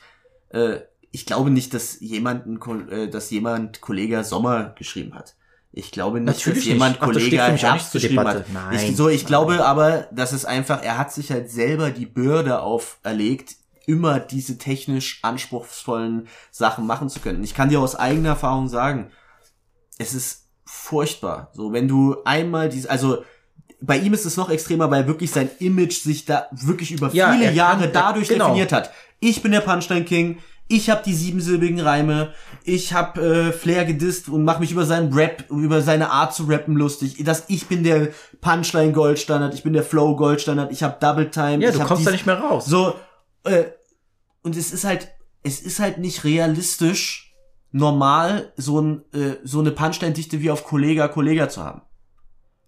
äh, 0.51 0.76
ich 1.10 1.26
glaube 1.26 1.51
nicht, 1.51 1.74
dass 1.74 2.01
jemand, 2.01 2.47
ein 2.47 2.60
Ko- 2.60 2.80
äh, 2.90 3.09
dass 3.09 3.30
jemand 3.30 3.80
Kollege 3.80 4.22
Sommer 4.24 4.74
geschrieben 4.78 5.14
hat. 5.14 5.35
Ich 5.72 5.90
glaube 5.90 6.20
nicht, 6.20 6.39
Natürlich 6.39 6.60
dass 6.64 6.72
jemand 6.72 6.93
nicht. 6.93 7.02
Ach, 7.02 7.06
Kollege 7.06 7.52
nicht 7.52 7.62
Herbst 7.62 7.93
geschrieben 7.93 8.20
hat. 8.26 8.44
Nein. 8.52 8.74
Ich, 8.90 8.97
so, 8.97 9.09
ich 9.09 9.26
glaube 9.26 9.64
aber, 9.64 10.09
dass 10.12 10.32
es 10.32 10.44
einfach, 10.44 10.82
er 10.82 10.98
hat 10.98 11.12
sich 11.12 11.30
halt 11.30 11.51
selber 11.51 11.90
die 11.90 12.06
Bürde 12.06 12.60
auferlegt, 12.60 13.56
immer 13.89 14.20
diese 14.20 14.59
technisch 14.59 15.19
anspruchsvollen 15.23 16.28
Sachen 16.51 16.86
machen 16.86 17.09
zu 17.09 17.20
können. 17.20 17.43
Ich 17.43 17.55
kann 17.55 17.70
dir 17.70 17.81
aus 17.81 17.97
eigener 17.97 18.31
Erfahrung 18.31 18.69
sagen, 18.69 19.10
es 19.98 20.12
ist 20.15 20.47
furchtbar. 20.65 21.51
So, 21.55 21.73
wenn 21.73 21.89
du 21.89 22.16
einmal 22.24 22.69
diese, 22.69 22.90
also 22.90 23.24
bei 23.81 23.97
ihm 23.97 24.12
ist 24.12 24.27
es 24.27 24.36
noch 24.36 24.51
extremer, 24.51 24.90
weil 24.90 25.06
wirklich 25.06 25.31
sein 25.31 25.48
Image 25.59 26.02
sich 26.02 26.24
da 26.27 26.47
wirklich 26.52 26.90
über 26.90 27.10
Ja, 27.12 27.32
viele 27.32 27.47
kann- 27.47 27.55
Jahre 27.55 27.85
er- 27.86 27.93
dadurch 27.93 28.28
genau. 28.28 28.47
definiert 28.48 28.73
hat. 28.73 28.90
Ich 29.20 29.43
bin 29.43 29.52
der 29.52 29.60
Punchline 29.60 30.05
King. 30.05 30.39
Ich 30.70 30.90
habe 30.90 31.02
die 31.02 31.15
siebensilbigen 31.15 31.81
Reime. 31.81 32.35
Ich 32.62 32.93
habe 32.93 33.20
äh, 33.23 33.52
Flair 33.52 33.86
gedisst 33.86 34.28
und 34.28 34.44
mache 34.44 34.60
mich 34.60 34.70
über 34.70 34.85
seinen 34.85 35.15
Rap, 35.15 35.47
über 35.51 35.81
seine 35.81 36.10
Art 36.10 36.35
zu 36.35 36.44
rappen 36.44 36.74
lustig. 36.77 37.16
Das, 37.24 37.44
ich 37.48 37.69
bin 37.69 37.82
der 37.85 38.09
Punchline 38.43 38.93
Goldstandard. 38.93 39.55
Ich 39.55 39.62
bin 39.62 39.73
der 39.73 39.82
Flow 39.82 40.15
Goldstandard. 40.15 40.70
Ich 40.73 40.82
habe 40.82 40.98
Double 41.01 41.31
Time. 41.31 41.65
Ja, 41.65 41.70
du 41.70 41.78
kommst 41.78 42.05
da 42.06 42.10
dies- 42.10 42.19
nicht 42.19 42.27
mehr 42.27 42.39
raus. 42.39 42.66
So 42.66 42.94
äh, 43.44 43.65
und 44.43 44.56
es 44.56 44.73
ist 44.73 44.85
halt, 44.85 45.09
es 45.43 45.60
ist 45.60 45.81
halt 45.81 45.98
nicht 45.98 46.24
realistisch 46.24 47.35
normal 47.70 48.52
so 48.56 48.81
ein 48.81 49.05
äh, 49.12 49.36
so 49.44 49.60
eine 49.60 49.73
Punchline-Dichte 49.73 50.40
wie 50.40 50.51
auf 50.51 50.65
Kollega 50.65 51.09
Kollega 51.09 51.48
zu 51.48 51.62
haben. 51.62 51.82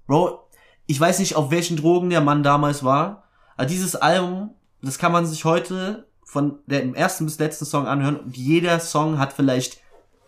Bro, 0.07 0.49
ich 0.87 1.01
weiß 1.01 1.21
nicht, 1.21 1.37
auf 1.37 1.51
welchen 1.51 1.77
Drogen 1.77 2.11
der 2.11 2.21
Mann 2.21 2.43
damals 2.43 2.85
war, 2.85 3.25
aber 3.57 3.67
dieses 3.67 3.97
Album, 3.97 4.55
das 4.83 4.99
kann 4.99 5.13
man 5.13 5.27
sich 5.27 5.45
heute 5.45 6.07
von 6.25 6.59
dem 6.67 6.95
ersten 6.95 7.25
bis 7.25 7.39
letzten 7.39 7.65
Song 7.65 7.87
anhören 7.87 8.17
und 8.17 8.37
jeder 8.37 8.79
Song 8.81 9.19
hat 9.19 9.33
vielleicht 9.33 9.81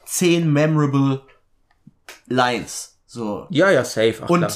zehn 0.05 0.53
memorable 0.53 1.23
Lines. 2.27 2.99
So. 3.07 3.47
Ja, 3.51 3.71
ja, 3.71 3.85
safe. 3.85 4.17
Ach, 4.23 4.31
und 4.31 4.41
klar. 4.41 4.53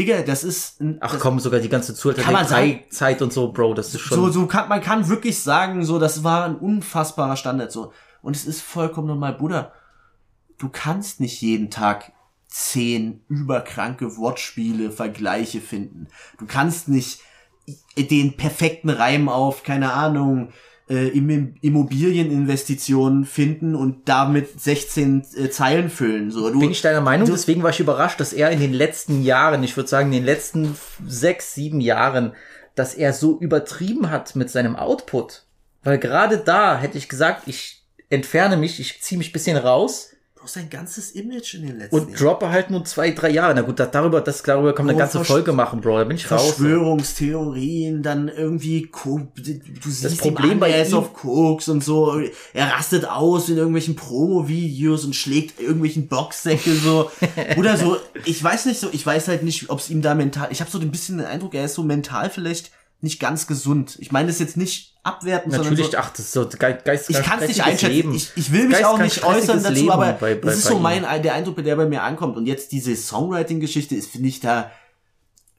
Digga, 0.00 0.22
das 0.22 0.44
ist 0.44 0.80
ein, 0.80 0.96
Ach 1.00 1.12
das, 1.12 1.20
komm, 1.20 1.38
sogar 1.40 1.60
die 1.60 1.68
ganze 1.68 1.94
Kann 2.14 2.32
man 2.32 2.46
sagen? 2.46 2.80
Zeit 2.88 3.20
und 3.20 3.34
so, 3.34 3.52
Bro, 3.52 3.74
das 3.74 3.94
ist 3.94 4.00
schon. 4.00 4.16
so, 4.16 4.30
so 4.30 4.46
kann, 4.46 4.68
man 4.68 4.80
kann 4.80 5.08
wirklich 5.08 5.38
sagen, 5.38 5.84
so, 5.84 5.98
das 5.98 6.24
war 6.24 6.46
ein 6.46 6.56
unfassbarer 6.56 7.36
Standard, 7.36 7.70
so. 7.70 7.92
Und 8.22 8.34
es 8.34 8.46
ist 8.46 8.62
vollkommen 8.62 9.08
normal, 9.08 9.34
Bruder. 9.34 9.72
Du 10.56 10.70
kannst 10.70 11.20
nicht 11.20 11.42
jeden 11.42 11.70
Tag 11.70 12.12
zehn 12.46 13.22
überkranke 13.28 14.16
Wortspiele, 14.16 14.90
Vergleiche 14.90 15.60
finden. 15.60 16.08
Du 16.38 16.46
kannst 16.46 16.88
nicht 16.88 17.20
den 17.96 18.38
perfekten 18.38 18.88
Reim 18.88 19.28
auf, 19.28 19.62
keine 19.62 19.92
Ahnung, 19.92 20.52
äh, 20.90 21.08
Im- 21.08 21.54
Immobilieninvestitionen 21.60 23.24
finden 23.24 23.74
und 23.74 24.08
damit 24.08 24.60
16 24.60 25.24
äh, 25.36 25.50
Zeilen 25.50 25.88
füllen. 25.90 26.30
So, 26.30 26.50
du, 26.50 26.60
Bin 26.60 26.70
ich 26.70 26.82
deiner 26.82 27.00
Meinung? 27.00 27.26
du- 27.26 27.32
Deswegen 27.32 27.62
war 27.62 27.70
ich 27.70 27.80
überrascht, 27.80 28.20
dass 28.20 28.32
er 28.32 28.50
in 28.50 28.60
den 28.60 28.72
letzten 28.72 29.22
Jahren, 29.22 29.62
ich 29.62 29.76
würde 29.76 29.88
sagen, 29.88 30.08
in 30.08 30.12
den 30.18 30.24
letzten 30.24 30.76
sechs, 31.06 31.54
sieben 31.54 31.80
Jahren, 31.80 32.32
dass 32.74 32.94
er 32.94 33.12
so 33.12 33.38
übertrieben 33.38 34.10
hat 34.10 34.36
mit 34.36 34.50
seinem 34.50 34.76
Output. 34.76 35.44
Weil 35.82 35.98
gerade 35.98 36.38
da 36.38 36.78
hätte 36.78 36.98
ich 36.98 37.08
gesagt, 37.08 37.42
ich 37.46 37.82
entferne 38.10 38.56
mich, 38.56 38.80
ich 38.80 39.00
ziehe 39.00 39.18
mich 39.18 39.32
bisschen 39.32 39.56
raus 39.56 40.10
Du 40.40 40.44
hast 40.44 40.56
ein 40.56 40.70
ganzes 40.70 41.10
Image 41.10 41.52
in 41.52 41.66
den 41.66 41.78
letzten 41.78 41.94
und 41.96 42.18
droppe 42.18 42.48
halt 42.48 42.70
nur 42.70 42.82
zwei, 42.86 43.10
drei 43.10 43.28
Jahre. 43.28 43.54
Na 43.54 43.60
gut, 43.60 43.78
das, 43.78 43.90
darüber, 43.90 44.22
das, 44.22 44.42
darüber 44.42 44.74
kann 44.74 44.86
man 44.86 44.94
eine 44.94 45.02
Oh, 45.02 45.04
ganze 45.04 45.18
Versch- 45.18 45.24
Folge 45.26 45.52
machen, 45.52 45.82
Bro. 45.82 45.98
Da 45.98 46.04
bin 46.04 46.16
ich 46.16 46.30
raus. 46.30 46.54
Verschwörungstheorien, 46.54 48.02
dann 48.02 48.28
irgendwie 48.28 48.90
du 48.90 49.28
siehst 49.84 50.18
Problem 50.18 50.46
ihm 50.46 50.52
an, 50.54 50.60
bei 50.60 50.70
er 50.70 50.82
ist 50.82 50.94
auf 50.94 51.12
Koks 51.12 51.68
und 51.68 51.84
so, 51.84 52.18
er 52.54 52.66
rastet 52.72 53.04
aus 53.04 53.50
in 53.50 53.58
irgendwelchen 53.58 53.96
Promo-Videos 53.96 55.04
und 55.04 55.14
schlägt 55.14 55.60
irgendwelchen 55.60 56.08
Boxsäcke 56.08 56.74
so 56.74 57.10
oder 57.58 57.76
so. 57.76 57.98
Ich 58.24 58.42
weiß 58.42 58.64
nicht 58.64 58.80
so, 58.80 58.88
ich 58.92 59.04
weiß 59.04 59.28
halt 59.28 59.42
nicht, 59.42 59.68
ob 59.68 59.78
es 59.80 59.90
ihm 59.90 60.00
da 60.00 60.14
mental. 60.14 60.48
Ich 60.50 60.62
habe 60.62 60.70
so 60.70 60.78
ein 60.78 60.90
bisschen 60.90 61.18
den 61.18 61.26
Eindruck, 61.26 61.54
er 61.54 61.66
ist 61.66 61.74
so 61.74 61.82
mental 61.82 62.30
vielleicht 62.30 62.70
nicht 63.02 63.20
ganz 63.20 63.46
gesund. 63.46 63.96
Ich 64.00 64.10
meine 64.10 64.28
das 64.28 64.38
jetzt 64.38 64.56
nicht 64.56 64.89
abwertend, 65.02 65.52
Natürlich, 65.56 65.98
ach, 65.98 66.10
das 66.10 66.20
ist 66.20 66.32
so 66.32 66.46
ge 66.46 66.76
geist 66.84 67.08
ich 67.10 67.22
kann 67.22 67.40
es 67.40 67.48
nicht 67.48 67.64
einschätzen. 67.64 67.92
Leben. 67.94 68.14
Ich, 68.14 68.30
ich 68.36 68.52
will 68.52 68.64
mich 68.68 68.72
Geist- 68.78 68.84
auch 68.84 68.98
nicht 68.98 69.24
äußern 69.24 69.62
dazu, 69.62 69.74
Leben 69.74 69.90
aber 69.90 70.12
bei- 70.12 70.34
bei- 70.34 70.50
es 70.50 70.58
ist 70.58 70.66
so 70.66 70.78
mein 70.78 71.02
der 71.22 71.34
Eindruck, 71.34 71.62
der 71.62 71.76
bei 71.76 71.86
mir 71.86 72.02
ankommt. 72.02 72.36
Und 72.36 72.46
jetzt 72.46 72.72
diese 72.72 72.94
Songwriting-Geschichte 72.96 73.94
ist, 73.94 74.10
finde 74.10 74.28
ich 74.28 74.40
da, 74.40 74.70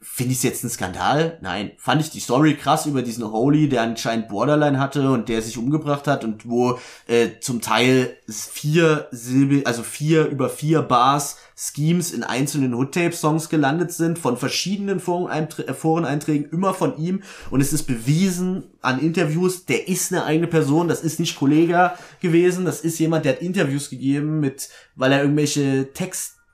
finde 0.03 0.34
ich 0.34 0.41
jetzt 0.41 0.64
ein 0.64 0.69
Skandal? 0.69 1.38
Nein. 1.41 1.72
Fand 1.78 2.02
ich 2.02 2.10
die 2.10 2.19
Story 2.19 2.56
krass 2.56 2.88
über 2.88 3.03
diesen 3.03 3.32
Holy, 3.32 3.69
der 3.69 3.84
anscheinend 3.84 4.30
Borderline 4.30 4.80
hatte 4.80 5.11
und 5.11 5.30
der 5.30 5.44
sich 5.44 5.60
umgebracht 5.60 6.07
hat 6.07 6.23
und 6.23 6.49
wo 6.49 6.80
äh, 7.07 7.40
zum 7.40 7.61
Teil 7.61 8.18
vier 8.28 9.07
Silbe, 9.11 9.61
also 9.65 9.84
vier 9.84 10.26
über 10.26 10.49
vier 10.49 10.82
Bars 10.82 11.38
Schemes 11.56 12.11
in 12.11 12.23
einzelnen 12.23 12.73
Hood-Tape-Songs 12.73 13.49
gelandet 13.49 13.91
sind, 13.91 14.18
von 14.18 14.38
verschiedenen 14.38 14.98
äh, 14.98 15.73
Foreneinträgen, 15.73 16.49
immer 16.52 16.73
von 16.73 16.98
ihm. 16.98 17.22
Und 17.52 17.61
es 17.61 17.72
ist 17.72 17.84
bewiesen 17.84 18.64
an 18.82 18.99
Interviews, 18.99 19.65
der 19.65 19.88
ist 19.88 20.11
eine 20.11 20.26
eigene 20.26 20.48
Person, 20.48 20.88
das 20.88 21.03
ist 21.03 21.19
nicht 21.19 21.38
Kollege 21.38 21.91
gewesen, 22.22 22.65
das 22.65 22.82
ist 22.82 22.98
jemand, 22.98 23.26
der 23.26 23.34
hat 23.34 23.41
Interviews 23.41 23.91
gegeben 23.91 24.40
mit, 24.40 24.69
weil 24.95 25.11
er 25.11 25.22
irgendwelche 25.22 25.94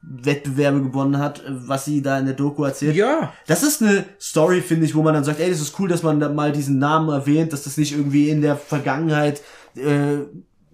Textwettbewerbe 0.08 0.82
gewonnen 0.82 1.18
hat, 1.18 1.44
was 1.48 1.86
sie 1.86 2.02
da 2.02 2.20
in 2.20 2.26
der 2.26 2.36
Doku 2.36 2.64
erzählt. 2.64 2.96
Ja. 2.96 3.34
Das 3.46 3.64
ist 3.64 3.82
eine 3.82 4.06
Story, 4.20 4.62
finde 4.62 4.86
ich, 4.86 4.96
wo 4.96 5.02
man 5.02 5.14
dann 5.14 5.24
sagt, 5.24 5.40
ey, 5.40 5.50
das 5.50 5.62
ist 5.62 5.80
cool, 5.80 5.90
dass 5.90 6.04
man 6.04 6.20
da 6.20 6.30
mal 6.30 6.52
diesen 6.52 6.80
Namen 6.80 7.10
erwähnt, 7.10 7.54
dass 7.54 7.64
das 7.64 7.78
nicht 7.78 7.94
irgendwie 7.94 8.30
in 8.30 8.42
der 8.42 8.56
Vergangenheit 8.56 9.42
äh, 9.76 10.20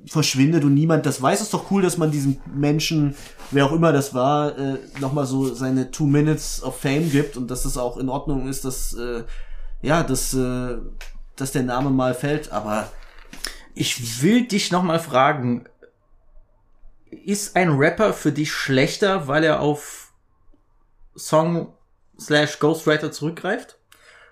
verschwindet 0.06 0.64
und 0.64 0.74
niemand 0.74 1.06
das 1.06 1.22
weiß. 1.22 1.40
Es 1.40 1.46
ist 1.46 1.54
doch 1.54 1.72
cool, 1.72 1.82
dass 1.82 1.98
man 1.98 2.12
diesem 2.12 2.38
Menschen, 2.54 3.16
wer 3.52 3.66
auch 3.66 3.72
immer 3.72 3.92
das 3.94 4.14
war, 4.14 4.58
äh, 4.58 4.78
nochmal 5.00 5.26
so 5.26 5.54
seine 5.54 5.92
Two 5.92 6.06
Minutes 6.06 6.62
of 6.64 6.80
Fame 6.80 7.10
gibt 7.10 7.38
und 7.38 7.50
dass 7.50 7.66
es 7.66 7.78
auch 7.78 7.98
in 7.98 8.10
Ordnung 8.10 8.48
ist, 8.48 8.66
dass, 8.66 8.94
äh, 8.94 9.24
ja, 9.82 10.04
dass, 10.04 10.34
äh, 10.34 10.78
dass 11.36 11.52
der 11.52 11.64
Name 11.64 11.90
mal 11.90 12.14
fällt, 12.14 12.52
aber 12.52 12.88
Ich 13.76 14.22
will 14.22 14.46
dich 14.46 14.72
noch 14.72 14.84
mal 14.84 15.00
fragen, 15.00 15.66
ist 17.26 17.56
ein 17.56 17.72
Rapper 17.72 18.14
für 18.14 18.32
dich 18.32 18.52
schlechter, 18.52 19.28
weil 19.28 19.44
er 19.44 19.60
auf 19.60 20.12
Song 21.16 21.74
slash 22.20 22.60
Ghostwriter 22.60 23.12
zurückgreift? 23.12 23.78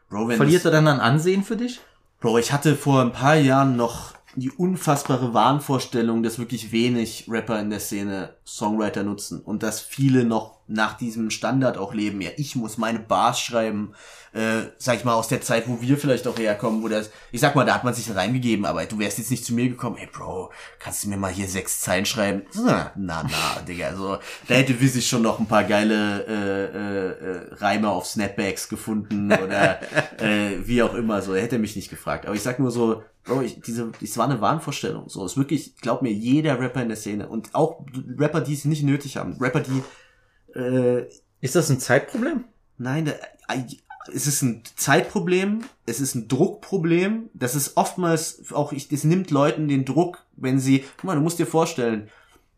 Bro, 0.10 0.30
Verliert 0.32 0.66
er 0.66 0.72
dann 0.72 0.88
an 0.88 1.00
Ansehen 1.00 1.44
für 1.44 1.56
dich? 1.56 1.80
Bro, 2.20 2.38
ich 2.38 2.52
hatte 2.52 2.76
vor 2.76 3.02
ein 3.02 3.14
paar 3.14 3.36
Jahren 3.36 3.76
noch 3.76 4.14
die 4.36 4.52
unfassbare 4.52 5.34
Wahnvorstellung, 5.34 6.24
dass 6.24 6.40
wirklich 6.40 6.72
wenig 6.72 7.26
Rapper 7.30 7.60
in 7.60 7.70
der 7.70 7.80
Szene 7.80 8.36
Songwriter 8.46 9.04
nutzen 9.04 9.42
und 9.42 9.64
dass 9.64 9.82
viele 9.82 10.24
noch 10.24 10.62
nach 10.68 10.98
diesem 10.98 11.30
Standard 11.30 11.78
auch 11.78 11.94
leben. 11.94 12.22
Ja, 12.22 12.32
ich 12.38 12.56
muss 12.56 12.78
meine 12.78 13.00
Bars 13.00 13.42
schreiben, 13.42 13.94
äh, 14.34 14.62
sag 14.78 14.98
ich 14.98 15.04
mal, 15.04 15.16
aus 15.16 15.28
der 15.28 15.42
Zeit, 15.42 15.68
wo 15.68 15.82
wir 15.82 15.98
vielleicht 15.98 16.28
auch 16.28 16.38
herkommen, 16.38 16.82
wo 16.82 16.88
das, 16.88 17.10
ich 17.34 17.42
sag 17.42 17.56
mal, 17.56 17.66
da 17.66 17.74
hat 17.74 17.84
man 17.84 17.94
sich 17.94 18.16
reingegeben, 18.16 18.66
aber 18.66 18.86
du 18.86 18.98
wärst 18.98 19.18
jetzt 19.18 19.32
nicht 19.32 19.44
zu 19.44 19.54
mir 19.54 19.68
gekommen, 19.68 19.98
hey 19.98 20.08
Bro, 20.12 20.52
kannst 20.80 21.04
du 21.04 21.10
mir 21.10 21.18
mal 21.18 21.32
hier 21.32 21.48
sechs 21.48 21.82
Zeilen 21.82 22.06
schreiben? 22.06 22.44
Na, 22.56 22.92
na, 22.96 23.24
na 23.24 23.62
Digga, 23.68 23.88
also, 23.88 24.18
da 24.48 24.56
hätte 24.56 24.80
Wissig 24.80 25.08
schon 25.08 25.24
noch 25.24 25.40
ein 25.40 25.48
paar 25.48 25.66
geile, 25.66 26.26
äh, 26.26 26.64
äh, 26.66 27.10
äh, 27.10 27.56
Reime 27.56 27.90
auf 27.90 28.06
Snapbacks 28.06 28.70
gefunden 28.70 29.32
oder, 29.32 29.82
äh, 30.20 30.58
wie 30.64 30.82
auch 30.84 30.94
immer, 30.94 31.22
so, 31.22 31.34
er 31.34 31.44
hätte 31.44 31.60
mich 31.60 31.76
nicht 31.76 31.90
gefragt. 31.90 32.26
Aber 32.26 32.36
ich 32.36 32.44
sag 32.44 32.60
nur 32.60 32.72
so, 32.72 33.04
Bro, 33.24 33.42
ich, 33.42 33.62
diese, 33.62 33.92
das 34.00 34.18
war 34.18 34.26
eine 34.26 34.42
Wahnvorstellung. 34.42 35.10
So, 35.10 35.26
ist 35.26 35.38
wirklich, 35.38 35.76
glaub 35.78 36.02
mir, 36.02 36.12
jeder 36.12 36.60
Rapper 36.60 36.82
in 36.82 36.90
der 36.90 36.98
Szene 36.98 37.28
und 37.28 37.54
auch 37.54 37.86
Rapper, 38.18 38.42
die 38.42 38.54
es 38.54 38.66
nicht 38.66 38.84
nötig 38.84 39.18
haben. 39.18 39.38
Rapper, 39.40 39.62
die, 39.62 40.60
äh, 40.60 41.08
Ist 41.40 41.56
das 41.56 41.70
ein 41.70 41.80
Zeitproblem? 41.80 42.46
Nein, 42.78 43.06
da, 43.06 43.12
äh, 43.54 43.64
es 44.14 44.28
ist 44.28 44.42
ein 44.42 44.64
Zeitproblem, 44.76 45.64
es 45.86 46.00
ist 46.00 46.16
ein 46.16 46.28
Druckproblem. 46.28 47.30
Das 47.34 47.56
ist 47.56 47.78
oftmals 47.78 48.52
auch, 48.52 48.72
ich, 48.72 48.88
das 48.88 49.04
nimmt 49.04 49.30
Leuten 49.32 49.68
den 49.68 49.86
Druck, 49.86 50.26
wenn 50.36 50.60
sie, 50.60 50.84
guck 50.98 51.04
mal, 51.06 51.16
du 51.16 51.22
musst 51.22 51.40
dir 51.40 51.46
vorstellen, 51.46 52.10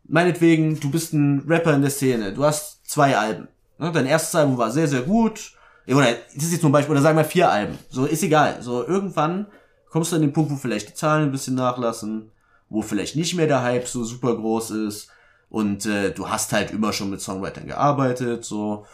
meinetwegen, 0.04 0.80
du 0.80 0.90
bist 0.90 1.12
ein 1.12 1.44
Rapper 1.48 1.74
in 1.74 1.82
der 1.82 1.90
Szene, 1.90 2.32
du 2.32 2.44
hast 2.44 2.88
zwei 2.88 3.16
Alben. 3.16 3.48
Ne? 3.78 3.92
Dein 3.92 4.06
erstes 4.06 4.34
Album 4.34 4.58
war 4.58 4.70
sehr, 4.70 4.88
sehr 4.88 5.02
gut. 5.02 5.52
Oder 5.86 6.14
das 6.34 6.44
ist 6.44 6.52
jetzt 6.52 6.62
zum 6.62 6.72
Beispiel, 6.72 6.92
oder 6.92 7.02
sagen 7.02 7.18
wir 7.18 7.24
vier 7.24 7.50
Alben. 7.50 7.78
So, 7.90 8.06
ist 8.06 8.22
egal. 8.22 8.62
So, 8.62 8.86
irgendwann 8.86 9.46
kommst 9.94 10.10
du 10.10 10.16
an 10.16 10.22
den 10.22 10.32
Punkt, 10.32 10.50
wo 10.50 10.56
vielleicht 10.56 10.88
die 10.88 10.94
Zahlen 10.94 11.22
ein 11.22 11.30
bisschen 11.30 11.54
nachlassen, 11.54 12.32
wo 12.68 12.82
vielleicht 12.82 13.14
nicht 13.14 13.36
mehr 13.36 13.46
der 13.46 13.62
Hype 13.62 13.86
so 13.86 14.02
super 14.02 14.34
groß 14.34 14.72
ist 14.72 15.08
und 15.50 15.86
äh, 15.86 16.10
du 16.10 16.28
hast 16.28 16.52
halt 16.52 16.72
immer 16.72 16.92
schon 16.92 17.10
mit 17.10 17.20
Songwritern 17.20 17.68
gearbeitet, 17.68 18.44
so 18.44 18.86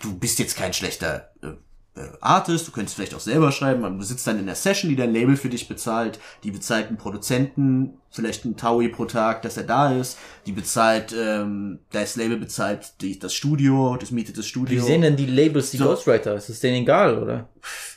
du 0.00 0.16
bist 0.16 0.38
jetzt 0.38 0.56
kein 0.56 0.72
schlechter 0.72 1.32
äh, 1.42 2.00
äh, 2.00 2.12
Artist, 2.20 2.68
du 2.68 2.70
könntest 2.70 2.94
vielleicht 2.94 3.16
auch 3.16 3.20
selber 3.20 3.50
schreiben, 3.50 3.84
aber 3.84 3.96
du 3.96 4.04
sitzt 4.04 4.24
dann 4.24 4.38
in 4.38 4.46
der 4.46 4.54
Session, 4.54 4.88
die 4.88 4.94
dein 4.94 5.12
Label 5.12 5.36
für 5.36 5.48
dich 5.48 5.66
bezahlt, 5.66 6.20
die 6.44 6.52
bezahlt 6.52 6.86
einen 6.86 6.96
Produzenten, 6.96 7.94
vielleicht 8.12 8.44
einen 8.44 8.56
Taui 8.56 8.88
pro 8.88 9.06
Tag, 9.06 9.42
dass 9.42 9.56
er 9.56 9.64
da 9.64 9.98
ist, 9.98 10.16
die 10.46 10.52
bezahlt, 10.52 11.12
ähm, 11.12 11.80
das 11.90 12.14
Label 12.14 12.36
bezahlt 12.36 13.00
die, 13.00 13.18
das 13.18 13.34
Studio, 13.34 13.96
das 13.98 14.12
mietet 14.12 14.38
das 14.38 14.46
Studio. 14.46 14.80
Wie 14.80 14.86
sehen 14.86 15.02
denn 15.02 15.16
die 15.16 15.26
Labels 15.26 15.72
die 15.72 15.78
So. 15.78 15.86
Ghostwriter? 15.86 16.36
Ist 16.36 16.50
es 16.50 16.60
denen 16.60 16.82
egal, 16.82 17.18
oder? 17.20 17.48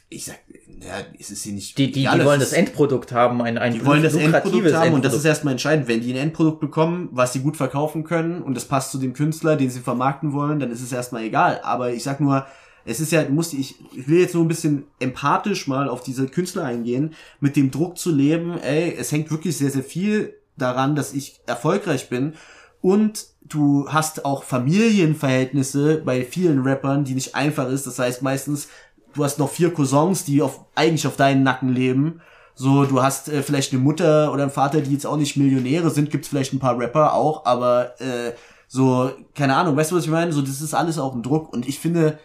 Ich 0.10 0.26
sag, 0.26 0.40
ja, 0.82 1.02
es 1.20 1.30
ist 1.30 1.44
hier 1.44 1.54
nicht. 1.54 1.78
Die, 1.78 1.92
die, 1.92 2.02
die 2.02 2.08
wollen 2.08 2.42
es 2.42 2.52
das 2.52 2.58
Endprodukt 2.58 3.12
haben, 3.12 3.42
ein, 3.42 3.58
ein 3.58 3.74
Die 3.74 3.86
wollen 3.86 4.04
das 4.04 4.16
Endprodukt 4.16 4.74
haben 4.74 4.94
und 4.94 5.04
das 5.04 5.14
ist 5.14 5.26
erstmal 5.26 5.52
entscheidend. 5.52 5.88
Wenn 5.88 6.02
die 6.02 6.14
ein 6.14 6.18
Endprodukt 6.18 6.60
bekommen, 6.60 7.10
was 7.12 7.34
sie 7.34 7.40
gut 7.40 7.58
verkaufen 7.58 8.04
können 8.04 8.42
und 8.42 8.56
das 8.56 8.66
passt 8.66 8.92
zu 8.92 8.98
dem 8.98 9.14
Künstler, 9.14 9.56
den 9.56 9.70
sie 9.70 9.82
vermarkten 9.82 10.32
wollen, 10.32 10.60
dann 10.60 10.72
ist 10.72 10.82
es 10.82 10.92
erstmal 10.92 11.24
egal. 11.24 11.60
Aber 11.64 11.92
ich 11.92 12.04
sag 12.04 12.20
nur, 12.22 12.46
es 12.86 13.00
ist 13.00 13.12
ja, 13.12 13.24
du 13.24 13.34
musst, 13.34 13.54
ich, 13.54 13.76
ich 13.96 14.08
will 14.08 14.20
jetzt 14.20 14.34
nur 14.36 14.46
ein 14.46 14.48
bisschen 14.48 14.86
empathisch 15.00 15.68
mal 15.68 15.90
auf 15.90 16.02
diese 16.02 16.28
Künstler 16.28 16.64
eingehen, 16.64 17.14
mit 17.40 17.56
dem 17.56 17.72
Druck 17.72 17.98
zu 17.98 18.14
leben, 18.14 18.58
ey, 18.60 18.96
es 18.98 19.12
hängt 19.12 19.32
wirklich 19.32 19.58
sehr, 19.58 19.72
sehr 19.72 19.84
viel 19.84 20.36
daran, 20.58 20.96
dass 20.96 21.14
ich 21.14 21.40
erfolgreich 21.46 22.10
bin 22.10 22.34
und 22.82 23.28
du 23.42 23.88
hast 23.90 24.24
auch 24.26 24.44
Familienverhältnisse 24.44 26.02
bei 26.04 26.24
vielen 26.24 26.62
Rappern, 26.62 27.04
die 27.04 27.16
nicht 27.16 27.36
einfach 27.36 27.70
ist. 27.70 27.88
Das 27.88 28.00
heißt 28.00 28.22
meistens, 28.22 28.70
du 29.14 29.24
hast 29.24 29.40
noch 29.40 29.50
vier 29.50 29.74
Cousins, 29.74 30.26
die 30.26 30.42
auf, 30.42 30.66
eigentlich 30.76 31.08
auf 31.08 31.16
deinen 31.16 31.44
Nacken 31.44 31.70
leben. 31.70 32.22
So, 32.56 32.86
du 32.86 33.02
hast 33.02 33.30
äh, 33.30 33.42
vielleicht 33.42 33.72
eine 33.72 33.82
Mutter 33.82 34.34
oder 34.34 34.44
einen 34.44 34.52
Vater, 34.52 34.82
die 34.82 34.92
jetzt 34.92 35.06
auch 35.06 35.18
nicht 35.18 35.38
Millionäre 35.38 35.90
sind, 35.90 36.12
gibt's 36.12 36.28
vielleicht 36.28 36.54
ein 36.54 36.60
paar 36.60 36.78
Rapper 36.78 37.14
auch, 37.14 37.46
aber 37.46 38.00
äh, 38.02 38.34
so, 38.68 39.12
keine 39.34 39.56
Ahnung, 39.56 39.76
weißt 39.78 39.92
du, 39.92 39.96
was 39.96 40.04
ich 40.04 40.12
meine? 40.12 40.34
So, 40.34 40.42
das 40.42 40.62
ist 40.62 40.74
alles 40.74 41.00
auch 41.00 41.16
ein 41.16 41.24
Druck 41.24 41.52
und 41.54 41.68
ich 41.68 41.80
finde, 41.80 42.20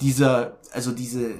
dieser, 0.00 0.58
also 0.72 0.92
diese, 0.92 1.34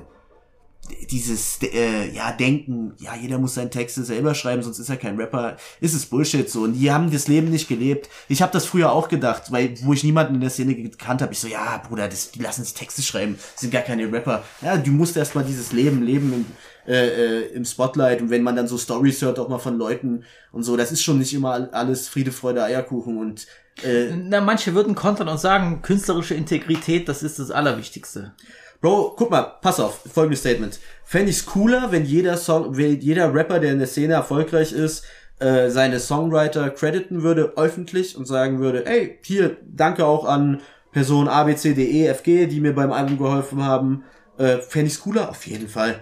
dieses 1.10 1.58
äh, 1.62 2.10
ja 2.10 2.32
Denken, 2.32 2.92
ja 2.98 3.14
jeder 3.14 3.38
muss 3.38 3.54
seine 3.54 3.70
Texte 3.70 4.04
selber 4.04 4.34
schreiben, 4.34 4.62
sonst 4.62 4.78
ist 4.78 4.88
er 4.88 4.96
kein 4.96 5.16
Rapper, 5.16 5.56
ist 5.80 5.94
es 5.94 6.06
Bullshit 6.06 6.48
so 6.48 6.62
und 6.62 6.74
die 6.74 6.90
haben 6.90 7.10
das 7.10 7.28
Leben 7.28 7.50
nicht 7.50 7.68
gelebt. 7.68 8.08
Ich 8.28 8.42
habe 8.42 8.52
das 8.52 8.66
früher 8.66 8.92
auch 8.92 9.08
gedacht, 9.08 9.50
weil 9.50 9.74
wo 9.82 9.92
ich 9.92 10.04
niemanden 10.04 10.34
in 10.34 10.40
der 10.40 10.50
Szene 10.50 10.74
gekannt 10.74 11.22
habe, 11.22 11.32
ich 11.32 11.40
so 11.40 11.48
ja 11.48 11.82
Bruder, 11.88 12.08
das, 12.08 12.30
die 12.30 12.40
lassen 12.40 12.64
sich 12.64 12.74
Texte 12.74 13.02
schreiben, 13.02 13.38
sind 13.56 13.72
gar 13.72 13.82
keine 13.82 14.10
Rapper. 14.12 14.44
Ja, 14.62 14.76
du 14.76 14.90
musst 14.90 15.16
erst 15.16 15.34
mal 15.34 15.44
dieses 15.44 15.72
Leben 15.72 16.02
leben 16.02 16.32
im, 16.32 16.46
äh, 16.92 17.08
äh, 17.08 17.46
im 17.52 17.64
Spotlight 17.64 18.20
und 18.22 18.30
wenn 18.30 18.42
man 18.42 18.56
dann 18.56 18.68
so 18.68 18.78
Stories 18.78 19.22
hört 19.22 19.38
auch 19.38 19.48
mal 19.48 19.58
von 19.58 19.78
Leuten 19.78 20.24
und 20.52 20.62
so, 20.62 20.76
das 20.76 20.92
ist 20.92 21.02
schon 21.02 21.18
nicht 21.18 21.34
immer 21.34 21.68
alles 21.72 22.08
Friede 22.08 22.32
Freude 22.32 22.62
Eierkuchen 22.62 23.18
und 23.18 23.46
äh, 23.82 24.10
Na, 24.14 24.40
manche 24.40 24.74
würden 24.74 24.94
kontern 24.94 25.28
und 25.28 25.38
sagen, 25.38 25.82
künstlerische 25.82 26.34
Integrität, 26.34 27.08
das 27.08 27.22
ist 27.22 27.38
das 27.38 27.50
Allerwichtigste. 27.50 28.32
Bro, 28.80 29.14
guck 29.16 29.30
mal, 29.30 29.42
pass 29.60 29.78
auf, 29.78 30.00
folgendes 30.10 30.40
Statement. 30.40 30.80
Fände 31.04 31.30
ich's 31.30 31.44
cooler, 31.44 31.92
wenn 31.92 32.04
jeder 32.04 32.36
Song, 32.36 32.76
wenn 32.76 32.98
jeder 33.00 33.34
Rapper, 33.34 33.60
der 33.60 33.72
in 33.72 33.78
der 33.78 33.86
Szene 33.86 34.14
erfolgreich 34.14 34.72
ist, 34.72 35.04
äh, 35.38 35.68
seine 35.68 36.00
Songwriter 36.00 36.70
crediten 36.70 37.22
würde, 37.22 37.52
öffentlich 37.56 38.16
und 38.16 38.26
sagen 38.26 38.60
würde, 38.60 38.86
ey, 38.86 39.18
hier, 39.22 39.58
danke 39.66 40.06
auch 40.06 40.24
an 40.24 40.62
Person 40.92 41.28
A, 41.28 41.44
B, 41.44 41.54
C, 41.56 41.74
D, 41.74 41.84
E, 41.84 42.06
F, 42.06 42.22
G, 42.22 42.46
die 42.46 42.60
mir 42.60 42.74
beim 42.74 42.92
Album 42.92 43.18
geholfen 43.18 43.64
haben. 43.64 44.04
Äh, 44.38 44.58
Fände 44.58 44.88
ich's 44.88 45.00
cooler? 45.00 45.28
Auf 45.28 45.46
jeden 45.46 45.68
Fall. 45.68 46.00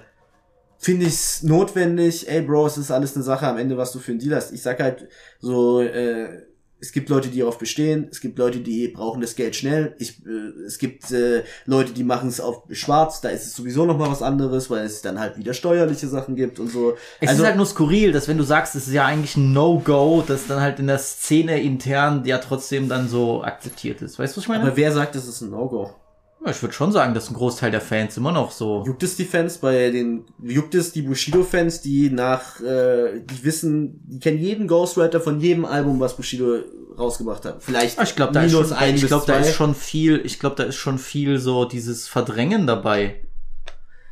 Finde 0.79 1.07
ich's 1.07 1.43
notwendig? 1.43 2.29
Ey, 2.29 2.43
Bro, 2.43 2.69
es 2.69 2.79
ist 2.79 2.93
alles 2.93 3.17
eine 3.17 3.25
Sache 3.25 3.49
am 3.49 3.59
Ende, 3.59 3.77
was 3.77 3.91
du 3.91 3.99
für 3.99 4.13
einen 4.13 4.21
Deal 4.21 4.37
hast. 4.37 4.53
Ich 4.53 4.63
sag 4.63 4.81
halt 4.81 5.09
so, 5.41 5.81
äh, 5.83 6.43
es 6.81 6.93
gibt 6.93 7.09
Leute, 7.09 7.29
die 7.29 7.41
darauf 7.41 7.59
bestehen, 7.59 8.09
es 8.11 8.21
gibt 8.21 8.39
Leute, 8.39 8.61
die 8.61 8.89
brauchen 8.89 9.21
das 9.21 9.35
Geld 9.35 9.57
schnell, 9.57 9.95
ich, 9.99 10.25
äh, 10.25 10.65
es 10.65 10.79
gibt 10.79 11.11
äh, 11.11 11.43
Leute, 11.67 11.93
die 11.93 12.05
machen 12.05 12.29
es 12.29 12.41
auf 12.41 12.63
schwarz, 12.71 13.21
da 13.21 13.31
ist 13.31 13.47
es 13.47 13.57
sowieso 13.57 13.85
noch 13.85 13.99
mal 13.99 14.11
was 14.11 14.23
anderes, 14.23 14.71
weil 14.71 14.85
es 14.85 15.03
dann 15.03 15.19
halt 15.19 15.39
wieder 15.39 15.55
steuerliche 15.55 16.07
Sachen 16.07 16.37
gibt 16.37 16.61
und 16.61 16.69
so. 16.69 16.95
Es 17.21 17.31
also, 17.31 17.43
ist 17.43 17.47
halt 17.49 17.57
nur 17.57 17.67
skurril, 17.67 18.13
dass 18.13 18.29
wenn 18.29 18.39
du 18.39 18.45
sagst, 18.45 18.77
es 18.77 18.87
ist 18.87 18.95
ja 18.95 19.07
eigentlich 19.07 19.37
ein 19.37 19.53
No-Go, 19.53 20.23
dass 20.27 20.47
dann 20.47 20.61
halt 20.61 20.79
in 20.79 20.87
der 20.87 20.99
Szene 20.99 21.61
intern 21.61 22.25
ja 22.25 22.39
trotzdem 22.39 22.89
dann 22.89 23.09
so 23.09 23.43
akzeptiert 23.43 24.03
ist. 24.03 24.19
Weißt 24.19 24.37
du, 24.37 24.39
was 24.39 24.45
ich 24.45 24.49
meine? 24.49 24.63
aber 24.63 24.77
wer 24.77 24.93
sagt, 24.93 25.17
es 25.17 25.27
ist 25.27 25.41
ein 25.41 25.51
No-Go? 25.51 25.95
Ich 26.47 26.63
würde 26.63 26.73
schon 26.75 26.93
sagen, 26.93 27.15
dass 27.15 27.29
ein 27.31 27.35
Großteil 27.35 27.71
der 27.71 27.81
Fans 27.81 28.17
immer 28.17 28.33
noch 28.33 28.53
so. 28.53 28.85
Juckt 28.87 29.03
es 29.03 29.17
die 29.17 29.25
Fans 29.25 29.59
bei 29.59 29.91
den, 29.91 30.25
juckt 30.43 30.75
es 30.75 30.93
die 30.93 31.03
Bushido-Fans, 31.03 31.81
die 31.83 32.11
nach, 32.11 32.61
äh, 32.61 33.21
die 33.21 33.45
wissen, 33.45 34.01
die 34.07 34.21
kennen 34.21 34.39
jeden 34.39 34.69
Ghostwriter 34.69 35.21
von 35.21 35.41
jedem 35.41 35.65
Album, 35.65 35.99
was 36.01 36.17
Bushido 36.17 36.59
rausgebracht 36.97 37.45
hat. 37.45 37.63
Vielleicht 37.63 37.99
Ah, 37.99 38.05
Ich 38.05 38.17
glaube, 38.17 38.33
da, 38.33 38.43
ist 38.45 38.53
minus 38.53 38.69
schon, 38.69 38.77
ein 38.79 38.95
ich 38.95 39.01
bis 39.03 39.09
glaub, 39.09 39.27
da 39.27 39.39
ist 39.39 39.55
schon 39.55 39.75
viel, 39.75 40.21
ich 40.25 40.39
glaube, 40.39 40.57
da 40.57 40.65
ist 40.65 40.77
schon 40.77 40.99
viel 40.99 41.39
so 41.39 41.65
dieses 41.65 42.09
Verdrängen 42.09 42.67
dabei. 42.67 43.21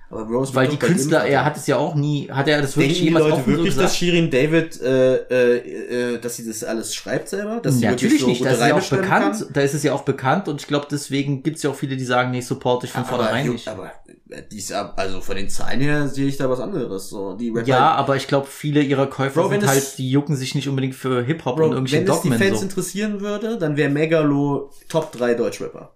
Aber 0.08 0.28
wird 0.28 0.54
Weil 0.54 0.68
die 0.68 0.76
Künstler, 0.76 1.24
er 1.24 1.44
hat 1.44 1.56
es 1.56 1.66
ja 1.66 1.78
auch 1.78 1.96
nie, 1.96 2.28
hat 2.30 2.46
er 2.46 2.62
das 2.62 2.76
wirklich 2.76 2.98
Denken 2.98 3.00
die 3.00 3.04
jemals 3.06 3.24
Leute 3.24 3.34
offen 3.34 3.44
so 3.44 3.50
wirklich, 3.58 3.74
gesagt? 3.74 3.84
dass 3.90 3.96
Shirin 3.96 4.30
David, 4.30 4.80
äh, 4.80 5.14
äh, 5.16 6.14
äh, 6.14 6.18
dass 6.20 6.36
sie 6.36 6.46
das 6.46 6.62
alles 6.62 6.94
schreibt 6.94 7.28
selber? 7.28 7.58
Dass 7.60 7.74
sie 7.74 7.82
ja, 7.82 7.90
wirklich 7.90 8.12
natürlich 8.12 8.20
so 8.22 8.28
nicht, 8.28 8.44
da 8.44 8.50
ist 8.50 8.60
es 8.60 8.68
ja 8.68 8.74
auch 8.76 9.02
bekannt, 9.02 9.38
kann? 9.40 9.48
da 9.52 9.60
ist 9.62 9.74
es 9.74 9.82
ja 9.82 9.92
auch 9.94 10.02
bekannt 10.02 10.48
und 10.48 10.60
ich 10.60 10.68
glaube, 10.68 10.86
deswegen 10.88 11.42
gibt's 11.42 11.64
ja 11.64 11.70
auch 11.70 11.74
viele, 11.74 11.96
die 11.96 12.04
sagen, 12.04 12.30
nee, 12.30 12.40
support 12.40 12.84
ich 12.84 12.90
von 12.92 13.00
Aber, 13.02 13.16
vornherein 13.16 13.48
nicht. 13.50 13.66
aber 13.66 13.90
äh, 14.28 14.42
die 14.48 14.58
ist 14.58 14.70
ja, 14.70 14.92
also 14.94 15.20
von 15.20 15.34
den 15.34 15.48
Zahlen 15.48 15.80
her 15.80 16.06
sehe 16.06 16.28
ich 16.28 16.36
da 16.36 16.48
was 16.48 16.60
anderes. 16.60 17.08
So, 17.10 17.34
die 17.34 17.48
Rapper, 17.50 17.66
Ja, 17.66 17.92
aber 17.96 18.14
ich 18.14 18.28
glaube, 18.28 18.46
viele 18.48 18.82
ihrer 18.82 19.08
Käufer 19.08 19.42
Bro, 19.42 19.48
sind 19.48 19.64
es- 19.64 19.68
halt, 19.68 19.98
die 19.98 20.08
jucken 20.08 20.36
sich 20.36 20.54
nicht 20.54 20.68
unbedingt 20.68 20.94
für 20.94 21.24
Hip-Hop 21.24 21.58
und 21.58 21.72
irgendwelche 21.72 22.06
wenn 22.06 22.14
es 22.14 22.22
die 22.22 22.28
Dogmen 22.28 22.38
Fans 22.38 22.58
so. 22.60 22.64
interessieren 22.64 23.20
würde, 23.20 23.58
dann 23.58 23.76
wäre 23.76 23.90
Megalo 23.90 24.70
Top 24.88 25.10
3 25.10 25.34
Deutschrapper. 25.34 25.95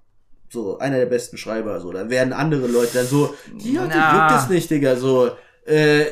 So, 0.52 0.78
einer 0.78 0.98
der 0.98 1.06
besten 1.06 1.36
Schreiber, 1.36 1.80
so. 1.80 1.92
Dann 1.92 2.10
werden 2.10 2.32
andere 2.32 2.66
Leute 2.66 2.94
dann 2.94 3.06
so, 3.06 3.34
die 3.62 3.72
Na. 3.72 3.84
juckt 4.28 4.42
es 4.42 4.50
nicht, 4.50 4.68
Digga, 4.70 4.96
so, 4.96 5.30
äh, 5.64 6.06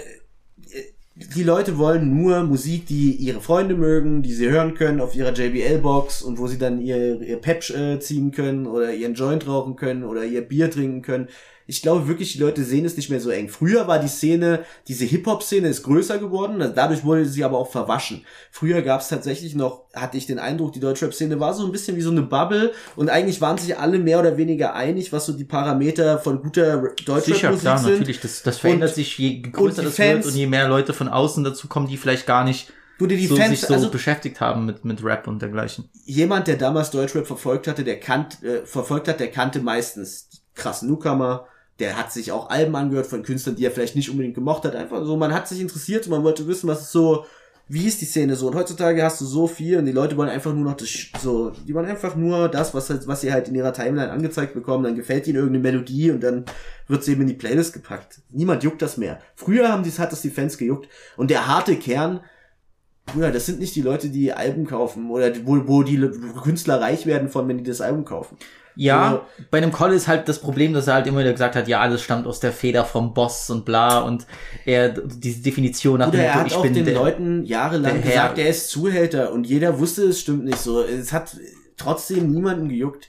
die 1.35 1.43
Leute 1.43 1.79
wollen 1.79 2.17
nur 2.17 2.45
Musik, 2.45 2.87
die 2.87 3.11
ihre 3.17 3.41
Freunde 3.41 3.75
mögen, 3.75 4.23
die 4.23 4.33
sie 4.33 4.49
hören 4.49 4.75
können 4.75 5.01
auf 5.01 5.17
ihrer 5.17 5.33
JBL-Box 5.33 6.23
und 6.23 6.39
wo 6.39 6.47
sie 6.47 6.59
dann 6.59 6.81
ihr, 6.81 7.21
ihr 7.21 7.39
Pep 7.39 7.69
äh, 7.71 7.99
ziehen 7.99 8.31
können 8.31 8.67
oder 8.67 8.93
ihren 8.93 9.15
Joint 9.15 9.47
rauchen 9.49 9.75
können 9.75 10.05
oder 10.05 10.25
ihr 10.25 10.43
Bier 10.43 10.71
trinken 10.71 11.03
können. 11.03 11.29
Ich 11.71 11.83
glaube 11.83 12.09
wirklich, 12.09 12.33
die 12.33 12.39
Leute 12.39 12.65
sehen 12.65 12.87
es 12.87 12.97
nicht 12.97 13.11
mehr 13.11 13.21
so 13.21 13.29
eng. 13.29 13.51
Früher 13.51 13.87
war 13.87 13.99
die 13.99 14.09
Szene, 14.09 14.65
diese 14.89 15.05
Hip-Hop-Szene 15.05 15.69
ist 15.69 15.83
größer 15.83 16.17
geworden, 16.19 16.63
also 16.63 16.75
dadurch 16.75 17.05
wurde 17.05 17.27
sie 17.27 17.45
aber 17.45 17.59
auch 17.59 17.71
verwaschen. 17.71 18.25
Früher 18.51 18.81
gab 18.81 19.03
es 19.03 19.09
tatsächlich 19.09 19.55
noch, 19.55 19.85
hatte 19.95 20.17
ich 20.17 20.25
den 20.27 20.39
Eindruck, 20.39 20.73
die 20.73 20.81
Deutschrap-Szene 20.81 21.39
war 21.39 21.53
so 21.53 21.67
ein 21.67 21.71
bisschen 21.71 21.95
wie 21.99 22.01
so 22.01 22.11
eine 22.11 22.23
Bubble 22.23 22.73
und 22.97 23.11
eigentlich 23.11 23.43
waren 23.43 23.59
sich 23.59 23.77
alle 23.79 23.99
mehr 23.99 24.19
oder 24.19 24.39
weniger 24.39 24.75
einig, 24.75 25.13
was 25.13 25.27
so 25.27 25.35
die 25.35 25.45
Parameter 25.45 26.19
von 26.19 26.41
guter 26.41 26.79
Deutschrap-Musik 27.05 27.35
Sicher, 27.35 27.53
klar, 27.57 27.77
sind. 27.79 27.93
natürlich. 27.93 28.21
Das, 28.21 28.43
das 28.43 28.57
verändert 28.59 28.89
Und- 28.89 28.95
sich, 28.95 29.19
je 29.19 29.43
größer 29.43 29.83
das 29.83 29.95
Fans- 29.95 30.25
wird 30.25 30.35
und 30.35 30.39
je 30.39 30.47
mehr 30.47 30.69
Leute 30.69 30.95
von 30.95 31.09
außen 31.09 31.45
dazu 31.45 31.69
kommen, 31.69 31.87
die 31.87 31.99
vielleicht 31.99 32.27
gar 32.27 32.45
nicht 32.45 32.73
die, 32.99 33.07
die 33.09 33.27
so, 33.27 33.37
Fans, 33.37 33.51
sich 33.51 33.61
so 33.61 33.75
also 33.75 33.91
beschäftigt 33.91 34.41
haben 34.41 34.65
mit, 34.65 34.85
mit 34.85 35.05
Rap 35.05 35.29
und 35.29 35.41
dergleichen. 35.43 35.89
jemand, 36.07 36.49
der 36.49 36.57
damals 36.57 36.91
Deutschrap 36.91 37.27
verfolgt 37.27 37.69
hatte, 37.69 37.85
der 37.85 38.01
kannt, 38.01 38.43
äh, 38.43 38.65
verfolgt 38.67 39.07
hat, 39.07 39.21
der 39.21 39.31
kannte 39.31 39.61
meistens 39.61 40.29
krassen 40.55 40.89
Newcomer, 40.89 41.47
der 41.79 41.97
hat 41.99 42.13
sich 42.13 42.33
auch 42.33 42.51
Alben 42.51 42.75
angehört 42.77 43.07
von 43.07 43.23
Künstlern, 43.23 43.57
die 43.57 43.65
er 43.65 43.71
vielleicht 43.71 43.97
nicht 43.97 44.11
unbedingt 44.11 44.35
gemocht 44.35 44.65
hat. 44.65 44.75
Einfach 44.75 45.05
so, 45.05 45.17
man 45.17 45.33
hat 45.33 45.47
sich 45.49 45.61
interessiert 45.61 46.07
und 46.07 46.11
man 46.11 46.25
wollte 46.25 46.47
wissen, 46.47 46.69
was 46.69 46.83
ist 46.83 46.93
so, 46.93 47.25
wie 47.71 47.87
ist 47.87 48.01
die 48.01 48.07
Szene 48.07 48.35
so. 48.35 48.47
Und 48.49 48.55
heutzutage 48.55 49.03
hast 49.03 49.21
du 49.21 49.27
so 49.27 49.47
viel 49.47 49.77
und 49.79 49.85
die 49.85 49.93
Leute 49.93 50.17
wollen 50.17 50.31
einfach 50.31 50.55
nur 50.55 50.65
noch 50.65 50.77
das, 50.77 50.89
so, 51.21 51.51
die 51.51 51.75
wollen 51.75 51.87
einfach 51.87 52.17
nur 52.17 52.49
das, 52.49 52.73
was, 52.75 52.89
halt- 52.91 53.07
was 53.07 53.21
sie 53.21 53.33
halt 53.33 53.49
in 53.49 53.55
ihrer 53.55 53.73
Timeline 53.75 54.11
angezeigt 54.11 54.55
bekommen, 54.55 54.85
dann 54.85 54.97
gefällt 54.97 55.27
ihnen 55.27 55.37
irgendeine 55.37 55.63
Melodie 55.63 56.11
und 56.11 56.21
dann 56.23 56.47
wird 56.89 57.05
sie 57.05 57.13
eben 57.13 57.21
in 57.23 57.27
die 57.29 57.35
Playlist 57.35 57.75
gepackt. 57.75 58.21
Niemand 58.31 58.65
juckt 58.65 58.81
das 58.83 58.97
mehr. 58.97 59.19
Früher 59.35 59.69
haben 59.71 59.83
dies, 59.83 59.99
hat 59.99 60.13
das 60.13 60.23
die 60.23 60.31
Fans 60.31 60.57
gejuckt 60.57 60.89
und 61.19 61.31
der 61.31 61.47
harte 61.47 61.77
Kern, 61.77 62.21
Bruder, 63.07 63.31
das 63.33 63.47
sind 63.47 63.59
nicht 63.61 63.75
die 63.77 63.83
Leute, 63.83 64.09
die 64.11 64.33
Alben 64.33 64.67
kaufen 64.67 65.11
oder 65.11 65.31
die- 65.31 65.47
wo, 65.47 65.63
wo 65.67 65.83
die 65.83 65.97
Le- 65.97 66.11
Künstler 66.43 66.81
reich 66.81 67.07
werden 67.07 67.29
von, 67.29 67.47
wenn 67.49 67.59
die 67.59 67.65
das 67.65 67.81
Album 67.81 68.05
kaufen. 68.05 68.37
Ja, 68.81 69.27
bei 69.51 69.59
einem 69.59 69.73
Call 69.73 69.93
ist 69.93 70.07
halt 70.07 70.29
das 70.29 70.39
Problem, 70.39 70.73
dass 70.73 70.87
er 70.87 70.95
halt 70.95 71.09
immer 71.09 71.19
wieder 71.19 71.33
gesagt 71.33 71.57
hat, 71.57 71.67
ja, 71.67 71.81
alles 71.81 72.01
stammt 72.01 72.29
aus 72.29 72.39
der 72.39 72.53
Feder 72.53 72.85
vom 72.85 73.13
Boss 73.13 73.51
und 73.51 73.65
bla 73.65 73.99
und 73.99 74.25
er 74.65 74.91
diese 74.91 75.43
Definition 75.43 75.99
nach 75.99 76.07
Oder 76.07 76.19
dem 76.19 76.21
er 76.27 76.29
Motto, 76.29 76.41
hat 76.41 76.47
ich 76.47 76.55
auch 76.55 76.63
bin 76.63 76.75
den 76.75 76.85
der, 76.85 76.95
Leuten 76.95 77.45
jahrelang 77.45 78.01
gesagt, 78.01 78.39
er 78.39 78.49
ist 78.49 78.71
Zuhälter 78.71 79.33
und 79.33 79.49
jeder 79.49 79.81
wusste, 79.81 80.05
es 80.05 80.21
stimmt 80.21 80.45
nicht 80.45 80.59
so. 80.59 80.81
Es 80.85 81.13
hat 81.13 81.37
trotzdem 81.77 82.31
niemanden 82.31 82.69
gejuckt. 82.69 83.09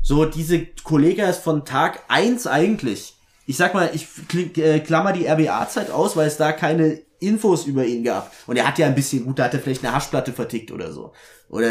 So, 0.00 0.24
diese 0.24 0.64
Kollega 0.84 1.28
ist 1.28 1.42
von 1.42 1.66
Tag 1.66 2.00
eins 2.08 2.46
eigentlich. 2.46 3.14
Ich 3.44 3.58
sag 3.58 3.74
mal, 3.74 3.90
ich 3.92 4.08
äh, 4.56 4.80
klammer 4.80 5.12
die 5.12 5.26
RBA-Zeit 5.26 5.90
aus, 5.90 6.16
weil 6.16 6.28
es 6.28 6.38
da 6.38 6.52
keine 6.52 7.02
Infos 7.20 7.66
über 7.66 7.84
ihn 7.84 8.02
gab. 8.02 8.32
Und 8.46 8.56
er 8.56 8.66
hat 8.66 8.78
ja 8.78 8.86
ein 8.86 8.94
bisschen, 8.94 9.24
gut, 9.24 9.38
da 9.38 9.44
hat 9.44 9.54
er 9.54 9.60
vielleicht 9.60 9.84
eine 9.84 9.94
Haschplatte 9.94 10.32
vertickt 10.32 10.72
oder 10.72 10.92
so. 10.92 11.12
Oder, 11.48 11.70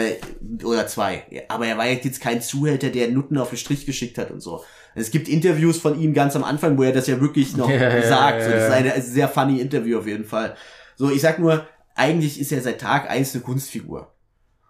oder 0.64 0.88
zwei. 0.88 1.24
Ja, 1.30 1.42
Aber 1.48 1.66
er 1.66 1.78
war 1.78 1.88
jetzt 1.88 2.22
kein 2.22 2.42
Zuhälter, 2.42 2.90
der 2.90 3.10
Nutten 3.10 3.38
auf 3.38 3.50
den 3.50 3.58
Strich 3.58 3.86
geschickt 3.86 4.18
hat 4.18 4.32
und 4.32 4.42
so. 4.42 4.64
Es 4.96 5.12
gibt 5.12 5.28
Interviews 5.28 5.78
von 5.78 6.00
ihm 6.00 6.14
ganz 6.14 6.36
am 6.36 6.44
Anfang, 6.44 6.78
wo 6.78 6.84
er 6.84 6.92
das 6.92 7.08
ja 7.08 7.20
wirklich 7.22 7.56
noch 7.56 7.70
Ja, 7.70 7.96
ja, 7.96 8.08
sagt. 8.08 8.44
So, 8.44 8.50
das 8.50 8.64
ist 8.64 8.70
ja. 8.70 8.76
eine 8.76 9.02
sehr 9.02 9.28
funny 9.28 9.60
Interview 9.60 10.00
auf 10.00 10.08
jeden 10.08 10.26
Fall. 10.26 10.56
So, 10.96 11.10
ich 11.10 11.22
sag 11.22 11.40
nur, 11.40 11.66
eigentlich 11.96 12.40
ist 12.40 12.52
er 12.52 12.62
seit 12.62 12.82
Tag 12.82 13.10
eins 13.10 13.34
eine 13.34 13.44
Kunstfigur. 13.44 14.14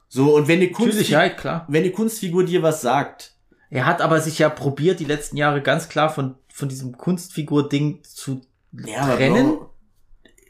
So, 0.07 0.35
und 0.35 0.47
wenn 0.47 0.59
eine 0.59 0.71
ja, 1.03 1.29
klar. 1.29 1.65
wenn 1.69 1.83
eine 1.83 1.91
Kunstfigur 1.91 2.43
dir 2.43 2.63
was 2.63 2.81
sagt, 2.81 3.33
Er 3.69 3.85
hat 3.85 4.01
aber 4.01 4.19
sich 4.19 4.39
ja 4.39 4.49
probiert, 4.49 4.99
die 4.99 5.05
letzten 5.05 5.37
Jahre 5.37 5.61
ganz 5.61 5.89
klar 5.89 6.09
von, 6.09 6.35
von 6.51 6.69
diesem 6.69 6.97
Kunstfigur-Ding 6.97 8.03
zu 8.03 8.41
ja, 8.85 9.15
trennen. 9.15 9.57
Bro, 9.57 9.68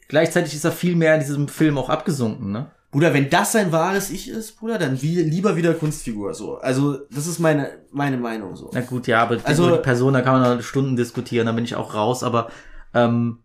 Gleichzeitig 0.09 0.53
ist 0.53 0.65
er 0.65 0.71
viel 0.73 0.95
mehr 0.95 1.13
in 1.13 1.21
diesem 1.21 1.47
Film 1.47 1.77
auch 1.77 1.89
abgesunken, 1.89 2.51
ne? 2.51 2.71
Bruder, 2.91 3.13
wenn 3.13 3.29
das 3.29 3.51
sein 3.51 3.71
wahres 3.71 4.09
Ich 4.09 4.27
ist, 4.29 4.57
Bruder, 4.59 4.79
dann 4.79 4.99
wie, 5.03 5.21
lieber 5.21 5.55
wieder 5.55 5.75
Kunstfigur, 5.75 6.33
so. 6.33 6.57
Also, 6.57 6.97
das 7.11 7.27
ist 7.27 7.37
meine, 7.39 7.69
meine 7.91 8.17
Meinung, 8.17 8.55
so. 8.55 8.71
Na 8.73 8.81
gut, 8.81 9.05
ja, 9.05 9.21
aber 9.21 9.37
Also- 9.43 9.67
über 9.67 9.77
die 9.77 9.83
Person, 9.83 10.13
da 10.13 10.21
kann 10.21 10.41
man 10.41 10.57
noch 10.57 10.63
Stunden 10.63 10.95
diskutieren, 10.95 11.45
da 11.45 11.51
bin 11.51 11.63
ich 11.63 11.75
auch 11.75 11.93
raus, 11.93 12.23
aber 12.23 12.49
ähm, 12.95 13.37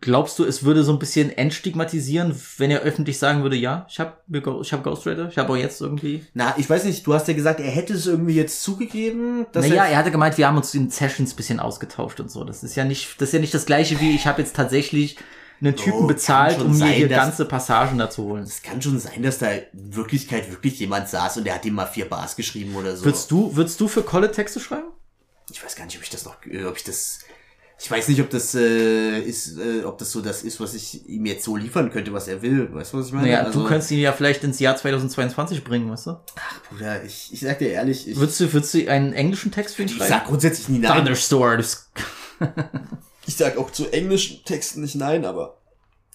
glaubst 0.00 0.38
du, 0.38 0.44
es 0.44 0.64
würde 0.64 0.82
so 0.82 0.92
ein 0.92 0.98
bisschen 0.98 1.30
entstigmatisieren, 1.30 2.34
wenn 2.58 2.70
er 2.70 2.80
öffentlich 2.80 3.18
sagen 3.18 3.42
würde, 3.42 3.56
ja, 3.56 3.86
ich 3.88 4.00
habe 4.00 4.14
ich 4.62 4.72
hab 4.72 4.82
Ghostwriter, 4.82 5.28
ich 5.28 5.38
habe 5.38 5.52
auch 5.52 5.56
jetzt 5.56 5.80
irgendwie. 5.80 6.24
Na, 6.34 6.54
ich 6.56 6.68
weiß 6.68 6.84
nicht, 6.84 7.06
du 7.06 7.14
hast 7.14 7.28
ja 7.28 7.34
gesagt, 7.34 7.60
er 7.60 7.70
hätte 7.70 7.94
es 7.94 8.06
irgendwie 8.06 8.34
jetzt 8.34 8.62
zugegeben, 8.62 9.46
dass 9.52 9.68
Naja, 9.68 9.84
er, 9.84 9.92
er 9.92 9.98
hatte 9.98 10.10
gemeint, 10.10 10.38
wir 10.38 10.46
haben 10.46 10.56
uns 10.56 10.74
in 10.74 10.90
Sessions 10.90 11.34
bisschen 11.34 11.60
ausgetauscht 11.60 12.20
und 12.20 12.30
so. 12.30 12.44
Das 12.44 12.62
ist 12.62 12.74
ja 12.76 12.84
nicht, 12.84 13.20
das 13.20 13.28
ist 13.30 13.32
ja 13.34 13.40
nicht 13.40 13.54
das 13.54 13.66
gleiche 13.66 14.00
wie, 14.00 14.14
ich 14.14 14.26
habe 14.26 14.40
jetzt 14.40 14.56
tatsächlich 14.56 15.16
einen 15.60 15.76
Typen 15.76 15.98
kann 15.98 16.06
bezahlt, 16.06 16.60
um 16.62 16.72
mir 16.72 16.78
sein, 16.78 16.92
hier 16.92 17.08
ganze 17.08 17.44
Passagen 17.44 17.98
da 17.98 18.08
zu 18.08 18.24
holen. 18.24 18.44
es 18.44 18.62
kann 18.62 18.80
schon 18.80 18.98
sein, 18.98 19.22
dass 19.22 19.38
da 19.38 19.50
in 19.50 19.94
Wirklichkeit 19.94 20.50
wirklich 20.50 20.78
jemand 20.78 21.08
saß 21.08 21.36
und 21.36 21.44
der 21.44 21.54
hat 21.54 21.64
ihm 21.66 21.74
mal 21.74 21.86
vier 21.86 22.08
Bars 22.08 22.36
geschrieben 22.36 22.74
oder 22.76 22.96
so. 22.96 23.04
Würdest 23.04 23.30
du, 23.30 23.54
würdest 23.54 23.78
du 23.80 23.86
für 23.86 24.02
Kolle 24.02 24.32
Texte 24.32 24.60
schreiben? 24.60 24.88
ich 25.52 25.64
weiß 25.64 25.76
gar 25.76 25.84
nicht, 25.84 25.96
ob 25.96 26.02
ich 26.02 26.10
das 26.10 26.24
noch, 26.24 26.36
äh, 26.46 26.64
ob 26.64 26.76
ich 26.76 26.84
das, 26.84 27.20
ich 27.82 27.90
weiß 27.90 28.08
nicht, 28.08 28.20
ob 28.20 28.28
das 28.28 28.54
äh, 28.54 29.20
ist, 29.20 29.56
äh, 29.58 29.84
ob 29.84 29.96
das 29.96 30.12
so 30.12 30.20
das 30.20 30.42
ist, 30.42 30.60
was 30.60 30.74
ich 30.74 31.08
ihm 31.08 31.24
jetzt 31.24 31.44
so 31.44 31.56
liefern 31.56 31.90
könnte, 31.90 32.12
was 32.12 32.28
er 32.28 32.42
will. 32.42 32.68
Weißt 32.74 32.92
du, 32.92 32.98
was 32.98 33.06
ich 33.06 33.12
meine? 33.12 33.28
Naja, 33.28 33.42
Also, 33.44 33.62
du 33.62 33.68
könntest 33.68 33.90
ihn 33.90 34.00
ja 34.00 34.12
vielleicht 34.12 34.44
ins 34.44 34.58
Jahr 34.58 34.76
2022 34.76 35.64
bringen, 35.64 35.90
weißt 35.90 36.08
du? 36.08 36.16
Bruder, 36.68 37.02
ich, 37.02 37.30
ich 37.32 37.40
sag 37.40 37.58
dir 37.58 37.70
ehrlich, 37.70 38.06
ich, 38.06 38.16
Würdest 38.18 38.38
du, 38.40 38.52
würdest 38.52 38.74
du 38.74 38.86
einen 38.90 39.14
englischen 39.14 39.50
Text 39.50 39.76
für 39.76 39.82
ihn 39.82 39.88
ich 39.88 39.96
schreiben? 39.96 40.10
sag 40.10 40.26
grundsätzlich 40.26 40.68
nie 40.68 40.78
nein. 40.78 40.98
Thunderstorm. 40.98 41.64
Ich 43.26 43.36
sag 43.36 43.56
auch 43.56 43.70
zu 43.70 43.88
englischen 43.90 44.44
Texten 44.44 44.82
nicht 44.82 44.96
nein, 44.96 45.24
aber 45.24 45.56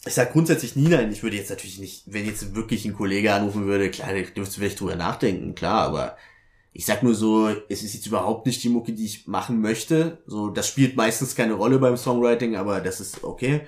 ich 0.05 0.13
sag 0.13 0.33
grundsätzlich 0.33 0.75
nie 0.75 0.87
nein. 0.87 1.11
Ich 1.11 1.23
würde 1.23 1.35
jetzt 1.37 1.49
natürlich 1.49 1.79
nicht, 1.79 2.03
wenn 2.05 2.25
jetzt 2.25 2.53
wirklich 2.53 2.85
ein 2.85 2.93
Kollege 2.93 3.33
anrufen 3.33 3.65
würde, 3.65 3.89
klar, 3.89 4.09
dürfte 4.13 4.59
vielleicht 4.59 4.79
drüber 4.79 4.95
nachdenken, 4.95 5.55
klar, 5.55 5.87
aber 5.87 6.17
ich 6.77 6.85
sag 6.85 7.03
nur 7.03 7.15
so, 7.15 7.47
es 7.69 7.83
ist 7.83 7.93
jetzt 7.93 8.05
überhaupt 8.05 8.45
nicht 8.45 8.61
die 8.61 8.67
Mucke, 8.67 8.91
die 8.91 9.05
ich 9.05 9.27
machen 9.27 9.61
möchte. 9.61 10.17
So, 10.27 10.49
das 10.49 10.67
spielt 10.67 10.97
meistens 10.97 11.33
keine 11.33 11.53
Rolle 11.53 11.79
beim 11.79 11.95
Songwriting, 11.95 12.57
aber 12.57 12.81
das 12.81 12.99
ist 12.99 13.23
okay. 13.23 13.61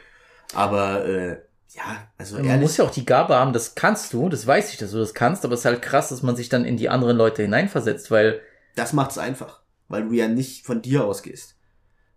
Aber 0.54 1.06
äh, 1.06 1.38
ja, 1.74 2.10
also 2.18 2.36
Man 2.36 2.46
ehrlich, 2.46 2.64
muss 2.64 2.76
ja 2.76 2.84
auch 2.84 2.92
die 2.92 3.06
Gabe 3.06 3.36
haben, 3.36 3.54
das 3.54 3.76
kannst 3.76 4.12
du, 4.12 4.28
das 4.28 4.46
weiß 4.46 4.74
ich, 4.74 4.78
dass 4.78 4.92
du 4.92 4.98
das 4.98 5.14
kannst, 5.14 5.46
aber 5.46 5.54
es 5.54 5.62
ist 5.62 5.66
halt 5.66 5.82
krass, 5.82 6.10
dass 6.10 6.22
man 6.22 6.36
sich 6.36 6.50
dann 6.50 6.66
in 6.66 6.76
die 6.76 6.90
anderen 6.90 7.16
Leute 7.16 7.44
hineinversetzt, 7.44 8.12
weil, 8.12 8.42
das 8.76 8.92
macht's 8.92 9.18
einfach, 9.18 9.62
weil 9.88 10.04
du 10.04 10.12
ja 10.12 10.28
nicht 10.28 10.66
von 10.66 10.82
dir 10.82 11.06
ausgehst. 11.06 11.56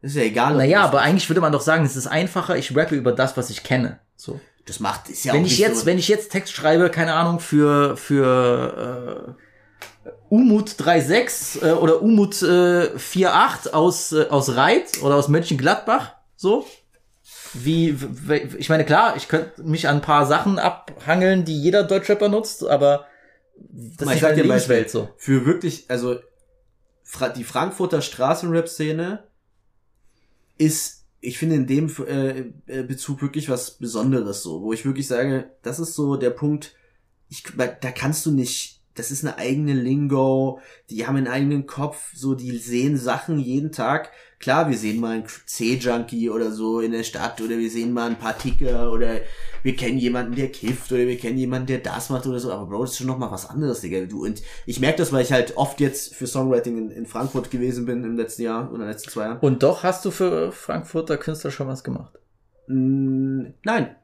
Das 0.03 0.11
ist 0.11 0.17
ja 0.17 0.25
egal. 0.25 0.57
naja, 0.57 0.83
aber 0.83 1.03
eigentlich 1.03 1.31
würde 1.31 1.41
man 1.41 1.53
doch 1.53 1.61
sagen, 1.61 1.85
es 1.85 1.95
ist 1.95 2.09
einfacher, 2.09 2.57
ich 2.57 2.77
rappe 2.77 2.97
über 2.97 3.13
das, 3.13 3.37
was 3.37 3.49
ich 3.51 3.63
kenne. 3.63 4.01
So. 4.17 4.41
das 4.67 4.81
macht 4.81 5.09
ist 5.09 5.25
ja 5.25 5.35
wenn 5.35 5.43
auch 5.43 5.47
ich 5.47 5.53
nicht 5.53 5.61
jetzt, 5.61 5.81
so, 5.81 5.87
wenn 5.87 5.99
ich 5.99 6.09
jetzt 6.09 6.33
Text 6.33 6.53
schreibe, 6.53 6.91
keine 6.91 7.15
Ahnung, 7.15 7.39
für, 7.39 7.97
für 7.97 9.37
äh, 9.39 9.50
Umut 10.31 10.71
3.6 10.71 11.67
äh, 11.67 11.73
oder 11.73 12.03
Umut 12.03 12.41
äh, 12.41 12.47
4.8 12.97 13.71
aus, 13.71 14.13
äh, 14.13 14.27
aus 14.31 14.55
Reit 14.55 15.03
oder 15.03 15.17
aus 15.17 15.29
Mönchengladbach, 15.29 16.15
so. 16.37 16.67
Wie, 17.53 17.99
ich 18.59 18.69
meine, 18.69 18.85
klar, 18.85 19.17
ich 19.17 19.27
könnte 19.27 19.63
mich 19.65 19.89
an 19.89 19.97
ein 19.97 20.03
paar 20.03 20.27
Sachen 20.27 20.61
abhangeln, 20.61 21.45
die 21.45 21.61
jeder 21.61 21.83
Deutschrapper 21.83 22.29
nutzt, 22.29 22.65
aber 22.65 23.07
das 23.57 24.07
Mal, 24.07 24.15
ist 24.15 24.25
ein 24.25 24.31
Beispiel. 24.31 24.45
Lebenswelt 24.45 24.91
so. 24.91 25.09
für 25.17 25.45
wirklich, 25.47 25.87
also 25.89 26.21
die 27.37 27.45
Frankfurter 27.45 28.01
Straßenrap-Szene 28.01 29.25
ist, 30.59 31.07
ich 31.21 31.39
finde 31.39 31.57
in 31.57 31.67
dem 31.67 31.93
äh, 32.07 32.53
äh, 32.67 32.83
Bezug 32.85 33.21
wirklich 33.21 33.49
was 33.49 33.73
Besonderes 33.73 34.45
so, 34.45 34.63
wo 34.63 34.73
ich 34.73 34.85
wirklich 34.85 35.09
sage, 35.09 35.51
das 35.63 35.81
ist 35.81 35.95
so 35.95 36.17
der 36.17 36.31
Punkt, 36.31 36.77
ich, 37.29 37.43
da 37.57 37.91
kannst 37.91 38.25
du 38.27 38.31
nicht, 38.31 38.80
das 39.01 39.11
ist 39.11 39.25
eine 39.25 39.39
eigene 39.39 39.73
Lingo, 39.73 40.61
die 40.91 41.07
haben 41.07 41.17
einen 41.17 41.27
eigenen 41.27 41.67
Kopf, 41.67 42.13
so, 42.15 42.35
die 42.35 42.59
sehen 42.59 42.99
Sachen 42.99 43.39
jeden 43.39 43.73
Tag. 43.73 44.11
Klar, 44.39 44.69
wir 44.69 44.77
sehen 44.77 45.01
mal 45.01 45.17
einen 45.17 45.25
C-Junkie 45.47 46.29
oder 46.29 46.51
so 46.51 46.81
in 46.81 46.93
der 46.93 47.03
Stadt 47.03 47.41
oder 47.41 47.57
wir 47.57 47.71
sehen 47.71 47.93
mal 47.93 48.07
einen 48.07 48.19
paar 48.19 48.37
Ticker 48.37 48.93
oder 48.93 49.21
wir 49.63 49.75
kennen 49.75 49.97
jemanden, 49.97 50.35
der 50.35 50.53
kifft 50.53 50.93
oder 50.93 51.07
wir 51.07 51.17
kennen 51.17 51.39
jemanden, 51.39 51.69
der 51.69 51.79
das 51.79 52.11
macht 52.11 52.27
oder 52.27 52.39
so, 52.41 52.53
aber 52.53 52.67
Bro, 52.67 52.83
das 52.83 52.91
ist 52.93 52.99
schon 52.99 53.07
nochmal 53.07 53.31
was 53.31 53.49
anderes, 53.49 53.81
Digga. 53.81 54.05
Du, 54.05 54.25
und 54.25 54.43
ich 54.67 54.81
merke 54.81 54.99
das, 54.99 55.13
weil 55.13 55.23
ich 55.23 55.33
halt 55.33 55.57
oft 55.57 55.81
jetzt 55.81 56.15
für 56.15 56.27
Songwriting 56.27 56.77
in, 56.77 56.91
in 56.91 57.07
Frankfurt 57.07 57.51
gewesen 57.51 57.87
bin 57.87 58.05
im 58.05 58.17
letzten 58.17 58.43
Jahr 58.43 58.67
oder 58.69 58.75
in 58.75 58.81
den 58.81 58.89
letzten 58.91 59.11
zwei 59.11 59.25
Jahren. 59.25 59.41
Und 59.41 59.63
doch 59.63 59.83
hast 59.83 60.05
du 60.05 60.11
für 60.11 60.53
Frankfurter 60.53 61.17
Künstler 61.17 61.51
schon 61.51 61.69
was 61.69 61.85
gemacht. 61.85 62.19
Nein. 62.67 63.97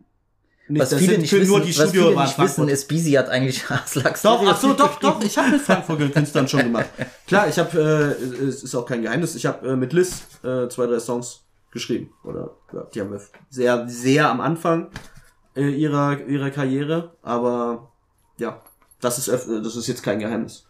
Nicht, 0.68 0.82
was 0.82 0.90
das 0.90 0.98
viele 0.98 1.18
nicht 1.18 1.32
wissen, 1.32 1.46
nur 1.48 1.60
die 1.60 1.78
was 1.78 1.90
viele 1.92 2.16
nicht 2.16 2.38
wissen, 2.38 2.68
ist, 2.68 2.88
Beezy 2.88 3.12
hat 3.12 3.28
eigentlich 3.28 3.68
Haslaks. 3.70 4.22
Doch, 4.22 4.42
ach 4.46 4.60
so, 4.60 4.72
doch, 4.72 4.98
doch, 4.98 5.22
ich 5.22 5.38
habe 5.38 5.50
mit 5.50 5.60
Frankfurter 5.60 6.08
Künstlern 6.08 6.48
schon 6.48 6.60
gemacht. 6.64 6.86
Klar, 7.28 7.46
ich 7.48 7.58
habe, 7.58 8.16
äh, 8.20 8.44
es 8.44 8.62
ist 8.64 8.74
auch 8.74 8.84
kein 8.84 9.02
Geheimnis, 9.02 9.34
ich 9.36 9.46
habe 9.46 9.68
äh, 9.68 9.76
mit 9.76 9.92
Liz 9.92 10.22
äh, 10.42 10.68
zwei, 10.68 10.86
drei 10.86 10.98
Songs 10.98 11.42
geschrieben. 11.70 12.12
Oder 12.24 12.50
ja, 12.72 12.82
die 12.94 13.00
haben 13.00 13.12
wir 13.12 13.20
sehr, 13.48 13.88
sehr 13.88 14.28
am 14.28 14.40
Anfang 14.40 14.90
äh, 15.54 15.68
ihrer, 15.70 16.20
ihrer 16.26 16.50
Karriere, 16.50 17.12
aber 17.22 17.92
ja, 18.38 18.60
das 19.00 19.18
ist, 19.18 19.28
öff- 19.30 19.62
das 19.62 19.76
ist 19.76 19.86
jetzt 19.86 20.02
kein 20.02 20.18
Geheimnis. 20.18 20.66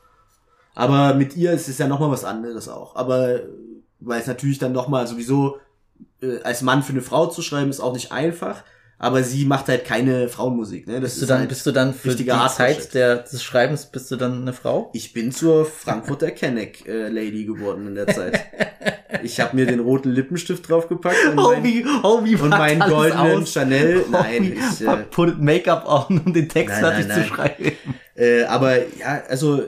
Aber 0.75 1.15
mit 1.15 1.37
ihr 1.37 1.53
ist 1.53 1.69
es 1.69 1.79
ja 1.79 1.87
nochmal 1.89 2.11
was 2.11 2.25
anderes 2.25 2.69
auch. 2.69 2.97
Aber 2.97 3.41
weil 4.01 4.21
es 4.21 4.27
natürlich 4.27 4.59
dann 4.59 4.73
nochmal 4.73 5.07
sowieso 5.07 5.57
äh, 6.21 6.43
als 6.43 6.61
Mann 6.61 6.83
für 6.83 6.93
eine 6.93 7.01
Frau 7.01 7.29
zu 7.29 7.41
schreiben, 7.41 7.71
ist 7.71 7.81
auch 7.81 7.95
nicht 7.95 8.13
einfach. 8.13 8.63
Aber 8.99 9.23
sie 9.23 9.45
macht 9.45 9.69
halt 9.69 9.85
keine 9.85 10.29
Frauenmusik. 10.29 10.87
Ne? 10.87 11.01
Das 11.01 11.13
Bist 11.13 11.23
du 11.23 11.27
dann, 11.27 11.39
halt 11.41 11.49
bist 11.51 11.67
du 11.67 11.73
dann 11.73 11.93
für 11.93 12.15
die. 12.15 12.27
Zeit 12.27 12.95
der, 12.95 13.19
des 13.19 13.43
Schreibens, 13.43 13.87
bist 13.87 14.11
du 14.11 14.17
dann 14.17 14.41
eine 14.41 14.55
Frau? 14.55 14.91
Ich 14.95 15.13
bin 15.13 15.33
zur 15.33 15.67
Frankfurter 15.67 16.31
Kenneck 16.31 16.87
äh, 16.89 17.09
Lady 17.09 17.45
geworden 17.45 17.89
in 17.89 17.95
der 17.95 18.07
Zeit. 18.07 18.41
Ich 19.23 19.41
habe 19.41 19.57
mir 19.57 19.67
den 19.67 19.81
roten 19.81 20.11
Lippenstift 20.11 20.69
draufgepackt 20.69 21.17
und, 21.31 21.37
mein, 21.37 21.65
wie, 21.65 21.85
oh, 22.03 22.25
wie 22.25 22.37
und 22.37 22.51
meinen 22.51 22.81
goldenen 22.81 23.43
aus? 23.43 23.53
Chanel. 23.53 24.05
Nein, 24.11 24.35
Homie, 24.37 24.59
ich, 24.73 24.87
äh, 24.87 24.97
put 25.11 25.41
Make-up 25.41 25.87
on, 25.87 26.21
um 26.25 26.33
den 26.33 26.49
Text 26.49 26.75
Nein, 26.75 26.81
fertig 26.81 27.07
nein, 27.07 27.15
zu 27.15 27.21
nein. 27.21 27.29
schreiben. 27.29 27.73
äh, 28.15 28.45
aber 28.45 28.79
ja, 28.79 29.23
also 29.29 29.65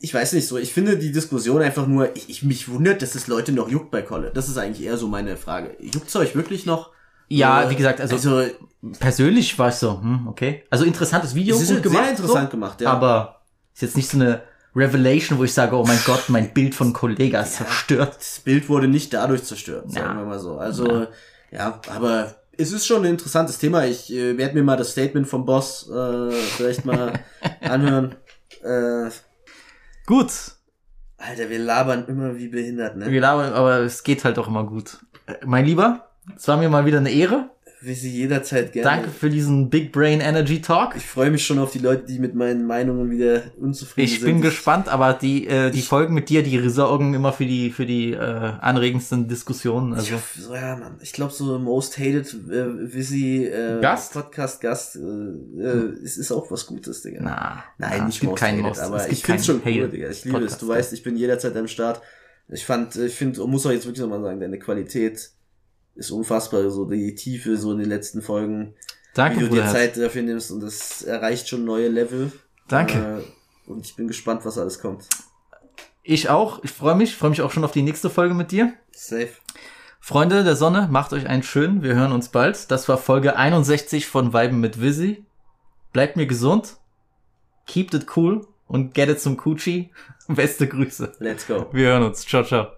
ich 0.00 0.14
weiß 0.14 0.32
nicht 0.34 0.46
so. 0.46 0.58
Ich 0.58 0.72
finde 0.72 0.96
die 0.96 1.12
Diskussion 1.12 1.62
einfach 1.62 1.86
nur. 1.86 2.14
Ich, 2.16 2.28
ich 2.28 2.42
mich 2.42 2.68
wundert, 2.68 3.02
dass 3.02 3.14
es 3.14 3.26
Leute 3.26 3.52
noch 3.52 3.68
juckt 3.68 3.90
bei 3.90 4.02
Kolle. 4.02 4.30
Das 4.32 4.48
ist 4.48 4.58
eigentlich 4.58 4.86
eher 4.86 4.96
so 4.96 5.08
meine 5.08 5.36
Frage. 5.36 5.76
Juckt's 5.80 6.14
euch 6.16 6.34
wirklich 6.34 6.66
noch? 6.66 6.92
Ja, 7.28 7.62
Äh, 7.64 7.70
wie 7.70 7.76
gesagt, 7.76 8.00
also, 8.00 8.14
also 8.16 8.50
persönlich 8.98 9.58
war 9.58 9.68
ich 9.68 9.74
so, 9.74 10.00
hm, 10.00 10.28
okay. 10.28 10.64
Also 10.70 10.84
interessantes 10.84 11.34
Video, 11.34 11.54
Es 11.56 11.62
ist 11.62 11.68
gut 11.68 11.82
sehr 11.82 11.90
gemacht, 11.92 12.10
interessant 12.10 12.46
so, 12.46 12.50
gemacht, 12.50 12.80
ja. 12.80 12.90
Aber 12.90 13.42
ist 13.74 13.82
jetzt 13.82 13.96
nicht 13.96 14.08
so 14.10 14.16
eine 14.18 14.42
Revelation, 14.74 15.38
wo 15.38 15.44
ich 15.44 15.52
sage, 15.52 15.76
oh 15.76 15.84
mein 15.86 15.98
Gott, 16.04 16.24
mein 16.28 16.52
Bild 16.54 16.74
von 16.74 16.92
Kollega 16.92 17.40
ist 17.42 17.54
zerstört. 17.56 18.16
das 18.18 18.40
Bild 18.40 18.68
wurde 18.68 18.88
nicht 18.88 19.12
dadurch 19.12 19.42
zerstört, 19.44 19.90
sagen 19.90 20.06
Ja. 20.06 20.16
wir 20.16 20.24
mal 20.26 20.38
so. 20.38 20.58
Also, 20.58 21.06
ja, 21.50 21.80
aber 21.94 22.34
es 22.56 22.72
ist 22.72 22.86
schon 22.86 23.02
ein 23.04 23.10
interessantes 23.12 23.58
Thema. 23.58 23.84
Ich 23.86 24.12
äh, 24.12 24.36
werde 24.38 24.54
mir 24.54 24.62
mal 24.62 24.76
das 24.76 24.90
Statement 24.92 25.26
vom 25.28 25.44
Boss 25.44 25.88
äh, 25.90 26.30
vielleicht 26.30 26.84
mal 26.84 27.12
anhören. 27.60 28.14
Äh, 28.62 29.10
Gut. 30.06 30.32
Alter, 31.18 31.50
wir 31.50 31.58
labern 31.58 32.06
immer 32.06 32.36
wie 32.36 32.48
behindert, 32.48 32.96
ne? 32.96 33.10
Wir 33.10 33.20
labern, 33.20 33.52
aber 33.52 33.78
es 33.80 34.02
geht 34.04 34.24
halt 34.24 34.38
auch 34.38 34.46
immer 34.48 34.64
gut. 34.64 34.98
Äh, 35.26 35.34
Mein 35.44 35.64
Lieber, 35.66 36.07
es 36.36 36.48
war 36.48 36.56
mir 36.56 36.68
mal 36.68 36.84
wieder 36.86 36.98
eine 36.98 37.10
Ehre. 37.10 37.50
Wie 37.80 37.94
sie 37.94 38.10
jederzeit 38.10 38.72
gerne. 38.72 38.90
Danke 38.90 39.08
für 39.08 39.30
diesen 39.30 39.70
Big 39.70 39.92
Brain 39.92 40.20
Energy 40.20 40.60
Talk. 40.60 40.96
Ich 40.96 41.06
freue 41.06 41.30
mich 41.30 41.46
schon 41.46 41.60
auf 41.60 41.70
die 41.70 41.78
Leute, 41.78 42.06
die 42.06 42.18
mit 42.18 42.34
meinen 42.34 42.66
Meinungen 42.66 43.08
wieder 43.08 43.42
unzufrieden 43.56 44.04
Ich 44.06 44.18
sind. 44.18 44.24
bin 44.26 44.40
gespannt, 44.40 44.88
aber 44.88 45.14
die, 45.14 45.46
äh, 45.46 45.70
die 45.70 45.82
Folgen 45.82 46.12
mit 46.12 46.28
dir, 46.28 46.42
die 46.42 46.58
sorgen 46.70 47.14
immer 47.14 47.32
für 47.32 47.46
die, 47.46 47.70
für 47.70 47.86
die 47.86 48.14
äh, 48.14 48.18
anregendsten 48.18 49.28
Diskussionen. 49.28 49.92
Ich 49.92 49.98
Also 49.98 50.14
hoffe, 50.14 50.40
so, 50.40 50.54
ja, 50.56 50.74
Mann. 50.74 50.96
Ich 51.02 51.12
glaube, 51.12 51.32
so 51.32 51.56
Most 51.60 51.98
Hated 51.98 52.26
äh, 52.50 52.92
Visi 52.92 53.44
äh, 53.44 53.80
Gast? 53.80 54.12
Podcast 54.12 54.60
Gast 54.60 54.96
äh, 54.96 54.98
äh, 54.98 55.92
es 56.02 56.16
ist 56.16 56.32
auch 56.32 56.50
was 56.50 56.66
Gutes, 56.66 57.02
Digga. 57.02 57.20
na, 57.22 57.62
Nein, 57.78 57.98
na, 58.00 58.06
nicht 58.06 58.16
es 58.20 58.22
Most 58.24 58.40
keinen 58.40 58.54
Hated, 58.64 58.68
Most, 58.70 58.80
aber 58.80 59.06
es 59.06 59.12
ich 59.12 59.22
finde 59.22 59.44
schon 59.44 59.62
cool, 59.64 59.88
Digga. 59.88 60.08
Ich 60.08 60.24
liebe 60.24 60.38
es. 60.38 60.42
Podcast, 60.42 60.62
Du 60.62 60.66
weißt, 60.68 60.92
ich 60.94 61.04
bin 61.04 61.16
jederzeit 61.16 61.56
am 61.56 61.68
Start. 61.68 62.02
Ich 62.48 62.64
fand, 62.64 62.96
ich 62.96 63.14
finde, 63.14 63.46
muss 63.46 63.64
auch 63.66 63.70
jetzt 63.70 63.86
wirklich 63.86 64.00
nochmal 64.02 64.20
sagen, 64.22 64.40
deine 64.40 64.58
Qualität 64.58 65.30
ist 65.98 66.10
unfassbar. 66.10 66.70
So 66.70 66.84
die 66.86 67.14
Tiefe 67.14 67.56
so 67.56 67.72
in 67.72 67.78
den 67.78 67.88
letzten 67.88 68.22
Folgen. 68.22 68.74
Danke, 69.14 69.36
wie 69.36 69.40
du 69.40 69.46
dir 69.46 69.62
Bruderherz. 69.62 69.72
Zeit 69.72 69.96
dafür 69.96 70.22
nimmst 70.22 70.50
und 70.50 70.60
das 70.60 71.02
erreicht 71.02 71.48
schon 71.48 71.64
neue 71.64 71.88
Level. 71.88 72.32
Danke. 72.68 73.22
Äh, 73.66 73.70
und 73.70 73.84
ich 73.84 73.96
bin 73.96 74.06
gespannt, 74.06 74.44
was 74.44 74.58
alles 74.58 74.80
kommt. 74.80 75.08
Ich 76.02 76.30
auch. 76.30 76.62
Ich 76.64 76.70
freue 76.70 76.94
mich. 76.94 77.16
freue 77.16 77.30
mich 77.30 77.42
auch 77.42 77.50
schon 77.50 77.64
auf 77.64 77.72
die 77.72 77.82
nächste 77.82 78.10
Folge 78.10 78.34
mit 78.34 78.52
dir. 78.52 78.72
Safe. 78.92 79.28
Freunde 80.00 80.44
der 80.44 80.56
Sonne, 80.56 80.88
macht 80.90 81.12
euch 81.12 81.26
einen 81.26 81.42
schönen. 81.42 81.82
Wir 81.82 81.94
hören 81.94 82.12
uns 82.12 82.28
bald. 82.28 82.70
Das 82.70 82.88
war 82.88 82.96
Folge 82.96 83.36
61 83.36 84.06
von 84.06 84.32
Weiben 84.32 84.60
mit 84.60 84.80
Visi. 84.80 85.24
Bleibt 85.92 86.16
mir 86.16 86.26
gesund. 86.26 86.76
Keep 87.66 87.92
it 87.92 88.06
cool 88.16 88.46
und 88.66 88.94
get 88.94 89.08
it 89.08 89.20
zum 89.20 89.36
Coochie. 89.36 89.90
Beste 90.28 90.68
Grüße. 90.68 91.12
Let's 91.18 91.46
go. 91.46 91.66
Wir 91.72 91.88
hören 91.88 92.04
uns. 92.04 92.24
Ciao, 92.24 92.44
ciao. 92.44 92.68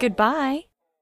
Goodbye. 0.00 0.64